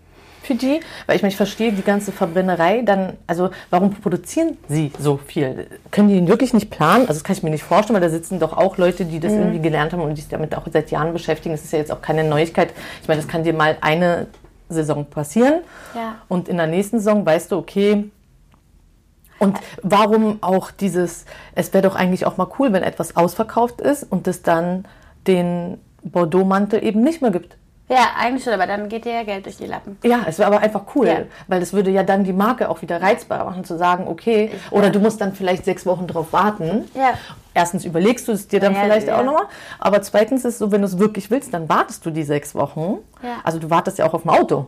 für 0.41 0.55
die? 0.55 0.79
Weil 1.05 1.15
ich 1.15 1.21
meine, 1.21 1.31
ich 1.31 1.37
verstehe 1.37 1.71
die 1.71 1.83
ganze 1.83 2.11
Verbrennerei 2.11 2.81
dann, 2.81 3.13
also 3.27 3.51
warum 3.69 3.91
produzieren 3.91 4.57
sie 4.67 4.91
so 4.97 5.17
viel? 5.17 5.67
Können 5.91 6.07
die 6.07 6.15
den 6.15 6.27
wirklich 6.27 6.53
nicht 6.53 6.69
planen? 6.69 7.01
Also 7.01 7.13
das 7.13 7.23
kann 7.23 7.35
ich 7.35 7.43
mir 7.43 7.51
nicht 7.51 7.63
vorstellen, 7.63 7.95
weil 7.95 8.07
da 8.07 8.09
sitzen 8.09 8.39
doch 8.39 8.57
auch 8.57 8.77
Leute, 8.77 9.05
die 9.05 9.19
das 9.19 9.33
mhm. 9.33 9.39
irgendwie 9.39 9.61
gelernt 9.61 9.93
haben 9.93 10.01
und 10.01 10.15
sich 10.15 10.27
damit 10.27 10.55
auch 10.55 10.65
seit 10.71 10.91
Jahren 10.91 11.13
beschäftigen. 11.13 11.53
Das 11.53 11.63
ist 11.63 11.71
ja 11.71 11.79
jetzt 11.79 11.91
auch 11.91 12.01
keine 12.01 12.23
Neuigkeit. 12.23 12.73
Ich 13.01 13.07
meine, 13.07 13.21
das 13.21 13.29
kann 13.29 13.43
dir 13.43 13.53
mal 13.53 13.77
eine 13.81 14.27
Saison 14.70 15.05
passieren. 15.05 15.61
Ja. 15.95 16.15
Und 16.28 16.47
in 16.47 16.57
der 16.57 16.67
nächsten 16.67 16.99
Saison 16.99 17.26
weißt 17.26 17.51
du, 17.51 17.57
okay, 17.57 18.11
und 19.39 19.57
warum 19.82 20.39
auch 20.41 20.70
dieses, 20.70 21.26
es 21.55 21.74
wäre 21.74 21.82
doch 21.82 21.95
eigentlich 21.95 22.26
auch 22.26 22.38
mal 22.38 22.47
cool, 22.59 22.74
wenn 22.74 22.84
etwas 22.84 23.15
ausverkauft 23.15 23.82
ist 23.82 24.03
und 24.03 24.28
es 24.28 24.43
dann 24.43 24.86
den 25.28 25.80
Bordeaux-Mantel 26.03 26.84
eben 26.84 27.01
nicht 27.01 27.22
mehr 27.22 27.32
gibt. 27.32 27.57
Ja, 27.89 28.11
eigentlich 28.17 28.43
schon, 28.43 28.53
aber 28.53 28.67
dann 28.67 28.87
geht 28.87 29.05
dir 29.05 29.13
ja 29.13 29.23
Geld 29.23 29.45
durch 29.45 29.57
die 29.57 29.65
Lappen. 29.65 29.97
Ja, 30.03 30.19
es 30.27 30.37
wäre 30.37 30.47
aber 30.47 30.59
einfach 30.59 30.83
cool, 30.95 31.07
ja. 31.07 31.17
weil 31.47 31.59
das 31.59 31.73
würde 31.73 31.89
ja 31.89 32.03
dann 32.03 32.23
die 32.23 32.33
Marke 32.33 32.69
auch 32.69 32.81
wieder 32.83 33.01
reizbar 33.01 33.45
machen, 33.45 33.63
zu 33.63 33.77
sagen, 33.77 34.07
okay, 34.07 34.51
ich, 34.53 34.71
oder 34.71 34.85
ja. 34.85 34.89
du 34.91 34.99
musst 34.99 35.19
dann 35.19 35.33
vielleicht 35.33 35.65
sechs 35.65 35.85
Wochen 35.87 36.05
drauf 36.05 36.31
warten. 36.31 36.87
Ja. 36.93 37.15
Erstens 37.55 37.85
überlegst 37.85 38.27
du 38.27 38.31
es 38.31 38.47
dir 38.47 38.59
dann 38.59 38.75
ja, 38.75 38.81
vielleicht 38.81 39.09
auch 39.09 39.23
nochmal, 39.23 39.45
aber 39.79 40.01
zweitens 40.03 40.45
ist 40.45 40.53
es 40.53 40.59
so, 40.59 40.71
wenn 40.71 40.81
du 40.81 40.87
es 40.87 40.99
wirklich 40.99 41.31
willst, 41.31 41.53
dann 41.53 41.67
wartest 41.67 42.05
du 42.05 42.11
die 42.11 42.23
sechs 42.23 42.53
Wochen. 42.53 42.99
Also 43.43 43.57
du 43.57 43.69
wartest 43.69 43.97
ja 43.97 44.07
auch 44.07 44.13
auf 44.13 44.21
dem 44.21 44.31
Auto. 44.31 44.67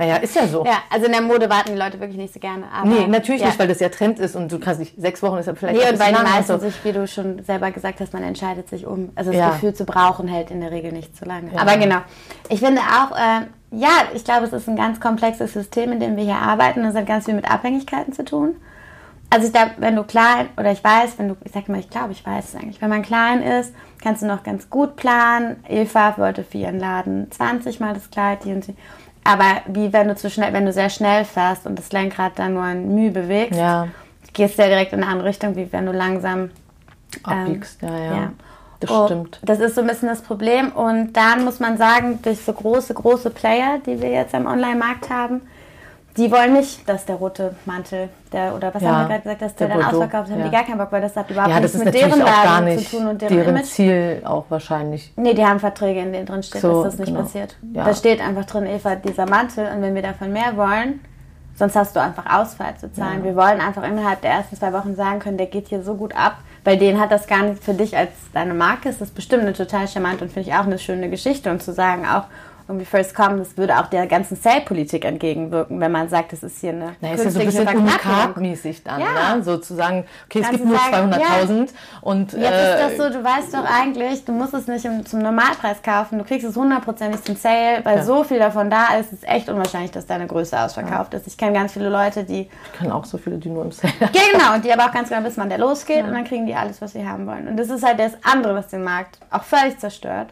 Naja, 0.00 0.16
ist 0.16 0.34
ja 0.34 0.46
so. 0.46 0.64
Ja, 0.64 0.78
also 0.88 1.04
in 1.04 1.12
der 1.12 1.20
Mode 1.20 1.50
warten 1.50 1.72
die 1.72 1.78
Leute 1.78 2.00
wirklich 2.00 2.16
nicht 2.16 2.32
so 2.32 2.40
gerne. 2.40 2.64
Aber, 2.72 2.88
nee, 2.88 3.06
natürlich 3.06 3.42
ja. 3.42 3.48
nicht, 3.48 3.58
weil 3.58 3.68
das 3.68 3.80
ja 3.80 3.90
Trend 3.90 4.18
ist 4.18 4.34
und 4.34 4.50
du 4.50 4.58
kannst 4.58 4.80
nicht, 4.80 4.94
sechs 4.96 5.22
Wochen 5.22 5.36
ist 5.36 5.44
ja 5.44 5.54
vielleicht 5.54 5.78
Nee, 5.78 5.90
und 5.90 6.00
weil 6.00 6.14
die 6.14 6.22
meisten 6.22 6.58
so. 6.58 6.58
sich, 6.58 6.82
wie 6.84 6.92
du 6.92 7.06
schon 7.06 7.44
selber 7.44 7.70
gesagt 7.70 8.00
hast, 8.00 8.14
man 8.14 8.22
entscheidet 8.22 8.66
sich 8.70 8.86
um. 8.86 9.10
Also 9.14 9.30
das 9.30 9.38
ja. 9.38 9.50
Gefühl 9.50 9.74
zu 9.74 9.84
brauchen 9.84 10.26
hält 10.26 10.50
in 10.50 10.62
der 10.62 10.70
Regel 10.70 10.92
nicht 10.92 11.14
so 11.14 11.26
lange. 11.26 11.52
Ja. 11.52 11.60
Aber 11.60 11.76
genau. 11.76 11.98
Ich 12.48 12.60
finde 12.60 12.80
auch, 12.80 13.14
äh, 13.14 13.42
ja, 13.72 13.90
ich 14.14 14.24
glaube, 14.24 14.46
es 14.46 14.54
ist 14.54 14.70
ein 14.70 14.76
ganz 14.76 15.00
komplexes 15.00 15.52
System, 15.52 15.92
in 15.92 16.00
dem 16.00 16.16
wir 16.16 16.24
hier 16.24 16.38
arbeiten. 16.38 16.82
Das 16.82 16.94
hat 16.94 17.04
ganz 17.04 17.26
viel 17.26 17.34
mit 17.34 17.50
Abhängigkeiten 17.50 18.14
zu 18.14 18.24
tun. 18.24 18.56
Also 19.28 19.48
ich 19.48 19.52
glaube, 19.52 19.72
wenn 19.76 19.96
du 19.96 20.04
klein, 20.04 20.48
oder 20.56 20.72
ich 20.72 20.82
weiß, 20.82 21.18
wenn 21.18 21.28
du, 21.28 21.36
ich 21.44 21.52
sag 21.52 21.68
mal, 21.68 21.78
ich 21.78 21.90
glaube, 21.90 22.12
ich 22.12 22.24
weiß 22.24 22.48
es 22.48 22.56
eigentlich, 22.56 22.80
wenn 22.80 22.88
man 22.88 23.02
klein 23.02 23.42
ist, 23.42 23.74
kannst 24.02 24.22
du 24.22 24.26
noch 24.26 24.44
ganz 24.44 24.70
gut 24.70 24.96
planen. 24.96 25.62
Eva 25.68 26.16
wollte 26.16 26.42
für 26.42 26.56
ihren 26.56 26.80
Laden 26.80 27.30
20 27.30 27.80
Mal 27.80 27.92
das 27.92 28.10
Kleid, 28.10 28.44
die 28.44 28.52
und 28.54 28.66
die. 28.66 28.74
Aber 29.24 29.62
wie 29.66 29.92
wenn 29.92 30.08
du 30.08 30.16
zu 30.16 30.30
schnell, 30.30 30.52
wenn 30.52 30.66
du 30.66 30.72
sehr 30.72 30.90
schnell 30.90 31.24
fährst 31.24 31.66
und 31.66 31.78
das 31.78 31.92
Lenkrad 31.92 32.38
dann 32.38 32.54
nur 32.54 32.62
ein 32.62 32.94
Mühe 32.94 33.10
bewegst, 33.10 33.58
ja. 33.58 33.88
gehst 34.32 34.58
du 34.58 34.62
ja 34.62 34.68
direkt 34.68 34.92
in 34.92 35.02
eine 35.02 35.12
andere 35.12 35.28
Richtung, 35.28 35.56
wie 35.56 35.70
wenn 35.72 35.86
du 35.86 35.92
langsam 35.92 36.50
abbiegst. 37.22 37.82
Ähm, 37.82 37.88
ja, 37.88 37.98
ja. 37.98 38.14
ja. 38.14 38.32
Das 38.80 38.90
oh, 38.90 39.04
stimmt. 39.04 39.40
Das 39.42 39.60
ist 39.60 39.74
so 39.74 39.82
ein 39.82 39.86
bisschen 39.86 40.08
das 40.08 40.22
Problem. 40.22 40.72
Und 40.72 41.12
dann 41.12 41.44
muss 41.44 41.60
man 41.60 41.76
sagen, 41.76 42.20
durch 42.22 42.40
so 42.40 42.52
große, 42.52 42.94
große 42.94 43.28
Player, 43.28 43.78
die 43.84 44.00
wir 44.00 44.10
jetzt 44.10 44.34
am 44.34 44.46
Online-Markt 44.46 45.10
haben, 45.10 45.42
die 46.16 46.30
wollen 46.30 46.54
nicht, 46.54 46.88
dass 46.88 47.06
der 47.06 47.16
rote 47.16 47.54
Mantel, 47.66 48.08
der, 48.32 48.54
oder 48.54 48.74
was 48.74 48.82
ja, 48.82 48.90
haben 48.90 49.08
wir 49.08 49.08
gerade 49.08 49.22
gesagt, 49.22 49.42
dass 49.42 49.54
der, 49.54 49.68
der 49.68 49.76
dann 49.76 49.86
ausverkauft 49.86 50.28
ist, 50.28 50.32
haben 50.32 50.40
ja. 50.40 50.46
die 50.46 50.50
gar 50.50 50.64
keinen 50.64 50.78
Bock, 50.78 50.90
weil 50.90 51.02
das 51.02 51.14
hat 51.14 51.30
überhaupt 51.30 51.50
ja, 51.50 51.60
nichts 51.60 51.76
mit 51.78 51.94
deren 51.94 52.18
Laden 52.18 52.78
zu 52.78 52.96
tun 52.96 53.06
und 53.06 53.22
deren, 53.22 53.36
deren 53.36 53.48
Image. 53.50 53.66
Ziel 53.66 54.22
auch 54.24 54.44
wahrscheinlich. 54.48 55.12
Nee, 55.16 55.34
die 55.34 55.44
haben 55.44 55.60
Verträge, 55.60 56.00
in 56.00 56.12
denen 56.12 56.26
drin 56.26 56.42
steht, 56.42 56.62
so, 56.62 56.82
dass 56.82 56.92
das 56.92 56.98
nicht 56.98 57.08
genau. 57.08 57.22
passiert. 57.22 57.56
Ja. 57.72 57.84
Da 57.84 57.94
steht 57.94 58.20
einfach 58.20 58.44
drin, 58.44 58.66
Eva, 58.66 58.96
dieser 58.96 59.26
Mantel 59.26 59.68
und 59.74 59.82
wenn 59.82 59.94
wir 59.94 60.02
davon 60.02 60.32
mehr 60.32 60.56
wollen, 60.56 61.00
sonst 61.54 61.76
hast 61.76 61.94
du 61.94 62.00
einfach 62.00 62.24
Ausfall 62.26 62.76
zu 62.76 62.92
zahlen. 62.92 63.22
Wir 63.22 63.36
wollen 63.36 63.60
einfach 63.60 63.84
innerhalb 63.84 64.22
der 64.22 64.32
ersten 64.32 64.56
zwei 64.56 64.72
Wochen 64.72 64.96
sagen 64.96 65.20
können, 65.20 65.36
der 65.36 65.46
geht 65.46 65.68
hier 65.68 65.82
so 65.82 65.94
gut 65.94 66.16
ab, 66.16 66.38
bei 66.64 66.76
denen 66.76 66.98
hat 67.00 67.12
das 67.12 67.26
gar 67.26 67.42
nicht 67.42 67.62
für 67.62 67.74
dich 67.74 67.96
als 67.96 68.10
deine 68.32 68.54
Marke, 68.54 68.88
ist 68.88 69.00
das 69.00 69.10
bestimmt 69.10 69.42
eine 69.42 69.52
total 69.52 69.86
charmante 69.86 70.24
und 70.24 70.32
finde 70.32 70.48
ich 70.48 70.54
auch 70.54 70.64
eine 70.64 70.78
schöne 70.78 71.08
Geschichte 71.08 71.50
und 71.50 71.62
zu 71.62 71.72
sagen 71.72 72.04
auch, 72.06 72.24
irgendwie 72.70 72.86
First 72.86 73.14
Come, 73.14 73.38
das 73.38 73.56
würde 73.56 73.78
auch 73.78 73.86
der 73.88 74.06
ganzen 74.06 74.36
Sale-Politik 74.36 75.04
entgegenwirken, 75.04 75.80
wenn 75.80 75.92
man 75.92 76.08
sagt, 76.08 76.32
das 76.32 76.42
ist 76.42 76.60
hier 76.60 76.70
eine 76.70 76.96
Na, 77.00 77.12
ist 77.12 77.24
ja 77.24 77.30
so 77.30 77.40
ein 77.40 77.46
bisschen 77.46 77.68
unikat-mäßig 77.68 78.84
dann, 78.84 79.00
ja. 79.00 79.36
ne? 79.36 79.42
sozusagen, 79.42 80.04
okay, 80.26 80.40
es 80.42 80.50
gibt 80.50 80.64
nur 80.64 80.76
200.000 80.76 81.18
ja. 81.18 81.66
und... 82.00 82.32
Jetzt 82.32 82.42
äh, 82.42 82.86
ist 82.86 82.98
das 82.98 83.06
so, 83.06 83.12
du 83.12 83.24
weißt 83.24 83.54
doch 83.54 83.64
eigentlich, 83.64 84.24
du 84.24 84.32
musst 84.32 84.54
es 84.54 84.66
nicht 84.66 84.86
zum 85.08 85.20
Normalpreis 85.20 85.82
kaufen, 85.82 86.18
du 86.18 86.24
kriegst 86.24 86.46
es 86.46 86.56
hundertprozentig 86.56 87.22
zum 87.24 87.36
Sale, 87.36 87.80
weil 87.84 87.98
ja. 87.98 88.04
so 88.04 88.24
viel 88.24 88.38
davon 88.38 88.70
da 88.70 88.94
ist, 89.00 89.12
ist 89.12 89.28
echt 89.28 89.48
unwahrscheinlich, 89.48 89.90
dass 89.90 90.06
deine 90.06 90.26
Größe 90.26 90.58
ausverkauft 90.58 91.14
ist. 91.14 91.26
Ich 91.26 91.36
kenne 91.36 91.52
ganz 91.52 91.72
viele 91.72 91.88
Leute, 91.88 92.24
die... 92.24 92.48
Ich 92.72 92.78
kenne 92.78 92.94
auch 92.94 93.04
so 93.04 93.18
viele, 93.18 93.38
die 93.38 93.50
nur 93.50 93.64
im 93.64 93.72
Sale 93.72 93.92
Genau, 93.98 94.54
und 94.54 94.64
die 94.64 94.72
aber 94.72 94.86
auch 94.86 94.92
ganz 94.92 95.08
genau 95.08 95.24
wissen, 95.24 95.40
wann 95.40 95.48
der 95.48 95.58
losgeht 95.58 96.04
und 96.04 96.12
dann 96.12 96.24
kriegen 96.24 96.46
die 96.46 96.54
alles, 96.54 96.80
was 96.80 96.92
sie 96.92 97.06
haben 97.06 97.26
wollen. 97.26 97.48
Und 97.48 97.56
das 97.56 97.68
ist 97.68 97.84
halt 97.84 97.98
das 97.98 98.12
andere, 98.22 98.54
was 98.54 98.68
den 98.68 98.84
Markt 98.84 99.18
auch 99.30 99.42
völlig 99.42 99.78
zerstört. 99.78 100.28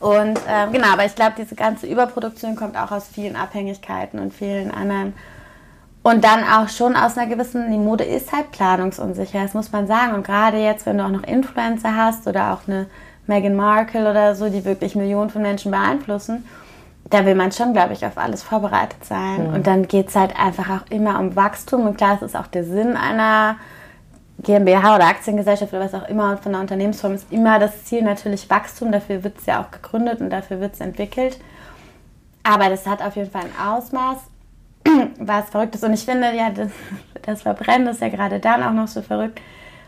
Und 0.00 0.38
äh, 0.48 0.66
genau, 0.72 0.88
aber 0.92 1.04
ich 1.04 1.14
glaube, 1.14 1.34
diese 1.36 1.54
ganze 1.54 1.86
Überproduktion 1.86 2.56
kommt 2.56 2.76
auch 2.76 2.90
aus 2.90 3.06
vielen 3.06 3.36
Abhängigkeiten 3.36 4.18
und 4.18 4.32
vielen 4.32 4.70
anderen. 4.70 5.14
Und 6.02 6.24
dann 6.24 6.42
auch 6.42 6.70
schon 6.70 6.96
aus 6.96 7.18
einer 7.18 7.28
gewissen, 7.28 7.70
die 7.70 7.76
Mode 7.76 8.04
ist 8.04 8.32
halt 8.32 8.50
planungsunsicher, 8.52 9.42
das 9.42 9.52
muss 9.52 9.70
man 9.70 9.86
sagen. 9.86 10.14
Und 10.14 10.26
gerade 10.26 10.56
jetzt, 10.56 10.86
wenn 10.86 10.96
du 10.96 11.04
auch 11.04 11.10
noch 11.10 11.24
Influencer 11.24 11.94
hast 11.94 12.26
oder 12.26 12.54
auch 12.54 12.66
eine 12.66 12.86
Meghan 13.26 13.54
Markle 13.54 14.10
oder 14.10 14.34
so, 14.34 14.48
die 14.48 14.64
wirklich 14.64 14.94
Millionen 14.94 15.28
von 15.28 15.42
Menschen 15.42 15.70
beeinflussen, 15.70 16.46
da 17.10 17.26
will 17.26 17.34
man 17.34 17.52
schon, 17.52 17.74
glaube 17.74 17.92
ich, 17.92 18.06
auf 18.06 18.16
alles 18.16 18.42
vorbereitet 18.42 19.04
sein. 19.04 19.48
Mhm. 19.48 19.54
Und 19.54 19.66
dann 19.66 19.88
geht 19.88 20.08
es 20.08 20.16
halt 20.16 20.34
einfach 20.38 20.70
auch 20.70 20.90
immer 20.90 21.18
um 21.20 21.36
Wachstum. 21.36 21.86
Und 21.86 21.98
klar, 21.98 22.14
es 22.16 22.22
ist 22.22 22.36
auch 22.36 22.46
der 22.46 22.64
Sinn 22.64 22.96
einer 22.96 23.56
GmbH 24.42 24.96
oder 24.96 25.06
Aktiengesellschaft 25.06 25.72
oder 25.72 25.84
was 25.84 25.94
auch 25.94 26.08
immer 26.08 26.36
von 26.38 26.52
der 26.52 26.60
Unternehmensform 26.60 27.14
ist 27.14 27.30
immer 27.30 27.58
das 27.58 27.84
Ziel 27.84 28.02
natürlich 28.02 28.48
Wachstum. 28.48 28.92
Dafür 28.92 29.22
wird 29.22 29.38
es 29.38 29.46
ja 29.46 29.62
auch 29.62 29.70
gegründet 29.70 30.20
und 30.20 30.30
dafür 30.30 30.60
wird 30.60 30.74
es 30.74 30.80
entwickelt. 30.80 31.38
Aber 32.42 32.70
das 32.70 32.86
hat 32.86 33.02
auf 33.02 33.16
jeden 33.16 33.30
Fall 33.30 33.42
ein 33.42 33.68
Ausmaß. 33.68 34.18
was 35.18 35.50
Verrücktes. 35.50 35.82
Und 35.82 35.92
ich 35.92 36.04
finde, 36.04 36.34
ja, 36.34 36.50
das, 36.50 36.70
das 37.22 37.42
Verbrennen 37.42 37.88
ist 37.88 38.00
ja 38.00 38.08
gerade 38.08 38.40
dann 38.40 38.62
auch 38.62 38.72
noch 38.72 38.88
so 38.88 39.02
verrückt, 39.02 39.40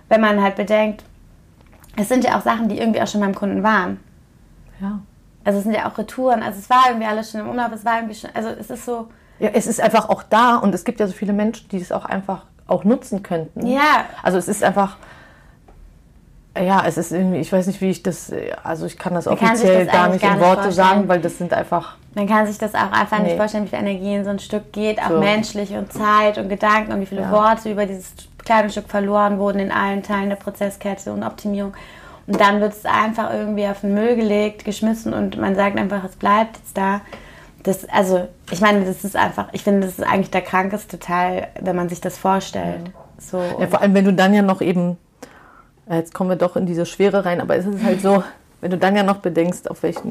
wenn 0.08 0.20
man 0.20 0.42
halt 0.42 0.56
bedenkt, 0.56 1.04
es 1.96 2.08
sind 2.08 2.24
ja 2.24 2.38
auch 2.38 2.42
Sachen, 2.42 2.68
die 2.68 2.78
irgendwie 2.78 3.00
auch 3.00 3.06
schon 3.06 3.20
beim 3.20 3.34
Kunden 3.34 3.62
waren. 3.62 4.00
Ja. 4.80 5.00
Also 5.44 5.58
es 5.58 5.64
sind 5.64 5.74
ja 5.74 5.90
auch 5.90 5.98
Retouren, 5.98 6.42
also 6.42 6.58
es 6.58 6.70
war 6.70 6.84
irgendwie 6.88 7.06
alles 7.06 7.30
schon 7.30 7.40
im 7.40 7.48
Umlauf, 7.48 7.72
es 7.72 7.84
war 7.84 7.96
irgendwie 7.96 8.14
schon, 8.14 8.30
also 8.32 8.48
es 8.48 8.70
ist 8.70 8.84
so. 8.84 9.08
Ja, 9.40 9.50
es 9.52 9.66
ist 9.66 9.80
einfach 9.80 10.08
auch 10.08 10.22
da 10.22 10.56
und 10.56 10.72
es 10.72 10.84
gibt 10.84 11.00
ja 11.00 11.06
so 11.08 11.12
viele 11.12 11.32
Menschen, 11.32 11.68
die 11.68 11.78
es 11.78 11.90
auch 11.90 12.04
einfach 12.04 12.44
auch 12.66 12.84
nutzen 12.84 13.22
könnten. 13.22 13.66
Ja. 13.66 14.06
Also 14.22 14.38
es 14.38 14.48
ist 14.48 14.62
einfach, 14.64 14.96
ja, 16.58 16.82
es 16.86 16.98
ist 16.98 17.12
irgendwie, 17.12 17.38
ich 17.38 17.52
weiß 17.52 17.66
nicht, 17.66 17.80
wie 17.80 17.90
ich 17.90 18.02
das, 18.02 18.30
also 18.62 18.86
ich 18.86 18.98
kann 18.98 19.14
das 19.14 19.26
Man 19.26 19.36
kann 19.38 19.48
offiziell 19.52 19.84
das 19.86 19.94
gar 19.94 20.08
nicht 20.08 20.22
gar 20.22 20.34
in 20.34 20.40
Worte 20.40 20.62
vorstellen. 20.64 20.72
sagen, 20.88 21.08
weil 21.08 21.20
das 21.20 21.38
sind 21.38 21.52
einfach, 21.54 21.96
Man 22.14 22.26
kann 22.28 22.46
sich 22.46 22.58
das 22.58 22.74
auch 22.74 22.92
einfach 22.92 23.18
Nee. 23.18 23.24
nicht 23.24 23.36
vorstellen, 23.36 23.64
wie 23.64 23.68
viel 23.70 23.78
Energie 23.78 24.14
in 24.14 24.24
so 24.24 24.30
ein 24.30 24.38
Stück 24.38 24.72
geht, 24.72 25.00
auch 25.02 25.08
So. 25.08 25.18
menschlich 25.18 25.70
und 25.72 25.92
Zeit 25.92 26.36
und 26.38 26.48
Gedanken 26.50 26.92
und 26.92 27.00
wie 27.00 27.06
viele 27.06 27.22
Ja. 27.22 27.30
Worte 27.32 27.70
über 27.70 27.86
dieses 27.86 28.12
Kleidungsstück 28.44 28.88
verloren 28.88 29.38
wurden 29.38 29.60
in 29.60 29.72
allen 29.72 30.02
Teilen 30.02 30.28
der 30.28 30.36
Prozesskette 30.36 31.12
und 31.12 31.22
Optimierung. 31.22 31.72
Und 32.26 32.40
dann 32.40 32.60
wird 32.60 32.72
es 32.74 32.84
einfach 32.84 33.32
irgendwie 33.32 33.66
auf 33.66 33.80
den 33.80 33.94
Müll 33.94 34.14
gelegt, 34.16 34.64
geschmissen 34.64 35.12
und 35.14 35.38
man 35.38 35.54
sagt 35.56 35.78
einfach, 35.78 36.04
es 36.04 36.16
bleibt 36.16 36.58
jetzt 36.58 36.76
da. 36.76 37.00
Das, 37.62 37.88
also, 37.88 38.28
ich 38.50 38.60
meine, 38.60 38.84
das 38.84 39.04
ist 39.04 39.14
einfach, 39.16 39.48
ich 39.52 39.62
finde, 39.62 39.86
das 39.86 39.98
ist 39.98 40.04
eigentlich 40.04 40.30
der 40.30 40.42
krankeste 40.42 40.98
Teil, 40.98 41.48
wenn 41.60 41.76
man 41.76 41.88
sich 41.88 42.00
das 42.00 42.18
vorstellt. 42.18 42.90
So, 43.18 43.38
ja, 43.60 43.68
vor 43.68 43.80
allem 43.80 43.94
wenn 43.94 44.04
du 44.04 44.12
dann 44.12 44.34
ja 44.34 44.42
noch 44.42 44.60
eben, 44.60 44.98
äh, 45.88 45.96
jetzt 45.96 46.12
kommen 46.12 46.30
wir 46.30 46.36
doch 46.36 46.56
in 46.56 46.66
diese 46.66 46.86
Schwere 46.86 47.24
rein, 47.24 47.40
aber 47.40 47.56
es 47.56 47.64
ist 47.66 47.84
halt 47.84 48.00
so, 48.00 48.24
wenn 48.60 48.70
du 48.70 48.78
dann 48.78 48.96
ja 48.96 49.02
noch 49.04 49.18
bedenkst, 49.18 49.70
auf 49.70 49.82
welche 49.82 50.02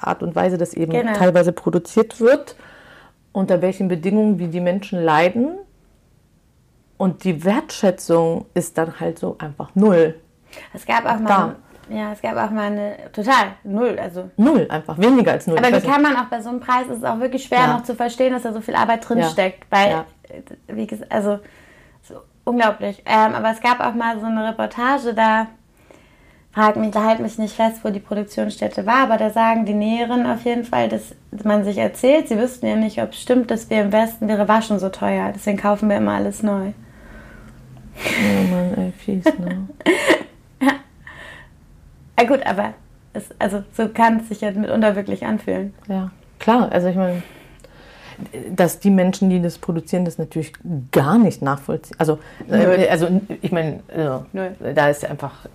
Art 0.00 0.22
und 0.22 0.34
Weise 0.34 0.58
das 0.58 0.74
eben 0.74 0.92
Genau. 0.92 1.12
teilweise 1.14 1.52
produziert 1.52 2.20
wird, 2.20 2.56
unter 3.32 3.62
welchen 3.62 3.88
Bedingungen, 3.88 4.38
wie 4.38 4.48
die 4.48 4.60
Menschen 4.60 5.02
leiden 5.02 5.58
und 6.96 7.24
die 7.24 7.44
Wertschätzung 7.44 8.46
ist 8.54 8.76
dann 8.78 9.00
halt 9.00 9.18
so 9.18 9.36
einfach 9.38 9.70
null. 9.74 10.16
es 10.74 10.84
gab 10.86 11.06
auch 11.06 11.18
mal, 11.18 11.56
ja, 11.88 12.12
es 12.12 12.22
gab 12.22 12.36
auch 12.36 12.50
mal 12.50 12.66
eine, 12.72 12.96
total, 13.12 13.52
null, 13.64 13.98
also 14.00 14.30
Null 14.36 14.66
einfach, 14.70 14.98
weniger 14.98 15.32
als 15.32 15.46
null. 15.46 15.58
Aber 15.58 15.72
wie 15.72 15.86
kann 15.86 16.02
man 16.02 16.16
auch 16.16 16.24
bei 16.26 16.40
so 16.40 16.48
einem 16.50 16.60
Preis, 16.60 16.86
ist 16.88 16.98
es 16.98 17.04
auch 17.04 17.18
wirklich 17.20 17.44
schwer 17.44 17.60
Ja. 17.60 17.66
noch 17.74 17.82
zu 17.82 17.94
verstehen, 17.94 18.32
dass 18.32 18.42
da 18.42 18.52
so 18.52 18.60
viel 18.60 18.74
Arbeit 18.74 19.08
drin 19.08 19.22
steckt. 19.24 19.64
Weil, 19.70 19.90
Ja. 19.90 20.04
äh, 20.28 20.42
wie 20.74 20.86
gesagt, 20.86 21.10
also 21.12 21.38
so 22.02 22.14
unglaublich. 22.44 23.02
Ähm, 23.06 23.34
aber 23.34 23.50
es 23.50 23.60
gab 23.60 23.80
auch 23.80 23.94
mal 23.94 24.18
so 24.20 24.26
eine 24.26 24.48
Reportage, 24.48 25.12
da 25.14 25.48
fragt 26.52 26.76
mich, 26.76 26.90
da 26.90 27.04
halt 27.04 27.20
mich 27.20 27.38
nicht 27.38 27.54
fest, 27.56 27.80
wo 27.82 27.88
die 27.90 28.00
Produktionsstätte 28.00 28.84
war, 28.86 29.04
aber 29.04 29.16
da 29.16 29.30
sagen 29.30 29.64
die 29.64 29.72
Näheren 29.74 30.26
auf 30.26 30.44
jeden 30.44 30.64
Fall, 30.64 30.88
dass 30.88 31.14
man 31.44 31.64
sich 31.64 31.78
erzählt, 31.78 32.28
sie 32.28 32.38
wüssten 32.38 32.66
ja 32.66 32.76
nicht, 32.76 33.00
ob 33.02 33.10
es 33.12 33.20
stimmt, 33.22 33.50
dass 33.50 33.70
wir 33.70 33.80
im 33.82 33.92
Westen 33.92 34.28
wäre 34.28 34.48
Waschen 34.48 34.78
so 34.78 34.88
teuer. 34.90 35.32
Deswegen 35.34 35.56
kaufen 35.58 35.88
wir 35.88 35.96
immer 35.96 36.12
alles 36.12 36.42
neu. 36.42 36.72
Oh 37.96 38.42
Mann, 38.50 38.74
ey, 38.76 38.92
fies, 38.92 39.24
ne? 39.38 39.68
Ah, 42.16 42.24
gut, 42.24 42.44
aber 42.44 42.74
es, 43.12 43.24
also 43.38 43.62
so 43.76 43.88
kann 43.88 44.20
es 44.20 44.28
sich 44.28 44.40
ja 44.40 44.50
mitunter 44.50 44.96
wirklich 44.96 45.24
anfühlen. 45.24 45.74
Ja, 45.88 46.10
klar. 46.38 46.70
Also 46.70 46.88
ich 46.88 46.96
meine, 46.96 47.22
dass 48.54 48.78
die 48.78 48.90
Menschen, 48.90 49.30
die 49.30 49.40
das 49.40 49.58
produzieren, 49.58 50.04
das 50.04 50.18
natürlich 50.18 50.52
gar 50.92 51.18
nicht 51.18 51.42
nachvollziehen. 51.42 51.96
Also, 51.98 52.18
äh, 52.50 52.88
also 52.88 53.08
ich 53.40 53.52
meine, 53.52 53.80
äh, 53.88 54.74
da 54.74 54.88
ist 54.88 55.02
ja 55.02 55.10
einfach. 55.10 55.46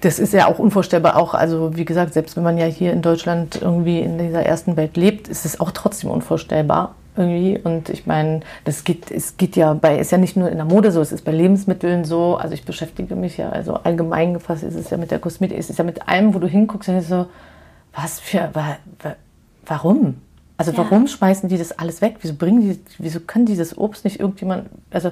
Das 0.00 0.18
ist 0.18 0.34
ja 0.34 0.46
auch 0.46 0.58
unvorstellbar. 0.58 1.16
Auch, 1.16 1.32
also 1.32 1.76
wie 1.76 1.86
gesagt, 1.86 2.12
selbst 2.12 2.36
wenn 2.36 2.42
man 2.42 2.58
ja 2.58 2.66
hier 2.66 2.92
in 2.92 3.00
Deutschland 3.00 3.60
irgendwie 3.62 4.00
in 4.00 4.18
dieser 4.18 4.44
ersten 4.44 4.76
Welt 4.76 4.96
lebt, 4.96 5.28
ist 5.28 5.46
es 5.46 5.58
auch 5.60 5.70
trotzdem 5.70 6.10
unvorstellbar 6.10 6.94
irgendwie. 7.16 7.58
Und 7.62 7.88
ich 7.90 8.06
meine, 8.06 8.40
das 8.64 8.84
geht, 8.84 9.10
es 9.10 9.36
geht 9.36 9.56
ja 9.56 9.74
bei, 9.74 9.98
ist 9.98 10.12
ja 10.12 10.18
nicht 10.18 10.36
nur 10.36 10.48
in 10.50 10.56
der 10.56 10.64
Mode 10.66 10.90
so, 10.92 11.00
es 11.00 11.12
ist 11.12 11.24
bei 11.24 11.32
Lebensmitteln 11.32 12.04
so. 12.04 12.36
Also 12.36 12.54
ich 12.54 12.64
beschäftige 12.64 13.16
mich 13.16 13.36
ja, 13.36 13.50
also 13.50 13.74
allgemein 13.74 14.34
gefasst 14.34 14.62
ist 14.64 14.74
es 14.74 14.90
ja 14.90 14.96
mit 14.96 15.10
der 15.10 15.18
Kosmetik, 15.18 15.58
es 15.58 15.70
ist 15.70 15.78
ja 15.78 15.84
mit 15.84 16.08
allem, 16.08 16.34
wo 16.34 16.38
du 16.38 16.46
hinguckst, 16.46 16.88
und 16.88 17.00
so, 17.02 17.26
was 17.94 18.20
für, 18.20 18.50
wa, 18.52 18.76
wa, 19.02 19.14
warum? 19.66 20.16
Also 20.56 20.70
Ja. 20.72 20.78
warum 20.78 21.06
schmeißen 21.08 21.48
die 21.48 21.58
das 21.58 21.72
alles 21.78 22.00
weg? 22.00 22.16
Wieso 22.20 22.34
bringen 22.34 22.60
die, 22.60 22.78
wieso 22.98 23.20
kann 23.20 23.44
dieses 23.46 23.76
Obst 23.76 24.04
nicht 24.04 24.20
irgendjemand, 24.20 24.68
also 24.92 25.10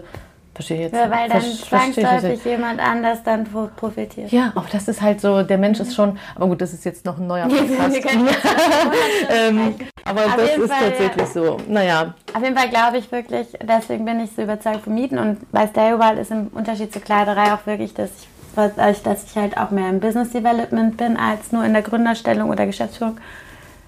verstehe 0.55 0.77
ich 0.77 0.83
jetzt 0.85 0.95
Ja, 0.95 1.11
weil 1.11 1.29
dann 1.29 1.43
zwangsläufig 1.43 2.45
jemand 2.45 2.79
anders 2.79 3.23
dann 3.25 3.45
pro- 3.45 3.69
profitiert. 3.75 4.31
Ja, 4.31 4.53
aber 4.55 4.67
das 4.71 4.87
ist 4.87 5.01
halt 5.03 5.21
so, 5.21 5.43
der 5.43 5.59
Mensch 5.59 5.81
ist 5.81 5.95
schon, 5.95 6.19
aber 6.37 6.47
gut, 6.47 6.61
das 6.61 6.73
ist 6.73 6.85
jetzt 6.85 7.05
noch 7.05 7.19
ein 7.19 7.27
neuer 7.27 7.49
Podcast. 7.49 8.03
können 8.03 8.29
ähm, 9.31 9.75
aber 10.13 10.27
Auf 10.27 10.37
das 10.37 10.57
ist 10.57 10.73
Fall, 10.73 10.91
tatsächlich 10.91 11.27
so. 11.29 11.57
Naja, 11.69 12.15
Auf 12.35 12.43
jeden 12.43 12.57
Fall 12.57 12.69
glaube 12.69 12.99
ich 12.99 13.11
wirklich, 13.11 13.49
deswegen 13.63 14.05
bin 14.05 14.21
ich 14.21 14.31
so 14.35 14.43
überzeugt 14.43 14.83
vom 14.83 14.95
Mieten 14.95 15.19
und 15.19 15.51
bei 15.53 15.67
Staywild 15.67 16.19
ist 16.19 16.31
im 16.31 16.49
Unterschied 16.49 16.93
zur 16.93 17.03
Kleiderei 17.03 17.53
auch 17.53 17.67
wirklich, 17.67 17.95
dass 17.95 18.11
ich, 18.11 19.03
dass 19.03 19.25
ich 19.25 19.37
halt 19.37 19.57
auch 19.57 19.71
mehr 19.71 19.89
im 19.89 20.01
Business 20.01 20.31
Development 20.31 20.97
bin 20.97 21.17
als 21.17 21.53
nur 21.53 21.65
in 21.65 21.73
der 21.73 21.83
Gründerstellung 21.83 22.51
oder 22.51 22.67
Geschäftsführung. 22.67 23.19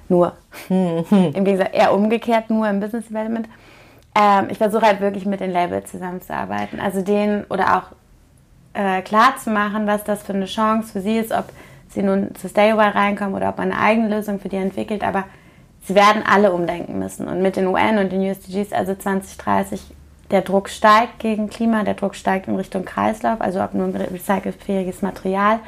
Nur. 0.08 0.32
Im 0.68 1.44
Gegensatz 1.44 1.70
eher 1.72 1.94
umgekehrt, 1.94 2.50
nur 2.50 2.68
im 2.68 2.80
Business 2.80 3.08
Development. 3.08 3.48
Ähm, 4.14 4.48
ich 4.50 4.58
versuche 4.58 4.82
halt 4.82 5.00
wirklich 5.00 5.26
mit 5.26 5.40
den 5.40 5.50
Labels 5.50 5.90
zusammenzuarbeiten. 5.90 6.80
Also 6.80 7.02
denen 7.02 7.44
oder 7.48 7.76
auch 7.76 7.82
äh, 8.74 9.02
klar 9.02 9.36
zu 9.42 9.50
machen, 9.50 9.86
was 9.86 10.04
das 10.04 10.22
für 10.22 10.34
eine 10.34 10.46
Chance 10.46 10.92
für 10.92 11.00
sie 11.00 11.18
ist, 11.18 11.32
ob 11.32 11.46
sie 11.88 12.02
nun 12.02 12.34
zu 12.34 12.48
Staywell 12.48 12.90
reinkommen 12.90 13.34
oder 13.34 13.48
ob 13.48 13.58
man 13.58 13.72
eine 13.72 13.80
eigene 13.80 14.08
Lösung 14.08 14.40
für 14.40 14.48
die 14.48 14.56
entwickelt. 14.56 15.02
Aber 15.02 15.24
sie 15.86 15.94
werden 15.94 16.22
alle 16.26 16.52
umdenken 16.52 16.98
müssen. 16.98 17.28
Und 17.28 17.42
mit 17.42 17.56
den 17.56 17.66
UN 17.66 17.98
und 17.98 18.12
den 18.12 18.20
USDGs, 18.20 18.72
also 18.72 18.94
2030, 18.94 19.82
der 20.30 20.42
Druck 20.42 20.68
steigt 20.68 21.18
gegen 21.18 21.50
Klima, 21.50 21.84
der 21.84 21.94
Druck 21.94 22.14
steigt 22.14 22.48
in 22.48 22.56
Richtung 22.56 22.84
Kreislauf, 22.84 23.40
also 23.40 23.62
ob 23.62 23.74
nun 23.74 23.94
recycelfähiges 23.94 25.02
Material. 25.02 25.60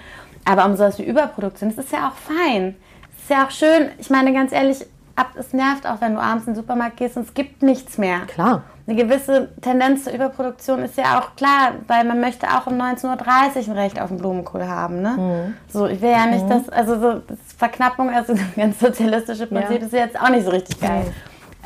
Aber 0.45 0.65
um 0.65 0.77
sowas 0.77 0.99
wie 0.99 1.05
Überproduktion, 1.05 1.75
das 1.75 1.85
ist 1.85 1.93
ja 1.93 2.09
auch 2.09 2.15
fein. 2.15 2.77
Das 3.13 3.23
ist 3.23 3.31
ja 3.31 3.47
auch 3.47 3.51
schön. 3.51 3.91
Ich 3.99 4.11
meine, 4.11 4.33
ganz 4.33 4.53
ehrlich, 4.53 4.87
ab, 5.17 5.31
es 5.37 5.53
nervt 5.53 5.87
auch, 5.87 6.01
wenn 6.01 6.15
du 6.15 6.21
abends 6.21 6.47
in 6.47 6.53
den 6.53 6.61
Supermarkt 6.61 6.99
gehst 6.99 7.17
und 7.17 7.27
es 7.27 7.35
gibt 7.35 7.63
nichts 7.63 7.99
mehr 7.99 8.21
klar. 8.27 8.63
eine 8.87 8.97
gewisse 8.97 9.49
Tendenz 9.63 10.05
zur 10.05 10.13
Überproduktion 10.13 10.81
ist 10.83 10.97
ja 10.97 11.19
auch 11.19 11.35
klar, 11.37 11.73
weil 11.89 12.05
man 12.05 12.21
möchte 12.21 12.47
auch 12.49 12.67
um 12.67 12.75
19.30 12.75 13.05
Uhr 13.07 13.73
ein 13.75 13.79
Recht 13.79 14.01
auf 14.01 14.09
den 14.09 14.19
Blumenkohl 14.19 14.67
haben. 14.69 15.03
Ne? 15.03 15.55
So, 15.69 15.87
ich 15.87 16.01
will 16.01 16.11
ja 16.11 16.27
nicht, 16.27 16.49
dass, 16.49 16.69
also 16.69 17.01
so 17.01 17.23
das 17.27 17.39
Verknappung, 17.57 18.11
also 18.11 18.33
das 18.35 18.43
ganz 18.55 18.79
sozialistische 18.79 19.47
Prinzip 19.47 19.81
Ja. 19.81 19.87
ist 19.87 19.93
jetzt 19.93 20.21
auch 20.21 20.29
nicht 20.29 20.45
so 20.45 20.51
richtig 20.51 20.81
geil. 20.81 21.13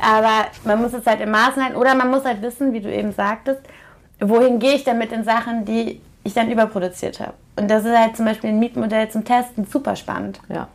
Aber 0.01 0.47
man 0.63 0.81
muss 0.81 0.93
es 0.93 1.05
halt 1.05 1.21
im 1.21 1.29
Maßen 1.31 1.63
halten 1.63 1.75
oder 1.77 1.93
man 1.93 2.09
muss 2.09 2.25
halt 2.25 2.41
wissen, 2.41 2.73
wie 2.73 2.79
du 2.81 2.91
eben 2.91 3.11
sagtest, 3.11 3.61
wohin 4.19 4.57
gehe 4.59 4.73
ich 4.73 4.83
denn 4.83 4.97
mit 4.97 5.11
den 5.11 5.23
Sachen, 5.23 5.65
die 5.65 6.01
ich 6.23 6.33
dann 6.33 6.49
überproduziert 6.49 7.19
habe. 7.19 7.33
Und 7.55 7.69
das 7.69 7.85
ist 7.85 7.95
halt 7.97 8.15
zum 8.15 8.25
Beispiel 8.25 8.49
ein 8.51 8.59
Mietmodell 8.59 9.09
zum 9.09 9.25
Testen 9.25 9.65
super 9.65 9.95
spannend. 9.95 10.39
Ja. 10.49 10.67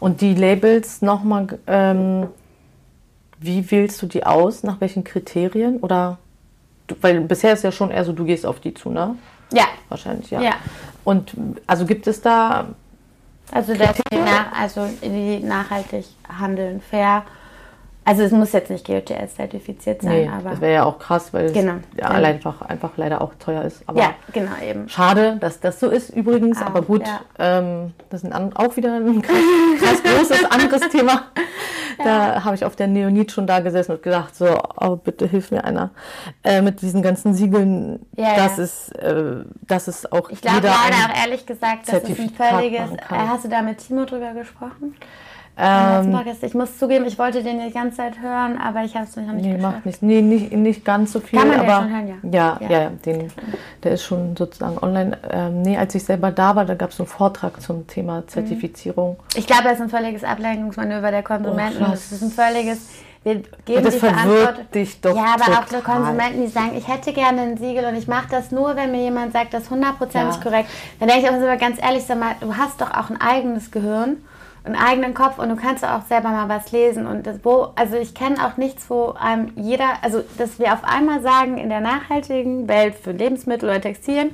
Und 0.00 0.20
die 0.20 0.34
Labels 0.34 1.02
nochmal, 1.02 1.58
ähm, 1.66 2.28
wie 3.38 3.70
wählst 3.70 4.00
du 4.02 4.06
die 4.06 4.24
aus? 4.24 4.62
Nach 4.62 4.80
welchen 4.80 5.04
Kriterien? 5.04 5.78
Oder, 5.78 6.18
du, 6.86 6.96
weil 7.00 7.20
bisher 7.20 7.52
ist 7.52 7.64
ja 7.64 7.72
schon 7.72 7.90
eher 7.90 8.04
so, 8.04 8.12
du 8.12 8.24
gehst 8.24 8.46
auf 8.46 8.60
die 8.60 8.74
zu, 8.74 8.90
ne? 8.90 9.16
Ja, 9.52 9.66
Wahrscheinlich, 9.88 10.30
ja. 10.30 10.40
Ja. 10.40 10.54
Und 11.04 11.32
also 11.66 11.86
gibt 11.86 12.06
es 12.06 12.20
da, 12.20 12.66
Also, 13.52 13.74
dass 13.74 13.96
die, 13.96 14.18
also 14.58 14.88
die 15.02 15.38
nachhaltig 15.38 16.04
handeln, 16.28 16.80
fair. 16.80 17.22
Also 18.08 18.22
es 18.22 18.30
muss 18.30 18.52
jetzt 18.52 18.70
nicht 18.70 18.86
GOTS-zertifiziert 18.86 20.00
sein, 20.00 20.12
nee, 20.12 20.28
aber 20.32 20.50
das 20.50 20.60
wäre 20.60 20.74
ja 20.74 20.84
auch 20.84 20.98
krass, 21.00 21.34
weil 21.34 21.46
es 21.46 21.52
Genau. 21.52 21.72
ja, 21.96 22.02
Ja. 22.02 22.06
allein 22.06 22.36
einfach, 22.36 22.62
einfach 22.62 22.90
leider 22.96 23.20
auch 23.20 23.32
teuer 23.40 23.62
ist. 23.62 23.82
Aber 23.86 23.98
ja, 24.00 24.14
genau 24.32 24.52
eben. 24.64 24.88
Schade, 24.88 25.36
dass 25.40 25.58
das 25.58 25.80
so 25.80 25.88
ist 25.90 26.10
übrigens, 26.10 26.62
Ah, 26.62 26.66
aber 26.66 26.82
gut, 26.82 27.02
ja. 27.04 27.20
ähm, 27.38 27.92
das 28.10 28.22
ist 28.22 28.32
ein, 28.32 28.56
auch 28.56 28.76
wieder 28.76 28.94
ein 28.94 29.20
krass, 29.22 29.36
krass 29.80 30.02
großes 30.04 30.44
anderes 30.52 30.88
Thema. 30.90 31.24
Da 32.04 32.44
habe 32.44 32.54
ich 32.54 32.64
auf 32.64 32.76
der 32.76 32.86
Neonit 32.88 33.32
schon 33.32 33.46
da 33.46 33.60
gesessen 33.60 33.92
und 33.92 34.02
gedacht, 34.02 34.36
so, 34.36 34.46
oh, 34.80 34.96
bitte 34.96 35.26
hilf 35.26 35.50
mir 35.50 35.64
einer. 35.64 35.90
Äh, 36.44 36.60
mit 36.62 36.82
diesen 36.82 37.02
ganzen 37.02 37.34
Siegeln, 37.34 38.06
das 38.14 38.58
ist, 38.58 38.90
äh, 38.98 39.44
das 39.62 39.88
ist 39.88 40.12
auch 40.12 40.30
Ich 40.30 40.42
glaube 40.42 40.58
leider 40.68 40.74
ein, 40.84 41.10
auch 41.10 41.22
ehrlich 41.24 41.44
gesagt, 41.46 41.88
dass 41.88 42.02
es 42.02 42.18
ein 42.20 42.30
völliges. 42.30 42.90
Äh, 42.92 42.98
hast 43.10 43.44
du 43.46 43.48
da 43.48 43.62
mit 43.62 43.78
Timo 43.78 44.04
drüber 44.04 44.32
gesprochen? 44.34 44.94
Ähm? 45.58 46.20
Ich 46.42 46.52
muss 46.54 46.78
zugeben, 46.78 47.06
ich 47.06 47.18
wollte 47.18 47.42
den 47.42 47.58
die 47.66 47.72
ganze 47.72 47.96
Zeit 47.96 48.20
hören, 48.20 48.58
aber 48.58 48.82
ich 48.84 48.94
habe 48.94 49.06
es 49.06 49.16
noch 49.16 49.24
nicht 49.32 49.46
Nee, 49.46 49.54
geschafft. 49.56 49.74
macht 49.76 49.86
nicht, 49.86 50.02
nee, 50.02 50.20
nicht, 50.20 50.52
nicht 50.52 50.84
ganz 50.84 51.12
so 51.12 51.20
viel. 51.20 51.38
Kann 51.38 51.48
man 51.48 51.60
aber 51.60 51.76
schon 51.82 51.90
hören, 51.90 52.08
ja? 52.08 52.14
Ja, 52.30 52.58
Ja. 52.60 52.68
ja, 52.70 52.82
ja, 52.82 52.90
den, 53.06 53.32
der 53.82 53.92
ist 53.92 54.04
schon 54.04 54.36
sozusagen 54.36 54.76
online. 54.78 55.16
Ähm, 55.30 55.62
nee, 55.62 55.78
als 55.78 55.94
ich 55.94 56.04
selber 56.04 56.30
da 56.30 56.54
war, 56.56 56.66
da 56.66 56.74
gab 56.74 56.90
es 56.90 57.00
einen 57.00 57.06
Vortrag 57.06 57.60
zum 57.62 57.86
Thema 57.86 58.26
Zertifizierung. 58.26 59.16
Ich 59.34 59.46
glaube, 59.46 59.64
das 59.64 59.74
ist 59.74 59.80
ein 59.82 59.88
völliges 59.88 60.24
Ablenkungsmanöver 60.24 61.10
der 61.10 61.22
Konsumenten. 61.22 61.82
Oh, 61.82 61.90
das 61.90 62.12
ist 62.12 62.22
ein 62.22 62.30
völliges. 62.30 62.88
Wir 63.24 63.42
geben 63.64 63.82
das 63.82 63.94
die 63.94 64.00
verwirrt 64.00 64.72
dich 64.74 65.00
doch 65.00 65.16
Ja, 65.16 65.34
aber 65.34 65.44
auch 65.58 65.64
total. 65.64 65.80
für 65.80 65.82
Konsumenten, 65.82 66.42
die 66.42 66.46
sagen, 66.46 66.72
ich 66.76 66.86
hätte 66.86 67.12
gerne 67.12 67.40
ein 67.40 67.56
Siegel 67.56 67.84
und 67.86 67.96
ich 67.96 68.06
mache 68.06 68.28
das 68.30 68.52
nur, 68.52 68.76
wenn 68.76 68.92
mir 68.92 69.00
jemand 69.02 69.32
sagt, 69.32 69.52
das 69.52 69.64
ist 69.64 69.70
hundertprozentig 69.70 70.36
Ja. 70.36 70.42
korrekt. 70.42 70.68
Dann 71.00 71.08
denke 71.08 71.24
ich 71.24 71.30
auch 71.30 71.36
immer 71.36 71.56
ganz 71.56 71.82
ehrlich, 71.82 72.04
sag 72.04 72.20
mal, 72.20 72.36
du 72.40 72.54
hast 72.56 72.80
doch 72.80 72.90
auch 72.92 73.10
ein 73.10 73.20
eigenes 73.20 73.70
Gehirn 73.72 74.18
einen 74.66 74.76
eigenen 74.76 75.14
Kopf 75.14 75.38
und 75.38 75.48
du 75.48 75.56
kannst 75.56 75.84
auch 75.84 76.04
selber 76.08 76.30
mal 76.30 76.48
was 76.48 76.72
lesen. 76.72 77.06
Und 77.06 77.26
das, 77.26 77.38
wo, 77.44 77.68
also 77.76 77.96
ich 77.96 78.14
kenne 78.14 78.44
auch 78.44 78.56
nichts, 78.56 78.90
wo 78.90 79.14
einem 79.18 79.52
jeder, 79.54 79.86
also 80.02 80.22
dass 80.38 80.58
wir 80.58 80.72
auf 80.72 80.84
einmal 80.84 81.22
sagen, 81.22 81.56
in 81.56 81.68
der 81.68 81.80
nachhaltigen 81.80 82.68
Welt 82.68 82.96
für 82.96 83.12
Lebensmittel 83.12 83.68
oder 83.68 83.80
Textilien, 83.80 84.30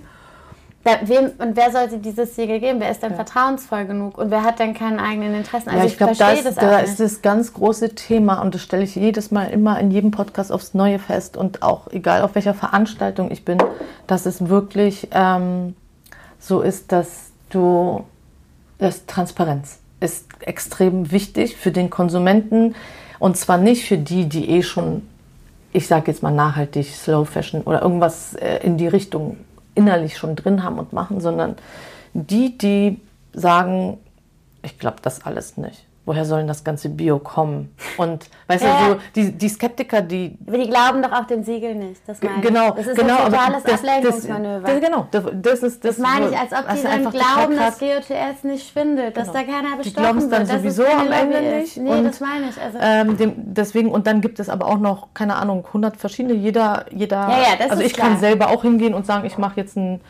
da, 0.85 0.99
wem, 1.05 1.31
und 1.39 1.55
wer 1.55 1.71
sollte 1.71 1.99
dieses 1.99 2.35
Siegel 2.35 2.59
geben? 2.59 2.81
Wer 2.81 2.91
ist 2.91 3.05
denn 3.05 3.11
ja. 3.11 3.17
vertrauensvoll 3.17 3.85
genug? 3.85 4.19
Und 4.19 4.33
wer 4.33 4.43
hat 4.43 4.59
denn 4.59 4.75
keinen 4.75 4.99
eigenen 4.99 5.35
Interessen? 5.35 5.69
Also 5.69 5.81
ja, 5.81 5.85
ich, 5.85 5.93
ich 5.93 5.97
glaube, 5.97 6.15
das, 6.17 6.43
das 6.43 6.55
da 6.57 6.79
ist 6.81 6.99
das 6.99 7.23
ganz 7.23 7.53
große 7.53 7.95
Thema 7.95 8.43
und 8.43 8.55
das 8.55 8.63
stelle 8.63 8.83
ich 8.83 8.97
jedes 8.97 9.31
Mal 9.31 9.51
immer 9.51 9.79
in 9.79 9.93
jedem 9.93 10.11
Podcast 10.11 10.51
aufs 10.51 10.75
Neue 10.75 10.99
fest 10.99 11.37
und 11.37 11.63
auch 11.63 11.87
egal 11.93 12.23
auf 12.23 12.35
welcher 12.35 12.55
Veranstaltung 12.55 13.31
ich 13.31 13.45
bin, 13.45 13.59
dass 14.09 14.27
es 14.27 14.49
wirklich 14.49 15.07
ähm, 15.13 15.77
so 16.41 16.63
ist, 16.63 16.91
dass 16.91 17.31
du 17.51 18.05
das 18.79 19.07
Transparenz 19.07 19.82
ist 20.03 20.27
extrem 20.41 21.11
wichtig 21.13 21.57
für 21.57 21.73
den 21.73 21.91
Konsumenten. 21.91 22.75
Und 23.19 23.37
zwar 23.37 23.59
nicht 23.59 23.87
für 23.87 23.99
die, 23.99 24.29
die 24.29 24.51
eh 24.51 24.63
schon, 24.63 25.03
ich 25.73 25.87
sage 25.87 26.11
jetzt 26.11 26.23
mal 26.23 26.33
nachhaltig, 26.33 26.87
Slow 26.87 27.25
Fashion 27.25 27.63
oder 27.63 27.83
irgendwas 27.83 28.35
äh, 28.35 28.59
in 28.59 28.77
die 28.77 28.89
Richtung 28.89 29.37
innerlich 29.75 30.19
schon 30.19 30.37
drin 30.37 30.63
haben 30.63 30.79
und 30.79 30.93
machen, 30.93 31.21
sondern 31.21 31.57
die, 32.13 32.59
die 32.59 33.01
sagen, 33.33 33.99
ich 34.63 34.79
glaube 34.79 34.99
das 35.03 35.25
alles 35.25 35.57
nicht 35.57 35.85
woher 36.05 36.25
soll 36.25 36.39
denn 36.39 36.49
das 36.49 36.65
ganze 36.65 36.89
Bio 36.89 37.19
kommen? 37.19 37.75
Und 37.97 38.29
weißt 38.49 38.65
ja. 38.65 38.89
du, 38.89 38.93
so 38.95 39.01
die, 39.15 39.33
die 39.33 39.49
Skeptiker, 39.49 40.03
die. 40.03 40.37
Aber 40.47 40.59
die 40.59 40.69
glauben 40.69 41.03
doch 41.03 41.13
auf 41.13 41.27
den 41.27 41.45
Siegel 41.45 41.75
nicht. 41.75 42.01
Das 42.07 42.21
meine 42.23 42.41
genau, 42.41 42.71
ich. 42.71 42.75
Das 42.75 42.87
ist 42.89 42.99
genau, 42.99 43.19
ein 43.19 43.33
totales 43.33 43.63
das, 43.63 43.75
Ablenkungsmanöver. 43.75 44.67
Das, 44.67 44.81
das, 44.81 44.85
genau, 44.85 45.07
das, 45.33 45.63
ist 45.63 45.85
das. 45.85 45.97
Das 45.97 45.99
meine 45.99 46.31
ich, 46.31 46.39
als 46.39 46.53
ob 46.53 46.69
die 46.75 46.83
dann 46.83 47.11
glauben, 47.11 47.57
dass 47.57 47.79
GOTS 47.79 48.45
nicht 48.45 48.69
schwindet, 48.69 49.17
dass 49.17 49.29
genau. 49.33 49.41
da 49.41 49.53
keiner 49.53 49.77
bestochen 49.77 49.83
Die 49.85 49.93
glauben 49.93 50.19
es 50.19 50.29
dann 50.29 50.47
sowieso 50.47 50.85
am 50.85 51.13
Ende 51.13 51.41
nicht. 51.41 51.77
Nee, 51.77 51.91
und, 51.91 52.05
das 52.05 52.21
meine 52.21 52.49
ich. 52.49 52.61
Also 52.61 52.79
ähm, 52.81 53.17
dem, 53.17 53.33
deswegen, 53.37 53.91
und 53.91 54.07
dann 54.07 54.21
gibt 54.21 54.41
es 54.41 54.49
aber 54.49 54.67
auch 54.67 54.79
noch, 54.79 55.09
keine 55.15 55.37
Ahnung, 55.37 55.65
100 55.67 55.97
verschiedene, 55.97 56.35
jeder, 56.35 56.87
jeder. 56.91 57.29
Ja, 57.29 57.39
ja, 57.39 57.57
das 57.59 57.71
also 57.71 57.83
ist 57.83 57.89
ich 57.89 57.95
klar. 57.95 58.09
kann 58.09 58.19
selber 58.19 58.51
auch 58.51 58.63
hingehen 58.63 58.95
und 58.95 59.07
sagen, 59.07 59.25
ich 59.25 59.39
mache 59.39 59.61
jetzt 59.61 59.77
ein 59.77 60.01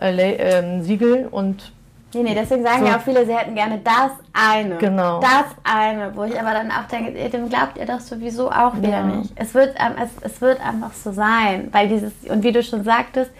äh, 0.00 0.32
äh, 0.34 0.80
Siegel 0.82 1.28
und 1.30 1.72
Nee, 2.12 2.22
nee, 2.22 2.34
deswegen 2.34 2.64
sagen 2.64 2.80
so. 2.80 2.86
ja 2.86 2.96
auch 2.96 3.00
viele, 3.00 3.24
sie 3.24 3.36
hätten 3.36 3.54
gerne 3.54 3.80
das 3.84 4.10
eine. 4.32 4.76
Genau. 4.78 5.20
Das 5.20 5.46
eine, 5.62 6.14
wo 6.16 6.24
ich 6.24 6.38
aber 6.38 6.52
dann 6.52 6.70
auch 6.70 6.86
denke, 6.90 7.12
dem 7.12 7.48
glaubt 7.48 7.78
ihr 7.78 7.86
doch 7.86 8.00
sowieso 8.00 8.50
auch 8.50 8.76
wieder 8.76 8.88
ja. 8.88 9.02
nicht. 9.04 9.32
Es 9.36 9.54
wird, 9.54 9.76
es, 9.76 10.32
es 10.32 10.40
wird 10.40 10.60
einfach 10.60 10.92
so 10.92 11.12
sein, 11.12 11.68
weil 11.72 11.88
dieses, 11.88 12.12
und 12.28 12.42
wie 12.42 12.52
du 12.52 12.62
schon 12.62 12.82
sagtest, 12.82 13.30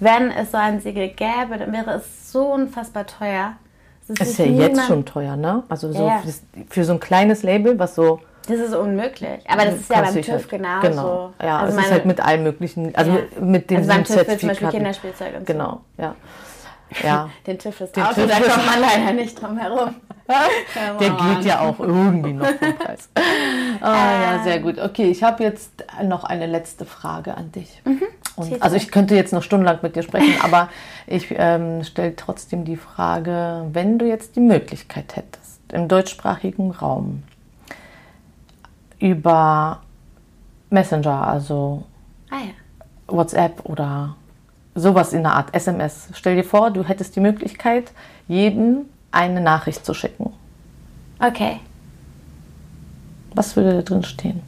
wenn 0.00 0.30
es 0.30 0.50
so 0.50 0.58
ein 0.58 0.80
Siegel 0.80 1.08
gäbe, 1.08 1.56
dann 1.58 1.72
wäre 1.72 1.92
es 1.92 2.32
so 2.32 2.52
unfassbar 2.52 3.06
teuer. 3.06 3.52
Es 4.08 4.20
ist, 4.20 4.30
ist 4.30 4.38
ja 4.38 4.46
jetzt 4.46 4.86
schon 4.86 5.04
teuer, 5.04 5.36
ne? 5.36 5.62
Also 5.68 5.92
so 5.92 6.06
ja. 6.06 6.22
für 6.68 6.84
so 6.84 6.92
ein 6.92 7.00
kleines 7.00 7.42
Label, 7.42 7.78
was 7.78 7.94
so 7.94 8.20
das 8.48 8.60
ist 8.60 8.74
unmöglich. 8.74 9.40
Aber 9.48 9.64
das 9.64 9.74
ist 9.74 9.90
ja 9.90 10.02
beim 10.02 10.14
TÜV 10.14 10.28
halt, 10.28 10.48
genauso. 10.48 10.88
Genau. 10.88 11.32
Ja, 11.42 11.58
also 11.58 11.76
es 11.76 11.84
ist 11.84 11.90
halt 11.90 12.06
mit 12.06 12.20
allem 12.20 12.44
möglichen, 12.44 12.94
also 12.94 13.10
ja. 13.10 13.18
mit 13.40 13.70
dem 13.70 13.78
also 13.78 13.88
beim 13.88 14.04
TÜV 14.04 14.38
zum 14.38 14.48
Beispiel 14.48 14.68
Kinderspielzeug 14.68 15.34
und 15.34 15.46
so. 15.46 15.52
Genau, 15.52 15.80
ja. 15.98 16.14
Ja. 17.02 17.30
Den 17.46 17.58
Tisch 17.58 17.80
ist 17.80 17.98
Auto, 17.98 18.14
Tisch 18.14 18.26
da 18.28 18.40
kommt 18.40 18.66
man 18.66 18.80
leider 18.80 19.12
nicht 19.12 19.40
drum 19.40 19.58
herum. 19.58 19.94
Der 21.00 21.10
geht 21.10 21.44
ja 21.44 21.60
auch 21.60 21.78
irgendwie 21.78 22.32
noch 22.32 22.46
vom 22.46 22.78
Preis. 22.78 23.08
Oh, 23.16 23.84
ja, 23.84 24.40
sehr 24.42 24.58
gut. 24.60 24.78
Okay, 24.78 25.10
ich 25.10 25.22
habe 25.22 25.44
jetzt 25.44 25.84
noch 26.02 26.24
eine 26.24 26.46
letzte 26.46 26.84
Frage 26.84 27.36
an 27.36 27.52
dich. 27.52 27.80
Mhm. 27.84 28.02
Und, 28.36 28.62
also 28.62 28.76
ich 28.76 28.90
könnte 28.90 29.14
jetzt 29.14 29.32
noch 29.32 29.42
stundenlang 29.42 29.78
mit 29.82 29.96
dir 29.96 30.02
sprechen, 30.02 30.34
aber 30.42 30.68
ich 31.06 31.34
ähm, 31.36 31.84
stelle 31.84 32.14
trotzdem 32.16 32.64
die 32.64 32.76
Frage, 32.76 33.66
wenn 33.72 33.98
du 33.98 34.06
jetzt 34.06 34.36
die 34.36 34.40
Möglichkeit 34.40 35.16
hättest, 35.16 35.60
im 35.72 35.88
deutschsprachigen 35.88 36.70
Raum 36.72 37.22
über 38.98 39.80
Messenger, 40.70 41.26
also 41.26 41.84
ah, 42.30 42.36
ja. 42.36 43.16
WhatsApp 43.16 43.64
oder 43.64 44.16
sowas 44.76 45.12
in 45.12 45.22
der 45.22 45.32
Art 45.32 45.54
SMS. 45.54 46.08
Stell 46.12 46.36
dir 46.36 46.44
vor, 46.44 46.70
du 46.70 46.84
hättest 46.84 47.16
die 47.16 47.20
Möglichkeit, 47.20 47.90
jedem 48.28 48.86
eine 49.10 49.40
Nachricht 49.40 49.84
zu 49.84 49.94
schicken. 49.94 50.32
Okay. 51.18 51.60
Was 53.34 53.56
würde 53.56 53.74
da 53.74 53.82
drin 53.82 54.04
stehen? 54.04 54.42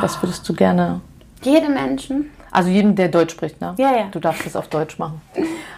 Was 0.00 0.20
würdest 0.22 0.48
du 0.48 0.54
gerne? 0.54 1.00
Jedem 1.42 1.74
Menschen. 1.74 2.30
Also 2.50 2.70
jedem, 2.70 2.96
der 2.96 3.08
Deutsch 3.08 3.32
spricht, 3.32 3.60
ne? 3.60 3.74
Ja, 3.76 3.94
ja. 3.94 4.04
Du 4.10 4.20
darfst 4.20 4.46
es 4.46 4.56
auf 4.56 4.68
Deutsch 4.68 4.98
machen. 4.98 5.20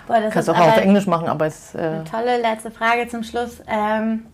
Boah, 0.07 0.21
das 0.21 0.33
Kannst 0.33 0.51
auch 0.51 0.59
auf 0.59 0.77
Englisch 0.77 1.07
machen, 1.07 1.29
aber 1.29 1.47
es. 1.47 1.75
Äh 1.75 1.79
eine 1.79 2.05
tolle 2.05 2.41
letzte 2.41 2.71
Frage 2.71 3.09
zum 3.09 3.25
Schluss. 3.25 3.61
Ähm, 3.67 4.27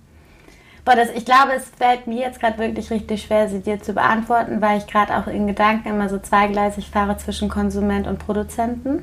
boah, 0.84 0.94
das, 0.96 1.08
ich 1.14 1.24
glaube, 1.24 1.52
es 1.56 1.70
fällt 1.78 2.06
mir 2.06 2.20
jetzt 2.20 2.38
gerade 2.38 2.58
wirklich 2.58 2.90
richtig 2.90 3.22
schwer, 3.22 3.48
sie 3.48 3.60
dir 3.60 3.80
zu 3.80 3.94
beantworten, 3.94 4.60
weil 4.60 4.78
ich 4.78 4.86
gerade 4.86 5.16
auch 5.16 5.26
in 5.26 5.46
Gedanken 5.46 5.88
immer 5.88 6.10
so 6.10 6.18
zweigleisig 6.18 6.90
fahre 6.90 7.16
zwischen 7.16 7.48
Konsument 7.48 8.06
und 8.06 8.18
Produzenten 8.18 9.02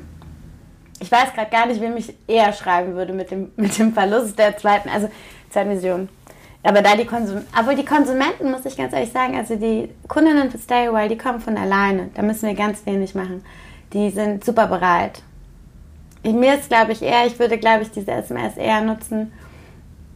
ich 1.04 1.12
weiß 1.12 1.34
gerade 1.34 1.50
gar 1.50 1.66
nicht, 1.66 1.80
wem 1.80 1.96
ich 1.96 2.14
eher 2.26 2.52
schreiben 2.52 2.94
würde 2.94 3.12
mit 3.12 3.30
dem, 3.30 3.52
mit 3.56 3.78
dem 3.78 3.92
Verlust 3.92 4.38
der 4.38 4.56
zweiten, 4.56 4.88
also 4.88 5.08
zweiten 5.50 5.70
Vision. 5.70 6.08
Aber 6.62 6.80
da 6.80 6.96
die 6.96 7.04
Konsumenten, 7.04 7.48
aber 7.54 7.74
die 7.74 7.84
Konsumenten, 7.84 8.50
muss 8.50 8.64
ich 8.64 8.76
ganz 8.76 8.94
ehrlich 8.94 9.12
sagen, 9.12 9.36
also 9.36 9.54
die 9.56 9.90
Kundinnen 10.08 10.50
für 10.50 10.56
Stay 10.56 10.88
Away, 10.88 11.08
die 11.08 11.18
kommen 11.18 11.40
von 11.40 11.58
alleine. 11.58 12.08
Da 12.14 12.22
müssen 12.22 12.48
wir 12.48 12.54
ganz 12.54 12.86
wenig 12.86 13.14
machen. 13.14 13.44
Die 13.92 14.08
sind 14.08 14.44
super 14.44 14.66
bereit. 14.66 15.22
Mir 16.22 16.54
ist, 16.54 16.70
glaube 16.70 16.92
ich, 16.92 17.02
eher, 17.02 17.26
ich 17.26 17.38
würde, 17.38 17.58
glaube 17.58 17.82
ich, 17.82 17.90
diese 17.90 18.12
SMS 18.12 18.56
eher 18.56 18.80
nutzen, 18.80 19.30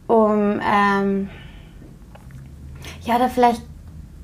um, 0.07 0.59
ähm, 0.59 1.29
ja, 3.03 3.17
oder 3.17 3.29
vielleicht 3.29 3.61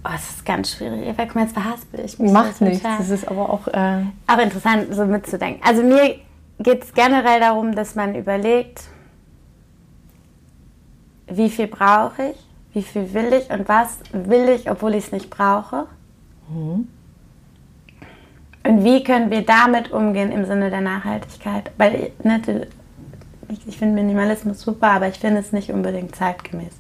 Oh, 0.08 0.12
das 0.12 0.30
ist 0.30 0.46
ganz 0.46 0.72
schwierig. 0.72 1.08
Eva, 1.08 1.26
guck 1.26 1.34
mal, 1.34 1.42
jetzt 1.42 1.54
verhaspel 1.54 2.06
ich 2.06 2.20
mich. 2.20 2.32
Macht 2.32 2.62
nichts. 2.62 2.84
Das 2.84 3.10
ist 3.10 3.28
aber 3.28 3.50
auch. 3.50 3.68
Äh 3.68 4.04
aber 4.28 4.44
interessant, 4.44 4.94
so 4.94 5.04
mitzudenken. 5.04 5.64
Also 5.66 5.82
mir 5.82 6.18
geht 6.60 6.84
es 6.84 6.94
generell 6.94 7.40
darum, 7.40 7.76
dass 7.76 7.96
man 7.96 8.16
überlegt, 8.16 8.84
wie 11.28 11.50
viel 11.50 11.68
brauche 11.68 12.32
ich, 12.32 12.48
wie 12.74 12.84
viel 12.84 13.14
will 13.14 13.34
ich 13.34 13.50
und 13.50 13.68
was 13.68 14.00
will 14.12 14.50
ich, 14.50 14.70
obwohl 14.70 14.96
ich 14.96 15.06
es 15.06 15.12
nicht 15.12 15.30
brauche. 15.30 15.88
Mhm. 16.50 16.88
Und 18.64 18.84
wie 18.84 19.04
können 19.04 19.30
wir 19.30 19.46
damit 19.46 19.92
umgehen 19.92 20.32
im 20.32 20.46
Sinne 20.46 20.70
der 20.70 20.82
Nachhaltigkeit? 20.82 21.72
Weil 21.78 22.12
ne, 22.24 22.42
ich, 23.50 23.68
ich 23.68 23.78
finde 23.78 23.96
Minimalismus 23.96 24.62
super, 24.62 24.92
aber 24.92 25.08
ich 25.08 25.20
finde 25.20 25.40
es 25.40 25.52
nicht 25.52 25.72
unbedingt 25.72 26.16
zeitgemäß. 26.16 26.74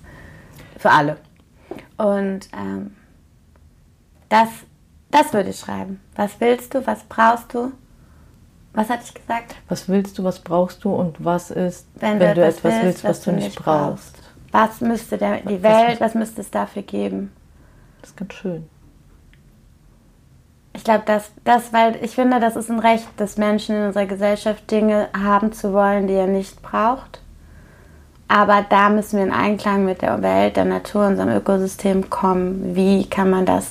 Für 0.79 0.91
alle. 0.91 1.17
Und 1.97 2.49
ähm, 2.53 2.95
das, 4.29 4.49
das 5.11 5.31
würde 5.33 5.51
ich 5.51 5.59
schreiben. 5.59 6.01
Was 6.15 6.39
willst 6.39 6.73
du, 6.73 6.85
was 6.87 7.03
brauchst 7.03 7.53
du? 7.53 7.71
Was 8.75 8.89
hatte 8.89 9.03
ich 9.05 9.13
gesagt? 9.13 9.55
Was 9.69 9.87
willst 9.87 10.17
du, 10.17 10.23
was 10.23 10.39
brauchst 10.39 10.83
du 10.83 10.93
und 10.93 11.23
was 11.23 11.49
ist, 11.49 11.87
wenn, 11.95 12.19
wenn 12.19 12.35
du, 12.35 12.45
etwas, 12.45 12.63
willst, 12.63 12.83
willst 12.83 13.03
was, 13.03 13.09
was, 13.09 13.23
du 13.23 13.31
nicht 13.31 13.55
brauchst? 13.55 14.17
Was 14.51 14.81
müsste 14.81 15.17
der, 15.17 15.37
die 15.41 15.63
Welt, 15.63 16.01
was 16.01 16.13
müsste 16.13 16.41
es 16.41 16.51
dafür 16.51 16.81
geben? 16.81 17.31
Das 18.01 18.11
ist 18.11 18.17
ganz 18.17 18.33
schön. 18.33 18.69
Ich 20.73 20.83
glaube, 20.83 21.03
das, 21.05 21.31
das, 21.45 21.71
weil 21.71 21.97
ich 22.03 22.11
finde, 22.11 22.41
das 22.41 22.57
ist 22.57 22.69
ein 22.69 22.79
Recht 22.79 23.07
des 23.17 23.37
Menschen 23.37 23.75
in 23.77 23.85
unserer 23.87 24.05
Gesellschaft, 24.05 24.69
Dinge 24.69 25.07
haben 25.17 25.53
zu 25.53 25.71
wollen, 25.71 26.07
die 26.07 26.13
er 26.13 26.27
nicht 26.27 26.61
braucht. 26.61 27.21
Aber 28.27 28.65
da 28.67 28.89
müssen 28.89 29.17
wir 29.17 29.25
in 29.25 29.31
Einklang 29.31 29.85
mit 29.85 30.01
der 30.01 30.21
Welt, 30.21 30.57
der 30.57 30.65
Natur, 30.65 31.07
unserem 31.07 31.29
Ökosystem 31.29 32.09
kommen. 32.09 32.75
Wie 32.75 33.09
kann 33.09 33.29
man 33.29 33.45
das 33.45 33.67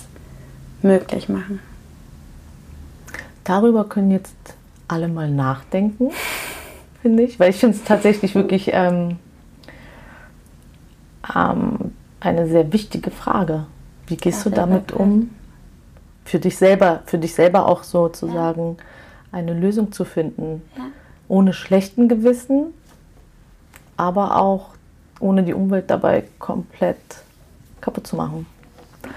möglich 0.80 1.28
machen? 1.28 1.60
Darüber 3.42 3.84
können 3.84 4.10
jetzt 4.10 4.34
alle 4.94 5.08
mal 5.08 5.28
nachdenken, 5.28 6.10
finde 7.02 7.24
ich. 7.24 7.40
Weil 7.40 7.50
ich 7.50 7.56
finde 7.56 7.76
es 7.76 7.82
tatsächlich 7.82 8.36
wirklich 8.36 8.70
ähm, 8.72 9.18
ähm, 11.34 11.92
eine 12.20 12.46
sehr 12.46 12.72
wichtige 12.72 13.10
Frage. 13.10 13.66
Wie 14.06 14.16
gehst 14.16 14.44
ja, 14.44 14.50
du 14.50 14.56
damit 14.56 14.92
um? 14.92 15.30
Für 16.24 16.38
dich 16.38 16.56
selber, 16.56 17.02
für 17.06 17.18
dich 17.18 17.34
selber 17.34 17.66
auch 17.66 17.82
sozusagen 17.82 18.76
ja. 18.78 19.38
eine 19.38 19.52
Lösung 19.52 19.92
zu 19.92 20.04
finden. 20.04 20.62
Ja. 20.76 20.84
Ohne 21.28 21.52
schlechten 21.52 22.08
Gewissen, 22.08 22.66
aber 23.96 24.36
auch 24.40 24.70
ohne 25.20 25.42
die 25.42 25.54
Umwelt 25.54 25.90
dabei 25.90 26.24
komplett 26.38 26.98
kaputt 27.80 28.06
zu 28.06 28.16
machen. 28.16 28.46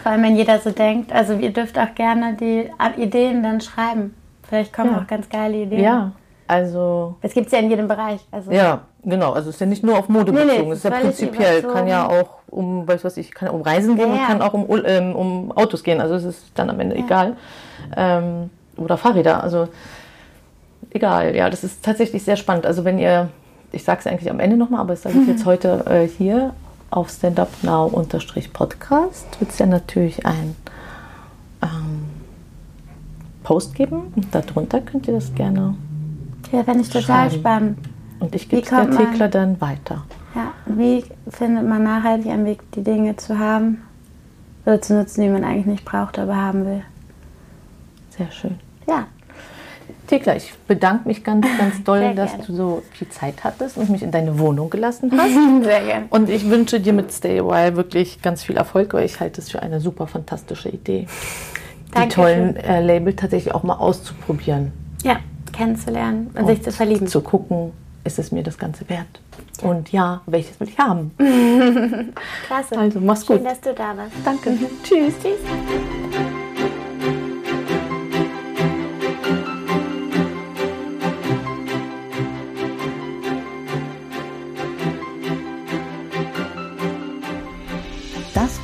Vor 0.04 0.12
allem, 0.12 0.24
wenn 0.24 0.36
jeder 0.36 0.60
so 0.60 0.72
denkt. 0.72 1.14
Also 1.14 1.34
ihr 1.34 1.52
dürft 1.52 1.78
auch 1.78 1.94
gerne 1.96 2.36
die 2.36 2.70
Ideen 3.02 3.44
dann 3.44 3.62
schreiben. 3.62 4.14
Vielleicht 4.48 4.74
kommen 4.74 4.92
ja. 4.92 5.00
auch 5.00 5.08
ganz 5.08 5.30
geile 5.30 5.58
Ideen. 5.58 5.84
Ja, 5.84 6.12
also. 6.48 7.16
Das 7.22 7.34
gibt 7.34 7.48
es 7.48 7.52
ja 7.52 7.60
in 7.60 7.70
jedem 7.70 7.88
Bereich. 7.88 8.22
Also 8.32 8.52
ja, 8.52 8.82
genau. 9.04 9.34
Also 9.34 9.50
es 9.50 9.56
ist 9.56 9.60
ja 9.60 9.68
nicht 9.68 9.84
nur 9.84 9.98
auf 9.98 10.08
Mode 10.08 10.32
nee, 10.32 10.44
bezogen. 10.44 10.68
Nee, 10.68 10.72
es 10.72 10.78
ist 10.78 10.86
ja 10.86 10.92
prinzipiell, 10.92 11.64
kann 11.64 11.88
ja 11.88 12.08
auch 12.08 12.38
um, 12.48 12.88
weiß 12.88 13.04
was 13.04 13.18
ich, 13.18 13.34
kann 13.34 13.50
um 13.50 13.62
Reisen 13.62 13.98
gehen 13.98 14.14
ja, 14.14 14.14
und 14.14 14.28
kann 14.28 14.42
auch 14.42 14.54
um, 14.54 14.66
ähm, 14.86 15.16
um 15.16 15.52
Autos 15.52 15.84
gehen. 15.84 16.00
Also 16.00 16.16
es 16.16 16.24
ist 16.24 16.46
dann 16.56 16.70
am 16.70 16.80
Ende 16.80 16.98
ja. 16.98 17.04
egal. 17.04 17.36
Ähm, 17.96 18.50
oder 18.78 18.98
Fahrräder. 18.98 19.44
Also 19.44 19.68
egal. 20.92 21.36
Ja, 21.36 21.50
das 21.50 21.64
ist 21.64 21.84
tatsächlich 21.84 22.24
sehr 22.24 22.38
spannend. 22.38 22.66
Also 22.66 22.86
wenn 22.86 23.00
ihr, 23.00 23.30
ich 23.74 23.84
sage 23.84 24.00
es 24.00 24.08
eigentlich 24.08 24.32
am 24.32 24.40
Ende 24.40 24.56
nochmal, 24.56 24.80
aber 24.82 24.94
das 24.94 25.02
sage 25.02 25.18
ich 25.22 25.28
jetzt 25.28 25.46
heute 25.46 25.84
äh, 25.88 26.08
hier. 26.08 26.54
auf 26.90 27.10
standupnow-podcast 27.10 29.42
wird 29.42 29.52
es 29.52 29.60
ja 29.60 29.66
natürlich 29.66 30.26
ein 30.26 30.56
ähm, 31.62 31.97
Post 33.48 33.76
geben 33.76 34.12
und 34.14 34.28
darunter 34.36 34.82
könnt 34.82 35.08
ihr 35.08 35.14
das 35.14 35.34
gerne. 35.34 35.74
Ja, 36.52 36.66
finde 36.66 36.82
ich 36.82 36.90
total 36.90 37.30
schreiben. 37.30 37.40
spannend. 37.40 37.78
Und 38.20 38.36
ich 38.36 38.50
gebe 38.50 38.62
es 38.62 38.68
der 38.68 38.92
Thekla 38.92 39.30
dann 39.30 39.62
weiter. 39.62 40.04
Ja, 40.36 40.52
wie 40.66 41.06
findet 41.30 41.66
man 41.66 41.82
nachhaltig 41.82 42.30
einen 42.30 42.46
Weg, 42.46 42.70
die 42.74 42.84
Dinge 42.84 43.16
zu 43.16 43.40
haben 43.40 43.84
oder 44.66 44.82
zu 44.82 44.96
nutzen, 44.96 45.22
die 45.22 45.30
man 45.30 45.46
eigentlich 45.46 45.66
nicht 45.66 45.86
braucht, 45.86 46.20
aber 46.20 46.36
haben 46.36 46.66
will? 46.66 46.82
Sehr 48.10 48.30
schön. 48.32 48.60
Ja. 48.86 49.08
Thekla, 50.08 50.36
ich 50.36 50.54
bedanke 50.68 51.08
mich 51.08 51.24
ganz, 51.24 51.48
ganz 51.58 51.82
doll, 51.86 52.16
dass 52.16 52.38
du 52.40 52.54
so 52.54 52.84
viel 52.92 53.08
Zeit 53.08 53.46
hattest 53.46 53.78
und 53.78 53.90
mich 53.90 54.04
in 54.04 54.12
deine 54.12 54.40
Wohnung 54.40 54.70
gelassen 54.70 55.10
hast. 55.18 55.64
Sehr 55.64 55.86
gerne. 55.86 56.08
Und 56.10 56.30
ich 56.30 56.50
wünsche 56.50 56.82
dir 56.82 56.92
mit 56.92 57.14
Stay 57.14 57.40
a 57.40 57.46
While 57.46 57.78
wirklich 57.78 58.22
ganz 58.22 58.44
viel 58.44 58.58
Erfolg, 58.58 58.94
weil 58.94 59.06
ich 59.06 59.22
halte 59.22 59.40
es 59.40 59.50
für 59.50 59.62
eine 59.62 59.80
super 59.80 60.06
fantastische 60.08 60.68
Idee, 60.68 61.08
die 62.04 62.10
tollen 62.10 62.56
äh, 62.58 62.82
Label 62.82 63.16
tatsächlich 63.16 63.54
auch 63.54 63.64
mal 63.64 63.76
auszuprobieren. 63.76 64.72
Ja, 65.04 65.18
kennenzulernen 65.54 66.32
und, 66.34 66.42
und 66.42 66.48
sich 66.48 66.64
zu 66.64 66.72
verlieben. 66.72 67.08
Zu 67.08 67.22
gucken, 67.22 67.72
ist 68.04 68.20
es 68.20 68.32
mir 68.32 68.44
das 68.44 68.58
Ganze 68.58 68.88
wert? 68.90 69.08
Ja. 69.62 69.70
Und 69.70 69.92
ja, 69.92 70.22
welches 70.26 70.60
will 70.60 70.70
ich 70.70 70.78
haben? 70.78 71.12
Klasse. 72.48 72.78
Also, 72.78 73.00
mach's 73.00 73.26
gut. 73.26 73.38
Schön, 73.38 73.46
dass 73.46 73.62
du 73.62 73.74
da 73.74 73.96
warst. 73.98 74.14
Danke. 74.24 74.58
Tschüss. 74.84 75.14
Tschüss. 75.22 76.38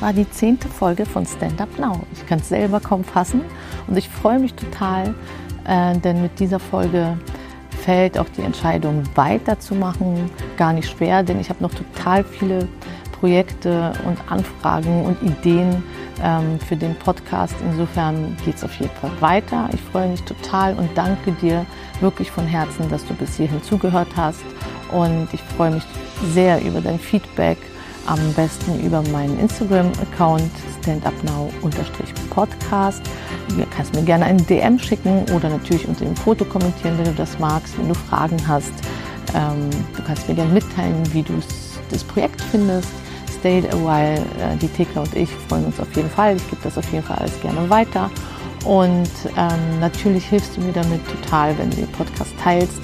War 0.04 0.12
die 0.12 0.28
zehnte 0.28 0.68
Folge 0.68 1.06
von 1.06 1.24
Stand 1.24 1.58
Up 1.62 1.78
Now. 1.78 2.00
Ich 2.12 2.26
kann 2.26 2.38
es 2.38 2.50
selber 2.50 2.78
kaum 2.78 3.04
fassen 3.04 3.40
und 3.86 3.96
ich 3.96 4.06
freue 4.06 4.38
mich 4.38 4.52
total, 4.52 5.14
äh, 5.66 5.96
denn 5.96 6.20
mit 6.20 6.38
dieser 6.38 6.60
Folge 6.60 7.16
fällt 7.70 8.18
auch 8.18 8.28
die 8.36 8.42
Entscheidung 8.42 9.04
weiterzumachen 9.14 10.30
gar 10.58 10.74
nicht 10.74 10.90
schwer, 10.90 11.22
denn 11.22 11.40
ich 11.40 11.48
habe 11.48 11.62
noch 11.62 11.72
total 11.72 12.22
viele 12.22 12.68
Projekte 13.18 13.94
und 14.04 14.18
Anfragen 14.30 15.06
und 15.06 15.22
Ideen 15.22 15.82
ähm, 16.22 16.60
für 16.60 16.76
den 16.76 16.94
Podcast. 16.96 17.54
Insofern 17.70 18.36
geht 18.44 18.56
es 18.56 18.64
auf 18.64 18.78
jeden 18.78 18.94
Fall 18.96 19.12
weiter. 19.20 19.70
Ich 19.72 19.80
freue 19.80 20.10
mich 20.10 20.22
total 20.24 20.74
und 20.74 20.90
danke 20.94 21.32
dir 21.32 21.64
wirklich 22.02 22.30
von 22.30 22.46
Herzen, 22.46 22.90
dass 22.90 23.06
du 23.06 23.14
bis 23.14 23.38
hierhin 23.38 23.62
zugehört 23.62 24.08
hast. 24.16 24.44
Und 24.92 25.28
ich 25.32 25.40
freue 25.56 25.70
mich 25.70 25.84
sehr 26.34 26.60
über 26.62 26.82
dein 26.82 26.98
Feedback 26.98 27.56
am 28.06 28.18
besten 28.34 28.78
über 28.84 29.02
meinen 29.10 29.38
Instagram-Account 29.38 30.50
standupnow-podcast. 30.80 33.02
Du 33.48 33.64
kannst 33.74 33.94
mir 33.94 34.02
gerne 34.02 34.26
einen 34.26 34.46
DM 34.46 34.78
schicken 34.78 35.24
oder 35.34 35.48
natürlich 35.48 35.88
unter 35.88 36.04
dem 36.04 36.14
Foto 36.16 36.44
kommentieren, 36.44 36.98
wenn 36.98 37.06
du 37.06 37.14
das 37.14 37.38
magst, 37.38 37.78
wenn 37.78 37.88
du 37.88 37.94
Fragen 37.94 38.36
hast. 38.46 38.74
Ähm, 39.34 39.70
du 39.96 40.02
kannst 40.02 40.28
mir 40.28 40.34
gerne 40.34 40.52
mitteilen, 40.52 41.02
wie 41.12 41.22
du 41.22 41.32
das 41.90 42.04
Projekt 42.04 42.38
findest. 42.40 42.88
Stay 43.38 43.62
a 43.70 43.76
while. 43.76 44.20
Äh, 44.40 44.56
die 44.60 44.68
Thekla 44.68 45.02
und 45.02 45.14
ich 45.14 45.28
freuen 45.48 45.66
uns 45.66 45.78
auf 45.80 45.94
jeden 45.94 46.10
Fall. 46.10 46.36
Ich 46.36 46.50
gebe 46.50 46.62
das 46.62 46.78
auf 46.78 46.90
jeden 46.92 47.04
Fall 47.04 47.18
alles 47.18 47.38
gerne 47.40 47.68
weiter. 47.68 48.10
Und 48.64 49.10
ähm, 49.36 49.80
natürlich 49.80 50.24
hilfst 50.26 50.56
du 50.56 50.62
mir 50.62 50.72
damit 50.72 51.00
total, 51.06 51.56
wenn 51.58 51.68
du 51.70 51.76
den 51.76 51.88
Podcast 51.88 52.30
teilst 52.42 52.80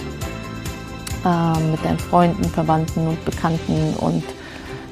äh, 1.25 1.61
mit 1.71 1.83
deinen 1.85 1.99
Freunden, 1.99 2.45
Verwandten 2.45 3.07
und 3.07 3.25
Bekannten 3.25 3.95
und 3.99 4.23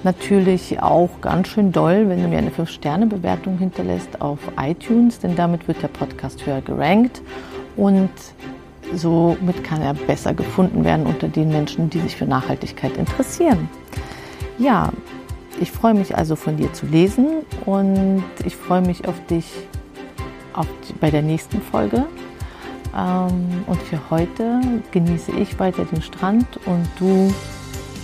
natürlich 0.04 0.80
auch 0.80 1.10
ganz 1.20 1.48
schön 1.48 1.72
doll, 1.72 2.08
wenn 2.08 2.22
du 2.22 2.28
mir 2.28 2.38
eine 2.38 2.50
5-Sterne-Bewertung 2.50 3.58
hinterlässt 3.58 4.20
auf 4.20 4.38
iTunes, 4.60 5.18
denn 5.18 5.36
damit 5.36 5.68
wird 5.68 5.82
der 5.82 5.88
Podcast 5.88 6.44
höher 6.46 6.60
gerankt 6.60 7.22
und 7.76 8.10
somit 8.94 9.64
kann 9.64 9.82
er 9.82 9.94
besser 9.94 10.34
gefunden 10.34 10.84
werden 10.84 11.06
unter 11.06 11.28
den 11.28 11.48
Menschen, 11.48 11.90
die 11.90 12.00
sich 12.00 12.16
für 12.16 12.26
Nachhaltigkeit 12.26 12.96
interessieren. 12.96 13.68
Ja, 14.58 14.92
ich 15.60 15.70
freue 15.70 15.94
mich 15.94 16.16
also 16.16 16.36
von 16.36 16.56
dir 16.56 16.72
zu 16.72 16.86
lesen 16.86 17.28
und 17.66 18.24
ich 18.44 18.56
freue 18.56 18.82
mich 18.82 19.06
auf 19.08 19.14
dich 19.26 19.46
auf 20.52 20.66
die, 20.88 20.92
bei 20.94 21.10
der 21.10 21.22
nächsten 21.22 21.60
Folge. 21.60 22.04
Ähm, 22.96 23.64
und 23.66 23.80
für 23.82 23.98
heute 24.10 24.60
genieße 24.90 25.32
ich 25.32 25.58
weiter 25.58 25.84
den 25.84 26.02
Strand 26.02 26.46
und 26.66 26.88
du 26.98 27.32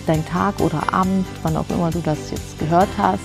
dein 0.07 0.25
Tag 0.27 0.61
oder 0.61 0.93
Abend, 0.93 1.27
wann 1.43 1.57
auch 1.57 1.69
immer 1.69 1.91
du 1.91 2.01
das 2.01 2.31
jetzt 2.31 2.59
gehört 2.59 2.89
hast. 2.99 3.23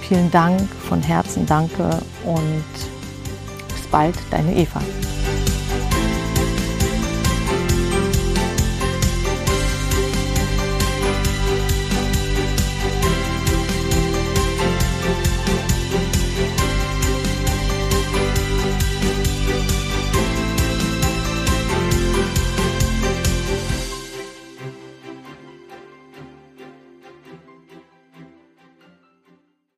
Vielen 0.00 0.30
Dank, 0.30 0.60
von 0.88 1.00
Herzen 1.02 1.46
danke 1.46 1.88
und 2.24 2.64
bis 3.68 3.86
bald, 3.90 4.16
deine 4.30 4.54
Eva. 4.54 4.80